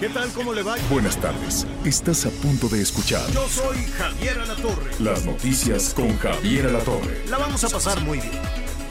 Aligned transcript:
¿Qué 0.00 0.08
tal? 0.08 0.32
¿Cómo 0.32 0.54
le 0.54 0.62
va? 0.62 0.76
Buenas 0.88 1.18
tardes. 1.18 1.66
Estás 1.84 2.24
a 2.24 2.30
punto 2.30 2.68
de 2.70 2.80
escuchar 2.80 3.30
Yo 3.32 3.46
soy 3.46 3.76
Javier 3.98 4.38
Alatorre. 4.38 4.92
las 4.98 5.26
noticias 5.26 5.92
con 5.92 6.16
Javier 6.16 6.68
Alatorre. 6.68 7.26
La 7.28 7.36
vamos 7.36 7.62
a 7.64 7.68
pasar 7.68 8.00
muy 8.00 8.18
bien. 8.18 8.40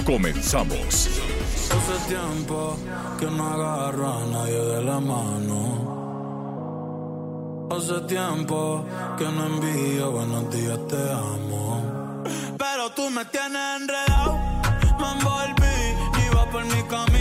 Comenzamos. 0.05 1.09
Hace 1.71 1.97
tiempo 2.07 2.77
que 3.19 3.25
no 3.25 3.47
agarro 3.47 4.19
a 4.19 4.25
nadie 4.27 4.59
de 4.59 4.83
la 4.83 4.99
mano. 4.99 5.97
Hace 7.71 8.01
tiempo 8.01 8.85
que 9.17 9.25
no 9.25 9.47
envío 9.47 10.11
buenos 10.11 10.51
días, 10.53 10.77
te 10.89 11.11
amo. 11.11 12.23
Pero 12.55 12.91
tú 12.91 13.09
me 13.09 13.25
tienes 13.25 13.81
enredado, 13.81 14.37
me 14.99 15.11
envolví, 15.11 15.95
iba 16.27 16.45
por 16.51 16.65
mi 16.65 16.83
camino 16.83 17.18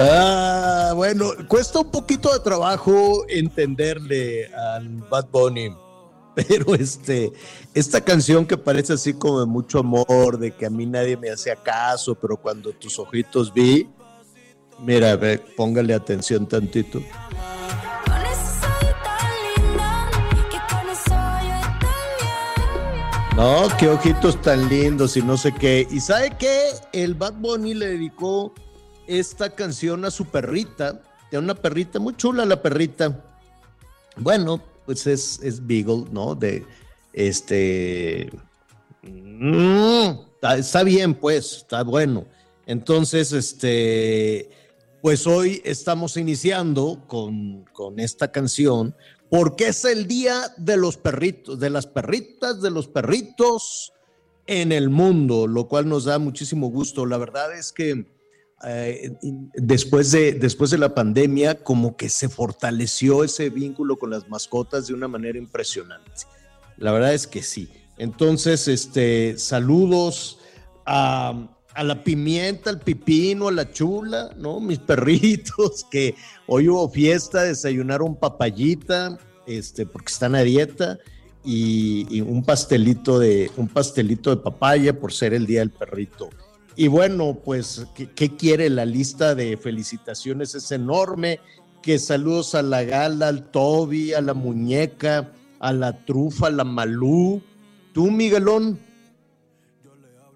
Ah, 0.00 0.92
bueno, 0.94 1.32
cuesta 1.48 1.80
un 1.80 1.90
poquito 1.90 2.32
de 2.32 2.38
trabajo 2.38 3.24
entenderle 3.28 4.46
al 4.54 4.88
Bad 5.10 5.26
Bunny, 5.32 5.74
pero 6.36 6.76
este, 6.76 7.32
esta 7.74 8.00
canción 8.00 8.46
que 8.46 8.56
parece 8.56 8.92
así 8.92 9.14
como 9.14 9.40
de 9.40 9.46
mucho 9.46 9.80
amor, 9.80 10.38
de 10.38 10.52
que 10.52 10.66
a 10.66 10.70
mí 10.70 10.86
nadie 10.86 11.16
me 11.16 11.30
hacía 11.30 11.56
caso, 11.56 12.14
pero 12.14 12.36
cuando 12.36 12.70
tus 12.74 12.96
ojitos 13.00 13.52
vi, 13.52 13.88
mira, 14.78 15.16
ve, 15.16 15.38
póngale 15.56 15.92
atención 15.94 16.46
tantito. 16.46 17.02
No, 23.34 23.66
qué 23.78 23.88
ojitos 23.88 24.40
tan 24.42 24.68
lindos 24.68 25.16
y 25.16 25.22
no 25.22 25.36
sé 25.36 25.52
qué. 25.52 25.88
¿Y 25.90 25.98
sabe 25.98 26.36
qué? 26.38 26.70
El 26.92 27.14
Bad 27.14 27.34
Bunny 27.34 27.74
le 27.74 27.86
dedicó 27.86 28.52
esta 29.08 29.50
canción 29.50 30.04
a 30.04 30.10
su 30.10 30.26
perrita. 30.26 31.02
Tiene 31.30 31.44
una 31.44 31.54
perrita 31.54 31.98
muy 31.98 32.14
chula 32.16 32.44
la 32.44 32.62
perrita. 32.62 33.24
Bueno, 34.16 34.62
pues 34.86 35.06
es, 35.06 35.40
es 35.42 35.66
Beagle, 35.66 36.04
¿no? 36.12 36.34
De 36.34 36.64
este. 37.12 38.30
Mm, 39.02 40.10
está, 40.34 40.56
está 40.56 40.82
bien, 40.84 41.14
pues, 41.14 41.56
está 41.58 41.82
bueno. 41.82 42.26
Entonces, 42.66 43.32
este. 43.32 44.50
Pues 45.00 45.26
hoy 45.26 45.62
estamos 45.64 46.16
iniciando 46.16 47.04
con, 47.06 47.64
con 47.72 48.00
esta 48.00 48.32
canción 48.32 48.96
porque 49.30 49.68
es 49.68 49.84
el 49.84 50.06
día 50.06 50.54
de 50.56 50.76
los 50.76 50.96
perritos, 50.96 51.60
de 51.60 51.70
las 51.70 51.86
perritas, 51.86 52.60
de 52.62 52.70
los 52.70 52.88
perritos 52.88 53.92
en 54.46 54.72
el 54.72 54.88
mundo, 54.88 55.46
lo 55.46 55.68
cual 55.68 55.88
nos 55.88 56.04
da 56.04 56.18
muchísimo 56.18 56.68
gusto. 56.68 57.04
La 57.04 57.18
verdad 57.18 57.56
es 57.56 57.72
que 57.72 58.06
eh, 58.64 59.16
después, 59.54 60.10
de, 60.10 60.32
después 60.32 60.70
de 60.70 60.78
la 60.78 60.94
pandemia, 60.94 61.62
como 61.62 61.96
que 61.96 62.08
se 62.08 62.28
fortaleció 62.28 63.22
ese 63.22 63.50
vínculo 63.50 63.96
con 63.96 64.10
las 64.10 64.28
mascotas 64.28 64.88
de 64.88 64.94
una 64.94 65.06
manera 65.06 65.38
impresionante. 65.38 66.10
La 66.76 66.92
verdad 66.92 67.14
es 67.14 67.26
que 67.26 67.42
sí. 67.42 67.70
Entonces, 67.98 68.66
este, 68.68 69.38
saludos 69.38 70.38
a, 70.86 71.48
la 71.76 72.02
pimienta, 72.02 72.70
al 72.70 72.80
pipino, 72.80 73.48
a 73.48 73.52
la 73.52 73.70
chula, 73.70 74.30
¿no? 74.36 74.58
Mis 74.60 74.78
perritos 74.90 75.84
que 75.90 76.16
hoy 76.46 76.68
hubo 76.68 76.88
fiesta, 76.88 77.44
desayunaron 77.44 78.16
papayita, 78.16 79.18
este, 79.46 79.86
porque 79.86 80.12
están 80.12 80.34
a 80.34 80.42
dieta, 80.42 80.98
y, 81.44 82.06
y 82.10 82.20
un 82.20 82.44
pastelito 82.44 83.20
de, 83.20 83.50
un 83.56 83.68
pastelito 83.68 84.30
de 84.34 84.42
papaya 84.42 84.98
por 84.98 85.12
ser 85.12 85.32
el 85.32 85.46
día 85.46 85.60
del 85.60 85.70
perrito. 85.70 86.28
Y 86.80 86.86
bueno, 86.86 87.36
pues, 87.44 87.84
¿qué, 87.92 88.08
qué 88.08 88.36
quiere? 88.36 88.70
La 88.70 88.84
lista 88.84 89.34
de 89.34 89.56
felicitaciones 89.56 90.54
es 90.54 90.70
enorme. 90.70 91.40
Que 91.82 91.98
saludos 91.98 92.54
a 92.54 92.62
la 92.62 92.84
gala, 92.84 93.26
al 93.26 93.50
Toby, 93.50 94.12
a 94.14 94.20
la 94.20 94.32
muñeca, 94.32 95.32
a 95.58 95.72
la 95.72 96.04
trufa, 96.04 96.46
a 96.46 96.50
la 96.50 96.62
Malú. 96.62 97.42
Tú, 97.92 98.12
Miguelón, 98.12 98.78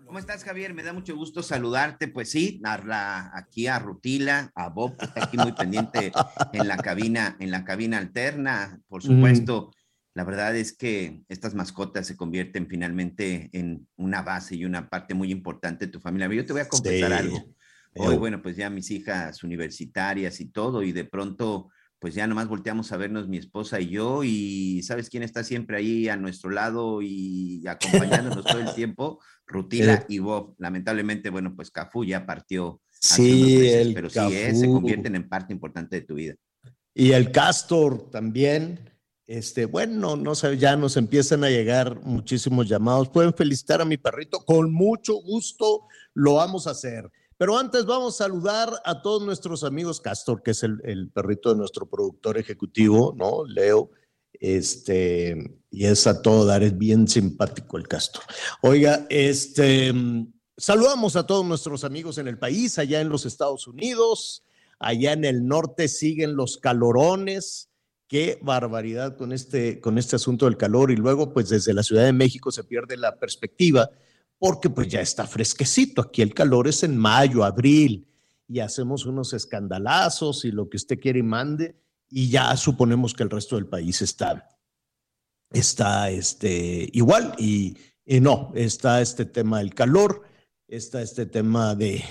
¿Cómo 0.04 0.18
estás, 0.18 0.44
Javier? 0.44 0.74
Me 0.74 0.82
da 0.82 0.92
mucho 0.92 1.16
gusto 1.16 1.42
saludarte. 1.42 2.06
Pues 2.08 2.30
sí, 2.30 2.60
a 2.64 2.76
la- 2.84 3.30
aquí 3.34 3.66
a 3.68 3.78
Rutila, 3.78 4.50
a 4.54 4.68
Bob, 4.68 4.94
que 4.98 5.06
está 5.06 5.24
aquí 5.24 5.38
muy 5.38 5.52
pendiente 5.52 6.12
en 6.52 6.68
la 6.68 6.76
cabina, 6.76 7.34
en 7.40 7.50
la 7.50 7.64
cabina 7.64 7.96
alterna. 7.96 8.78
Por 8.88 9.02
supuesto, 9.02 9.70
la 10.14 10.24
verdad 10.24 10.54
es 10.56 10.76
que 10.76 11.22
estas 11.28 11.54
mascotas 11.54 12.06
se 12.06 12.16
convierten 12.16 12.66
finalmente 12.68 13.48
en 13.52 13.86
una 13.96 14.22
base 14.22 14.56
y 14.56 14.64
una 14.64 14.88
parte 14.88 15.14
muy 15.14 15.30
importante 15.30 15.86
de 15.86 15.92
tu 15.92 16.00
familia. 16.00 16.28
Yo 16.32 16.44
te 16.44 16.52
voy 16.52 16.62
a 16.62 16.68
confesar 16.68 17.10
Sí. 17.10 17.16
algo. 17.18 17.54
Hoy, 17.94 18.14
Eh, 18.14 18.18
bueno, 18.18 18.40
pues 18.42 18.56
ya 18.56 18.70
mis 18.70 18.90
hijas 18.90 19.42
universitarias 19.42 20.40
y 20.40 20.46
todo, 20.46 20.82
y 20.82 20.92
de 20.92 21.04
pronto, 21.04 21.68
pues 21.98 22.14
ya 22.14 22.26
nomás 22.26 22.48
volteamos 22.48 22.90
a 22.90 22.96
vernos 22.96 23.28
mi 23.28 23.36
esposa 23.38 23.80
y 23.80 23.88
yo, 23.90 24.24
y 24.24 24.82
¿sabes 24.82 25.08
quién 25.08 25.22
está 25.22 25.44
siempre 25.44 25.76
ahí 25.76 26.08
a 26.08 26.16
nuestro 26.16 26.50
lado 26.50 27.00
y 27.02 27.62
acompañándonos 28.36 28.44
todo 28.44 28.58
el 28.60 28.74
tiempo? 28.74 29.20
Rutila 29.46 29.94
Eh. 29.94 30.04
y 30.08 30.18
Bob. 30.18 30.54
Lamentablemente, 30.58 31.30
bueno, 31.30 31.54
pues 31.54 31.70
Cafú 31.70 32.04
ya 32.04 32.24
partió 32.26 32.80
Sí, 32.90 33.56
meses, 33.62 33.86
el 33.86 33.94
pero 33.94 34.08
sí, 34.10 34.18
eh, 34.20 34.54
se 34.54 34.60
Cafú. 34.62 34.74
convierten 34.74 35.14
en 35.16 35.28
parte 35.28 35.52
importante 35.52 35.96
de 35.96 36.02
tu 36.06 36.14
vida. 36.14 36.34
Y 36.94 37.12
el 37.12 37.30
Castor 37.32 38.10
también. 38.10 38.78
Este, 39.32 39.64
bueno, 39.64 40.14
no 40.14 40.34
sé, 40.34 40.58
ya 40.58 40.76
nos 40.76 40.98
empiezan 40.98 41.42
a 41.42 41.48
llegar 41.48 42.02
muchísimos 42.02 42.68
llamados. 42.68 43.08
Pueden 43.08 43.32
felicitar 43.32 43.80
a 43.80 43.86
mi 43.86 43.96
perrito, 43.96 44.40
con 44.44 44.70
mucho 44.70 45.14
gusto 45.14 45.86
lo 46.12 46.34
vamos 46.34 46.66
a 46.66 46.72
hacer. 46.72 47.10
Pero 47.38 47.56
antes 47.56 47.86
vamos 47.86 48.20
a 48.20 48.24
saludar 48.24 48.70
a 48.84 49.00
todos 49.00 49.24
nuestros 49.24 49.64
amigos 49.64 50.02
Castor, 50.02 50.42
que 50.42 50.50
es 50.50 50.62
el, 50.64 50.82
el 50.84 51.08
perrito 51.08 51.48
de 51.48 51.56
nuestro 51.56 51.88
productor 51.88 52.36
ejecutivo, 52.36 53.14
¿no? 53.16 53.46
Leo. 53.46 53.90
Este, 54.34 55.34
y 55.70 55.86
es 55.86 56.06
a 56.06 56.20
todo 56.20 56.44
dar, 56.44 56.62
es 56.62 56.76
bien 56.76 57.08
simpático 57.08 57.78
el 57.78 57.88
Castor. 57.88 58.24
Oiga, 58.60 59.06
este, 59.08 59.94
saludamos 60.58 61.16
a 61.16 61.26
todos 61.26 61.46
nuestros 61.46 61.84
amigos 61.84 62.18
en 62.18 62.28
el 62.28 62.38
país, 62.38 62.78
allá 62.78 63.00
en 63.00 63.08
los 63.08 63.24
Estados 63.24 63.66
Unidos, 63.66 64.44
allá 64.78 65.14
en 65.14 65.24
el 65.24 65.46
norte 65.46 65.88
siguen 65.88 66.36
los 66.36 66.58
calorones. 66.58 67.70
Qué 68.12 68.38
barbaridad 68.42 69.16
con 69.16 69.32
este, 69.32 69.80
con 69.80 69.96
este 69.96 70.16
asunto 70.16 70.44
del 70.44 70.58
calor. 70.58 70.90
Y 70.90 70.96
luego, 70.96 71.32
pues 71.32 71.48
desde 71.48 71.72
la 71.72 71.82
Ciudad 71.82 72.04
de 72.04 72.12
México 72.12 72.52
se 72.52 72.62
pierde 72.62 72.98
la 72.98 73.18
perspectiva 73.18 73.88
porque 74.38 74.68
pues 74.68 74.88
ya 74.88 75.00
está 75.00 75.26
fresquecito. 75.26 76.02
Aquí 76.02 76.20
el 76.20 76.34
calor 76.34 76.68
es 76.68 76.82
en 76.82 76.94
mayo, 76.94 77.42
abril 77.42 78.06
y 78.46 78.60
hacemos 78.60 79.06
unos 79.06 79.32
escandalazos 79.32 80.44
y 80.44 80.50
lo 80.50 80.68
que 80.68 80.76
usted 80.76 81.00
quiere 81.00 81.20
y 81.20 81.22
mande 81.22 81.74
y 82.10 82.28
ya 82.28 82.54
suponemos 82.54 83.14
que 83.14 83.22
el 83.22 83.30
resto 83.30 83.56
del 83.56 83.66
país 83.66 84.02
está, 84.02 84.46
está 85.50 86.10
este, 86.10 86.90
igual 86.92 87.34
y, 87.38 87.78
no, 88.20 88.52
está 88.54 89.00
este 89.00 89.24
tema 89.24 89.60
del 89.60 89.72
calor, 89.72 90.20
está 90.68 91.00
este 91.00 91.24
tema 91.24 91.74
de, 91.74 92.04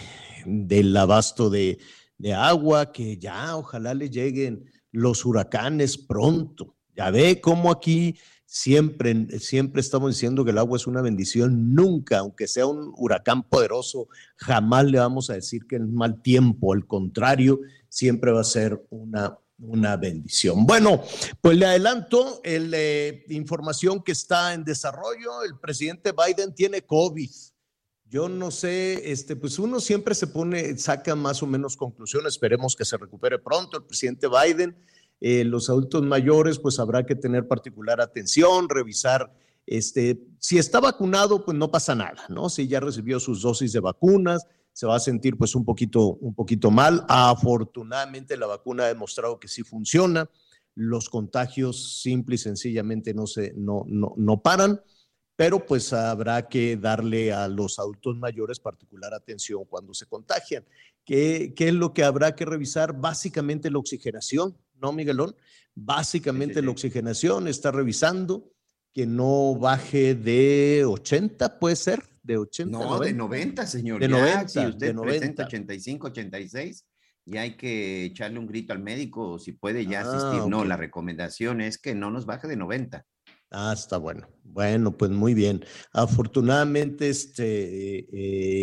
del 0.48 0.98
abasto 0.98 1.52
de, 1.52 1.78
de 2.18 2.34
agua, 2.34 2.92
que 2.92 3.20
ya 3.20 3.56
ojalá 3.56 3.94
le 3.94 4.10
lleguen 4.10 4.66
los 4.92 5.26
huracanes 5.26 5.98
pronto. 5.98 6.76
Ya 6.96 7.10
ve 7.10 7.40
cómo 7.42 7.72
aquí 7.72 8.18
siempre, 8.46 9.40
siempre 9.40 9.80
estamos 9.80 10.14
diciendo 10.14 10.44
que 10.44 10.52
el 10.52 10.58
agua 10.58 10.78
es 10.78 10.86
una 10.86 11.02
bendición. 11.02 11.74
Nunca, 11.74 12.20
aunque 12.20 12.48
sea 12.48 12.66
un 12.66 12.94
huracán 12.98 13.44
poderoso, 13.44 14.10
jamás 14.36 14.86
le 14.86 15.00
vamos 15.00 15.30
a 15.30 15.36
decir 15.36 15.66
que 15.68 15.78
es 15.78 15.82
mal 15.82 16.22
tiempo. 16.22 16.74
Al 16.74 16.86
contrario, 16.86 17.62
siempre 17.88 18.32
va 18.32 18.42
a 18.42 18.46
ser 18.46 18.86
una, 18.90 19.38
una 19.58 19.96
bendición. 19.96 20.66
Bueno, 20.66 21.02
pues 21.40 21.58
le 21.58 21.66
adelanto 21.66 22.42
la 22.44 22.78
eh, 22.78 23.24
información 23.30 24.04
que 24.04 24.12
está 24.12 24.54
en 24.54 24.66
desarrollo. 24.66 25.44
El 25.44 25.58
presidente 25.58 26.12
Biden 26.12 26.54
tiene 26.54 26.82
COVID. 26.82 27.32
Yo 28.12 28.28
no 28.28 28.52
sé, 28.52 29.10
este, 29.10 29.38
pues 29.38 29.58
uno 29.58 29.80
siempre 29.80 30.14
se 30.16 30.28
pone, 30.28 30.78
saca 30.78 31.16
más 31.16 31.42
o 31.44 31.48
menos 31.48 31.78
conclusiones, 31.78 32.34
esperemos 32.34 32.76
que 32.76 32.84
se 32.84 32.98
recupere 32.98 33.40
pronto 33.40 33.78
el 33.78 33.86
presidente 33.86 34.28
Biden. 34.28 34.76
Eh, 35.22 35.46
los 35.46 35.70
adultos 35.70 36.04
mayores, 36.04 36.60
pues 36.60 36.78
habrá 36.80 37.06
que 37.06 37.16
tener 37.16 37.48
particular 37.48 38.02
atención, 38.02 38.68
revisar, 38.68 39.32
este, 39.66 40.22
si 40.40 40.58
está 40.58 40.82
vacunado, 40.82 41.46
pues 41.46 41.58
no 41.58 41.72
pasa 41.72 41.96
nada, 41.96 42.26
¿no? 42.28 42.50
Si 42.50 42.68
ya 42.68 42.82
recibió 42.82 43.18
sus 43.18 43.42
dosis 43.42 43.72
de 43.72 43.80
vacunas, 43.80 44.46
se 44.74 44.86
va 44.86 44.98
a 44.98 45.00
sentir 45.00 45.38
pues 45.38 45.56
un 45.56 45.64
poquito, 45.64 46.16
un 46.16 46.36
poquito 46.36 46.70
mal. 46.70 47.06
Afortunadamente 47.08 48.36
la 48.36 48.48
vacuna 48.48 48.84
ha 48.84 48.88
demostrado 48.88 49.40
que 49.40 49.48
sí 49.48 49.64
funciona, 49.64 50.30
los 50.76 51.10
contagios 51.10 52.02
simple 52.02 52.36
y 52.36 52.40
sencillamente 52.40 53.14
no, 53.14 53.26
se, 53.26 53.54
no, 53.56 53.86
no, 53.88 54.16
no 54.18 54.42
paran 54.42 54.82
pero 55.36 55.66
pues 55.66 55.94
habrá 55.94 56.48
que 56.48 56.78
darle 56.78 57.32
a 57.34 57.48
los 57.48 57.80
adultos 57.80 58.18
mayores 58.18 58.60
particular 58.60 59.14
atención 59.14 59.66
cuando 59.66 59.94
se 59.94 60.06
contagian. 60.06 60.66
¿Qué, 61.06 61.54
¿Qué, 61.56 61.70
es 61.70 61.74
lo 61.74 61.94
que 61.94 62.04
habrá 62.04 62.36
que 62.36 62.46
revisar? 62.46 62.94
Básicamente 62.94 63.72
la 63.72 63.80
oxigenación, 63.80 64.58
¿no, 64.76 64.92
Miguelón? 64.92 65.36
Básicamente 65.74 66.56
sí, 66.56 66.60
sí, 66.60 66.62
sí. 66.62 66.66
la 66.66 66.72
oxigenación, 66.72 67.48
está 67.48 67.72
revisando 67.72 68.52
que 68.94 69.06
no 69.06 69.56
baje 69.56 70.16
de 70.16 70.84
80, 70.86 71.60
puede 71.60 71.76
ser, 71.76 72.04
de 72.24 72.38
80. 72.38 72.78
No, 72.78 72.84
90. 72.86 73.06
de 73.06 73.14
90, 73.14 73.68
señor. 73.68 74.02
De 74.02 74.10
ya, 74.10 74.18
90, 74.18 74.48
si 74.48 74.60
usted 74.60 74.88
de 74.88 74.94
90. 74.94 75.18
presenta 75.18 75.44
85, 75.46 76.08
86, 76.08 76.86
y 77.26 77.38
hay 77.38 77.56
que 77.56 78.06
echarle 78.06 78.40
un 78.40 78.48
grito 78.48 78.74
al 78.74 78.80
médico 78.80 79.40
si 79.40 79.54
puede 79.54 79.86
ya 79.86 80.02
asistir. 80.02 80.22
Ah, 80.24 80.38
okay. 80.40 80.50
No, 80.50 80.66
la 80.66 80.78
recomendación 80.78 81.62
es 81.62 81.78
que 81.78 81.96
no 81.96 82.12
nos 82.12 82.26
baje 82.26 82.48
de 82.48 82.58
90. 82.58 83.06
Ah, 83.52 83.74
está 83.74 83.98
bueno. 83.98 84.28
Bueno, 84.46 84.98
pues 84.98 85.12
muy 85.12 85.34
bien. 85.34 85.64
Afortunadamente, 85.92 87.10
este, 87.10 88.00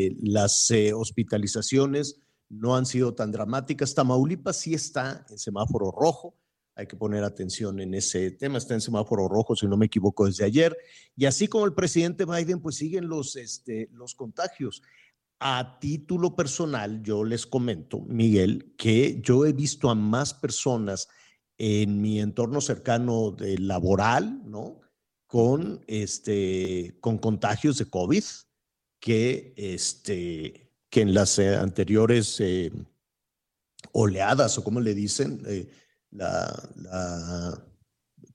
eh, 0.06 0.16
las 0.22 0.70
eh, 0.70 0.94
hospitalizaciones 0.94 2.20
no 2.48 2.74
han 2.74 2.86
sido 2.86 3.14
tan 3.14 3.30
dramáticas. 3.30 3.94
Tamaulipas 3.94 4.56
sí 4.56 4.72
está 4.72 5.26
en 5.28 5.38
semáforo 5.38 5.90
rojo. 5.90 6.34
Hay 6.74 6.86
que 6.86 6.96
poner 6.96 7.22
atención 7.22 7.80
en 7.80 7.92
ese 7.92 8.30
tema. 8.30 8.56
Está 8.56 8.74
en 8.74 8.80
semáforo 8.80 9.28
rojo, 9.28 9.54
si 9.54 9.66
no 9.66 9.76
me 9.76 9.86
equivoco, 9.86 10.24
desde 10.24 10.44
ayer. 10.44 10.74
Y 11.16 11.26
así 11.26 11.48
como 11.48 11.66
el 11.66 11.74
presidente 11.74 12.24
Biden, 12.24 12.60
pues 12.60 12.76
siguen 12.76 13.08
los, 13.08 13.36
este, 13.36 13.90
los 13.92 14.14
contagios. 14.14 14.82
A 15.38 15.78
título 15.80 16.34
personal, 16.34 17.02
yo 17.02 17.24
les 17.24 17.46
comento, 17.46 18.00
Miguel, 18.00 18.74
que 18.76 19.20
yo 19.22 19.44
he 19.44 19.52
visto 19.52 19.90
a 19.90 19.94
más 19.94 20.32
personas 20.32 21.08
en 21.58 22.00
mi 22.00 22.20
entorno 22.20 22.60
cercano 22.60 23.32
de 23.32 23.58
laboral, 23.58 24.42
¿no? 24.48 24.80
Con, 25.26 25.84
este, 25.88 26.96
con 27.00 27.18
contagios 27.18 27.76
de 27.78 27.90
COVID 27.90 28.24
que, 29.00 29.52
este, 29.56 30.72
que 30.88 31.00
en 31.02 31.12
las 31.12 31.38
eh, 31.38 31.56
anteriores 31.56 32.40
eh, 32.40 32.72
oleadas, 33.92 34.56
o 34.56 34.64
como 34.64 34.80
le 34.80 34.94
dicen, 34.94 35.42
eh, 35.46 35.68
la, 36.10 36.70
la, 36.76 37.64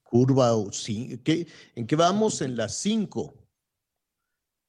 curva, 0.03 0.55
o 0.55 0.71
sí, 0.71 1.19
¿qué, 1.23 1.47
¿en 1.73 1.87
qué 1.87 1.95
vamos? 1.95 2.41
En 2.41 2.55
las 2.55 2.75
cinco. 2.77 3.33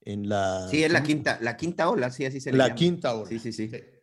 En 0.01 0.29
la, 0.29 0.69
sí, 0.71 0.83
es 0.83 0.93
la 0.93 1.03
quinta, 1.03 1.39
la 1.43 1.57
quinta 1.57 1.91
ola, 1.91 2.11
sí, 2.11 2.25
así 2.25 2.41
se 2.41 2.53
le 2.53 2.59
La 2.59 2.69
llama. 2.69 2.77
quinta 2.77 3.15
ola. 3.15 3.29
Sí, 3.29 3.39
sí, 3.39 3.53
sí. 3.53 3.69
sí 3.69 3.94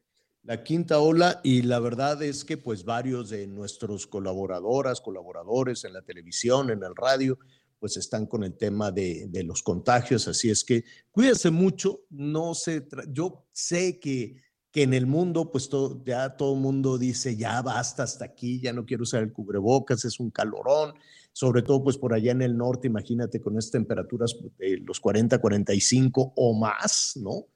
la 0.43 0.63
quinta 0.63 0.99
ola 0.99 1.39
y 1.43 1.61
la 1.61 1.79
verdad 1.79 2.21
es 2.23 2.43
que 2.43 2.57
pues 2.57 2.83
varios 2.83 3.29
de 3.29 3.47
nuestros 3.47 4.07
colaboradoras, 4.07 5.01
colaboradores 5.01 5.83
en 5.83 5.93
la 5.93 6.01
televisión, 6.01 6.71
en 6.71 6.83
el 6.83 6.95
radio, 6.95 7.37
pues 7.79 7.97
están 7.97 8.25
con 8.25 8.43
el 8.43 8.57
tema 8.57 8.91
de, 8.91 9.29
los 9.43 9.63
contagios, 9.63 10.27
así 10.27 10.49
es 10.49 10.63
que 10.63 10.83
cuídense 11.11 11.49
mucho, 11.49 12.01
no 12.09 12.53
se, 12.53 12.87
yo 13.09 13.45
sé 13.51 13.99
que, 13.99 14.37
que 14.71 14.83
en 14.83 14.93
el 14.93 15.07
mundo 15.07 15.51
pues 15.51 15.67
todo, 15.69 16.03
ya 16.05 16.37
todo 16.37 16.53
el 16.53 16.61
mundo 16.61 16.97
dice 16.97 17.35
ya 17.35 17.61
basta 17.61 18.03
hasta 18.03 18.25
aquí, 18.25 18.59
ya 18.61 18.73
no 18.73 18.85
quiero 18.85 19.03
usar 19.03 19.23
el 19.23 19.33
cubrebocas, 19.33 20.05
es 20.05 20.19
un 20.19 20.31
calorón, 20.31 20.93
sobre 21.33 21.61
todo 21.61 21.83
pues 21.83 21.97
por 21.97 22.13
allá 22.13 22.31
en 22.31 22.41
el 22.41 22.57
norte, 22.57 22.87
imagínate 22.87 23.41
con 23.41 23.57
estas 23.57 23.71
temperaturas 23.71 24.35
de 24.57 24.77
los 24.77 24.99
40, 24.99 25.39
45 25.39 26.33
o 26.35 26.53
más, 26.53 27.13
¿no? 27.15 27.47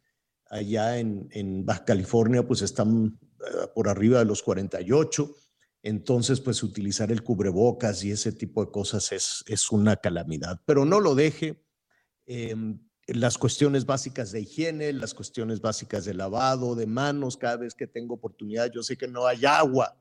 Allá 0.55 0.97
en, 0.99 1.65
Baja 1.65 1.85
California 1.85 2.47
pues 2.47 2.61
están 2.61 3.05
uh, 3.05 3.73
por 3.73 3.89
arriba 3.89 4.19
de 4.19 4.25
los 4.25 4.41
48, 4.41 5.35
entonces 5.83 6.41
pues 6.41 6.63
utilizar 6.63 7.11
el 7.11 7.23
cubrebocas 7.23 8.03
y 8.03 8.11
ese 8.11 8.31
tipo 8.31 8.65
de 8.65 8.71
cosas 8.71 9.11
es, 9.11 9.43
es 9.47 9.71
una 9.71 9.97
calamidad, 9.97 10.61
pero 10.65 10.85
no 10.85 10.99
lo 10.99 11.15
deje. 11.15 11.63
Eh, 12.25 12.55
las 13.07 13.37
cuestiones 13.37 13.85
básicas 13.85 14.31
de 14.31 14.41
higiene, 14.41 14.91
las 14.91 15.13
cuestiones 15.13 15.61
básicas 15.61 16.05
de 16.05 16.15
lavado 16.15 16.75
de 16.75 16.87
manos, 16.87 17.37
cada 17.37 17.57
vez 17.57 17.75
que 17.75 17.85
tengo 17.85 18.15
oportunidad, 18.15 18.71
yo 18.71 18.81
sé 18.81 18.97
que 18.97 19.07
no 19.07 19.27
hay 19.27 19.45
agua, 19.45 19.95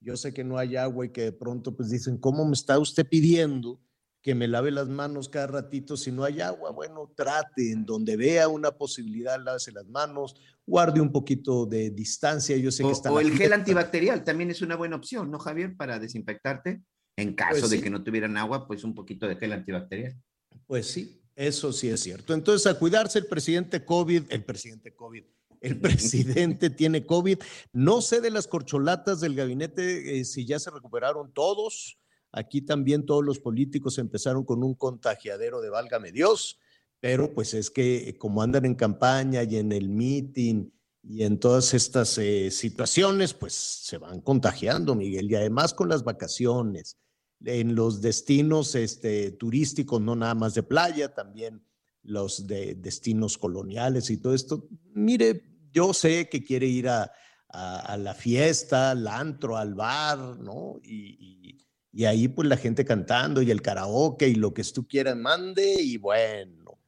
yo 0.00 0.16
sé 0.16 0.34
que 0.34 0.42
no 0.42 0.58
hay 0.58 0.76
agua 0.76 1.06
y 1.06 1.10
que 1.10 1.22
de 1.22 1.32
pronto 1.32 1.76
pues 1.76 1.90
dicen, 1.90 2.18
¿cómo 2.18 2.44
me 2.44 2.54
está 2.54 2.78
usted 2.78 3.06
pidiendo? 3.08 3.80
Que 4.22 4.34
me 4.34 4.48
lave 4.48 4.70
las 4.70 4.88
manos 4.88 5.28
cada 5.28 5.46
ratito. 5.46 5.96
Si 5.96 6.12
no 6.12 6.24
hay 6.24 6.40
agua, 6.40 6.70
bueno, 6.70 7.12
trate 7.16 7.72
en 7.72 7.86
donde 7.86 8.16
vea 8.16 8.48
una 8.48 8.72
posibilidad, 8.72 9.42
lávese 9.42 9.72
las 9.72 9.86
manos, 9.86 10.36
guarde 10.66 11.00
un 11.00 11.10
poquito 11.10 11.66
de 11.66 11.90
distancia. 11.90 12.56
Yo 12.56 12.70
sé 12.70 12.84
o, 12.84 12.88
que 12.88 12.92
está. 12.92 13.12
O 13.12 13.20
el 13.20 13.36
gel 13.36 13.52
antibacterial 13.52 14.22
también 14.24 14.50
es 14.50 14.62
una 14.62 14.76
buena 14.76 14.96
opción, 14.96 15.30
¿no, 15.30 15.38
Javier? 15.38 15.76
Para 15.76 15.98
desinfectarte. 15.98 16.82
En 17.16 17.34
caso 17.34 17.60
pues 17.60 17.70
sí. 17.70 17.76
de 17.76 17.82
que 17.82 17.90
no 17.90 18.02
tuvieran 18.02 18.36
agua, 18.36 18.66
pues 18.66 18.84
un 18.84 18.94
poquito 18.94 19.26
de 19.26 19.36
gel 19.36 19.52
antibacterial. 19.52 20.16
Pues 20.66 20.86
sí, 20.86 21.22
eso 21.34 21.72
sí 21.72 21.88
es 21.88 22.00
cierto. 22.00 22.34
Entonces, 22.34 22.66
a 22.66 22.78
cuidarse 22.78 23.18
el 23.18 23.26
presidente 23.26 23.84
COVID, 23.84 24.24
el 24.30 24.44
presidente 24.44 24.94
COVID. 24.94 25.24
El 25.60 25.80
presidente 25.80 26.70
tiene 26.70 27.04
COVID. 27.04 27.38
No 27.72 28.00
sé 28.00 28.20
de 28.20 28.30
las 28.30 28.46
corcholatas 28.46 29.20
del 29.20 29.34
gabinete 29.34 30.20
eh, 30.20 30.24
si 30.24 30.46
ya 30.46 30.58
se 30.58 30.70
recuperaron 30.70 31.32
todos 31.32 31.98
Aquí 32.32 32.62
también 32.62 33.06
todos 33.06 33.24
los 33.24 33.38
políticos 33.38 33.98
empezaron 33.98 34.44
con 34.44 34.62
un 34.62 34.74
contagiadero 34.74 35.60
de 35.60 35.70
válgame 35.70 36.12
Dios, 36.12 36.58
pero 37.00 37.34
pues 37.34 37.54
es 37.54 37.70
que 37.70 38.08
eh, 38.08 38.18
como 38.18 38.42
andan 38.42 38.64
en 38.66 38.74
campaña 38.74 39.42
y 39.42 39.56
en 39.56 39.72
el 39.72 39.88
meeting 39.88 40.70
y 41.02 41.22
en 41.22 41.38
todas 41.40 41.74
estas 41.74 42.18
eh, 42.18 42.50
situaciones, 42.50 43.32
pues 43.32 43.54
se 43.54 43.98
van 43.98 44.20
contagiando, 44.20 44.94
Miguel, 44.94 45.30
y 45.30 45.34
además 45.34 45.72
con 45.72 45.88
las 45.88 46.04
vacaciones, 46.04 46.98
en 47.44 47.74
los 47.74 48.02
destinos 48.02 48.74
este, 48.74 49.32
turísticos, 49.32 50.00
no 50.00 50.14
nada 50.14 50.34
más 50.34 50.54
de 50.54 50.62
playa, 50.62 51.14
también 51.14 51.64
los 52.02 52.46
de 52.46 52.74
destinos 52.74 53.38
coloniales 53.38 54.10
y 54.10 54.18
todo 54.18 54.34
esto. 54.34 54.68
Mire, 54.92 55.42
yo 55.72 55.94
sé 55.94 56.28
que 56.28 56.44
quiere 56.44 56.66
ir 56.66 56.88
a, 56.88 57.10
a, 57.48 57.78
a 57.78 57.96
la 57.96 58.14
fiesta, 58.14 58.90
al 58.90 59.06
antro, 59.06 59.56
al 59.56 59.74
bar, 59.74 60.38
¿no? 60.38 60.78
Y, 60.82 61.16
y 61.18 61.69
y 61.92 62.04
ahí 62.04 62.28
pues 62.28 62.48
la 62.48 62.56
gente 62.56 62.84
cantando 62.84 63.42
y 63.42 63.50
el 63.50 63.62
karaoke 63.62 64.28
y 64.28 64.34
lo 64.34 64.54
que 64.54 64.62
tú 64.64 64.86
quieras 64.86 65.16
mande 65.16 65.74
y 65.80 65.96
bueno, 65.96 66.78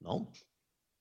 ¿no? 0.00 0.32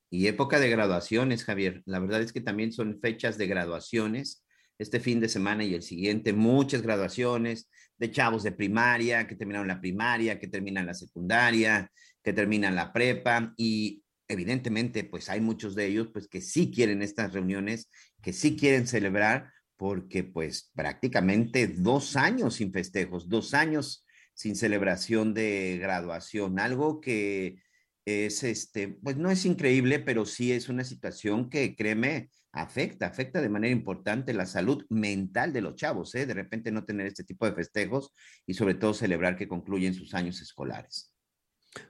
Y 0.10 0.28
época 0.28 0.60
de 0.60 0.70
graduaciones, 0.70 1.44
Javier. 1.44 1.84
La 1.86 2.00
verdad 2.00 2.22
es 2.22 2.32
que 2.32 2.42
también 2.42 2.72
son 2.72 3.00
fechas 3.00 3.38
de 3.38 3.48
graduaciones. 3.48 4.46
Este 4.78 5.00
fin 5.00 5.20
de 5.20 5.30
semana 5.30 5.64
y 5.64 5.74
el 5.74 5.84
siguiente, 5.84 6.34
muchas 6.34 6.82
graduaciones 6.82 7.70
de 7.98 8.12
chavos 8.12 8.44
de 8.44 8.52
primaria, 8.52 9.26
que 9.26 9.36
terminaron 9.36 9.68
la 9.68 9.80
primaria, 9.80 10.38
que 10.38 10.48
terminan 10.48 10.86
la 10.86 10.94
secundaria, 10.94 11.90
que 12.22 12.34
terminan 12.34 12.76
la 12.76 12.92
prepa 12.92 13.54
y 13.58 14.04
evidentemente 14.28 15.04
pues 15.04 15.30
hay 15.30 15.40
muchos 15.40 15.76
de 15.76 15.86
ellos 15.86 16.10
pues 16.12 16.28
que 16.28 16.42
sí 16.42 16.72
quieren 16.72 17.02
estas 17.02 17.34
reuniones, 17.34 17.90
que 18.22 18.34
sí 18.34 18.58
quieren 18.58 18.88
celebrar, 18.88 19.52
porque 19.78 20.24
pues 20.24 20.72
prácticamente 20.74 21.68
dos 21.68 22.16
años 22.16 22.56
sin 22.56 22.72
festejos, 22.72 23.30
dos 23.30 23.54
años 23.54 24.06
sin 24.34 24.56
celebración 24.56 25.34
de 25.34 25.78
graduación, 25.82 26.60
algo 26.60 27.00
que 27.02 27.58
es 28.06 28.44
este, 28.44 28.90
pues 29.02 29.18
no 29.18 29.32
es 29.32 29.46
increíble, 29.46 30.00
pero 30.00 30.26
sí 30.26 30.52
es 30.52 30.70
una 30.70 30.84
situación 30.84 31.50
que 31.50 31.76
créeme, 31.76 32.30
afecta, 32.52 33.08
afecta 33.08 33.42
de 33.42 33.50
manera 33.50 33.72
importante 33.72 34.34
la 34.34 34.46
salud 34.46 34.86
mental 34.90 35.52
de 35.54 35.62
los 35.62 35.76
chavos, 35.76 36.14
¿eh? 36.16 36.26
de 36.26 36.34
repente 36.34 36.72
no 36.72 36.86
tener 36.86 37.08
este 37.08 37.24
tipo 37.24 37.46
de 37.46 37.54
festejos 37.54 38.14
y 38.46 38.54
sobre 38.54 38.76
todo 38.76 38.94
celebrar 38.94 39.36
que 39.36 39.48
concluyen 39.48 39.94
sus 39.94 40.14
años 40.14 40.42
escolares. 40.42 41.14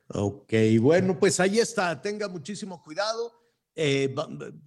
Ok, 0.08 0.54
bueno, 0.80 1.20
pues 1.20 1.40
ahí 1.40 1.60
está, 1.60 2.02
tenga 2.02 2.28
muchísimo 2.28 2.82
cuidado 2.82 3.45
eh, 3.78 4.16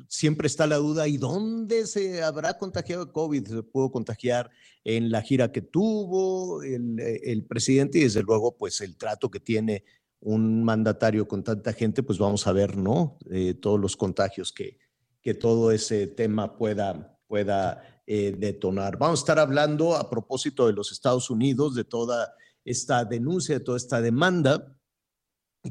siempre 0.06 0.46
está 0.46 0.66
la 0.66 0.76
duda, 0.76 1.08
¿y 1.08 1.16
dónde 1.16 1.86
se 1.86 2.22
habrá 2.22 2.58
contagiado 2.58 3.10
COVID? 3.10 3.46
¿Se 3.46 3.62
pudo 3.62 3.90
contagiar 3.90 4.50
en 4.84 5.10
la 5.10 5.22
gira 5.22 5.50
que 5.50 5.62
tuvo 5.62 6.62
el, 6.62 7.00
eh, 7.00 7.20
el, 7.24 7.44
presidente? 7.44 7.98
Y 7.98 8.02
desde 8.02 8.22
luego, 8.22 8.56
pues 8.56 8.82
el 8.82 8.96
trato 8.96 9.30
que 9.30 9.40
tiene 9.40 9.84
un 10.20 10.62
mandatario 10.62 11.26
con 11.26 11.42
tanta 11.42 11.72
gente, 11.72 12.02
pues 12.02 12.18
vamos 12.18 12.46
a 12.46 12.52
ver, 12.52 12.76
¿no? 12.76 13.18
Eh, 13.30 13.54
todos 13.54 13.80
los 13.80 13.96
contagios 13.96 14.52
que, 14.52 14.78
que 15.22 15.32
todo 15.32 15.72
ese 15.72 16.06
tema 16.08 16.58
pueda, 16.58 17.18
pueda 17.26 17.82
detonar. 18.06 18.96
Vamos 18.96 19.20
a 19.20 19.22
estar 19.22 19.38
hablando 19.38 19.94
a 19.94 20.08
propósito 20.08 20.66
de 20.66 20.72
los 20.72 20.92
Estados 20.92 21.28
Unidos, 21.28 21.74
de 21.74 21.84
toda 21.84 22.34
esta 22.64 23.04
denuncia, 23.04 23.58
de 23.58 23.64
toda 23.64 23.76
esta 23.76 24.00
demanda 24.00 24.77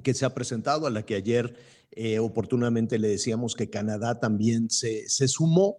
que 0.04 0.14
se 0.14 0.26
ha 0.26 0.34
presentado, 0.34 0.88
a 0.88 0.90
la 0.92 1.06
que 1.06 1.16
ayer 1.16 1.56
eh, 1.92 2.20
oportunamente 2.20 3.00
le 3.00 3.08
decíamos 3.08 3.56
que 3.56 3.70
Canadá 3.70 4.20
también 4.20 4.70
se, 4.70 5.08
se 5.10 5.28
sumó. 5.28 5.78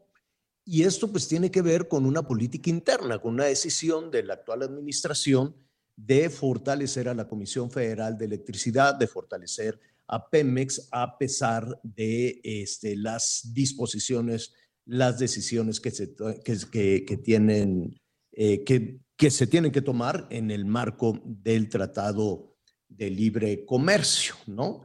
Y 0.64 0.82
esto 0.82 1.10
pues 1.10 1.28
tiene 1.28 1.50
que 1.50 1.62
ver 1.62 1.88
con 1.88 2.04
una 2.04 2.22
política 2.22 2.70
interna, 2.70 3.18
con 3.20 3.34
una 3.34 3.44
decisión 3.44 4.10
de 4.10 4.22
la 4.22 4.34
actual 4.34 4.62
administración 4.62 5.54
de 5.96 6.30
fortalecer 6.30 7.08
a 7.08 7.14
la 7.14 7.26
Comisión 7.26 7.70
Federal 7.70 8.16
de 8.16 8.26
Electricidad, 8.26 8.94
de 8.94 9.08
fortalecer 9.08 9.80
a 10.06 10.28
Pemex 10.30 10.88
a 10.92 11.18
pesar 11.18 11.80
de 11.82 12.40
este, 12.42 12.96
las 12.96 13.50
disposiciones, 13.52 14.52
las 14.86 15.18
decisiones 15.18 15.80
que 15.80 15.90
se, 15.90 16.14
que, 16.44 17.04
que, 17.04 17.16
tienen, 17.16 18.00
eh, 18.32 18.64
que, 18.64 19.00
que 19.16 19.30
se 19.30 19.46
tienen 19.46 19.72
que 19.72 19.82
tomar 19.82 20.26
en 20.30 20.50
el 20.50 20.64
marco 20.64 21.20
del 21.24 21.68
Tratado 21.68 22.47
de 22.88 23.10
Libre 23.10 23.64
Comercio, 23.64 24.34
¿no? 24.46 24.84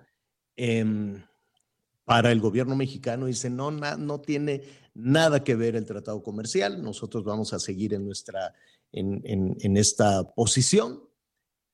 Eh, 0.55 0.85
para 2.05 2.31
el 2.31 2.41
gobierno 2.41 2.75
mexicano 2.75 3.27
dice, 3.27 3.49
no, 3.49 3.71
no 3.71 4.21
tiene 4.21 4.61
nada 4.93 5.43
que 5.43 5.55
ver 5.55 5.75
el 5.75 5.85
tratado 5.85 6.21
comercial, 6.21 6.83
nosotros 6.83 7.23
vamos 7.23 7.53
a 7.53 7.59
seguir 7.59 7.93
en, 7.93 8.05
nuestra, 8.05 8.53
en, 8.91 9.21
en, 9.23 9.77
esta 9.77 10.33
posición. 10.33 11.01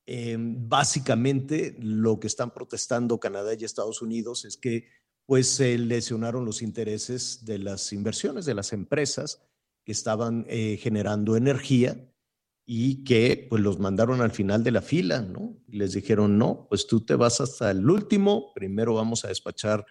Eh, 0.06 0.36
básicamente 0.38 1.76
lo 1.80 2.18
que 2.18 2.26
están 2.26 2.52
protestando 2.52 3.20
Canadá 3.20 3.54
y 3.54 3.64
Estados 3.64 4.02
Unidos 4.02 4.44
es 4.44 4.56
que 4.56 4.86
pues 5.26 5.48
se 5.48 5.78
lesionaron 5.78 6.44
los 6.44 6.62
intereses 6.62 7.44
de 7.44 7.58
las 7.58 7.92
inversiones 7.92 8.44
de 8.46 8.54
las 8.54 8.72
empresas 8.72 9.42
que 9.84 9.92
estaban 9.92 10.44
eh, 10.48 10.76
generando 10.80 11.36
energía 11.36 12.10
y 12.72 13.02
que 13.02 13.48
pues 13.50 13.60
los 13.60 13.80
mandaron 13.80 14.20
al 14.20 14.30
final 14.30 14.62
de 14.62 14.70
la 14.70 14.80
fila, 14.80 15.22
¿no? 15.22 15.56
Les 15.66 15.92
dijeron, 15.92 16.38
no, 16.38 16.68
pues 16.68 16.86
tú 16.86 17.00
te 17.00 17.16
vas 17.16 17.40
hasta 17.40 17.72
el 17.72 17.90
último, 17.90 18.52
primero 18.54 18.94
vamos 18.94 19.24
a 19.24 19.28
despachar 19.28 19.84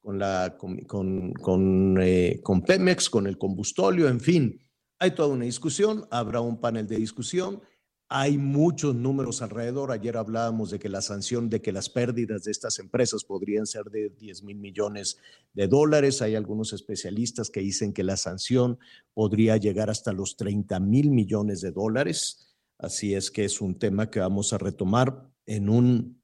con, 0.00 0.18
la, 0.18 0.56
con, 0.58 0.78
con, 0.78 1.32
con, 1.34 1.96
eh, 2.02 2.40
con 2.42 2.62
Pemex, 2.62 3.08
con 3.08 3.28
el 3.28 3.38
combustóleo, 3.38 4.08
en 4.08 4.18
fin. 4.18 4.60
Hay 4.98 5.12
toda 5.12 5.28
una 5.28 5.44
discusión, 5.44 6.08
habrá 6.10 6.40
un 6.40 6.60
panel 6.60 6.88
de 6.88 6.96
discusión, 6.96 7.62
hay 8.08 8.38
muchos 8.38 8.94
números 8.94 9.42
alrededor. 9.42 9.90
Ayer 9.90 10.16
hablábamos 10.16 10.70
de 10.70 10.78
que 10.78 10.88
la 10.88 11.00
sanción, 11.00 11.48
de 11.48 11.62
que 11.62 11.72
las 11.72 11.88
pérdidas 11.88 12.44
de 12.44 12.50
estas 12.50 12.78
empresas 12.78 13.24
podrían 13.24 13.66
ser 13.66 13.84
de 13.84 14.10
10 14.10 14.42
mil 14.42 14.58
millones 14.58 15.18
de 15.52 15.68
dólares. 15.68 16.20
Hay 16.22 16.34
algunos 16.34 16.72
especialistas 16.72 17.50
que 17.50 17.60
dicen 17.60 17.92
que 17.92 18.04
la 18.04 18.16
sanción 18.16 18.78
podría 19.14 19.56
llegar 19.56 19.90
hasta 19.90 20.12
los 20.12 20.36
30 20.36 20.78
mil 20.80 21.10
millones 21.10 21.60
de 21.60 21.72
dólares. 21.72 22.56
Así 22.78 23.14
es 23.14 23.30
que 23.30 23.44
es 23.44 23.60
un 23.60 23.78
tema 23.78 24.10
que 24.10 24.20
vamos 24.20 24.52
a 24.52 24.58
retomar 24.58 25.30
en 25.46 25.68
un, 25.68 26.22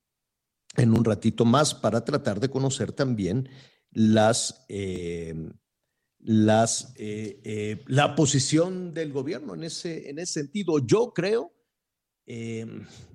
en 0.76 0.90
un 0.90 1.04
ratito 1.04 1.44
más 1.44 1.74
para 1.74 2.04
tratar 2.04 2.40
de 2.40 2.50
conocer 2.50 2.92
también 2.92 3.48
las, 3.90 4.66
eh, 4.68 5.34
las, 6.18 6.92
eh, 6.96 7.40
eh, 7.44 7.82
la 7.86 8.14
posición 8.14 8.92
del 8.92 9.12
gobierno 9.12 9.54
en 9.54 9.64
ese, 9.64 10.10
en 10.10 10.18
ese 10.18 10.40
sentido. 10.40 10.78
Yo 10.78 11.12
creo 11.14 11.52
eh, 12.26 12.66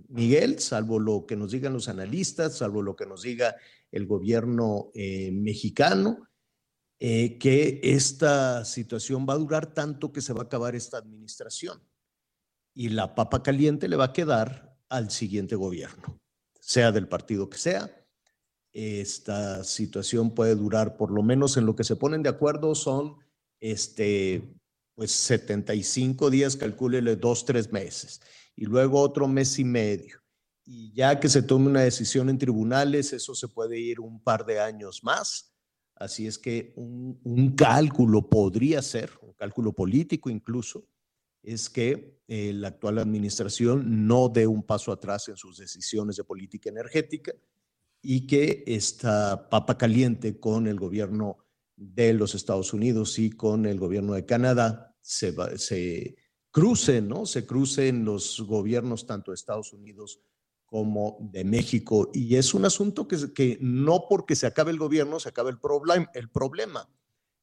Miguel, 0.09 0.59
salvo 0.59 0.99
lo 0.99 1.25
que 1.25 1.35
nos 1.35 1.51
digan 1.51 1.73
los 1.73 1.87
analistas, 1.87 2.57
salvo 2.57 2.81
lo 2.81 2.95
que 2.95 3.05
nos 3.05 3.21
diga 3.21 3.55
el 3.91 4.05
gobierno 4.05 4.91
eh, 4.93 5.31
mexicano, 5.31 6.27
eh, 6.99 7.37
que 7.37 7.79
esta 7.83 8.65
situación 8.65 9.25
va 9.27 9.33
a 9.33 9.37
durar 9.37 9.73
tanto 9.73 10.11
que 10.11 10.21
se 10.21 10.33
va 10.33 10.41
a 10.41 10.45
acabar 10.45 10.75
esta 10.75 10.97
administración. 10.97 11.81
Y 12.73 12.89
la 12.89 13.15
papa 13.15 13.41
caliente 13.41 13.87
le 13.87 13.95
va 13.95 14.05
a 14.05 14.13
quedar 14.13 14.77
al 14.89 15.11
siguiente 15.11 15.55
gobierno, 15.55 16.19
sea 16.59 16.91
del 16.91 17.07
partido 17.07 17.49
que 17.49 17.57
sea. 17.57 17.89
Esta 18.73 19.63
situación 19.63 20.35
puede 20.35 20.55
durar, 20.55 20.97
por 20.97 21.11
lo 21.11 21.23
menos 21.23 21.55
en 21.55 21.65
lo 21.65 21.75
que 21.75 21.85
se 21.85 21.95
ponen 21.95 22.21
de 22.21 22.29
acuerdo, 22.29 22.75
son 22.75 23.15
este, 23.61 24.53
pues 24.93 25.11
75 25.11 26.29
días, 26.29 26.57
calcúlele 26.57 27.15
dos, 27.15 27.45
tres 27.45 27.71
meses 27.71 28.19
y 28.55 28.65
luego 28.65 28.99
otro 28.99 29.27
mes 29.27 29.59
y 29.59 29.63
medio. 29.63 30.21
Y 30.65 30.91
ya 30.93 31.19
que 31.19 31.29
se 31.29 31.43
tome 31.43 31.67
una 31.67 31.81
decisión 31.81 32.29
en 32.29 32.37
tribunales, 32.37 33.13
eso 33.13 33.35
se 33.35 33.47
puede 33.47 33.79
ir 33.79 33.99
un 33.99 34.19
par 34.21 34.45
de 34.45 34.59
años 34.59 35.03
más. 35.03 35.53
Así 35.95 36.27
es 36.27 36.37
que 36.37 36.73
un, 36.75 37.55
cálculo 37.55 38.29
podría 38.29 38.81
ser, 38.81 39.11
un 39.21 39.33
cálculo 39.33 39.73
político 39.73 40.29
incluso, 40.29 40.87
es 41.43 41.69
que 41.69 42.19
eh, 42.27 42.51
la 42.53 42.69
actual 42.69 42.97
administración 42.97 44.07
no 44.07 44.29
dé 44.29 44.47
un 44.47 44.63
paso 44.63 44.91
atrás 44.91 45.29
en 45.29 45.37
sus 45.37 45.57
decisiones 45.57 46.15
de 46.15 46.23
política 46.23 46.69
energética 46.69 47.33
y 48.01 48.25
que 48.25 48.63
esta 48.65 49.47
papa 49.49 49.77
caliente 49.77 50.39
con 50.39 50.67
el 50.67 50.79
gobierno 50.79 51.37
de 51.75 52.13
los 52.13 52.35
Estados 52.35 52.73
Unidos 52.73 53.19
y 53.19 53.29
con 53.29 53.65
el 53.65 53.79
gobierno 53.79 54.13
de 54.13 54.25
Canadá 54.25 54.95
se, 55.01 55.31
va, 55.31 55.55
se, 55.57 56.15
crucen, 56.55 57.09
¿no? 57.09 57.25
Se 57.25 57.45
crucen 57.45 58.05
los 58.05 58.39
gobiernos 58.47 59.05
tanto 59.05 59.31
de 59.31 59.35
Estados 59.35 59.73
Unidos 59.73 60.21
como 60.65 61.17
de 61.19 61.43
México. 61.43 62.09
Y 62.13 62.37
es 62.37 62.53
un 62.53 62.63
asunto 62.63 63.09
que, 63.09 63.33
que 63.33 63.57
no 63.59 64.05
porque 64.07 64.37
se 64.37 64.47
acabe 64.47 64.71
el 64.71 64.79
gobierno 64.79 65.19
se 65.19 65.27
acabe 65.27 65.49
el, 65.49 65.59
problem, 65.59 66.07
el 66.13 66.29
problema. 66.29 66.89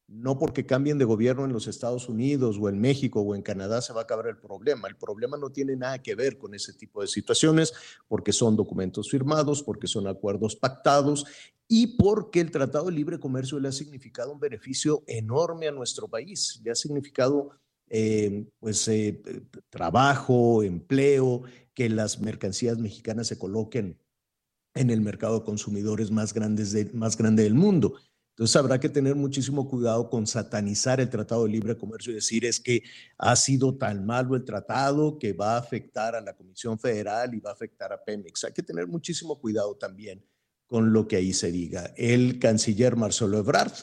No 0.09 0.39
porque 0.39 0.65
cambien 0.65 0.97
de 0.97 1.05
gobierno 1.05 1.45
en 1.45 1.53
los 1.53 1.67
Estados 1.67 2.09
Unidos 2.09 2.57
o 2.59 2.71
en 2.71 2.81
México 2.81 3.21
o 3.21 3.35
en 3.35 3.43
Canadá 3.43 3.83
se 3.83 3.93
va 3.93 4.01
a 4.01 4.05
acabar 4.05 4.29
el 4.29 4.39
problema. 4.39 4.89
El 4.89 4.97
problema 4.97 5.37
no 5.37 5.51
tiene 5.51 5.77
nada 5.77 5.99
que 5.99 6.15
ver 6.15 6.39
con 6.39 6.55
ese 6.55 6.73
tipo 6.73 7.03
de 7.03 7.07
situaciones 7.07 7.75
porque 8.09 8.33
son 8.33 8.57
documentos 8.57 9.11
firmados, 9.11 9.63
porque 9.63 9.89
son 9.89 10.07
acuerdos 10.07 10.57
pactados 10.57 11.27
y 11.69 11.99
porque 11.99 12.41
el 12.41 12.51
Tratado 12.51 12.87
de 12.87 12.93
Libre 12.93 13.21
Comercio 13.21 13.61
le 13.61 13.69
ha 13.69 13.73
significado 13.73 14.33
un 14.33 14.41
beneficio 14.41 15.05
enorme 15.07 15.69
a 15.69 15.73
nuestro 15.73 16.09
país. 16.09 16.63
Le 16.65 16.71
ha 16.71 16.75
significado 16.75 17.51
eh, 17.95 18.47
pues 18.59 18.89
eh, 18.89 19.21
trabajo, 19.69 20.63
empleo, 20.63 21.43
que 21.75 21.91
las 21.91 22.21
mercancías 22.21 22.79
mexicanas 22.79 23.27
se 23.27 23.39
coloquen 23.39 23.99
en 24.73 24.89
el 24.89 25.03
mercado 25.03 25.41
de 25.41 25.45
consumidores 25.45 26.11
más, 26.11 26.33
grandes 26.33 26.73
de, 26.73 26.87
más 26.95 27.19
grande 27.19 27.43
del 27.43 27.53
mundo. 27.53 27.95
Entonces 28.31 28.57
habrá 28.57 28.81
que 28.81 28.89
tener 28.89 29.15
muchísimo 29.15 29.69
cuidado 29.69 30.09
con 30.09 30.27
satanizar 30.27 31.01
el 31.01 31.11
Tratado 31.11 31.45
de 31.45 31.51
Libre 31.51 31.77
Comercio 31.77 32.13
y 32.13 32.15
decir 32.15 32.47
es 32.47 32.61
que 32.61 32.83
ha 33.19 33.37
sido 33.37 33.77
tan 33.77 34.07
malo 34.07 34.37
el 34.37 34.45
tratado 34.47 35.19
que 35.19 35.35
va 35.35 35.57
a 35.57 35.59
afectar 35.59 36.17
a 36.17 36.23
la 36.23 36.35
Comisión 36.35 36.79
Federal 36.79 37.35
y 37.35 37.41
va 37.41 37.51
a 37.51 37.53
afectar 37.53 37.93
a 37.93 38.03
Pemex. 38.03 38.45
Hay 38.45 38.55
que 38.55 38.63
tener 38.63 38.87
muchísimo 38.87 39.39
cuidado 39.39 39.77
también 39.77 40.25
con 40.65 40.95
lo 40.95 41.07
que 41.07 41.17
ahí 41.17 41.35
se 41.35 41.53
diga. 41.53 41.93
El 41.95 42.39
canciller 42.39 42.97
Marcelo 42.97 43.37
Ebrard 43.37 43.75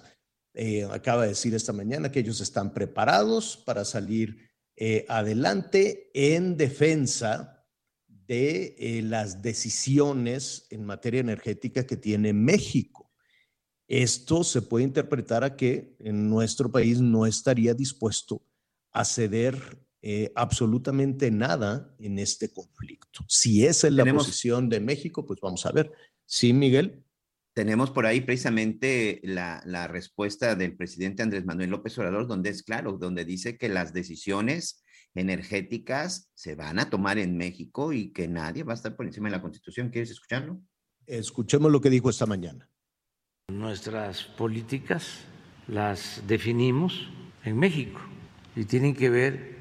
eh, 0.53 0.83
acaba 0.91 1.23
de 1.23 1.29
decir 1.29 1.53
esta 1.53 1.73
mañana 1.73 2.11
que 2.11 2.19
ellos 2.19 2.41
están 2.41 2.73
preparados 2.73 3.57
para 3.65 3.85
salir 3.85 4.49
eh, 4.75 5.05
adelante 5.09 6.09
en 6.13 6.57
defensa 6.57 7.65
de 8.07 8.75
eh, 8.79 9.01
las 9.01 9.41
decisiones 9.41 10.67
en 10.69 10.85
materia 10.85 11.19
energética 11.21 11.85
que 11.85 11.97
tiene 11.97 12.31
México. 12.33 13.11
Esto 13.87 14.43
se 14.43 14.61
puede 14.61 14.85
interpretar 14.85 15.43
a 15.43 15.55
que 15.55 15.95
en 15.99 16.29
nuestro 16.29 16.71
país 16.71 16.99
no 17.01 17.25
estaría 17.25 17.73
dispuesto 17.73 18.43
a 18.91 19.03
ceder 19.03 19.79
eh, 20.01 20.31
absolutamente 20.35 21.31
nada 21.31 21.93
en 21.99 22.19
este 22.19 22.51
conflicto. 22.53 23.25
Si 23.27 23.65
esa 23.65 23.87
es 23.87 23.93
la 23.93 24.03
Tenemos- 24.03 24.25
posición 24.25 24.69
de 24.69 24.79
México, 24.79 25.25
pues 25.25 25.39
vamos 25.41 25.65
a 25.65 25.71
ver. 25.71 25.91
Sí, 26.25 26.53
Miguel. 26.53 27.03
Tenemos 27.59 27.91
por 27.91 28.05
ahí 28.05 28.21
precisamente 28.21 29.19
la, 29.21 29.61
la 29.65 29.89
respuesta 29.89 30.55
del 30.55 30.77
presidente 30.77 31.23
Andrés 31.23 31.43
Manuel 31.43 31.71
López 31.71 31.97
Obrador, 31.97 32.25
donde 32.25 32.51
es 32.51 32.63
claro, 32.63 32.93
donde 32.93 33.25
dice 33.25 33.57
que 33.57 33.67
las 33.67 33.91
decisiones 33.91 34.85
energéticas 35.13 36.31
se 36.35 36.55
van 36.55 36.79
a 36.79 36.89
tomar 36.89 37.17
en 37.17 37.35
México 37.35 37.91
y 37.91 38.13
que 38.13 38.29
nadie 38.29 38.63
va 38.63 38.71
a 38.71 38.75
estar 38.75 38.95
por 38.95 39.05
encima 39.05 39.27
de 39.27 39.35
la 39.35 39.41
Constitución. 39.41 39.89
¿Quieres 39.89 40.09
escucharlo? 40.09 40.61
Escuchemos 41.05 41.69
lo 41.69 41.81
que 41.81 41.89
dijo 41.89 42.09
esta 42.09 42.25
mañana. 42.25 42.69
Nuestras 43.49 44.23
políticas 44.23 45.25
las 45.67 46.23
definimos 46.27 47.09
en 47.43 47.57
México 47.57 47.99
y 48.55 48.63
tienen 48.63 48.95
que 48.95 49.09
ver 49.09 49.57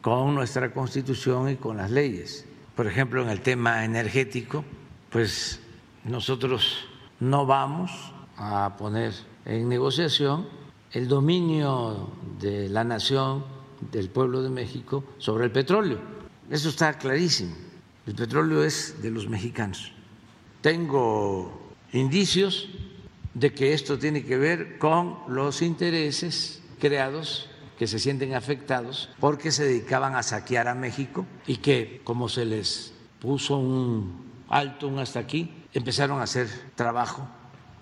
con 0.00 0.34
nuestra 0.34 0.74
constitución 0.74 1.48
y 1.50 1.54
con 1.54 1.76
las 1.76 1.92
leyes. 1.92 2.44
Por 2.74 2.88
ejemplo, 2.88 3.22
en 3.22 3.28
el 3.28 3.40
tema 3.40 3.84
energético, 3.84 4.64
pues 5.10 5.60
nosotros 6.02 6.88
no 7.20 7.46
vamos 7.46 7.90
a 8.36 8.76
poner 8.76 9.14
en 9.44 9.68
negociación 9.68 10.46
el 10.92 11.08
dominio 11.08 12.10
de 12.40 12.68
la 12.68 12.84
nación, 12.84 13.44
del 13.92 14.08
pueblo 14.08 14.42
de 14.42 14.50
México, 14.50 15.04
sobre 15.18 15.44
el 15.44 15.52
petróleo. 15.52 15.98
Eso 16.50 16.68
está 16.68 16.94
clarísimo. 16.94 17.54
El 18.06 18.14
petróleo 18.14 18.62
es 18.62 19.02
de 19.02 19.10
los 19.10 19.28
mexicanos. 19.28 19.92
Tengo 20.60 21.60
indicios 21.92 22.68
de 23.34 23.52
que 23.52 23.74
esto 23.74 23.98
tiene 23.98 24.24
que 24.24 24.36
ver 24.36 24.78
con 24.78 25.18
los 25.28 25.60
intereses 25.60 26.62
creados 26.78 27.48
que 27.78 27.86
se 27.86 27.98
sienten 27.98 28.34
afectados 28.34 29.10
porque 29.20 29.50
se 29.50 29.64
dedicaban 29.64 30.14
a 30.14 30.22
saquear 30.22 30.68
a 30.68 30.74
México 30.74 31.26
y 31.46 31.58
que 31.58 32.00
como 32.04 32.28
se 32.28 32.44
les 32.46 32.94
puso 33.20 33.58
un 33.58 34.24
alto, 34.48 34.88
un 34.88 34.98
hasta 34.98 35.18
aquí, 35.20 35.52
empezaron 35.76 36.20
a 36.20 36.22
hacer 36.22 36.48
trabajo 36.74 37.28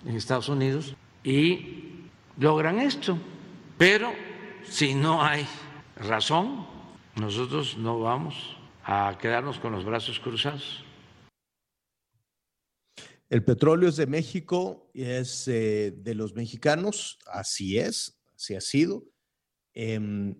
en 0.05 0.15
Estados 0.15 0.49
Unidos 0.49 0.95
y 1.23 2.09
logran 2.37 2.79
esto. 2.79 3.17
Pero 3.77 4.11
si 4.63 4.93
no 4.93 5.23
hay 5.23 5.47
razón, 5.95 6.67
nosotros 7.15 7.77
no 7.77 7.99
vamos 7.99 8.57
a 8.83 9.17
quedarnos 9.19 9.59
con 9.59 9.71
los 9.71 9.85
brazos 9.85 10.19
cruzados. 10.19 10.83
El 13.29 13.43
petróleo 13.43 13.89
es 13.89 13.95
de 13.95 14.07
México 14.07 14.91
es 14.93 15.47
eh, 15.47 15.91
de 15.95 16.15
los 16.15 16.35
mexicanos, 16.35 17.17
así 17.25 17.79
es, 17.79 18.21
así 18.35 18.55
ha 18.55 18.61
sido. 18.61 19.03
Em, 19.73 20.35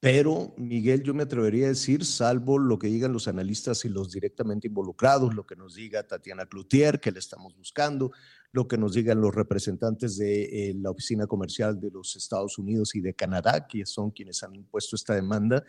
pero, 0.00 0.54
Miguel, 0.56 1.02
yo 1.02 1.12
me 1.12 1.24
atrevería 1.24 1.66
a 1.66 1.70
decir, 1.70 2.04
salvo 2.04 2.56
lo 2.58 2.78
que 2.78 2.86
digan 2.86 3.12
los 3.12 3.26
analistas 3.26 3.84
y 3.84 3.88
los 3.88 4.12
directamente 4.12 4.68
involucrados, 4.68 5.34
lo 5.34 5.44
que 5.44 5.56
nos 5.56 5.74
diga 5.74 6.06
Tatiana 6.06 6.46
Cloutier, 6.46 7.00
que 7.00 7.10
le 7.10 7.18
estamos 7.18 7.56
buscando, 7.56 8.12
lo 8.52 8.68
que 8.68 8.78
nos 8.78 8.94
digan 8.94 9.20
los 9.20 9.34
representantes 9.34 10.16
de 10.16 10.70
eh, 10.70 10.74
la 10.74 10.90
Oficina 10.90 11.26
Comercial 11.26 11.80
de 11.80 11.90
los 11.90 12.14
Estados 12.14 12.58
Unidos 12.58 12.94
y 12.94 13.00
de 13.00 13.14
Canadá, 13.14 13.66
que 13.66 13.84
son 13.86 14.12
quienes 14.12 14.42
han 14.44 14.54
impuesto 14.54 14.94
esta 14.94 15.14
demanda, 15.14 15.64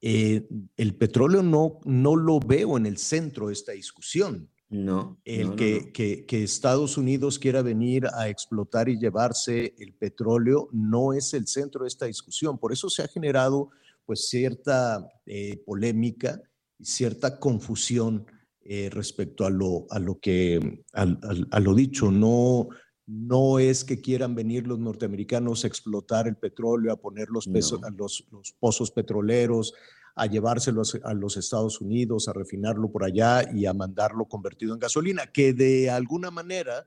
eh, 0.00 0.46
el 0.76 0.94
petróleo 0.94 1.42
no, 1.42 1.80
no 1.84 2.14
lo 2.14 2.38
veo 2.38 2.76
en 2.76 2.86
el 2.86 2.98
centro 2.98 3.48
de 3.48 3.54
esta 3.54 3.72
discusión. 3.72 4.50
No. 4.74 5.20
El 5.24 5.50
no, 5.50 5.56
que, 5.56 5.72
no, 5.80 5.86
no. 5.86 5.92
Que, 5.92 6.26
que 6.26 6.42
Estados 6.42 6.98
Unidos 6.98 7.38
quiera 7.38 7.62
venir 7.62 8.06
a 8.12 8.28
explotar 8.28 8.88
y 8.88 8.98
llevarse 8.98 9.74
el 9.78 9.94
petróleo 9.94 10.68
no 10.72 11.12
es 11.12 11.32
el 11.34 11.46
centro 11.46 11.82
de 11.82 11.88
esta 11.88 12.06
discusión. 12.06 12.58
Por 12.58 12.72
eso 12.72 12.90
se 12.90 13.02
ha 13.02 13.08
generado 13.08 13.70
pues 14.04 14.28
cierta 14.28 15.06
eh, 15.26 15.62
polémica 15.64 16.42
y 16.78 16.84
cierta 16.84 17.38
confusión 17.38 18.26
eh, 18.62 18.90
respecto 18.90 19.46
a 19.46 19.50
lo, 19.50 19.86
a 19.90 19.98
lo 20.00 20.18
que, 20.18 20.82
a, 20.92 21.02
a, 21.02 21.34
a 21.52 21.60
lo 21.60 21.74
dicho. 21.74 22.10
No, 22.10 22.68
no 23.06 23.60
es 23.60 23.84
que 23.84 24.00
quieran 24.00 24.34
venir 24.34 24.66
los 24.66 24.78
norteamericanos 24.80 25.64
a 25.64 25.68
explotar 25.68 26.26
el 26.26 26.36
petróleo, 26.36 26.92
a 26.92 27.00
poner 27.00 27.28
los, 27.28 27.46
pesos, 27.46 27.80
No. 27.80 27.86
a 27.86 27.90
los, 27.90 28.26
los 28.32 28.52
pozos 28.58 28.90
petroleros, 28.90 29.72
a 30.14 30.26
llevárselos 30.26 30.98
a 31.02 31.12
los 31.14 31.36
Estados 31.36 31.80
Unidos, 31.80 32.28
a 32.28 32.32
refinarlo 32.32 32.90
por 32.90 33.04
allá 33.04 33.50
y 33.52 33.66
a 33.66 33.72
mandarlo 33.72 34.26
convertido 34.26 34.72
en 34.72 34.80
gasolina, 34.80 35.26
que 35.32 35.52
de 35.52 35.90
alguna 35.90 36.30
manera, 36.30 36.86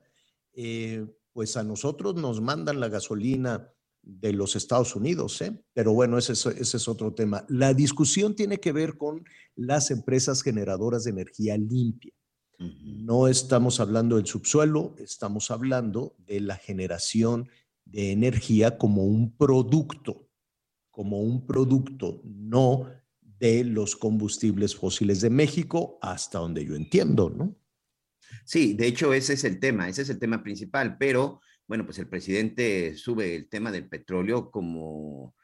eh, 0.54 1.06
pues 1.32 1.56
a 1.56 1.62
nosotros 1.62 2.14
nos 2.14 2.40
mandan 2.40 2.80
la 2.80 2.88
gasolina 2.88 3.70
de 4.02 4.32
los 4.32 4.56
Estados 4.56 4.96
Unidos, 4.96 5.42
¿eh? 5.42 5.62
pero 5.74 5.92
bueno, 5.92 6.16
ese 6.16 6.32
es, 6.32 6.46
ese 6.46 6.76
es 6.78 6.88
otro 6.88 7.12
tema. 7.12 7.44
La 7.48 7.74
discusión 7.74 8.34
tiene 8.34 8.58
que 8.58 8.72
ver 8.72 8.96
con 8.96 9.24
las 9.54 9.90
empresas 9.90 10.42
generadoras 10.42 11.04
de 11.04 11.10
energía 11.10 11.58
limpia. 11.58 12.12
No 12.58 13.28
estamos 13.28 13.78
hablando 13.78 14.16
del 14.16 14.26
subsuelo, 14.26 14.96
estamos 14.98 15.50
hablando 15.50 16.16
de 16.18 16.40
la 16.40 16.56
generación 16.56 17.48
de 17.84 18.10
energía 18.10 18.78
como 18.78 19.04
un 19.04 19.36
producto, 19.36 20.28
como 20.90 21.20
un 21.20 21.46
producto, 21.46 22.20
no 22.24 22.86
de 23.40 23.64
los 23.64 23.96
combustibles 23.96 24.74
fósiles 24.74 25.20
de 25.20 25.30
México, 25.30 25.98
hasta 26.02 26.38
donde 26.38 26.64
yo 26.64 26.74
entiendo, 26.74 27.30
¿no? 27.30 27.56
Sí, 28.44 28.74
de 28.74 28.86
hecho 28.86 29.14
ese 29.14 29.34
es 29.34 29.44
el 29.44 29.60
tema, 29.60 29.88
ese 29.88 30.02
es 30.02 30.10
el 30.10 30.18
tema 30.18 30.42
principal, 30.42 30.96
pero 30.98 31.40
bueno, 31.66 31.84
pues 31.84 31.98
el 31.98 32.08
presidente 32.08 32.94
sube 32.96 33.34
el 33.34 33.48
tema 33.48 33.70
del 33.70 33.88
petróleo 33.88 34.50
como, 34.50 35.34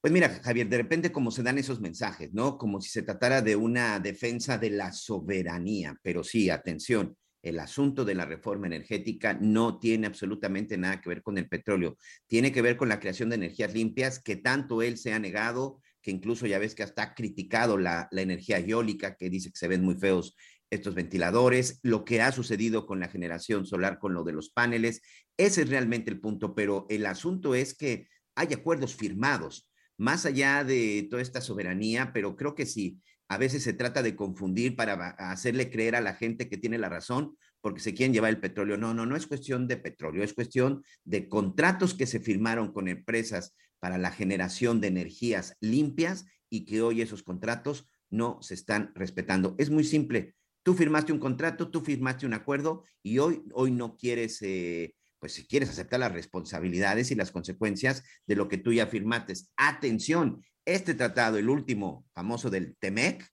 pues 0.00 0.12
mira, 0.12 0.28
Javier, 0.42 0.68
de 0.68 0.78
repente 0.78 1.12
como 1.12 1.30
se 1.30 1.42
dan 1.42 1.58
esos 1.58 1.80
mensajes, 1.80 2.32
¿no? 2.32 2.56
Como 2.56 2.80
si 2.80 2.88
se 2.88 3.02
tratara 3.02 3.42
de 3.42 3.56
una 3.56 4.00
defensa 4.00 4.56
de 4.56 4.70
la 4.70 4.92
soberanía, 4.92 5.98
pero 6.02 6.24
sí, 6.24 6.48
atención, 6.48 7.16
el 7.42 7.58
asunto 7.58 8.04
de 8.04 8.14
la 8.14 8.26
reforma 8.26 8.66
energética 8.66 9.34
no 9.34 9.78
tiene 9.78 10.06
absolutamente 10.06 10.76
nada 10.76 11.00
que 11.00 11.08
ver 11.08 11.22
con 11.22 11.38
el 11.38 11.48
petróleo, 11.48 11.96
tiene 12.26 12.52
que 12.52 12.62
ver 12.62 12.76
con 12.76 12.88
la 12.88 13.00
creación 13.00 13.28
de 13.30 13.36
energías 13.36 13.74
limpias 13.74 14.18
que 14.18 14.36
tanto 14.36 14.82
él 14.82 14.98
se 14.98 15.12
ha 15.12 15.18
negado, 15.18 15.80
que 16.02 16.10
incluso 16.10 16.46
ya 16.46 16.58
ves 16.58 16.74
que 16.74 16.82
hasta 16.82 17.02
ha 17.02 17.14
criticado 17.14 17.78
la, 17.78 18.08
la 18.10 18.22
energía 18.22 18.58
eólica, 18.58 19.16
que 19.16 19.30
dice 19.30 19.50
que 19.50 19.58
se 19.58 19.68
ven 19.68 19.84
muy 19.84 19.96
feos 19.96 20.36
estos 20.70 20.94
ventiladores, 20.94 21.80
lo 21.82 22.04
que 22.04 22.22
ha 22.22 22.32
sucedido 22.32 22.86
con 22.86 23.00
la 23.00 23.08
generación 23.08 23.66
solar, 23.66 23.98
con 23.98 24.14
lo 24.14 24.22
de 24.24 24.32
los 24.32 24.50
paneles. 24.50 25.02
Ese 25.36 25.62
es 25.62 25.68
realmente 25.68 26.10
el 26.10 26.20
punto, 26.20 26.54
pero 26.54 26.86
el 26.88 27.06
asunto 27.06 27.54
es 27.54 27.74
que 27.74 28.08
hay 28.36 28.52
acuerdos 28.54 28.94
firmados, 28.94 29.68
más 29.98 30.24
allá 30.24 30.64
de 30.64 31.06
toda 31.10 31.22
esta 31.22 31.40
soberanía, 31.40 32.12
pero 32.12 32.36
creo 32.36 32.54
que 32.54 32.66
sí, 32.66 33.00
a 33.28 33.36
veces 33.38 33.62
se 33.62 33.72
trata 33.72 34.02
de 34.02 34.16
confundir 34.16 34.76
para 34.76 35.10
hacerle 35.10 35.70
creer 35.70 35.94
a 35.94 36.00
la 36.00 36.14
gente 36.14 36.48
que 36.48 36.56
tiene 36.56 36.78
la 36.78 36.88
razón 36.88 37.36
porque 37.60 37.80
se 37.80 37.94
quieren 37.94 38.12
llevar 38.12 38.30
el 38.30 38.40
petróleo. 38.40 38.76
No, 38.76 38.94
no, 38.94 39.06
no 39.06 39.16
es 39.16 39.26
cuestión 39.26 39.68
de 39.68 39.76
petróleo, 39.76 40.24
es 40.24 40.32
cuestión 40.32 40.82
de 41.04 41.28
contratos 41.28 41.94
que 41.94 42.06
se 42.06 42.20
firmaron 42.20 42.72
con 42.72 42.88
empresas 42.88 43.54
para 43.80 43.98
la 43.98 44.12
generación 44.12 44.80
de 44.80 44.88
energías 44.88 45.56
limpias 45.60 46.26
y 46.48 46.64
que 46.64 46.82
hoy 46.82 47.00
esos 47.00 47.22
contratos 47.22 47.88
no 48.10 48.38
se 48.42 48.54
están 48.54 48.92
respetando. 48.94 49.54
Es 49.58 49.70
muy 49.70 49.84
simple. 49.84 50.34
Tú 50.62 50.74
firmaste 50.74 51.12
un 51.12 51.18
contrato, 51.18 51.70
tú 51.70 51.80
firmaste 51.80 52.26
un 52.26 52.34
acuerdo 52.34 52.84
y 53.02 53.18
hoy, 53.18 53.42
hoy 53.54 53.70
no 53.70 53.96
quieres, 53.96 54.42
eh, 54.42 54.94
pues 55.18 55.32
si 55.32 55.46
quieres 55.46 55.70
aceptar 55.70 56.00
las 56.00 56.12
responsabilidades 56.12 57.10
y 57.10 57.14
las 57.14 57.30
consecuencias 57.30 58.02
de 58.26 58.36
lo 58.36 58.48
que 58.48 58.58
tú 58.58 58.72
ya 58.72 58.86
firmaste. 58.86 59.34
Atención, 59.56 60.44
este 60.66 60.94
tratado, 60.94 61.38
el 61.38 61.48
último 61.48 62.06
famoso 62.12 62.50
del 62.50 62.76
TEMEC, 62.76 63.26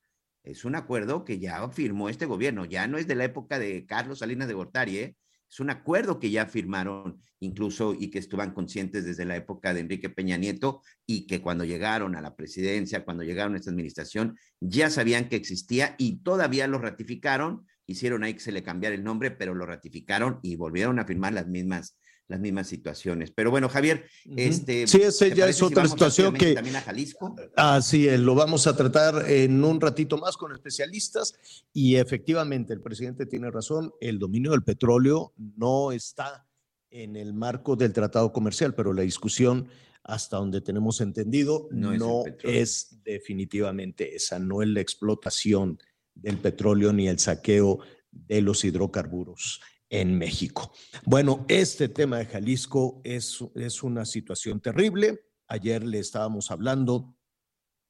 es 0.43 0.63
un 0.63 0.75
acuerdo 0.75 1.25
que 1.25 1.39
ya 1.39 1.67
firmó 1.69 2.07
este 2.07 2.25
gobierno, 2.25 2.63
ya 2.63 2.87
no 2.87 2.97
es 2.97 3.07
de 3.07 3.15
la 3.15 3.25
época 3.25 3.59
de 3.59 3.85
Carlos 3.85 4.19
Salinas 4.19 4.47
de 4.47 4.53
Gortari, 4.53 4.97
¿eh? 4.97 5.17
Es 5.49 5.59
un 5.59 5.69
acuerdo 5.69 6.19
que 6.19 6.29
ya 6.29 6.45
firmaron 6.45 7.21
incluso 7.39 7.95
y 7.97 8.09
que 8.09 8.19
estuvieron 8.19 8.53
conscientes 8.53 9.05
desde 9.05 9.25
la 9.25 9.35
época 9.35 9.73
de 9.73 9.81
Enrique 9.81 10.09
Peña 10.09 10.37
Nieto 10.37 10.81
y 11.05 11.27
que 11.27 11.41
cuando 11.41 11.63
llegaron 11.63 12.15
a 12.15 12.21
la 12.21 12.35
presidencia, 12.35 13.05
cuando 13.05 13.23
llegaron 13.23 13.53
a 13.53 13.57
esta 13.57 13.71
administración, 13.71 14.37
ya 14.59 14.89
sabían 14.89 15.29
que 15.29 15.35
existía 15.35 15.95
y 15.97 16.17
todavía 16.23 16.67
lo 16.67 16.79
ratificaron, 16.79 17.65
hicieron 17.85 18.23
ahí 18.23 18.33
que 18.33 18.39
se 18.39 18.51
le 18.51 18.63
cambiara 18.63 18.95
el 18.95 19.03
nombre, 19.03 19.31
pero 19.31 19.53
lo 19.53 19.65
ratificaron 19.65 20.39
y 20.41 20.55
volvieron 20.55 20.99
a 20.99 21.05
firmar 21.05 21.33
las 21.33 21.47
mismas 21.47 21.97
las 22.27 22.39
mismas 22.39 22.67
situaciones. 22.67 23.31
Pero 23.31 23.51
bueno, 23.51 23.69
Javier, 23.69 24.05
este 24.35 24.85
Sí, 24.87 25.01
ese 25.01 25.29
¿te 25.29 25.35
ya 25.37 25.47
es 25.47 25.61
otra 25.61 25.87
situación 25.87 26.33
que- 26.33 26.53
también 26.53 26.75
a 26.75 26.81
Jalisco. 26.81 27.35
Así 27.55 28.07
es, 28.07 28.19
lo 28.19 28.35
vamos 28.35 28.67
a 28.67 28.75
tratar 28.75 29.29
en 29.29 29.63
un 29.63 29.79
ratito 29.79 30.17
más 30.17 30.35
con 30.35 30.51
especialistas 30.51 31.35
y 31.73 31.95
efectivamente 31.95 32.73
el 32.73 32.81
presidente 32.81 33.25
tiene 33.25 33.49
razón, 33.49 33.93
el 34.01 34.19
dominio 34.19 34.51
del 34.51 34.63
petróleo 34.63 35.33
no 35.37 35.91
está 35.91 36.45
en 36.89 37.15
el 37.15 37.33
marco 37.33 37.75
del 37.75 37.93
tratado 37.93 38.31
comercial, 38.33 38.73
pero 38.75 38.93
la 38.93 39.01
discusión 39.03 39.67
hasta 40.03 40.37
donde 40.37 40.61
tenemos 40.61 41.01
entendido 41.01 41.67
No 41.71 42.23
es 42.43 42.97
definitivamente 43.03 44.15
esa, 44.15 44.39
no 44.39 44.61
es 44.61 44.69
la 44.69 44.79
explotación 44.81 45.79
del 46.15 46.37
petróleo 46.37 46.93
ni 46.93 47.07
el 47.07 47.19
saqueo 47.19 47.79
de 48.11 48.41
los 48.41 48.63
hidrocarburos 48.63 49.61
en 49.89 50.17
México. 50.17 50.71
Bueno, 51.05 51.45
este 51.47 51.89
tema 51.89 52.17
de 52.17 52.25
Jalisco 52.25 53.01
es, 53.03 53.39
es 53.55 53.83
una 53.83 54.05
situación 54.05 54.59
terrible. 54.59 55.21
Ayer 55.47 55.83
le 55.83 55.99
estábamos 55.99 56.51
hablando 56.51 57.15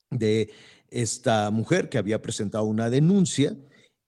de 0.09 0.51
esta 0.89 1.49
mujer 1.51 1.89
que 1.89 1.97
había 1.97 2.21
presentado 2.21 2.63
una 2.65 2.89
denuncia, 2.89 3.57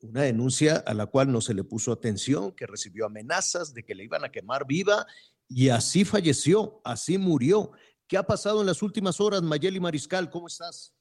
una 0.02 0.22
denuncia 0.22 0.78
a 0.78 0.94
la 0.94 1.08
cual 1.08 1.32
no 1.32 1.42
se 1.42 1.54
le 1.54 1.64
puso 1.64 1.92
atención, 1.92 2.54
que 2.54 2.68
recibió 2.68 3.06
amenazas 3.06 3.74
de 3.74 3.84
que 3.84 3.96
le 3.96 4.04
iban 4.04 4.24
a 4.24 4.32
quemar 4.32 4.66
viva 4.66 5.06
y 5.48 5.70
así 5.70 6.06
falleció, 6.06 6.80
así 6.84 7.18
murió. 7.18 7.72
¿Qué 8.08 8.18
ha 8.18 8.24
pasado 8.24 8.62
en 8.62 8.68
las 8.68 8.82
últimas 8.82 9.20
horas, 9.20 9.42
Mayeli 9.42 9.80
Mariscal? 9.80 10.30
¿Cómo 10.30 10.48
estás? 10.48 10.94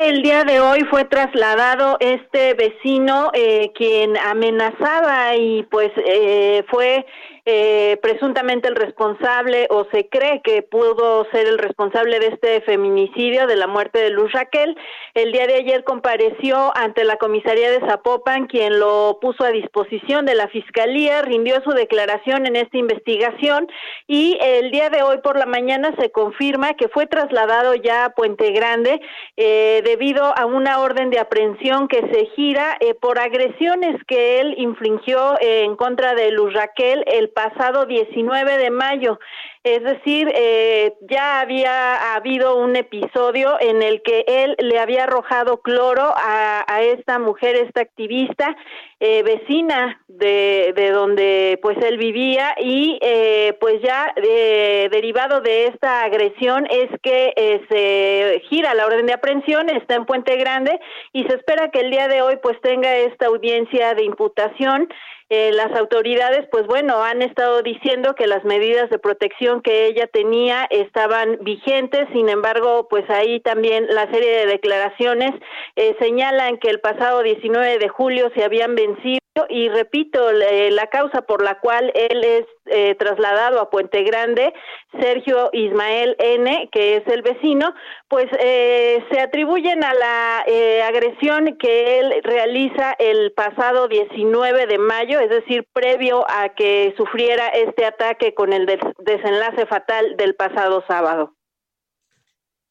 El 0.00 0.22
día 0.22 0.44
de 0.44 0.60
hoy 0.60 0.80
fue 0.84 1.04
trasladado 1.04 1.98
este 2.00 2.54
vecino 2.54 3.30
eh, 3.34 3.70
quien 3.74 4.16
amenazaba 4.16 5.36
y 5.36 5.62
pues 5.64 5.90
eh, 6.06 6.64
fue 6.70 7.04
eh, 7.52 7.98
presuntamente 8.00 8.68
el 8.68 8.76
responsable 8.76 9.66
o 9.70 9.84
se 9.92 10.08
cree 10.08 10.40
que 10.40 10.62
pudo 10.62 11.26
ser 11.32 11.48
el 11.48 11.58
responsable 11.58 12.20
de 12.20 12.28
este 12.28 12.60
feminicidio, 12.60 13.48
de 13.48 13.56
la 13.56 13.66
muerte 13.66 13.98
de 13.98 14.10
Luz 14.10 14.30
Raquel. 14.30 14.76
El 15.14 15.32
día 15.32 15.48
de 15.48 15.56
ayer 15.56 15.82
compareció 15.82 16.70
ante 16.76 17.02
la 17.02 17.16
comisaría 17.16 17.72
de 17.72 17.80
Zapopan, 17.80 18.46
quien 18.46 18.78
lo 18.78 19.18
puso 19.20 19.42
a 19.42 19.50
disposición 19.50 20.26
de 20.26 20.36
la 20.36 20.46
fiscalía, 20.46 21.22
rindió 21.22 21.60
su 21.64 21.70
declaración 21.70 22.46
en 22.46 22.54
esta 22.54 22.78
investigación 22.78 23.66
y 24.06 24.38
el 24.40 24.70
día 24.70 24.88
de 24.88 25.02
hoy 25.02 25.18
por 25.18 25.36
la 25.36 25.46
mañana 25.46 25.92
se 25.98 26.12
confirma 26.12 26.74
que 26.74 26.88
fue 26.88 27.08
trasladado 27.08 27.74
ya 27.74 28.04
a 28.04 28.10
Puente 28.10 28.52
Grande 28.52 29.00
eh, 29.36 29.82
debido 29.84 30.24
a 30.38 30.46
una 30.46 30.78
orden 30.78 31.10
de 31.10 31.18
aprehensión 31.18 31.88
que 31.88 32.00
se 32.12 32.26
gira 32.36 32.76
eh, 32.78 32.94
por 32.94 33.18
agresiones 33.18 33.96
que 34.06 34.38
él 34.40 34.54
infligió 34.56 35.34
eh, 35.40 35.64
en 35.64 35.74
contra 35.74 36.14
de 36.14 36.30
Luz 36.30 36.52
Raquel 36.54 37.02
el 37.08 37.30
pasado 37.40 37.86
19 37.86 38.58
de 38.58 38.70
mayo. 38.70 39.18
Es 39.62 39.82
decir, 39.82 40.32
eh, 40.34 40.94
ya 41.02 41.40
había 41.40 42.14
habido 42.14 42.56
un 42.56 42.76
episodio 42.76 43.58
en 43.60 43.82
el 43.82 44.02
que 44.02 44.24
él 44.26 44.56
le 44.58 44.78
había 44.78 45.04
arrojado 45.04 45.60
cloro 45.60 46.14
a, 46.16 46.64
a 46.66 46.82
esta 46.82 47.18
mujer, 47.18 47.56
esta 47.56 47.82
activista, 47.82 48.56
eh, 49.00 49.22
vecina 49.22 50.02
de, 50.08 50.72
de, 50.76 50.90
donde 50.90 51.58
pues 51.62 51.76
él 51.82 51.96
vivía 51.96 52.54
y 52.58 52.98
eh, 53.00 53.56
pues 53.58 53.80
ya 53.82 54.12
eh, 54.16 54.88
derivado 54.92 55.40
de 55.40 55.66
esta 55.66 56.02
agresión 56.02 56.66
es 56.70 56.90
que 57.02 57.32
eh, 57.36 57.60
se 57.70 58.42
gira 58.48 58.74
la 58.74 58.86
orden 58.86 59.06
de 59.06 59.14
aprehensión, 59.14 59.70
está 59.70 59.94
en 59.94 60.04
Puente 60.04 60.36
Grande 60.36 60.78
y 61.14 61.24
se 61.24 61.34
espera 61.34 61.70
que 61.70 61.80
el 61.80 61.90
día 61.90 62.08
de 62.08 62.20
hoy 62.20 62.36
pues 62.42 62.60
tenga 62.60 62.94
esta 62.96 63.26
audiencia 63.26 63.94
de 63.94 64.04
imputación 64.04 64.88
eh, 65.32 65.52
las 65.52 65.70
autoridades, 65.78 66.48
pues 66.50 66.66
bueno, 66.66 67.04
han 67.04 67.22
estado 67.22 67.62
diciendo 67.62 68.16
que 68.16 68.26
las 68.26 68.44
medidas 68.44 68.90
de 68.90 68.98
protección 68.98 69.62
que 69.62 69.86
ella 69.86 70.08
tenía 70.08 70.66
estaban 70.70 71.38
vigentes, 71.42 72.08
sin 72.12 72.28
embargo, 72.28 72.88
pues 72.90 73.08
ahí 73.08 73.38
también 73.38 73.86
la 73.90 74.10
serie 74.10 74.38
de 74.38 74.46
declaraciones 74.46 75.30
eh, 75.76 75.94
señalan 76.00 76.58
que 76.58 76.68
el 76.68 76.80
pasado 76.80 77.22
19 77.22 77.78
de 77.78 77.88
julio 77.88 78.32
se 78.34 78.42
habían 78.42 78.74
vencido 78.74 79.20
y 79.48 79.68
repito, 79.68 80.32
la 80.32 80.86
causa 80.88 81.22
por 81.22 81.42
la 81.42 81.60
cual 81.60 81.92
él 81.94 82.24
es 82.24 82.46
eh, 82.66 82.96
trasladado 82.96 83.60
a 83.60 83.70
Puente 83.70 84.02
Grande, 84.02 84.52
Sergio 85.00 85.50
Ismael 85.52 86.16
N., 86.18 86.68
que 86.72 86.96
es 86.96 87.06
el 87.06 87.22
vecino, 87.22 87.72
pues 88.08 88.26
eh, 88.40 89.04
se 89.10 89.20
atribuyen 89.20 89.84
a 89.84 89.94
la 89.94 90.44
eh, 90.46 90.82
agresión 90.82 91.56
que 91.58 92.00
él 92.00 92.14
realiza 92.24 92.94
el 92.98 93.32
pasado 93.32 93.86
19 93.86 94.66
de 94.66 94.78
mayo, 94.78 95.20
es 95.20 95.30
decir, 95.30 95.64
previo 95.72 96.24
a 96.28 96.48
que 96.50 96.92
sufriera 96.96 97.48
este 97.48 97.86
ataque 97.86 98.34
con 98.34 98.52
el 98.52 98.66
des 98.66 98.80
desenlace 98.98 99.66
fatal 99.66 100.16
del 100.16 100.34
pasado 100.34 100.82
sábado 100.88 101.34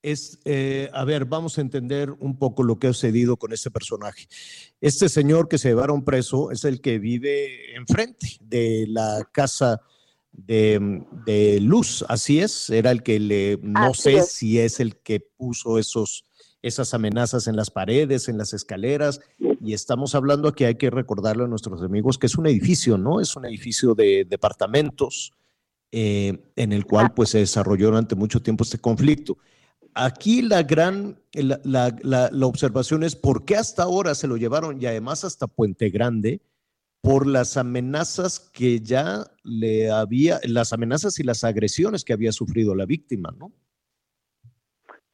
es, 0.01 0.39
eh, 0.45 0.89
a 0.93 1.03
ver, 1.03 1.25
vamos 1.25 1.57
a 1.57 1.61
entender 1.61 2.11
un 2.11 2.37
poco 2.37 2.63
lo 2.63 2.79
que 2.79 2.87
ha 2.87 2.93
sucedido 2.93 3.37
con 3.37 3.51
este 3.51 3.71
personaje. 3.71 4.27
Este 4.81 5.09
señor 5.09 5.47
que 5.47 5.57
se 5.57 5.69
llevaron 5.69 6.03
preso 6.03 6.51
es 6.51 6.63
el 6.65 6.81
que 6.81 6.99
vive 6.99 7.75
enfrente 7.75 8.37
de 8.41 8.85
la 8.87 9.27
casa 9.31 9.81
de, 10.31 11.03
de 11.25 11.59
Luz, 11.59 12.05
así 12.07 12.39
es, 12.39 12.69
era 12.69 12.91
el 12.91 13.03
que 13.03 13.19
le, 13.19 13.59
no 13.61 13.87
así 13.91 14.01
sé 14.01 14.17
es. 14.17 14.31
si 14.31 14.59
es 14.59 14.79
el 14.79 14.95
que 14.97 15.19
puso 15.19 15.79
esos, 15.79 16.23
esas 16.61 16.93
amenazas 16.93 17.47
en 17.47 17.55
las 17.55 17.69
paredes, 17.71 18.29
en 18.29 18.37
las 18.37 18.53
escaleras, 18.53 19.19
y 19.61 19.73
estamos 19.73 20.15
hablando 20.15 20.53
que 20.53 20.65
hay 20.65 20.75
que 20.75 20.89
recordarle 20.89 21.43
a 21.43 21.47
nuestros 21.47 21.81
amigos 21.81 22.17
que 22.17 22.27
es 22.27 22.37
un 22.37 22.47
edificio, 22.47 22.97
¿no? 22.97 23.19
Es 23.19 23.35
un 23.35 23.45
edificio 23.45 23.95
de 23.95 24.25
departamentos 24.29 25.33
eh, 25.91 26.37
en 26.55 26.71
el 26.71 26.85
cual 26.85 27.13
pues 27.13 27.29
se 27.29 27.39
desarrolló 27.39 27.87
durante 27.87 28.15
mucho 28.15 28.41
tiempo 28.41 28.63
este 28.63 28.77
conflicto 28.77 29.37
aquí 29.93 30.41
la 30.41 30.63
gran, 30.63 31.19
la, 31.33 31.59
la, 31.63 31.95
la, 32.01 32.29
la, 32.31 32.45
observación 32.45 33.03
es 33.03 33.15
por 33.15 33.45
qué 33.45 33.55
hasta 33.55 33.83
ahora 33.83 34.15
se 34.15 34.27
lo 34.27 34.37
llevaron 34.37 34.81
y 34.81 34.85
además 34.85 35.23
hasta 35.23 35.47
Puente 35.47 35.89
Grande 35.89 36.41
por 37.01 37.27
las 37.27 37.57
amenazas 37.57 38.39
que 38.39 38.81
ya 38.81 39.25
le 39.43 39.89
había, 39.89 40.39
las 40.43 40.73
amenazas 40.73 41.19
y 41.19 41.23
las 41.23 41.43
agresiones 41.43 42.03
que 42.03 42.13
había 42.13 42.31
sufrido 42.31 42.75
la 42.75 42.85
víctima, 42.85 43.33
¿no? 43.37 43.53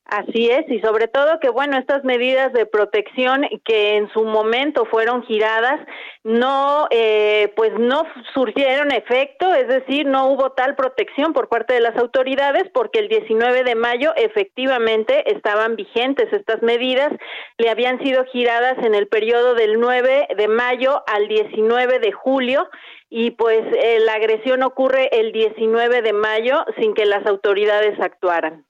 Así 0.08 0.52
es, 0.52 0.70
y 0.70 0.80
sobre 0.82 1.08
todo 1.08 1.40
que, 1.40 1.50
bueno, 1.50 1.80
estas 1.80 2.04
medidas 2.04 2.54
de 2.54 2.68
protección 2.68 3.42
que 3.66 3.96
en 3.96 4.08
su 4.14 4.24
momento 4.24 4.86
fueron 4.86 5.24
giradas, 5.24 5.80
no, 6.24 6.88
eh, 6.92 7.52
pues 7.56 7.72
no 7.80 8.04
surgieron 8.36 8.92
efecto, 8.92 9.52
es 9.56 9.68
decir, 9.68 10.06
no 10.06 10.28
hubo 10.28 10.52
tal 10.52 10.76
protección 10.76 11.34
por 11.34 11.50
parte 11.50 11.74
de 11.74 11.80
las 11.80 11.98
autoridades 11.98 12.66
porque 12.72 13.00
el 13.00 13.08
19 13.08 13.64
de 13.64 13.74
mayo 13.74 14.14
efectivamente 14.16 15.34
estaban 15.36 15.76
vigentes 15.76 16.32
estas 16.32 16.62
medidas, 16.62 17.12
le 17.58 17.72
habían 17.72 17.98
sido 18.04 18.26
giradas 18.26 18.78
en 18.86 18.94
el 18.94 19.08
periodo 19.08 19.56
del 19.56 19.80
9 19.80 20.28
de 20.38 20.48
mayo 20.48 21.04
al 21.08 21.28
19 21.28 21.98
de 21.98 22.12
julio 22.12 22.70
y 23.10 23.32
pues 23.32 23.62
eh, 23.82 24.00
la 24.02 24.14
agresión 24.14 24.62
ocurre 24.62 25.10
el 25.20 25.32
19 25.32 26.04
de 26.04 26.14
mayo 26.14 26.64
sin 26.80 26.94
que 26.94 27.08
las 27.08 27.26
autoridades 27.26 28.00
actuaran. 28.00 28.66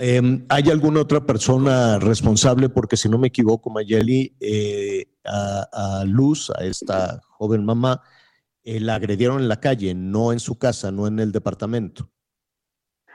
Eh, 0.00 0.44
¿Hay 0.48 0.70
alguna 0.70 1.00
otra 1.00 1.26
persona 1.26 1.98
responsable? 1.98 2.68
Porque 2.68 2.96
si 2.96 3.08
no 3.08 3.18
me 3.18 3.28
equivoco, 3.28 3.68
Mayeli, 3.68 4.36
eh, 4.40 5.06
a, 5.24 6.00
a, 6.00 6.04
Luz, 6.04 6.50
a 6.50 6.64
esta 6.64 7.20
joven 7.30 7.64
mamá, 7.64 8.00
eh, 8.62 8.78
la 8.78 8.94
agredieron 8.94 9.40
en 9.40 9.48
la 9.48 9.58
calle, 9.60 9.94
no 9.94 10.32
en 10.32 10.38
su 10.38 10.56
casa, 10.56 10.92
no 10.92 11.08
en 11.08 11.18
el 11.18 11.32
departamento. 11.32 12.10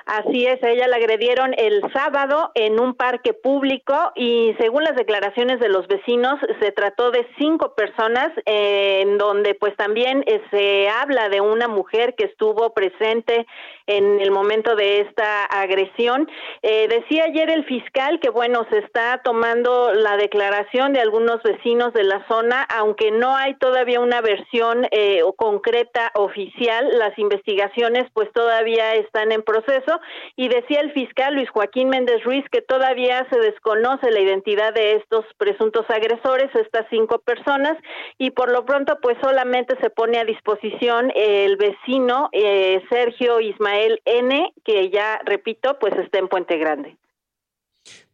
Así 0.06 0.46
es, 0.46 0.62
ella 0.63 0.88
la 0.88 0.98
agredieron 0.98 1.54
el 1.58 1.82
sábado 1.94 2.52
en 2.56 2.80
un 2.80 2.94
parque 2.94 3.34
público 3.34 4.12
y 4.16 4.54
según 4.60 4.84
las 4.84 4.96
declaraciones 4.96 5.60
de 5.60 5.70
los 5.70 5.88
vecinos 5.88 6.39
se 6.60 6.72
trató 6.72 7.12
de 7.12 7.26
cinco 7.38 7.74
personas 7.74 8.30
eh, 8.46 9.02
en 9.02 9.18
donde 9.18 9.56
pues 9.56 9.76
también 9.78 10.24
eh, 10.28 10.42
se 10.52 10.89
habla 10.89 11.30
de 11.30 11.39
una 11.39 11.68
mujer 11.68 12.16
que 12.16 12.26
estuvo 12.26 12.74
presente 12.74 13.46
en 13.88 14.20
el 14.20 14.32
momento 14.32 14.76
de 14.76 15.02
esta 15.02 15.46
agresión. 15.46 16.30
Eh, 16.62 16.88
decía 16.89 17.26
ayer 17.26 17.50
el 17.50 17.66
fiscal 17.66 18.20
que 18.20 18.30
bueno, 18.30 18.66
se 18.70 18.80
está 18.80 19.22
tomando 19.24 19.94
la 19.94 20.18
declaración 20.18 20.94
de 20.94 21.02
algunos 21.02 21.42
vecinos 21.44 21.94
de 21.94 22.04
la 22.04 22.26
zona, 22.28 22.63
aunque 22.63 23.12
no 23.12 23.36
hay 23.36 23.56
todavía 23.56 24.00
una 24.00 24.22
versión 24.22 24.88
eh, 24.92 25.22
concreta 25.38 26.12
oficial, 26.16 26.89
las 26.98 27.18
investigaciones 27.18 28.06
pues 28.13 28.32
todavía 28.34 28.96
están 28.96 29.32
en 29.32 29.44
proceso 29.44 29.93
y 30.36 30.50
decía 30.50 30.82
el 30.82 30.92
fiscal 30.94 31.36
Luis 31.36 31.50
Joaquín 31.50 31.90
Méndez 31.90 32.24
Ruiz 32.24 32.46
que 32.52 32.62
todavía 32.62 33.28
se 33.32 33.40
desconoce 33.40 34.12
la 34.12 34.20
identidad 34.20 34.74
de 34.74 34.94
estos 34.94 35.26
presuntos 35.38 35.86
agresores, 35.90 36.50
estas 36.56 36.86
cinco 36.90 37.20
personas, 37.20 37.78
y 38.18 38.32
por 38.32 38.52
lo 38.52 38.66
pronto 38.66 38.98
pues 39.02 39.18
solamente 39.22 39.76
se 39.82 39.90
pone 39.90 40.20
a 40.20 40.26
disposición 40.26 41.12
el 41.16 41.58
vecino 41.58 42.30
eh, 42.32 42.82
Sergio 42.90 43.40
Ismael 43.40 44.02
N, 44.06 44.54
que 44.64 44.90
ya 44.90 45.20
repito, 45.26 45.78
pues 45.80 45.94
está 45.98 46.20
en 46.20 46.28
Puente 46.28 46.58
Grande. 46.58 46.98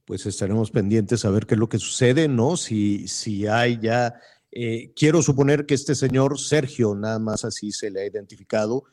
Pues 0.06 0.26
estaremos 0.26 0.72
pendientes 0.72 1.24
a 1.24 1.30
ver 1.30 1.46
qué 1.46 1.54
es 1.54 1.60
lo 1.60 1.70
que 1.70 1.78
sucede, 1.78 2.28
¿no? 2.28 2.58
Si, 2.58 3.08
si 3.08 3.46
hay 3.46 3.80
ya, 3.80 4.16
eh, 4.52 4.92
quiero 4.96 5.22
suponer 5.22 5.68
que 5.68 5.76
este 5.76 5.94
señor 5.94 6.40
Sergio, 6.40 6.96
nada 6.96 7.20
más 7.20 7.46
así 7.46 7.72
se 7.72 7.92
le 7.92 8.02
ha 8.02 8.08
identificado, 8.08 8.86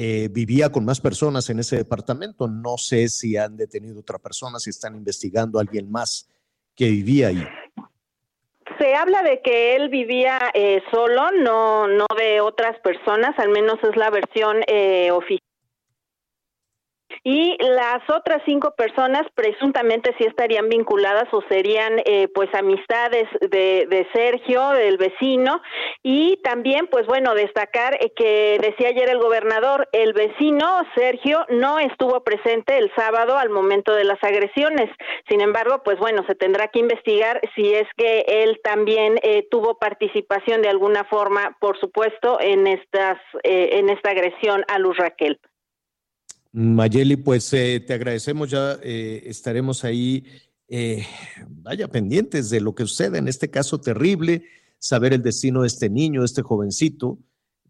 eh, 0.00 0.28
vivía 0.30 0.70
con 0.70 0.84
más 0.84 1.00
personas 1.00 1.50
en 1.50 1.58
ese 1.58 1.76
departamento. 1.76 2.46
No 2.46 2.78
sé 2.78 3.08
si 3.08 3.36
han 3.36 3.56
detenido 3.56 3.98
otra 3.98 4.20
persona, 4.20 4.60
si 4.60 4.70
están 4.70 4.94
investigando 4.94 5.58
a 5.58 5.62
alguien 5.62 5.90
más 5.90 6.30
que 6.76 6.84
vivía 6.84 7.26
ahí. 7.28 7.44
Se 8.78 8.94
habla 8.94 9.24
de 9.24 9.42
que 9.42 9.74
él 9.74 9.88
vivía 9.88 10.38
eh, 10.54 10.82
solo, 10.92 11.32
no, 11.42 11.88
no 11.88 12.06
de 12.16 12.40
otras 12.40 12.78
personas, 12.78 13.36
al 13.40 13.48
menos 13.48 13.82
es 13.82 13.96
la 13.96 14.10
versión 14.10 14.58
eh, 14.68 15.10
oficial 15.10 15.47
y 17.24 17.56
las 17.60 18.02
otras 18.08 18.42
cinco 18.44 18.74
personas 18.76 19.22
presuntamente 19.34 20.14
sí 20.18 20.24
estarían 20.24 20.68
vinculadas 20.68 21.28
o 21.32 21.42
serían 21.48 22.00
eh, 22.04 22.28
pues 22.34 22.52
amistades 22.54 23.28
de, 23.40 23.86
de, 23.88 24.06
Sergio, 24.12 24.70
del 24.70 24.96
vecino, 24.96 25.60
y 26.02 26.38
también 26.42 26.86
pues 26.90 27.06
bueno 27.06 27.34
destacar 27.34 27.94
eh, 27.94 28.12
que 28.16 28.58
decía 28.60 28.88
ayer 28.88 29.10
el 29.10 29.18
gobernador, 29.18 29.88
el 29.92 30.12
vecino 30.12 30.82
Sergio 30.94 31.44
no 31.48 31.78
estuvo 31.78 32.22
presente 32.22 32.78
el 32.78 32.90
sábado 32.94 33.36
al 33.36 33.50
momento 33.50 33.94
de 33.94 34.04
las 34.04 34.22
agresiones, 34.22 34.90
sin 35.28 35.40
embargo 35.40 35.82
pues 35.84 35.98
bueno 35.98 36.24
se 36.26 36.34
tendrá 36.34 36.68
que 36.68 36.80
investigar 36.80 37.40
si 37.54 37.74
es 37.74 37.86
que 37.96 38.24
él 38.26 38.60
también 38.62 39.18
eh, 39.22 39.46
tuvo 39.50 39.78
participación 39.78 40.62
de 40.62 40.68
alguna 40.68 41.04
forma, 41.04 41.56
por 41.60 41.78
supuesto, 41.78 42.38
en 42.40 42.66
estas 42.66 43.18
eh, 43.42 43.70
en 43.72 43.90
esta 43.90 44.10
agresión 44.10 44.64
a 44.68 44.78
Luz 44.78 44.96
Raquel. 44.96 45.38
Mayeli, 46.52 47.16
pues 47.16 47.52
eh, 47.52 47.80
te 47.80 47.94
agradecemos, 47.94 48.50
ya 48.50 48.78
eh, 48.82 49.22
estaremos 49.26 49.84
ahí, 49.84 50.24
eh, 50.68 51.04
vaya, 51.48 51.88
pendientes 51.88 52.50
de 52.50 52.60
lo 52.60 52.74
que 52.74 52.86
sucede 52.86 53.18
en 53.18 53.28
este 53.28 53.50
caso 53.50 53.80
terrible, 53.80 54.44
saber 54.78 55.12
el 55.12 55.22
destino 55.22 55.62
de 55.62 55.68
este 55.68 55.90
niño, 55.90 56.24
este 56.24 56.42
jovencito, 56.42 57.18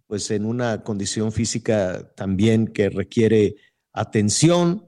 pues 0.07 0.31
en 0.31 0.45
una 0.45 0.85
condición 0.85 1.33
física 1.33 2.12
también 2.14 2.69
que 2.69 2.88
requiere 2.88 3.57
atención. 3.93 4.85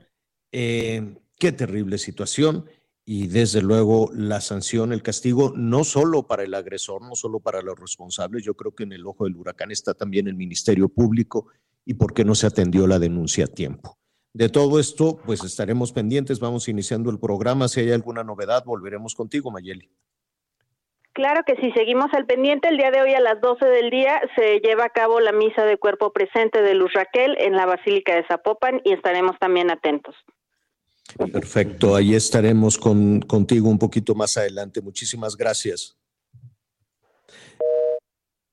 qué 0.51 1.53
terrible 1.53 1.99
situación 1.99 2.67
y 3.05 3.27
desde 3.29 3.63
luego 3.63 4.11
la 4.15 4.41
sanción, 4.41 4.93
el 4.93 5.03
castigo, 5.03 5.53
no 5.57 5.85
solo 5.85 6.27
para 6.27 6.45
el 6.45 6.55
agresor, 6.55 7.03
no 7.03 7.15
solo 7.17 7.41
para 7.41 7.63
los 7.63 7.79
responsables, 7.79 8.45
yo 8.45 8.55
creo 8.55 8.75
que 8.75 8.85
en 8.85 8.93
el 8.93 9.07
ojo 9.07 9.25
del 9.25 9.37
huracán 9.37 9.71
está 9.71 9.95
también 9.95 10.29
el 10.29 10.35
Ministerio 10.35 10.89
Público 10.89 11.49
y 11.91 11.95
por 11.95 12.15
qué 12.15 12.25
no 12.25 12.37
se 12.37 12.47
atendió 12.47 12.87
la 12.87 13.01
denuncia 13.01 13.47
a 13.47 13.49
tiempo. 13.49 13.99
De 14.33 14.49
todo 14.49 14.79
esto, 14.79 15.19
pues 15.27 15.43
estaremos 15.43 15.91
pendientes, 15.91 16.39
vamos 16.39 16.69
iniciando 16.69 17.11
el 17.11 17.19
programa. 17.19 17.67
Si 17.67 17.81
hay 17.81 17.91
alguna 17.91 18.23
novedad, 18.23 18.63
volveremos 18.65 19.17
contigo, 19.17 19.51
Mayeli. 19.51 19.91
Claro 21.13 21.41
que 21.45 21.57
sí, 21.57 21.73
seguimos 21.73 22.07
al 22.13 22.27
pendiente. 22.27 22.69
El 22.69 22.77
día 22.77 22.93
de 22.93 23.03
hoy 23.03 23.15
a 23.15 23.21
las 23.21 23.41
12 23.41 23.67
del 23.67 23.91
día 23.91 24.21
se 24.37 24.61
lleva 24.61 24.85
a 24.85 24.91
cabo 24.91 25.19
la 25.19 25.33
misa 25.33 25.65
de 25.65 25.79
cuerpo 25.79 26.13
presente 26.13 26.63
de 26.63 26.75
Luz 26.75 26.93
Raquel 26.93 27.37
en 27.41 27.55
la 27.55 27.67
Basílica 27.67 28.15
de 28.15 28.25
Zapopan 28.29 28.81
y 28.85 28.93
estaremos 28.93 29.37
también 29.41 29.69
atentos. 29.73 30.15
Perfecto, 31.33 31.97
ahí 31.97 32.15
estaremos 32.15 32.79
con, 32.79 33.21
contigo 33.23 33.69
un 33.69 33.81
poquito 33.81 34.15
más 34.15 34.37
adelante. 34.37 34.81
Muchísimas 34.81 35.37
gracias. 35.37 35.99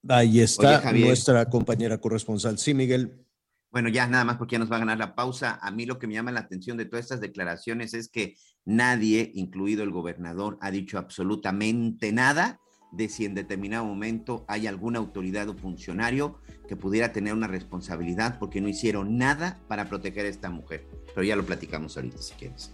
Ahí 0.08 0.40
está 0.40 0.82
Oye, 0.90 1.06
nuestra 1.06 1.48
compañera 1.48 1.98
corresponsal. 1.98 2.58
Sí, 2.58 2.74
Miguel. 2.74 3.27
Bueno, 3.70 3.90
ya 3.90 4.06
nada 4.06 4.24
más 4.24 4.36
porque 4.38 4.54
ya 4.54 4.58
nos 4.60 4.72
va 4.72 4.76
a 4.76 4.80
ganar 4.80 4.98
la 4.98 5.14
pausa. 5.14 5.58
A 5.60 5.70
mí 5.70 5.84
lo 5.84 5.98
que 5.98 6.06
me 6.06 6.14
llama 6.14 6.32
la 6.32 6.40
atención 6.40 6.76
de 6.76 6.86
todas 6.86 7.04
estas 7.04 7.20
declaraciones 7.20 7.92
es 7.92 8.08
que 8.08 8.34
nadie, 8.64 9.30
incluido 9.34 9.82
el 9.82 9.90
gobernador, 9.90 10.58
ha 10.60 10.70
dicho 10.70 10.98
absolutamente 10.98 12.12
nada 12.12 12.60
de 12.92 13.08
si 13.10 13.26
en 13.26 13.34
determinado 13.34 13.84
momento 13.84 14.46
hay 14.48 14.66
alguna 14.66 14.98
autoridad 14.98 15.48
o 15.50 15.54
funcionario 15.54 16.40
que 16.66 16.76
pudiera 16.76 17.12
tener 17.12 17.34
una 17.34 17.46
responsabilidad 17.46 18.38
porque 18.38 18.62
no 18.62 18.68
hicieron 18.68 19.18
nada 19.18 19.60
para 19.68 19.88
proteger 19.88 20.24
a 20.24 20.30
esta 20.30 20.50
mujer. 20.50 20.86
Pero 21.14 21.24
ya 21.24 21.36
lo 21.36 21.44
platicamos 21.44 21.96
ahorita 21.96 22.18
si 22.18 22.34
quieres. 22.34 22.72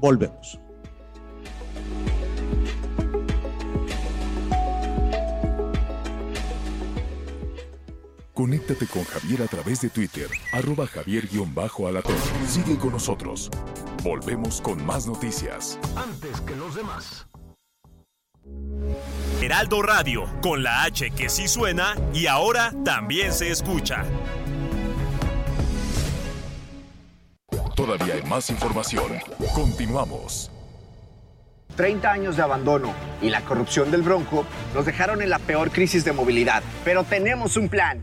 Volvemos. 0.00 0.60
Conéctate 8.38 8.86
con 8.86 9.02
Javier 9.02 9.42
a 9.42 9.48
través 9.48 9.80
de 9.80 9.90
Twitter, 9.90 10.28
arroba 10.52 10.86
javier-alatón. 10.86 12.14
Sigue 12.46 12.78
con 12.78 12.92
nosotros. 12.92 13.50
Volvemos 14.04 14.60
con 14.60 14.86
más 14.86 15.08
noticias. 15.08 15.76
Antes 15.96 16.40
que 16.42 16.54
los 16.54 16.76
demás. 16.76 17.26
Heraldo 19.42 19.82
Radio, 19.82 20.22
con 20.40 20.62
la 20.62 20.84
H 20.84 21.10
que 21.10 21.28
sí 21.28 21.48
suena 21.48 21.96
y 22.14 22.28
ahora 22.28 22.72
también 22.84 23.32
se 23.32 23.50
escucha. 23.50 24.04
Todavía 27.74 28.14
hay 28.14 28.22
más 28.22 28.50
información. 28.50 29.14
Continuamos. 29.52 30.52
30 31.74 32.10
años 32.10 32.36
de 32.36 32.42
abandono 32.42 32.92
y 33.20 33.30
la 33.30 33.40
corrupción 33.40 33.90
del 33.90 34.02
Bronco 34.02 34.44
nos 34.74 34.86
dejaron 34.86 35.22
en 35.22 35.30
la 35.30 35.38
peor 35.38 35.70
crisis 35.70 36.04
de 36.04 36.12
movilidad. 36.12 36.62
Pero 36.84 37.04
tenemos 37.04 37.56
un 37.56 37.68
plan, 37.68 38.02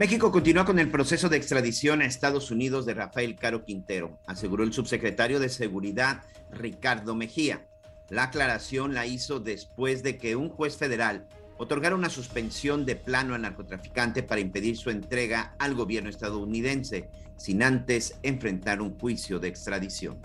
México 0.00 0.32
continúa 0.32 0.64
con 0.64 0.78
el 0.78 0.90
proceso 0.90 1.28
de 1.28 1.36
extradición 1.36 2.00
a 2.00 2.06
Estados 2.06 2.50
Unidos 2.50 2.86
de 2.86 2.94
Rafael 2.94 3.36
Caro 3.36 3.66
Quintero, 3.66 4.18
aseguró 4.26 4.64
el 4.64 4.72
subsecretario 4.72 5.38
de 5.38 5.50
Seguridad 5.50 6.22
Ricardo 6.50 7.14
Mejía. 7.14 7.66
La 8.08 8.22
aclaración 8.22 8.94
la 8.94 9.04
hizo 9.04 9.40
después 9.40 10.02
de 10.02 10.16
que 10.16 10.36
un 10.36 10.48
juez 10.48 10.78
federal 10.78 11.28
otorgara 11.58 11.94
una 11.96 12.08
suspensión 12.08 12.86
de 12.86 12.96
plano 12.96 13.34
al 13.34 13.42
narcotraficante 13.42 14.22
para 14.22 14.40
impedir 14.40 14.78
su 14.78 14.88
entrega 14.88 15.54
al 15.58 15.74
gobierno 15.74 16.08
estadounidense, 16.08 17.10
sin 17.36 17.62
antes 17.62 18.18
enfrentar 18.22 18.80
un 18.80 18.98
juicio 18.98 19.38
de 19.38 19.48
extradición. 19.48 20.16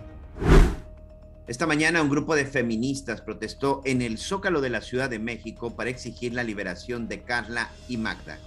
Esta 1.47 1.67
mañana 1.67 2.01
un 2.01 2.09
grupo 2.09 2.33
de 2.33 2.45
feministas 2.45 3.19
protestó 3.19 3.81
en 3.83 4.01
el 4.01 4.19
Zócalo 4.19 4.61
de 4.61 4.69
la 4.69 4.79
Ciudad 4.79 5.09
de 5.09 5.19
México 5.19 5.75
para 5.75 5.89
exigir 5.89 6.33
la 6.33 6.45
liberación 6.45 7.09
de 7.09 7.23
Carla 7.23 7.69
y 7.89 7.97
Magda, 7.97 8.39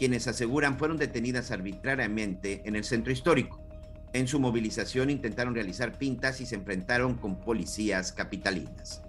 quienes 0.00 0.26
aseguran 0.26 0.78
fueron 0.78 0.96
detenidas 0.96 1.50
arbitrariamente 1.50 2.62
en 2.64 2.74
el 2.74 2.84
centro 2.84 3.12
histórico. 3.12 3.60
En 4.14 4.28
su 4.28 4.40
movilización 4.40 5.10
intentaron 5.10 5.54
realizar 5.54 5.98
pintas 5.98 6.40
y 6.40 6.46
se 6.46 6.54
enfrentaron 6.54 7.16
con 7.16 7.38
policías 7.38 8.10
capitalinas. 8.10 9.02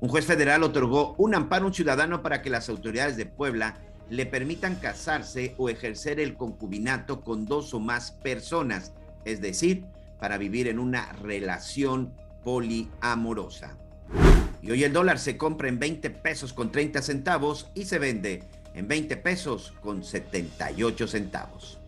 Un 0.00 0.10
juez 0.10 0.26
federal 0.26 0.62
otorgó 0.62 1.14
un 1.16 1.34
amparo 1.34 1.64
a 1.64 1.68
un 1.68 1.74
ciudadano 1.74 2.20
para 2.20 2.42
que 2.42 2.50
las 2.50 2.68
autoridades 2.68 3.16
de 3.16 3.24
Puebla 3.24 3.78
le 4.10 4.26
permitan 4.26 4.76
casarse 4.76 5.54
o 5.56 5.70
ejercer 5.70 6.20
el 6.20 6.34
concubinato 6.36 7.22
con 7.22 7.46
dos 7.46 7.72
o 7.72 7.80
más 7.80 8.10
personas, 8.10 8.92
es 9.24 9.40
decir, 9.40 9.86
para 10.20 10.36
vivir 10.36 10.68
en 10.68 10.80
una 10.80 11.12
relación 11.12 12.12
poliamorosa. 12.44 13.78
Y 14.60 14.70
hoy 14.70 14.84
el 14.84 14.92
dólar 14.92 15.18
se 15.18 15.38
compra 15.38 15.68
en 15.68 15.78
20 15.78 16.10
pesos 16.10 16.52
con 16.52 16.70
30 16.70 17.00
centavos 17.00 17.70
y 17.74 17.86
se 17.86 17.98
vende 17.98 18.42
en 18.78 18.86
20 18.86 19.16
pesos 19.16 19.74
con 19.82 20.04
78 20.04 21.08
centavos. 21.08 21.78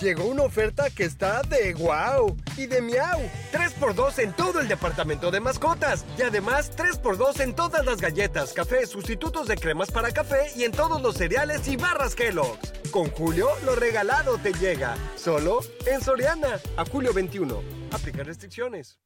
Llegó 0.00 0.24
una 0.24 0.42
oferta 0.42 0.90
que 0.90 1.04
está 1.04 1.42
de 1.42 1.74
wow 1.74 2.36
y 2.56 2.66
de 2.66 2.82
miau. 2.82 3.20
3x2 3.52 4.18
en 4.18 4.32
todo 4.32 4.58
el 4.58 4.66
departamento 4.66 5.30
de 5.30 5.38
mascotas. 5.38 6.04
Y 6.18 6.22
además 6.22 6.72
3x2 6.76 7.40
en 7.40 7.54
todas 7.54 7.84
las 7.86 8.00
galletas, 8.00 8.52
café, 8.52 8.84
sustitutos 8.86 9.46
de 9.46 9.56
cremas 9.56 9.92
para 9.92 10.10
café 10.10 10.50
y 10.56 10.64
en 10.64 10.72
todos 10.72 11.00
los 11.00 11.16
cereales 11.16 11.68
y 11.68 11.76
barras 11.76 12.16
Kellogg's. 12.16 12.72
Con 12.90 13.10
Julio, 13.10 13.48
lo 13.64 13.76
regalado 13.76 14.38
te 14.38 14.52
llega. 14.54 14.96
Solo 15.14 15.60
en 15.86 16.00
Soriana. 16.00 16.58
A 16.76 16.84
julio 16.84 17.12
21. 17.12 17.62
Aplica 17.92 18.24
restricciones. 18.24 18.98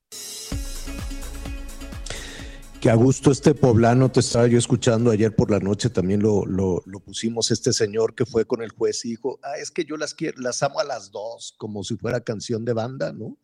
Que 2.81 2.91
a 2.91 2.95
gusto 2.95 3.31
este 3.31 3.55
poblano, 3.55 4.11
te 4.13 4.21
estaba 4.21 4.47
yo 4.47 4.59
escuchando 4.59 5.11
ayer 5.11 5.35
por 5.35 5.51
la 5.51 5.59
noche, 5.59 5.91
también 5.91 6.23
lo, 6.23 6.45
lo, 6.45 7.01
pusimos, 7.01 7.51
este 7.51 7.73
señor 7.73 8.15
que 8.15 8.27
fue 8.27 8.45
con 8.45 8.63
el 8.63 8.71
juez 8.71 9.05
y 9.05 9.11
dijo, 9.11 9.41
ah, 9.43 9.57
es 9.59 9.71
que 9.71 9.85
yo 9.85 9.97
las 9.97 10.15
quiero, 10.15 10.41
las 10.41 10.63
amo 10.63 10.79
a 10.79 10.85
las 10.85 11.11
dos, 11.11 11.55
como 11.57 11.83
si 11.83 11.97
fuera 11.97 12.21
canción 12.21 12.65
de 12.65 12.75
banda, 12.75 13.13
¿no? 13.13 13.39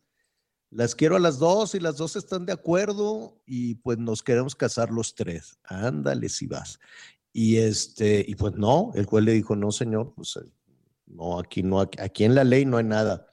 Las 0.69 0.95
quiero 0.95 1.15
a 1.15 1.19
las 1.19 1.39
dos 1.39 1.75
y 1.75 1.79
las 1.79 1.97
dos 1.97 2.15
están 2.15 2.45
de 2.45 2.53
acuerdo 2.53 3.41
y 3.45 3.75
pues 3.75 3.97
nos 3.97 4.23
queremos 4.23 4.55
casar 4.55 4.91
los 4.91 5.13
tres. 5.13 5.59
Ándale 5.63 6.29
si 6.29 6.47
vas. 6.47 6.79
Y 7.31 7.57
este, 7.57 8.23
y 8.27 8.35
pues 8.35 8.53
no, 8.55 8.91
el 8.95 9.05
juez 9.05 9.25
le 9.25 9.33
dijo, 9.33 9.55
no, 9.55 9.71
señor, 9.71 10.13
pues 10.15 10.37
eh, 10.37 10.49
no, 11.07 11.39
aquí 11.39 11.63
no, 11.63 11.81
aquí 11.81 12.23
en 12.23 12.35
la 12.35 12.43
ley 12.43 12.65
no 12.65 12.77
hay 12.77 12.85
nada. 12.85 13.32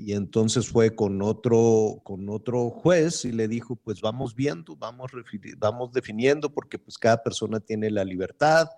Y 0.00 0.12
entonces 0.12 0.68
fue 0.68 0.94
con 0.94 1.20
otro, 1.22 2.00
con 2.04 2.28
otro 2.28 2.70
juez 2.70 3.24
y 3.24 3.32
le 3.32 3.48
dijo, 3.48 3.74
pues 3.74 4.00
vamos 4.00 4.32
viendo, 4.36 4.76
vamos, 4.76 5.10
vamos 5.56 5.92
definiendo, 5.92 6.52
porque 6.52 6.78
pues 6.78 6.96
cada 6.96 7.20
persona 7.20 7.58
tiene 7.58 7.90
la 7.90 8.04
libertad 8.04 8.68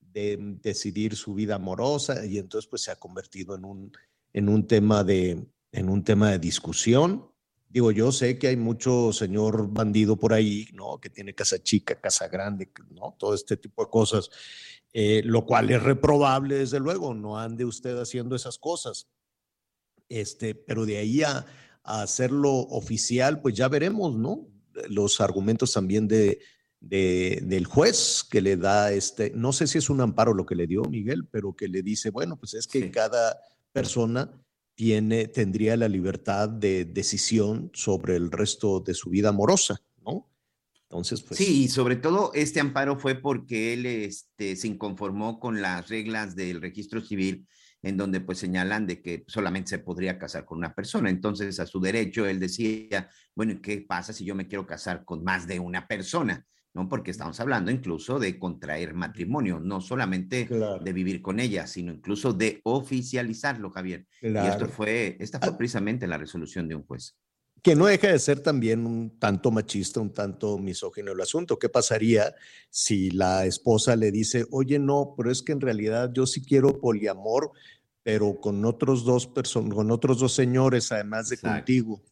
de 0.00 0.38
decidir 0.62 1.16
su 1.16 1.34
vida 1.34 1.56
amorosa 1.56 2.24
y 2.24 2.38
entonces 2.38 2.66
pues 2.66 2.80
se 2.80 2.90
ha 2.90 2.96
convertido 2.96 3.54
en 3.54 3.66
un, 3.66 3.92
en 4.32 4.48
un 4.48 4.66
tema 4.66 5.04
de, 5.04 5.46
en 5.70 5.90
un 5.90 6.02
tema 6.02 6.30
de 6.30 6.38
discusión. 6.38 7.30
Digo, 7.68 7.90
yo 7.90 8.10
sé 8.10 8.38
que 8.38 8.48
hay 8.48 8.56
mucho 8.56 9.12
señor 9.12 9.68
bandido 9.70 10.16
por 10.16 10.32
ahí, 10.32 10.68
¿no? 10.72 10.98
Que 10.98 11.10
tiene 11.10 11.34
casa 11.34 11.62
chica, 11.62 12.00
casa 12.00 12.26
grande, 12.28 12.72
¿no? 12.90 13.14
Todo 13.18 13.34
este 13.34 13.58
tipo 13.58 13.84
de 13.84 13.90
cosas, 13.90 14.30
eh, 14.94 15.20
lo 15.26 15.44
cual 15.44 15.70
es 15.70 15.82
reprobable, 15.82 16.54
desde 16.54 16.80
luego, 16.80 17.12
no 17.12 17.38
ande 17.38 17.66
usted 17.66 17.98
haciendo 17.98 18.34
esas 18.34 18.56
cosas. 18.56 19.08
Este, 20.08 20.54
pero 20.54 20.86
de 20.86 20.98
ahí 20.98 21.22
a, 21.22 21.44
a 21.82 22.02
hacerlo 22.02 22.52
oficial, 22.52 23.40
pues 23.40 23.54
ya 23.54 23.68
veremos, 23.68 24.16
¿no? 24.16 24.46
Los 24.88 25.20
argumentos 25.20 25.72
también 25.72 26.08
de, 26.08 26.40
de- 26.80 27.40
del 27.44 27.64
juez 27.66 28.24
que 28.28 28.40
le 28.42 28.56
da 28.56 28.92
este, 28.92 29.30
no 29.34 29.52
sé 29.52 29.66
si 29.66 29.78
es 29.78 29.88
un 29.90 30.00
amparo 30.00 30.34
lo 30.34 30.44
que 30.46 30.54
le 30.54 30.66
dio 30.66 30.82
Miguel, 30.82 31.26
pero 31.30 31.54
que 31.54 31.68
le 31.68 31.82
dice, 31.82 32.10
bueno, 32.10 32.36
pues 32.36 32.54
es 32.54 32.66
que 32.66 32.90
cada 32.90 33.38
persona 33.72 34.30
tiene, 34.74 35.28
tendría 35.28 35.76
la 35.76 35.88
libertad 35.88 36.48
de 36.48 36.84
decisión 36.84 37.70
sobre 37.74 38.16
el 38.16 38.30
resto 38.30 38.80
de 38.80 38.92
su 38.94 39.08
vida 39.10 39.28
amorosa, 39.28 39.80
¿no? 40.04 40.28
Entonces, 40.82 41.22
pues. 41.22 41.38
Sí, 41.38 41.64
y 41.64 41.68
sobre 41.68 41.96
todo 41.96 42.32
este 42.34 42.60
amparo 42.60 42.98
fue 42.98 43.14
porque 43.14 43.72
él 43.72 43.86
este, 43.86 44.56
se 44.56 44.68
inconformó 44.68 45.38
con 45.40 45.62
las 45.62 45.88
reglas 45.88 46.34
del 46.36 46.60
registro 46.60 47.00
civil 47.00 47.46
en 47.84 47.96
donde 47.96 48.20
pues 48.20 48.38
señalan 48.38 48.86
de 48.86 49.02
que 49.02 49.24
solamente 49.28 49.68
se 49.70 49.78
podría 49.78 50.18
casar 50.18 50.44
con 50.44 50.58
una 50.58 50.74
persona. 50.74 51.10
Entonces, 51.10 51.60
a 51.60 51.66
su 51.66 51.80
derecho, 51.80 52.26
él 52.26 52.40
decía, 52.40 53.08
bueno, 53.34 53.52
¿y 53.52 53.60
qué 53.60 53.84
pasa 53.86 54.12
si 54.12 54.24
yo 54.24 54.34
me 54.34 54.48
quiero 54.48 54.66
casar 54.66 55.04
con 55.04 55.22
más 55.22 55.46
de 55.46 55.60
una 55.60 55.86
persona? 55.86 56.46
¿No? 56.72 56.88
Porque 56.88 57.12
estamos 57.12 57.38
hablando 57.38 57.70
incluso 57.70 58.18
de 58.18 58.36
contraer 58.36 58.94
matrimonio, 58.94 59.60
no 59.60 59.80
solamente 59.80 60.48
de 60.82 60.92
vivir 60.92 61.22
con 61.22 61.38
ella, 61.38 61.66
sino 61.68 61.92
incluso 61.92 62.32
de 62.32 62.60
oficializarlo, 62.64 63.70
Javier. 63.70 64.06
Y 64.20 64.26
esto 64.26 64.58
Claro. 64.66 64.68
fue, 64.68 65.16
esta 65.20 65.38
fue 65.38 65.56
precisamente 65.56 66.06
la 66.08 66.18
resolución 66.18 66.66
de 66.66 66.74
un 66.74 66.82
juez. 66.84 67.16
Que 67.64 67.74
no 67.74 67.86
deja 67.86 68.08
de 68.08 68.18
ser 68.18 68.40
también 68.40 68.86
un 68.86 69.18
tanto 69.18 69.50
machista, 69.50 69.98
un 69.98 70.12
tanto 70.12 70.58
misógino 70.58 71.12
el 71.12 71.20
asunto. 71.22 71.58
¿Qué 71.58 71.70
pasaría 71.70 72.34
si 72.68 73.10
la 73.10 73.46
esposa 73.46 73.96
le 73.96 74.12
dice, 74.12 74.44
oye, 74.50 74.78
no, 74.78 75.14
pero 75.16 75.30
es 75.30 75.42
que 75.42 75.52
en 75.52 75.62
realidad 75.62 76.10
yo 76.12 76.26
sí 76.26 76.44
quiero 76.44 76.78
poliamor, 76.78 77.52
pero 78.02 78.38
con 78.38 78.66
otros 78.66 79.06
dos 79.06 79.26
personas, 79.26 79.74
con 79.74 79.90
otros 79.90 80.18
dos 80.18 80.34
señores, 80.34 80.92
además 80.92 81.30
de 81.30 81.38
contigo? 81.38 82.02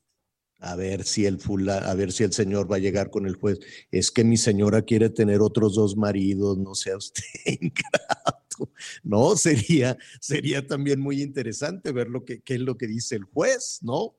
A 0.59 0.75
ver 0.75 1.05
si 1.05 1.27
el 1.27 1.39
fula, 1.39 1.81
a 1.81 1.95
ver 1.95 2.13
si 2.13 2.25
el 2.25 2.33
señor 2.33 2.73
va 2.73 2.77
a 2.77 2.79
llegar 2.79 3.11
con 3.11 3.27
el 3.27 3.35
juez. 3.35 3.61
Es 3.91 4.11
que 4.11 4.25
mi 4.25 4.39
señora 4.39 4.81
quiere 4.81 5.11
tener 5.11 5.43
otros 5.43 5.75
dos 5.75 5.99
maridos, 5.99 6.57
no 6.57 6.75
sea 6.75 6.97
usted 6.97 7.25
ingrato. 7.45 8.73
No, 9.03 9.37
sería, 9.37 9.99
sería 10.19 10.67
también 10.67 10.99
muy 10.99 11.21
interesante 11.21 11.93
ver 11.93 12.09
lo 12.09 12.25
que, 12.25 12.41
qué 12.41 12.55
es 12.55 12.61
lo 12.61 12.79
que 12.79 12.87
dice 12.87 13.17
el 13.17 13.25
juez, 13.25 13.81
¿no? 13.83 14.17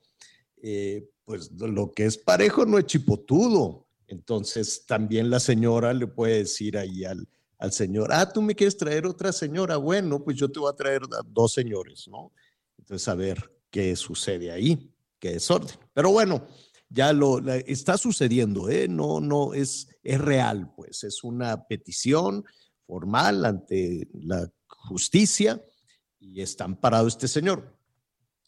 Eh, 0.61 1.09
pues 1.25 1.51
lo 1.51 1.91
que 1.91 2.05
es 2.05 2.17
parejo 2.17 2.65
no 2.65 2.77
es 2.77 2.85
chipotudo. 2.85 3.87
Entonces 4.07 4.85
también 4.85 5.29
la 5.29 5.39
señora 5.39 5.93
le 5.93 6.07
puede 6.07 6.39
decir 6.39 6.77
ahí 6.77 7.03
al, 7.05 7.27
al 7.57 7.71
señor, 7.71 8.09
ah, 8.11 8.31
tú 8.31 8.41
me 8.41 8.55
quieres 8.55 8.77
traer 8.77 9.05
otra 9.05 9.31
señora, 9.31 9.77
bueno, 9.77 10.23
pues 10.23 10.37
yo 10.37 10.51
te 10.51 10.59
voy 10.59 10.71
a 10.71 10.75
traer 10.75 11.01
dos 11.27 11.53
señores, 11.53 12.07
¿no? 12.07 12.31
Entonces 12.77 13.07
a 13.07 13.15
ver 13.15 13.51
qué 13.71 13.95
sucede 13.95 14.51
ahí 14.51 14.93
qué 15.23 15.31
desorden. 15.31 15.69
Pero 15.93 16.11
bueno, 16.11 16.45
ya 16.89 17.13
lo 17.13 17.39
está 17.65 17.97
sucediendo, 17.97 18.69
¿eh? 18.69 18.89
No, 18.89 19.21
no, 19.21 19.53
es, 19.53 19.87
es 20.03 20.19
real, 20.19 20.73
pues, 20.75 21.05
es 21.05 21.23
una 21.23 21.65
petición 21.65 22.43
formal 22.85 23.45
ante 23.45 24.09
la 24.11 24.51
justicia 24.67 25.63
y 26.19 26.41
está 26.41 26.65
amparado 26.65 27.07
este 27.07 27.29
señor. 27.29 27.73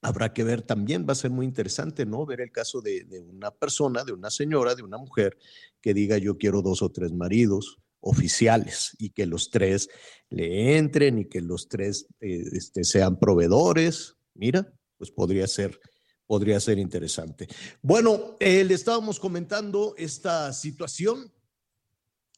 Habrá 0.06 0.34
que 0.34 0.44
ver 0.44 0.62
también, 0.62 1.04
va 1.10 1.14
a 1.14 1.16
ser 1.16 1.32
muy 1.32 1.48
interesante, 1.48 2.06
¿no? 2.06 2.28
Ver 2.28 2.40
el 2.40 2.52
caso 2.52 2.80
de, 2.80 3.08
una 3.28 3.50
persona, 3.50 4.04
de 4.04 4.12
una 4.12 4.30
señora, 4.30 4.76
de 4.76 4.84
una 4.84 5.00
mujer 5.00 5.36
que 5.82 5.96
diga 5.96 6.20
yo 6.20 6.38
quiero 6.38 6.62
dos 6.62 6.84
o 6.84 6.92
tres 6.92 7.12
maridos 7.12 7.80
oficiales 8.02 8.96
y 9.00 9.10
que 9.10 9.26
los 9.26 9.50
tres 9.50 9.90
le 10.30 10.78
entren 10.78 11.18
y 11.18 11.26
que 11.26 11.42
los 11.42 11.68
tres 11.70 12.06
eh, 12.20 12.44
este, 12.52 12.84
sean 12.84 13.18
proveedores. 13.18 14.16
Mira, 14.36 14.72
pues 15.00 15.10
podría 15.10 15.48
ser 15.48 15.80
podría 16.28 16.60
ser 16.60 16.78
interesante. 16.78 17.48
Bueno, 17.82 18.36
eh, 18.40 18.64
le 18.64 18.76
estábamos 18.76 19.20
comentando 19.20 19.96
esta 19.98 20.54
situación, 20.54 21.32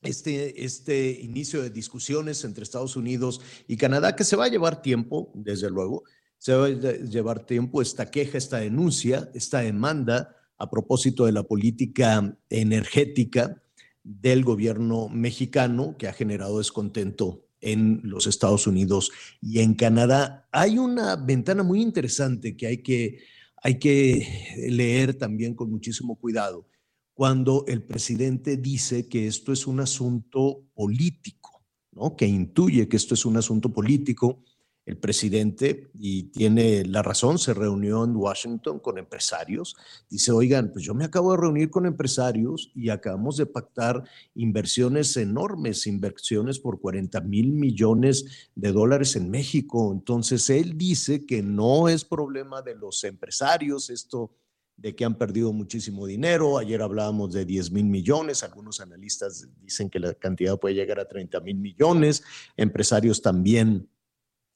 este, 0.04 0.64
este 0.64 1.10
inicio 1.10 1.62
de 1.62 1.70
discusiones 1.70 2.46
entre 2.46 2.64
Estados 2.64 2.96
Unidos 2.96 3.42
y 3.68 3.76
Canadá, 3.76 4.16
que 4.16 4.24
se 4.24 4.38
va 4.38 4.46
a 4.46 4.50
llevar 4.50 4.82
tiempo, 4.82 5.34
desde 5.36 5.70
luego, 5.70 6.04
se 6.38 6.54
va 6.54 6.66
a 6.66 6.70
llevar 6.70 7.46
tiempo 7.46 7.82
esta 7.82 8.10
queja, 8.10 8.38
esta 8.38 8.58
denuncia, 8.58 9.30
esta 9.34 9.60
demanda 9.60 10.36
a 10.58 10.70
propósito 10.70 11.26
de 11.26 11.32
la 11.32 11.44
política 11.44 12.38
energética 12.50 13.62
del 14.04 14.44
gobierno 14.44 15.10
mexicano 15.10 15.96
que 15.98 16.08
ha 16.08 16.14
generado 16.14 16.60
descontento 16.60 17.44
en 17.60 18.02
los 18.04 18.28
Estados 18.28 18.68
Unidos 18.68 19.12
y 19.42 19.60
en 19.60 19.74
Canadá. 19.74 20.48
Hay 20.52 20.78
una 20.78 21.16
ventana 21.16 21.64
muy 21.64 21.82
interesante 21.82 22.56
que 22.56 22.68
hay 22.68 22.78
que 22.84 23.20
hay 23.64 23.80
que 23.80 24.26
leer 24.70 25.16
también 25.16 25.56
con 25.56 25.72
muchísimo 25.72 26.16
cuidado 26.16 26.68
cuando 27.14 27.66
el 27.68 27.82
presidente 27.82 28.58
dice 28.58 29.08
que 29.10 29.26
esto 29.26 29.52
es 29.52 29.66
un 29.66 29.80
asunto 29.80 30.64
político, 30.76 31.64
¿no? 31.92 32.16
que 32.16 32.28
intuye 32.28 32.88
que 32.88 32.96
esto 32.96 33.16
es 33.16 33.26
un 33.26 33.38
asunto 33.38 33.74
político 33.74 34.44
el 34.88 34.98
presidente, 34.98 35.90
y 36.00 36.24
tiene 36.32 36.86
la 36.86 37.04
razón, 37.04 37.40
se 37.40 37.54
reunió 37.54 38.06
en 38.06 38.16
Washington 38.16 38.80
con 38.80 38.98
empresarios. 38.98 39.76
Dice, 40.10 40.32
oigan, 40.32 40.72
pues 40.72 40.86
yo 40.86 40.94
me 40.94 41.04
acabo 41.04 41.34
de 41.34 41.42
reunir 41.42 41.70
con 41.70 41.86
empresarios 41.86 42.72
y 42.74 42.90
acabamos 42.90 43.36
de 43.36 43.48
pactar 43.48 44.06
inversiones 44.34 45.18
enormes, 45.18 45.88
inversiones 45.88 46.60
por 46.60 46.80
40 46.80 47.20
mil 47.20 47.52
millones 47.52 48.50
de 48.56 48.72
dólares 48.72 49.18
en 49.18 49.30
México. 49.30 49.92
Entonces, 49.92 50.50
él 50.50 50.78
dice 50.78 51.26
que 51.26 51.44
no 51.44 51.90
es 51.90 52.06
problema 52.06 52.62
de 52.62 52.76
los 52.76 53.04
empresarios 53.04 53.90
esto 53.90 54.32
de 54.78 54.96
que 54.96 55.04
han 55.04 55.18
perdido 55.18 55.52
muchísimo 55.52 56.08
dinero. 56.08 56.58
Ayer 56.58 56.82
hablábamos 56.82 57.34
de 57.34 57.44
10 57.44 57.72
mil 57.72 57.88
millones, 57.88 58.42
algunos 58.42 58.80
analistas 58.80 59.50
dicen 59.60 59.90
que 59.90 60.00
la 60.00 60.14
cantidad 60.14 60.58
puede 60.58 60.76
llegar 60.76 61.02
a 61.02 61.10
30 61.10 61.42
mil 61.42 61.58
millones, 61.58 62.24
empresarios 62.56 63.22
también 63.22 63.90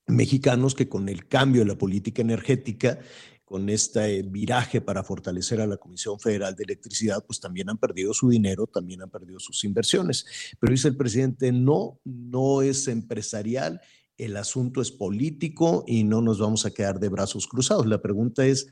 mexicanos 0.08 0.76
que 0.76 0.90
con 0.90 1.10
el 1.10 1.28
cambio 1.28 1.62
de 1.62 1.68
la 1.68 1.78
política 1.78 2.22
energética, 2.22 3.00
con 3.46 3.70
este 3.70 4.22
viraje 4.24 4.80
para 4.80 5.04
fortalecer 5.04 5.60
a 5.60 5.68
la 5.68 5.76
Comisión 5.76 6.20
Federal 6.20 6.56
de 6.56 6.64
Electricidad, 6.64 7.26
pues 7.26 7.42
también 7.42 7.70
han 7.70 7.78
perdido 7.78 8.14
su 8.14 8.30
dinero, 8.30 8.66
también 8.66 9.02
han 9.02 9.10
perdido 9.10 9.40
sus 9.40 9.66
inversiones. 9.66 10.26
Pero 10.58 10.72
dice 10.72 10.88
el 10.88 10.96
presidente, 10.96 11.52
no, 11.52 12.00
no 12.06 12.62
es 12.62 12.88
empresarial, 12.88 13.82
el 14.18 14.38
asunto 14.38 14.82
es 14.82 14.92
político 14.92 15.84
y 15.86 16.06
no 16.06 16.22
nos 16.22 16.40
vamos 16.40 16.66
a 16.66 16.72
quedar 16.72 17.00
de 17.00 17.10
brazos 17.10 17.48
cruzados. 17.48 17.88
La 17.88 18.02
pregunta 18.02 18.46
es, 18.46 18.68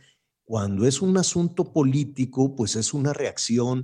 cuando 0.46 0.88
es 0.88 1.02
un 1.02 1.18
asunto 1.18 1.74
político, 1.74 2.56
pues 2.56 2.76
es 2.76 2.94
una 2.94 3.12
reacción 3.12 3.84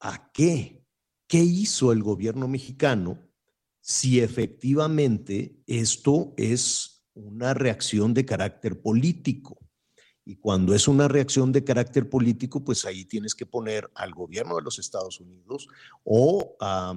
a 0.00 0.30
qué? 0.32 0.84
¿Qué 1.28 1.38
hizo 1.38 1.92
el 1.92 2.02
gobierno 2.02 2.48
mexicano 2.48 3.18
si 3.82 4.20
efectivamente 4.20 5.56
esto 5.66 6.32
es 6.36 7.04
una 7.14 7.52
reacción 7.52 8.14
de 8.14 8.24
carácter 8.24 8.80
político. 8.80 9.58
Y 10.24 10.36
cuando 10.36 10.72
es 10.72 10.86
una 10.86 11.08
reacción 11.08 11.50
de 11.50 11.64
carácter 11.64 12.08
político, 12.08 12.64
pues 12.64 12.84
ahí 12.84 13.04
tienes 13.04 13.34
que 13.34 13.44
poner 13.44 13.90
al 13.96 14.14
gobierno 14.14 14.54
de 14.54 14.62
los 14.62 14.78
Estados 14.78 15.18
Unidos 15.18 15.66
o 16.04 16.56
a, 16.60 16.94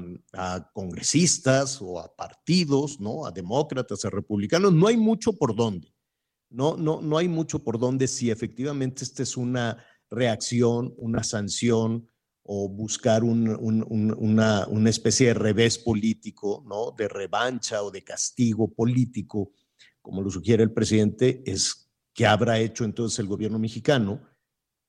congresistas 0.74 1.82
o 1.82 2.00
a 2.00 2.16
partidos, 2.16 3.00
¿no? 3.00 3.26
A 3.26 3.32
demócratas, 3.32 4.06
a 4.06 4.12
republicanos. 4.12 4.72
No 4.72 4.86
hay 4.86 4.96
mucho 4.96 5.34
por 5.34 5.56
dónde. 5.56 5.92
No, 6.52 6.78
no, 6.78 7.02
no 7.02 7.18
hay 7.18 7.28
mucho 7.28 7.64
por 7.64 7.80
dónde 7.80 8.08
si 8.08 8.30
efectivamente 8.30 9.04
esta 9.04 9.24
es 9.24 9.36
una 9.36 9.84
reacción, 10.12 10.94
una 10.98 11.24
sanción, 11.24 12.08
o 12.48 12.70
buscar 12.70 13.24
una, 13.24 13.58
una, 13.58 14.90
especie 14.90 15.28
de 15.28 15.34
revés 15.34 15.80
político, 15.80 16.64
¿no? 16.68 16.92
de 16.92 17.08
revancha 17.08 17.82
o 17.82 17.90
de 17.90 18.04
castigo 18.04 18.72
político, 18.72 19.52
como 20.00 20.22
lo 20.22 20.30
sugiere 20.30 20.62
el 20.62 20.72
presidente, 20.72 21.42
es 21.44 21.90
que 22.14 22.28
habrá 22.28 22.60
hecho 22.60 22.86
entonces 22.86 23.18
el 23.18 23.26
gobierno 23.26 23.58
mexicano 23.58 24.22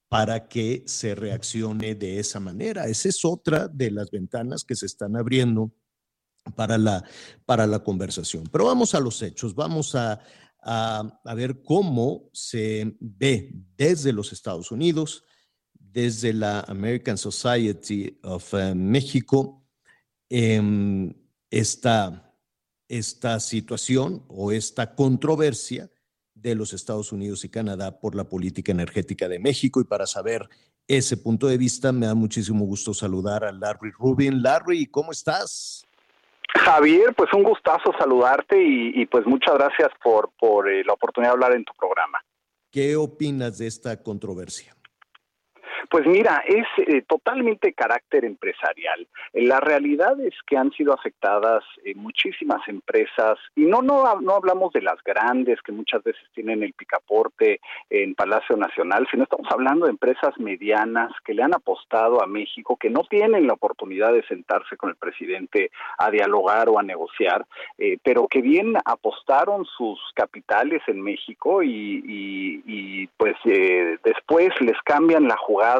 para 0.08 0.48
que 0.48 0.84
se 0.86 1.14
reaccione 1.14 1.94
de 1.94 2.20
esa 2.20 2.40
manera. 2.40 2.88
Esa 2.88 3.08
es 3.08 3.24
otra 3.24 3.68
de 3.68 3.90
las 3.90 4.10
ventanas 4.10 4.62
que 4.62 4.76
se 4.76 4.84
están 4.84 5.16
abriendo 5.16 5.72
para 6.54 6.76
la, 6.76 7.04
para 7.46 7.66
la 7.66 7.82
conversación. 7.82 8.44
Pero 8.52 8.66
vamos 8.66 8.94
a 8.94 9.00
los 9.00 9.22
hechos, 9.22 9.54
vamos 9.54 9.94
a, 9.94 10.20
a, 10.60 11.20
a 11.24 11.34
ver 11.34 11.62
cómo 11.62 12.28
se 12.34 12.96
ve 13.00 13.50
desde 13.78 14.12
los 14.12 14.34
Estados 14.34 14.70
Unidos 14.70 15.24
desde 15.96 16.34
la 16.34 16.60
American 16.68 17.16
Society 17.16 18.18
of 18.22 18.52
eh, 18.52 18.74
México 18.74 19.64
em, 20.28 21.14
esta, 21.50 22.34
esta 22.86 23.40
situación 23.40 24.22
o 24.28 24.52
esta 24.52 24.94
controversia 24.94 25.88
de 26.34 26.54
los 26.54 26.74
Estados 26.74 27.12
Unidos 27.12 27.46
y 27.46 27.48
Canadá 27.48 27.98
por 27.98 28.14
la 28.14 28.24
política 28.24 28.72
energética 28.72 29.26
de 29.26 29.38
México. 29.38 29.80
Y 29.80 29.84
para 29.84 30.06
saber 30.06 30.46
ese 30.86 31.16
punto 31.16 31.46
de 31.46 31.56
vista, 31.56 31.92
me 31.92 32.04
da 32.04 32.14
muchísimo 32.14 32.66
gusto 32.66 32.92
saludar 32.92 33.42
a 33.42 33.50
Larry 33.50 33.92
Rubin. 33.98 34.42
Larry, 34.42 34.84
¿cómo 34.84 35.12
estás? 35.12 35.86
Javier, 36.56 37.14
pues 37.14 37.32
un 37.32 37.42
gustazo 37.42 37.94
saludarte 37.98 38.62
y, 38.62 39.06
pues 39.06 39.24
muchas 39.24 39.54
gracias 39.54 39.88
por, 40.04 40.30
por 40.38 40.68
eh, 40.68 40.84
la 40.84 40.92
oportunidad 40.92 41.30
de 41.30 41.34
hablar 41.36 41.56
en 41.56 41.64
tu 41.64 41.72
programa. 41.72 42.20
¿Qué 42.70 42.96
opinas 42.96 43.56
de 43.56 43.66
esta 43.66 44.02
controversia? 44.02 44.75
Pues 45.90 46.06
mira, 46.06 46.42
es 46.46 46.66
eh, 46.78 47.02
totalmente 47.06 47.72
carácter 47.72 48.24
empresarial. 48.24 49.06
La 49.32 49.60
realidad 49.60 50.18
es 50.20 50.34
que 50.46 50.56
han 50.56 50.72
sido 50.72 50.92
afectadas 50.92 51.62
eh, 51.84 51.94
muchísimas 51.94 52.66
empresas 52.66 53.38
y 53.54 53.62
no, 53.66 53.82
no, 53.82 54.20
no 54.20 54.34
hablamos 54.34 54.72
de 54.72 54.82
las 54.82 55.02
grandes 55.04 55.60
que 55.62 55.72
muchas 55.72 56.02
veces 56.02 56.22
tienen 56.34 56.62
el 56.62 56.72
picaporte 56.72 57.60
en 57.90 58.14
Palacio 58.14 58.56
Nacional, 58.56 59.06
sino 59.10 59.24
estamos 59.24 59.46
hablando 59.50 59.86
de 59.86 59.92
empresas 59.92 60.36
medianas 60.38 61.12
que 61.24 61.34
le 61.34 61.42
han 61.42 61.54
apostado 61.54 62.22
a 62.22 62.26
México, 62.26 62.76
que 62.76 62.90
no 62.90 63.04
tienen 63.04 63.46
la 63.46 63.54
oportunidad 63.54 64.12
de 64.12 64.26
sentarse 64.26 64.76
con 64.76 64.90
el 64.90 64.96
presidente 64.96 65.70
a 65.98 66.10
dialogar 66.10 66.68
o 66.68 66.78
a 66.78 66.82
negociar, 66.82 67.44
eh, 67.78 67.98
pero 68.02 68.26
que 68.28 68.40
bien 68.40 68.74
apostaron 68.84 69.64
sus 69.76 70.00
capitales 70.14 70.82
en 70.86 71.02
México 71.02 71.62
y, 71.62 72.02
y 72.66 73.06
pues 73.18 73.36
después 74.02 74.48
les 74.60 74.80
cambian 74.84 75.28
la 75.28 75.36
jugada 75.36 75.75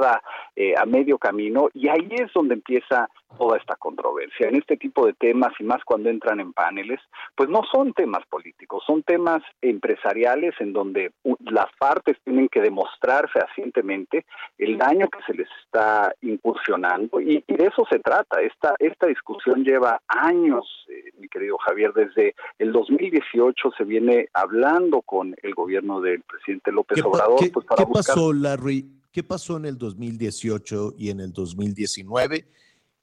eh, 0.54 0.74
a 0.76 0.84
medio 0.86 1.18
camino 1.18 1.68
y 1.74 1.88
ahí 1.88 2.08
es 2.10 2.32
donde 2.34 2.54
empieza 2.54 3.08
toda 3.36 3.58
esta 3.58 3.76
controversia. 3.76 4.48
En 4.48 4.56
este 4.56 4.76
tipo 4.76 5.06
de 5.06 5.12
temas, 5.12 5.52
y 5.58 5.64
más 5.64 5.82
cuando 5.84 6.08
entran 6.08 6.40
en 6.40 6.52
paneles, 6.52 7.00
pues 7.34 7.48
no 7.48 7.62
son 7.70 7.92
temas 7.92 8.24
políticos, 8.28 8.82
son 8.86 9.02
temas 9.02 9.42
empresariales 9.60 10.54
en 10.60 10.72
donde 10.72 11.12
las 11.40 11.66
partes 11.78 12.16
tienen 12.24 12.48
que 12.48 12.60
demostrar 12.60 13.28
fehacientemente 13.30 14.24
el 14.58 14.78
daño 14.78 15.08
que 15.08 15.18
se 15.26 15.34
les 15.34 15.48
está 15.64 16.14
incursionando 16.22 17.20
y, 17.20 17.44
de 17.46 17.66
eso 17.66 17.84
se 17.90 17.98
trata. 17.98 18.40
Esta, 18.40 18.74
esta 18.78 19.06
discusión 19.06 19.64
lleva 19.64 20.00
años, 20.08 20.66
eh, 20.88 21.10
mi 21.18 21.28
querido 21.28 21.58
Javier, 21.58 21.92
desde 21.92 22.34
el 22.58 22.72
2018 22.72 23.70
se 23.76 23.84
viene 23.84 24.28
hablando 24.32 25.02
con 25.02 25.34
el 25.42 25.54
gobierno 25.54 26.00
del 26.00 26.22
presidente 26.22 26.72
López 26.72 27.02
Obrador. 27.04 27.38
¿Qué, 27.40 27.50
pues, 27.50 27.66
para 27.66 27.84
¿qué 27.84 27.92
pasó, 27.92 28.32
Larry? 28.32 28.84
¿Qué 29.16 29.24
pasó 29.24 29.56
en 29.56 29.64
el 29.64 29.78
2018 29.78 30.92
y 30.98 31.08
en 31.08 31.20
el 31.20 31.32
2019 31.32 32.50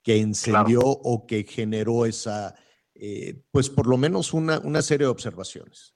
que 0.03 0.18
encendió 0.18 0.82
o 0.84 1.26
que 1.26 1.41
generó 1.41 2.05
esa, 2.05 2.53
eh, 2.93 3.41
pues 3.49 3.68
por 3.68 3.88
lo 3.88 3.97
menos 3.97 4.32
una, 4.32 4.59
una 4.59 4.84
serie 4.84 5.07
de 5.07 5.11
observaciones? 5.11 5.95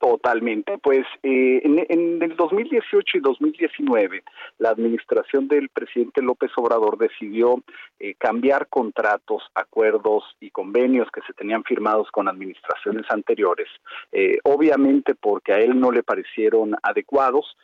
Totalmente. 0.00 0.78
Pues 0.78 1.04
eh, 1.24 1.60
en, 1.64 2.22
el 2.22 2.36
2018 2.36 3.18
y 3.18 3.20
2019, 3.20 4.22
la 4.58 4.70
administración 4.70 5.48
del 5.48 5.68
presidente 5.70 6.22
López 6.22 6.52
Obrador 6.56 6.98
decidió 6.98 7.64
eh, 7.98 8.14
cambiar 8.14 8.68
contratos, 8.68 9.42
acuerdos 9.56 10.22
y 10.38 10.50
convenios 10.50 11.08
que 11.12 11.20
se 11.26 11.32
tenían 11.32 11.64
firmados 11.64 12.08
con 12.12 12.28
administraciones 12.28 13.06
anteriores, 13.10 13.66
eh, 14.12 14.37
obviamente 14.48 15.14
porque 15.14 15.52
a 15.52 15.58
él 15.58 15.78
no 15.78 15.90
le 15.90 16.02
parecieron 16.02 16.74
adecuados, 16.82 17.56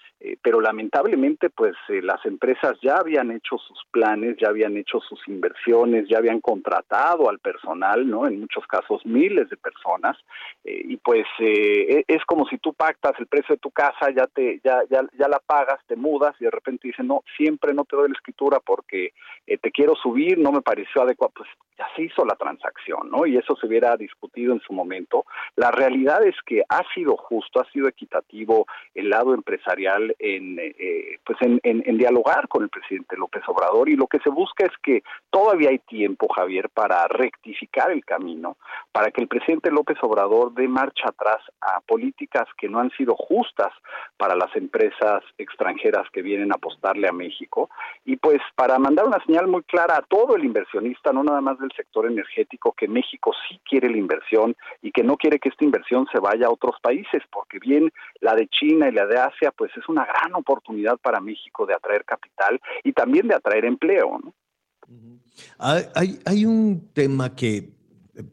pero 0.43 0.61
lamentablemente 0.61 1.51
pues 1.51 1.75
las 1.89 2.25
empresas 2.25 2.79
ya 2.83 2.97
habían 2.97 3.31
hecho 3.31 3.59
sus 3.59 3.79
planes, 3.91 4.37
ya 4.41 4.49
habían 4.49 4.77
hecho 4.77 5.01
sus 5.01 5.21
inversiones, 5.29 6.09
ya 6.09 6.19
habían 6.19 6.41
contratado 6.41 7.29
al 7.29 7.41
personal, 7.41 8.09
¿no? 8.09 8.27
En 8.27 8.41
muchos 8.41 8.67
casos 8.67 9.05
miles 9.05 9.51
de 9.51 9.57
personas, 9.57 10.17
y 10.65 10.97
pues 10.97 11.27
e, 11.41 12.05
es 12.09 12.25
como 12.25 12.47
si 12.47 12.59
tú 12.59 12.73
pactas 12.73 13.13
el 13.19 13.27
precio 13.27 13.55
de 13.55 13.61
tu 13.61 13.71
casa, 13.71 14.11
ya 14.17 14.27
te 14.27 14.61
ya 14.65 14.81
ya, 14.91 15.03
ya 15.19 15.29
la 15.29 15.41
pagas, 15.41 15.81
te 15.87 15.97
mudas 15.97 16.35
y 16.41 16.45
de 16.45 16.51
repente 16.51 16.89
dicen, 16.89 17.07
"No, 17.07 17.23
siempre 17.37 17.75
no 17.75 17.85
te 17.85 17.97
doy 17.97 18.09
la 18.09 18.15
escritura 18.15 18.61
porque 18.61 19.13
eh, 19.47 19.59
te 19.59 19.71
quiero 19.71 19.95
subir, 19.95 20.39
no 20.39 20.53
me 20.53 20.63
pareció 20.63 21.03
adecuado." 21.03 21.33
Pues 21.37 21.49
ya 21.77 21.87
se 21.97 22.03
hizo 22.03 22.25
la 22.25 22.37
transacción, 22.37 23.11
¿no? 23.11 23.27
Y 23.27 23.37
eso 23.37 23.57
se 23.57 23.67
hubiera 23.67 23.97
discutido 23.97 24.53
en 24.53 24.61
su 24.61 24.73
momento. 24.73 25.25
La 25.57 25.71
realidad 25.71 26.25
es 26.25 26.37
que 26.47 26.63
ha 26.79 26.95
sido 26.95 27.17
justo, 27.17 27.61
ha 27.61 27.71
sido 27.71 27.89
equitativo 27.89 28.67
el 28.95 29.11
lado 29.11 29.35
empresarial 29.35 30.15
en 30.19 30.59
eh, 30.59 31.19
pues 31.25 31.39
en, 31.43 31.61
en 31.63 31.99
dialogar 31.99 32.49
con 32.49 32.63
el 32.63 32.69
presidente 32.69 33.17
López 33.17 33.43
Obrador. 33.47 33.89
Y 33.89 33.97
lo 33.97 34.07
que 34.07 34.19
se 34.21 34.31
busca 34.31 34.65
es 34.65 34.73
que 34.83 35.03
todavía 35.31 35.71
hay 35.71 35.79
tiempo, 35.79 36.29
Javier, 36.29 36.69
para 36.71 37.07
rectificar 37.09 37.91
el 37.91 38.05
camino, 38.05 38.57
para 38.93 39.11
que 39.11 39.21
el 39.21 39.29
presidente 39.29 39.71
López 39.71 39.99
Obrador 40.03 40.53
dé 40.55 40.69
marcha 40.69 41.09
atrás 41.09 41.41
a 41.61 41.81
políticas 41.81 42.47
que 42.59 42.69
no 42.69 42.81
han 42.81 42.91
sido 42.91 43.15
justas 43.15 43.73
para 44.17 44.35
las 44.35 44.55
empresas 44.57 45.23
extranjeras 45.39 46.09
que 46.13 46.23
vienen 46.23 46.53
a 46.53 46.57
apostarle 46.57 47.09
a 47.09 47.13
México. 47.13 47.71
Y 48.05 48.17
pues 48.17 48.41
para 48.55 48.79
mandar 48.79 49.07
una 49.07 49.23
señal 49.25 49.47
muy 49.47 49.63
clara 49.63 49.97
a 49.97 50.03
todo 50.03 50.37
el 50.37 50.45
inversionista, 50.45 51.13
no 51.13 51.23
nada 51.23 51.41
más 51.41 51.59
del 51.59 51.71
sector 51.77 52.07
energético, 52.07 52.73
que 52.73 52.89
México 52.89 53.33
sí 53.49 53.61
quiere 53.69 53.89
la 53.91 53.99
inversión 53.99 54.57
y 54.83 54.91
que 54.91 55.03
no 55.03 55.17
quiere 55.17 55.39
que 55.39 55.49
esta 55.49 55.65
inversión 55.65 56.07
se 56.13 56.21
vaya 56.21 56.47
a 56.47 56.51
otros 56.65 56.81
países, 56.81 57.23
porque 57.33 57.59
bien 57.59 57.91
la 58.21 58.35
de 58.35 58.49
China 58.49 58.89
y 58.89 58.93
la 58.93 59.07
de 59.07 59.19
Asia, 59.19 59.53
pues 59.57 59.71
es 59.77 59.89
una 59.89 60.05
gran 60.05 60.35
oportunidad 60.35 60.99
para 60.99 61.21
México 61.21 61.67
de 61.67 61.75
atraer 61.75 62.05
capital 62.05 62.61
y 62.83 62.93
también 62.93 63.29
de 63.29 63.35
atraer 63.35 63.65
empleo. 63.65 64.19
¿no? 64.23 64.35
Hay, 65.59 66.21
hay 66.25 66.47
un 66.47 66.93
tema 66.93 67.35
que 67.35 67.75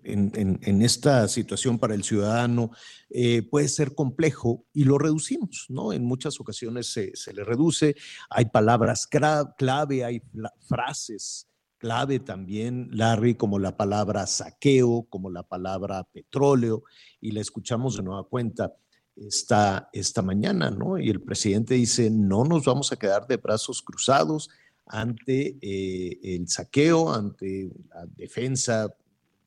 en, 0.04 0.82
esta 0.82 1.28
situación 1.28 1.80
para 1.80 1.96
el 1.96 2.04
ciudadano 2.04 2.72
eh, 3.10 3.42
puede 3.42 3.68
ser 3.68 3.96
complejo 3.96 4.66
y 4.74 4.84
lo 4.84 4.98
reducimos, 4.98 5.66
¿no? 5.70 5.92
En 5.92 6.06
muchas 6.06 6.40
ocasiones 6.40 6.88
se, 6.88 7.34
le 7.34 7.44
reduce, 7.44 7.96
hay 8.30 8.46
palabras 8.46 9.08
clave, 9.08 10.06
hay 10.06 10.22
frases 10.68 11.51
clave 11.82 12.20
también, 12.20 12.90
Larry, 12.92 13.34
como 13.34 13.58
la 13.58 13.76
palabra 13.76 14.28
saqueo, 14.28 15.08
como 15.10 15.32
la 15.32 15.42
palabra 15.42 16.04
petróleo, 16.04 16.84
y 17.20 17.32
la 17.32 17.42
escuchamos 17.42 17.98
de 17.98 18.04
nueva 18.04 18.24
cuenta 18.24 18.72
esta, 19.16 19.90
esta 19.92 20.22
mañana, 20.22 20.70
¿no? 20.70 21.00
Y 21.00 21.10
el 21.10 21.22
presidente 21.22 21.74
dice, 21.74 22.12
no 22.12 22.44
nos 22.44 22.66
vamos 22.66 22.92
a 22.92 22.98
quedar 22.98 23.26
de 23.26 23.38
brazos 23.38 23.82
cruzados 23.82 24.52
ante 24.86 25.58
eh, 25.60 26.20
el 26.22 26.48
saqueo, 26.48 27.12
ante 27.12 27.72
la 27.90 28.06
defensa 28.06 28.96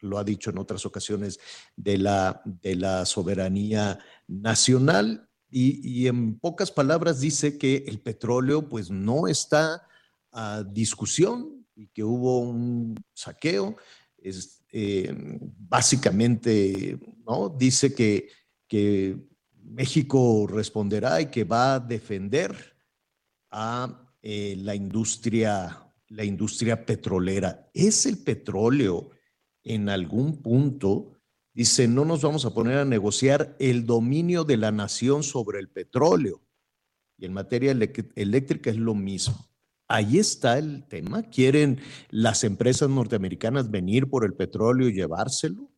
lo 0.01 0.19
ha 0.19 0.25
dicho 0.25 0.51
en 0.51 0.59
otras 0.59 0.85
ocasiones, 0.85 1.39
de 1.77 1.99
la, 1.99 2.43
de 2.45 2.75
la 2.75 3.07
soberanía 3.07 4.01
nacional. 4.27 5.29
Y, 5.51 6.09
en 6.09 6.37
pocas 6.41 6.73
palabras 6.73 7.21
dice 7.21 7.57
que 7.59 7.85
el 7.87 8.01
petróleo 8.01 8.69
pues 8.69 8.91
no 8.91 9.29
está 9.29 9.87
a 10.33 10.65
discusión 10.65 11.64
y 11.75 11.89
que 11.89 12.05
hubo 12.05 12.41
un 12.41 12.95
saqueo. 13.13 13.77
Es, 14.19 14.65
eh, 14.73 15.15
básicamente, 15.59 16.99
¿no? 17.27 17.49
Dice 17.49 17.95
que, 17.95 18.29
que 18.67 19.17
México 19.63 20.47
responderá 20.49 21.21
y 21.21 21.27
que 21.27 21.45
va 21.45 21.75
a 21.75 21.81
defender 21.81 22.77
a 23.51 24.13
eh, 24.23 24.57
la 24.59 24.75
industria, 24.75 25.93
la 26.09 26.25
industria 26.25 26.85
petrolera. 26.85 27.71
¿Es 27.73 28.07
el 28.07 28.19
petróleo 28.19 29.11
en 29.63 29.89
algún 29.89 30.43
punto 30.43 31.15
dice, 31.55 31.87
no 31.87 32.05
nos 32.05 32.23
vamos 32.23 32.45
a 32.45 32.53
poner 32.53 32.79
a 32.79 32.85
negociar 32.85 33.57
el 33.59 33.87
dominio 33.87 34.45
de 34.45 34.57
la 34.57 34.73
nación 34.73 35.23
sobre 35.23 35.61
el 35.61 35.69
petróleo. 35.69 36.43
Y 37.17 37.27
en 37.27 37.33
materia 37.33 37.71
eléctrica 38.17 38.71
es 38.71 38.77
lo 38.77 38.95
mismo. 38.95 39.49
Ahí 39.95 40.19
está 40.19 40.59
el 40.59 40.83
tema. 40.89 41.23
¿Quieren 41.23 41.81
las 42.11 42.43
empresas 42.43 42.91
norteamericanas 42.91 43.71
venir 43.71 44.11
por 44.11 44.25
el 44.25 44.35
petróleo 44.35 44.89
y 44.89 44.93
llevárselo? 44.93 45.71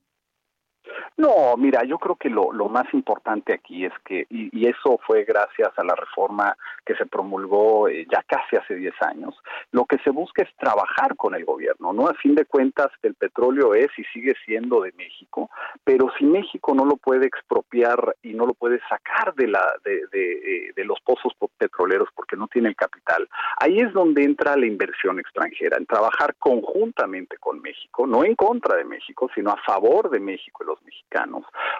No, 1.18 1.56
mira, 1.56 1.82
yo 1.84 1.98
creo 1.98 2.16
que 2.16 2.28
lo, 2.28 2.52
lo 2.52 2.68
más 2.68 2.92
importante 2.92 3.54
aquí 3.54 3.86
es 3.86 3.92
que, 4.04 4.26
y, 4.28 4.66
eso 4.66 4.98
fue 5.06 5.24
gracias 5.24 5.70
a 5.78 5.84
la 5.84 5.94
reforma 5.94 6.54
que 6.84 6.94
se 6.96 7.06
promulgó 7.06 7.88
eh, 7.88 8.06
ya 8.12 8.22
casi 8.26 8.56
hace 8.56 8.74
10 8.74 8.92
años, 9.00 9.34
lo 9.70 9.86
que 9.86 9.96
se 10.04 10.10
busca 10.10 10.42
es 10.42 10.54
trabajar 10.56 11.16
con 11.16 11.34
el 11.34 11.46
gobierno, 11.46 11.94
¿no? 11.94 12.08
A 12.08 12.14
fin 12.14 12.34
de 12.34 12.44
cuentas, 12.44 12.88
el 13.02 13.14
petróleo 13.14 13.74
es 13.74 13.86
y 13.96 14.04
sigue 14.12 14.34
siendo 14.44 14.82
de 14.82 14.92
México, 14.92 15.48
pero 15.84 16.10
si 16.18 16.26
México 16.26 16.74
no 16.74 16.84
lo 16.84 16.96
puede 16.96 17.26
expropiar 17.26 18.14
y 18.22 18.34
no 18.34 18.44
lo 18.44 18.52
puede 18.52 18.78
sacar 18.86 19.34
de, 19.36 19.48
la, 19.48 19.64
de, 19.84 20.02
de, 20.12 20.32
eh, 20.32 20.72
de 20.76 20.84
los 20.84 21.00
pozos 21.00 21.32
petroleros 21.56 22.10
porque 22.14 22.36
no 22.36 22.46
tiene 22.48 22.68
el 22.68 22.76
capital, 22.76 23.26
ahí 23.58 23.78
es 23.80 23.90
donde 23.94 24.22
entra 24.22 24.54
la 24.56 24.66
inversión 24.66 25.18
extranjera, 25.18 25.78
en 25.78 25.86
trabajar 25.86 26.34
conjuntamente 26.38 27.38
con 27.38 27.62
México, 27.62 28.06
no 28.06 28.22
en 28.22 28.34
contra 28.34 28.76
de 28.76 28.84
México, 28.84 29.30
sino 29.34 29.50
a 29.50 29.62
favor 29.64 30.10
de 30.10 30.20
México 30.20 30.62
y 30.62 30.66
los 30.66 30.82
mexicanos 30.82 31.05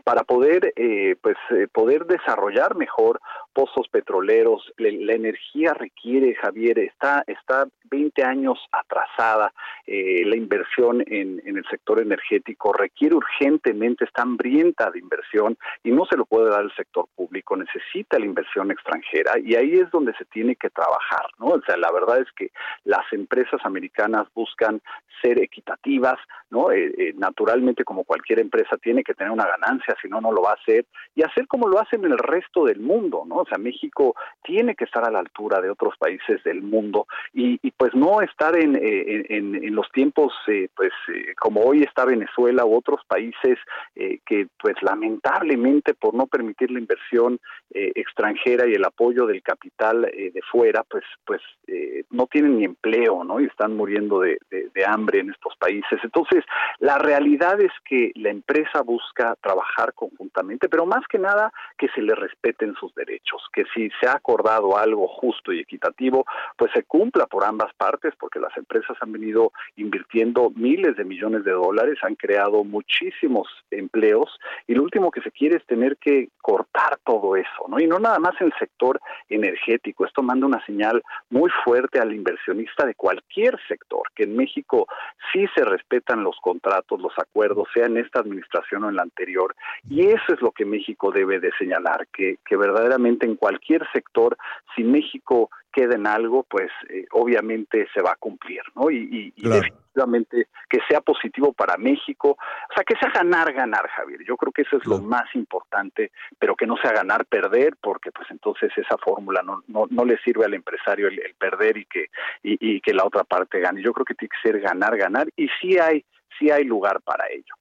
para 0.05 0.22
poder 0.22 0.72
eh, 0.77 1.16
pues 1.20 1.37
eh, 1.51 1.66
poder 1.72 2.07
desarrollar 2.07 2.77
mejor 2.77 3.20
pozos 3.53 3.89
petroleros. 3.89 4.72
La 4.79 5.12
energía 5.12 5.74
requiere 5.74 6.35
Javier 6.37 6.79
está 6.79 7.24
está 7.27 7.66
20 7.91 8.24
años 8.24 8.59
atrasada 8.72 9.53
eh, 9.87 10.22
la 10.24 10.37
inversión 10.37 11.03
en, 11.07 11.41
en, 11.45 11.57
el 11.57 11.64
sector 11.70 12.01
energético 12.01 12.72
requiere 12.72 13.14
urgentemente 13.14 14.05
está 14.05 14.22
hambrienta 14.22 14.91
de 14.91 14.99
inversión 14.99 15.57
y 15.85 15.91
no 15.93 16.05
se 16.07 16.16
lo 16.16 16.24
puede 16.27 16.51
dar 16.51 16.62
el 16.62 16.74
sector 16.74 17.07
público 17.14 17.57
necesita 17.57 18.18
la 18.18 18.27
inversión 18.27 18.70
extranjera 18.70 19.39
y 19.39 19.55
ahí 19.55 19.74
es 19.74 19.91
donde 19.91 20.14
se 20.14 20.24
tiene 20.27 20.57
que 20.57 20.70
trabajar 20.70 21.27
no 21.39 21.47
o 21.47 21.62
sea 21.62 21.77
la 21.77 21.93
verdad 21.93 22.20
es 22.20 22.31
que 22.33 22.51
las 22.85 23.05
empresas 23.12 23.61
americanas 23.64 24.27
buscan 24.35 24.81
ser 25.22 25.41
equitativas 25.41 26.18
no 26.51 26.68
naturalmente 27.14 27.85
como 27.85 28.05
cualquier 28.05 28.41
empresa 28.41 28.77
tiene 28.79 29.05
que 29.05 29.14
tener 29.17 29.33
una 29.33 29.47
ganancia, 29.47 29.97
si 30.01 30.09
no, 30.09 30.21
no 30.21 30.33
lo 30.33 30.43
va 30.43 30.51
a 30.51 30.55
hacer, 30.55 30.87
y 31.14 31.23
hacer 31.23 31.47
como 31.47 31.69
lo 31.69 31.81
hacen 31.81 32.05
en 32.05 32.12
el 32.12 32.19
resto 32.19 32.64
del 32.64 32.81
mundo, 32.81 33.25
¿no? 33.27 33.37
O 33.37 33.47
sea, 33.47 33.59
México 33.59 34.14
tiene 34.43 34.75
que 34.75 34.85
estar 34.85 35.05
a 35.05 35.11
la 35.11 35.21
altura 35.21 35.61
de 35.61 35.71
otros 35.71 35.95
países 35.99 36.43
del 36.45 36.62
mundo 36.62 37.07
y, 37.33 37.59
pues 37.73 37.95
no 37.95 38.21
estar 38.23 38.57
en, 38.57 38.77
eh, 38.77 39.27
en, 39.29 39.75
los 39.75 39.91
tiempos, 39.93 40.33
eh, 40.47 40.69
pues 40.75 40.93
eh, 41.09 41.35
como 41.39 41.62
hoy 41.62 41.83
está 41.83 42.05
Venezuela 42.05 42.64
u 42.64 42.77
otros 42.77 43.01
países 43.07 43.59
que 43.95 44.47
pues 44.59 44.75
lamentablemente 44.83 45.95
por 45.95 46.14
no 46.14 46.27
permitir 46.27 46.71
la 46.71 46.79
inversión 46.79 47.39
extranjera 47.71 48.67
y 48.67 48.75
el 48.75 48.85
apoyo 48.85 49.27
del 49.27 49.43
capital 49.43 50.03
de 50.03 50.41
fuera, 50.51 50.83
pues, 50.85 51.05
pues 51.25 51.41
eh, 51.67 52.05
no 52.11 52.27
tienen 52.27 52.59
ni 52.59 52.64
empleo, 52.64 53.25
¿no? 53.25 53.41
Y 53.41 53.45
están 53.45 53.77
muriendo 53.77 54.21
de, 54.21 54.39
de, 54.51 54.85
hambre 54.87 55.21
en 55.21 55.31
estos 55.31 55.57
países. 55.57 55.99
Entonces, 56.05 56.45
la 56.79 56.99
realidad 56.99 57.61
es 57.61 57.73
que 57.85 58.12
la 58.14 58.31
empresa 58.31 58.83
busca 58.83 59.06
trabajar 59.41 59.93
conjuntamente, 59.95 60.69
pero 60.69 60.87
más 60.87 61.07
que 61.09 61.19
nada 61.19 61.53
que 61.79 61.89
se 61.89 62.03
le 62.03 62.15
respeten 62.15 62.75
sus 62.75 62.95
derechos, 62.95 63.43
que 63.53 63.65
si 63.75 63.91
se 64.01 64.09
ha 64.09 64.13
acordado 64.13 64.77
algo 64.77 65.09
justo 65.09 65.53
y 65.53 65.61
equitativo, 65.61 66.25
pues 66.57 66.71
se 66.75 66.85
cumpla 66.85 67.27
por 67.27 67.45
ambas 67.45 67.73
partes, 67.75 68.15
porque 68.19 68.41
las 68.41 68.57
empresas 68.57 68.97
han 69.01 69.13
venido 69.13 69.53
invirtiendo 69.77 70.51
miles 70.55 70.97
de 70.97 71.05
millones 71.05 71.45
de 71.45 71.53
dólares, 71.53 71.99
han 72.03 72.15
creado 72.15 72.65
muchísimos 72.65 73.49
empleos 73.71 74.39
y 74.67 74.75
lo 74.75 74.83
último 74.83 75.11
que 75.11 75.23
se 75.23 75.31
quiere 75.31 75.57
es 75.57 75.67
tener 75.67 75.97
que 75.97 76.29
cortar 76.41 76.99
todo 77.05 77.37
eso, 77.37 77.67
¿no? 77.69 77.81
Y 77.81 77.87
no 77.87 77.99
nada 77.99 78.19
más 78.19 78.35
en 78.41 78.49
el 78.49 78.53
sector 78.59 79.01
energético, 79.29 80.05
esto 80.05 80.23
manda 80.23 80.47
una 80.47 80.65
señal 80.65 81.03
muy 81.31 81.51
fuerte 81.65 81.99
al 81.99 82.13
inversionista 82.13 82.87
de 82.87 82.95
cualquier 82.95 83.59
sector, 83.69 84.03
que 84.15 84.25
en 84.25 84.37
México 84.37 84.87
sí 85.33 85.47
se 85.55 85.65
respetan 85.65 86.23
los 86.23 86.37
contratos, 86.41 87.01
los 87.01 87.13
acuerdos, 87.19 87.69
sea 87.75 87.87
en 87.87 87.97
esta 87.97 88.21
administración 88.21 88.85
o 88.85 88.91
en 88.91 88.95
la 88.97 89.03
anterior, 89.03 89.55
y 89.88 90.07
eso 90.07 90.34
es 90.34 90.40
lo 90.40 90.53
que 90.53 90.64
México 90.64 91.11
debe 91.12 91.38
de 91.40 91.51
señalar, 91.59 92.07
que, 92.12 92.38
que 92.44 92.57
verdaderamente 92.57 93.26
en 93.26 93.36
cualquier 93.36 93.86
sector, 93.92 94.36
si 94.74 94.82
México 94.84 95.51
queda 95.72 95.94
en 95.94 96.07
algo, 96.07 96.42
pues 96.44 96.70
eh, 96.88 97.05
obviamente 97.12 97.86
se 97.92 98.01
va 98.01 98.12
a 98.12 98.16
cumplir, 98.16 98.62
¿no? 98.74 98.90
Y, 98.90 98.97
y, 98.97 99.32
y 99.36 99.42
Claro. 99.42 99.57
definitivamente 99.57 100.49
que 100.70 100.78
sea 100.88 101.01
positivo 101.01 101.53
para 101.53 101.76
México, 101.76 102.30
o 102.30 102.74
sea, 102.74 102.84
que 102.84 102.97
sea 102.99 103.11
ganar, 103.14 103.53
ganar, 103.53 103.86
Javier. 103.88 104.20
Yo 104.26 104.36
creo 104.36 104.53
que 104.53 104.62
eso 104.62 104.76
es 104.78 104.86
lo 104.86 104.99
más 104.99 105.24
importante, 105.34 106.12
pero 106.38 106.55
que 106.55 106.66
no 106.66 106.76
sea 106.78 106.92
ganar, 106.92 107.24
perder, 107.26 107.76
porque 107.80 108.11
pues 108.11 108.30
entonces 108.30 108.70
esa 108.76 108.97
fórmula 108.99 109.42
no, 109.42 109.62
no, 109.68 109.86
no 109.90 110.05
le 110.05 110.18
sirve 110.18 110.44
al 110.47 110.55
empresario 110.55 111.09
el, 111.09 111.18
el 111.20 111.34
perder 111.34 111.76
y 111.78 111.84
que, 111.86 112.07
y, 112.42 112.57
y 112.76 112.80
que 112.80 112.92
la 112.94 113.05
otra 113.07 113.24
parte 113.24 113.61
gane. 113.61 113.82
Yo 113.82 113.92
creo 113.92 114.05
que 114.05 114.14
tiene 114.14 114.30
que 114.30 114.49
ser 114.51 114.61
ganar, 114.61 114.97
ganar, 114.97 115.28
y 115.36 115.49
sí 115.61 115.78
hay, 115.78 116.05
sí 116.38 116.51
hay 116.51 116.64
lugar 116.64 117.01
para 117.03 117.26
ello. 117.30 117.55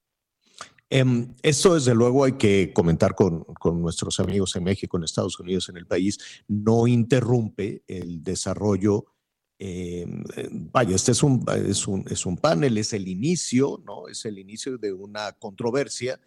Em, 0.89 1.33
esto 1.41 1.73
desde 1.73 1.95
luego 1.95 2.23
hay 2.23 2.33
que 2.33 2.71
comentar 2.73 3.15
con, 3.15 3.43
con 3.59 3.81
nuestros 3.81 4.19
amigos 4.19 4.55
en 4.55 4.63
México, 4.63 4.97
en 4.97 5.03
Estados 5.03 5.39
Unidos, 5.39 5.69
en 5.69 5.77
el 5.77 5.87
país. 5.87 6.17
No 6.47 6.87
interrumpe 6.87 7.83
el 7.87 8.23
desarrollo. 8.23 9.05
eh, 9.57 10.05
vaya, 10.51 10.95
este 10.95 11.11
es 11.13 11.23
un, 11.23 11.45
es, 11.67 11.87
un, 11.87 12.05
es 12.09 12.25
un 12.25 12.37
panel, 12.37 12.77
es 12.77 12.93
el 12.93 13.07
inicio, 13.07 13.81
¿no? 13.85 14.07
Es 14.07 14.25
el 14.25 14.37
inicio 14.37 14.77
de 14.77 14.93
una 14.93 15.31
controversia 15.33 16.19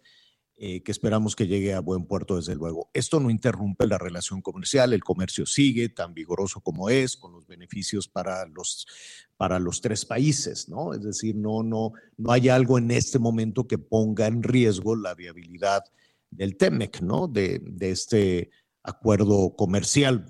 eh, 0.61 0.83
que 0.83 0.91
esperamos 0.91 1.37
que 1.37 1.47
llegue 1.47 1.73
a 1.73 1.79
buen 1.79 2.05
puerto, 2.05 2.35
desde 2.35 2.53
luego. 2.53 2.89
Esto 2.93 3.21
no 3.21 3.29
interrumpe 3.29 3.87
la 3.87 3.97
relación 3.97 4.41
comercial, 4.41 4.91
el 4.91 5.05
comercio 5.05 5.45
sigue 5.45 5.87
tan 5.87 6.13
vigoroso 6.13 6.59
como 6.59 6.89
es, 6.89 7.15
con 7.15 7.31
los 7.31 7.47
beneficios 7.47 8.09
para 8.09 8.45
los, 8.45 8.85
para 9.37 9.57
los 9.57 9.79
tres 9.79 10.03
países, 10.03 10.67
¿no? 10.67 10.93
Es 10.93 11.01
decir, 11.01 11.33
no, 11.37 11.63
no, 11.63 11.93
no 12.17 12.31
hay 12.33 12.49
algo 12.49 12.77
en 12.77 12.91
este 12.91 13.19
momento 13.19 13.67
que 13.67 13.77
ponga 13.77 14.27
en 14.27 14.43
riesgo 14.43 14.97
la 14.97 15.15
viabilidad 15.15 15.85
del 16.29 16.57
TEMEC, 16.57 17.03
¿no? 17.03 17.29
De, 17.29 17.59
de 17.63 17.91
este 17.91 18.49
acuerdo 18.83 19.55
comercial. 19.55 20.25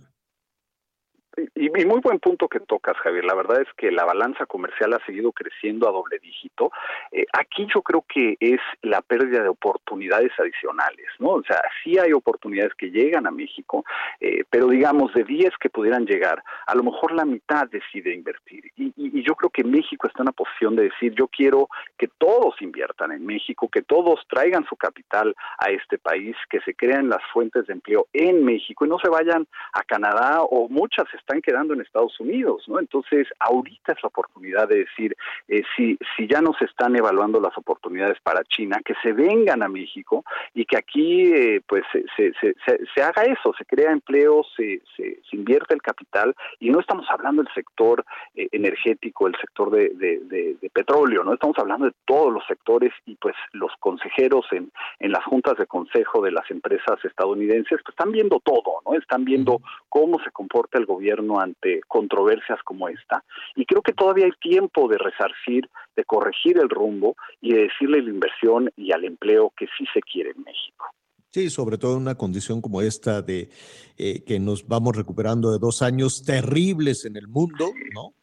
Y, 1.59 1.69
muy 1.85 1.99
buen 1.99 2.19
punto 2.19 2.47
que 2.47 2.61
tocas, 2.61 2.95
Javier. 2.99 3.25
La 3.25 3.35
verdad 3.35 3.59
es 3.59 3.67
que 3.75 3.91
la 3.91 4.05
balanza 4.05 4.45
comercial 4.45 4.93
ha 4.93 5.05
seguido 5.05 5.33
creciendo 5.33 5.89
a 5.89 5.91
doble 5.91 6.17
dígito. 6.19 6.71
Eh, 7.11 7.25
aquí 7.33 7.67
yo 7.75 7.81
creo 7.81 8.05
que 8.07 8.37
es 8.39 8.61
la 8.81 9.01
pérdida 9.01 9.43
de 9.43 9.49
oportunidades 9.49 10.31
adicionales, 10.39 11.07
¿no? 11.19 11.31
O 11.31 11.43
sea, 11.43 11.61
sí 11.83 11.99
hay 11.99 12.13
oportunidades 12.13 12.73
que 12.75 12.91
llegan 12.91 13.27
a 13.27 13.31
México, 13.31 13.83
eh, 14.21 14.45
pero 14.49 14.67
digamos, 14.67 15.13
de 15.13 15.25
10 15.25 15.51
que 15.59 15.69
pudieran 15.69 16.05
llegar, 16.05 16.41
a 16.65 16.75
lo 16.75 16.83
mejor 16.83 17.11
la 17.11 17.25
mitad 17.25 17.67
decide 17.67 18.13
invertir. 18.13 18.71
Y, 18.77 18.93
y, 18.95 19.21
yo 19.21 19.35
creo 19.35 19.49
que 19.49 19.65
México 19.65 20.07
está 20.07 20.19
en 20.19 20.29
una 20.29 20.31
posición 20.31 20.77
de 20.77 20.83
decir, 20.83 21.13
yo 21.13 21.27
quiero 21.27 21.67
que 21.97 22.07
todos 22.07 22.55
inviertan 22.61 23.11
en 23.11 23.25
México, 23.25 23.67
que 23.67 23.81
todos 23.81 24.21
traigan 24.29 24.65
su 24.65 24.77
capital 24.77 25.35
a 25.57 25.69
este 25.71 25.97
país, 25.97 26.37
que 26.49 26.61
se 26.61 26.73
crean 26.73 27.09
las 27.09 27.21
fuentes 27.33 27.67
de 27.67 27.73
empleo 27.73 28.07
en 28.13 28.45
México 28.45 28.85
y 28.85 28.89
no 28.89 28.97
se 28.97 29.09
vayan 29.09 29.45
a 29.73 29.83
Canadá 29.83 30.41
o 30.41 30.69
muchas 30.69 31.05
están 31.13 31.41
quedando 31.49 31.73
en 31.73 31.81
Estados 31.81 32.19
Unidos, 32.19 32.63
¿no? 32.67 32.79
Entonces, 32.79 33.27
ahorita 33.39 33.93
es 33.93 34.03
la 34.03 34.09
oportunidad 34.09 34.67
de 34.67 34.85
decir, 34.85 35.15
eh, 35.47 35.63
si, 35.75 35.97
si 36.15 36.27
ya 36.27 36.41
no 36.41 36.53
se 36.53 36.65
están 36.65 36.95
evaluando 36.95 37.41
las 37.41 37.57
oportunidades 37.57 38.19
para 38.21 38.43
China, 38.43 38.79
que 38.85 38.93
se 39.01 39.13
vengan 39.13 39.63
a 39.63 39.67
México 39.67 40.23
y 40.53 40.65
que 40.65 40.77
aquí, 40.77 41.33
eh, 41.33 41.61
pues, 41.67 41.83
se, 41.91 42.03
se, 42.15 42.33
se, 42.39 42.79
se, 42.93 43.01
haga 43.01 43.23
eso, 43.23 43.51
se 43.57 43.65
crea 43.65 43.91
empleo, 43.91 44.43
se, 44.55 44.83
se, 44.95 45.19
se 45.27 45.35
invierte 45.35 45.73
el 45.73 45.81
capital 45.81 46.35
y 46.59 46.69
no 46.69 46.79
estamos 46.81 47.07
hablando 47.09 47.41
del 47.41 47.51
sector 47.55 48.05
eh, 48.35 48.47
energético, 48.51 49.25
el 49.25 49.35
sector 49.41 49.71
de, 49.71 49.89
de, 49.95 50.19
de, 50.25 50.55
de, 50.61 50.69
petróleo, 50.69 51.23
¿no? 51.23 51.33
Estamos 51.33 51.57
hablando 51.57 51.87
de 51.87 51.93
todos 52.05 52.31
los 52.31 52.45
sectores 52.45 52.93
y, 53.07 53.15
pues, 53.15 53.33
los 53.53 53.71
consejeros 53.79 54.45
en, 54.51 54.71
en 54.99 55.11
las 55.11 55.23
juntas 55.23 55.57
de 55.57 55.65
consejo 55.65 56.21
de 56.21 56.31
las 56.31 56.49
empresas 56.51 57.03
estadounidenses, 57.03 57.79
pues, 57.83 57.89
están 57.89 58.11
viendo 58.11 58.39
todo, 58.39 58.81
¿no? 58.85 58.93
Están 58.93 59.25
viendo 59.25 59.61
cómo 59.89 60.19
se 60.23 60.29
comporta 60.29 60.77
el 60.77 60.85
gobierno 60.85 61.38
ante 61.41 61.81
controversias 61.87 62.59
como 62.63 62.89
esta. 62.89 63.23
Y 63.55 63.65
creo 63.65 63.81
que 63.81 63.93
todavía 63.93 64.25
hay 64.25 64.31
tiempo 64.41 64.87
de 64.87 64.97
resarcir, 64.97 65.69
de 65.95 66.03
corregir 66.05 66.57
el 66.57 66.69
rumbo 66.69 67.15
y 67.41 67.53
de 67.53 67.63
decirle 67.63 68.01
la 68.01 68.09
inversión 68.09 68.71
y 68.75 68.91
al 68.91 69.05
empleo 69.05 69.51
que 69.57 69.67
sí 69.77 69.85
se 69.93 70.01
quiere 70.01 70.31
en 70.31 70.43
México. 70.43 70.85
Sí, 71.31 71.51
sobre 71.51 71.77
todo 71.77 71.95
en 71.95 72.01
una 72.01 72.15
condición 72.15 72.59
como 72.59 72.81
esta 72.81 73.21
de 73.21 73.49
eh, 73.97 74.23
que 74.23 74.39
nos 74.39 74.67
vamos 74.67 74.95
recuperando 74.95 75.51
de 75.51 75.59
dos 75.59 75.83
años 75.83 76.23
terribles 76.23 77.05
en 77.05 77.17
el 77.17 77.27
mundo, 77.27 77.71
¿no? 77.93 78.15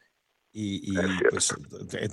Y, 0.59 0.91
y 0.91 0.97
pues 1.29 1.55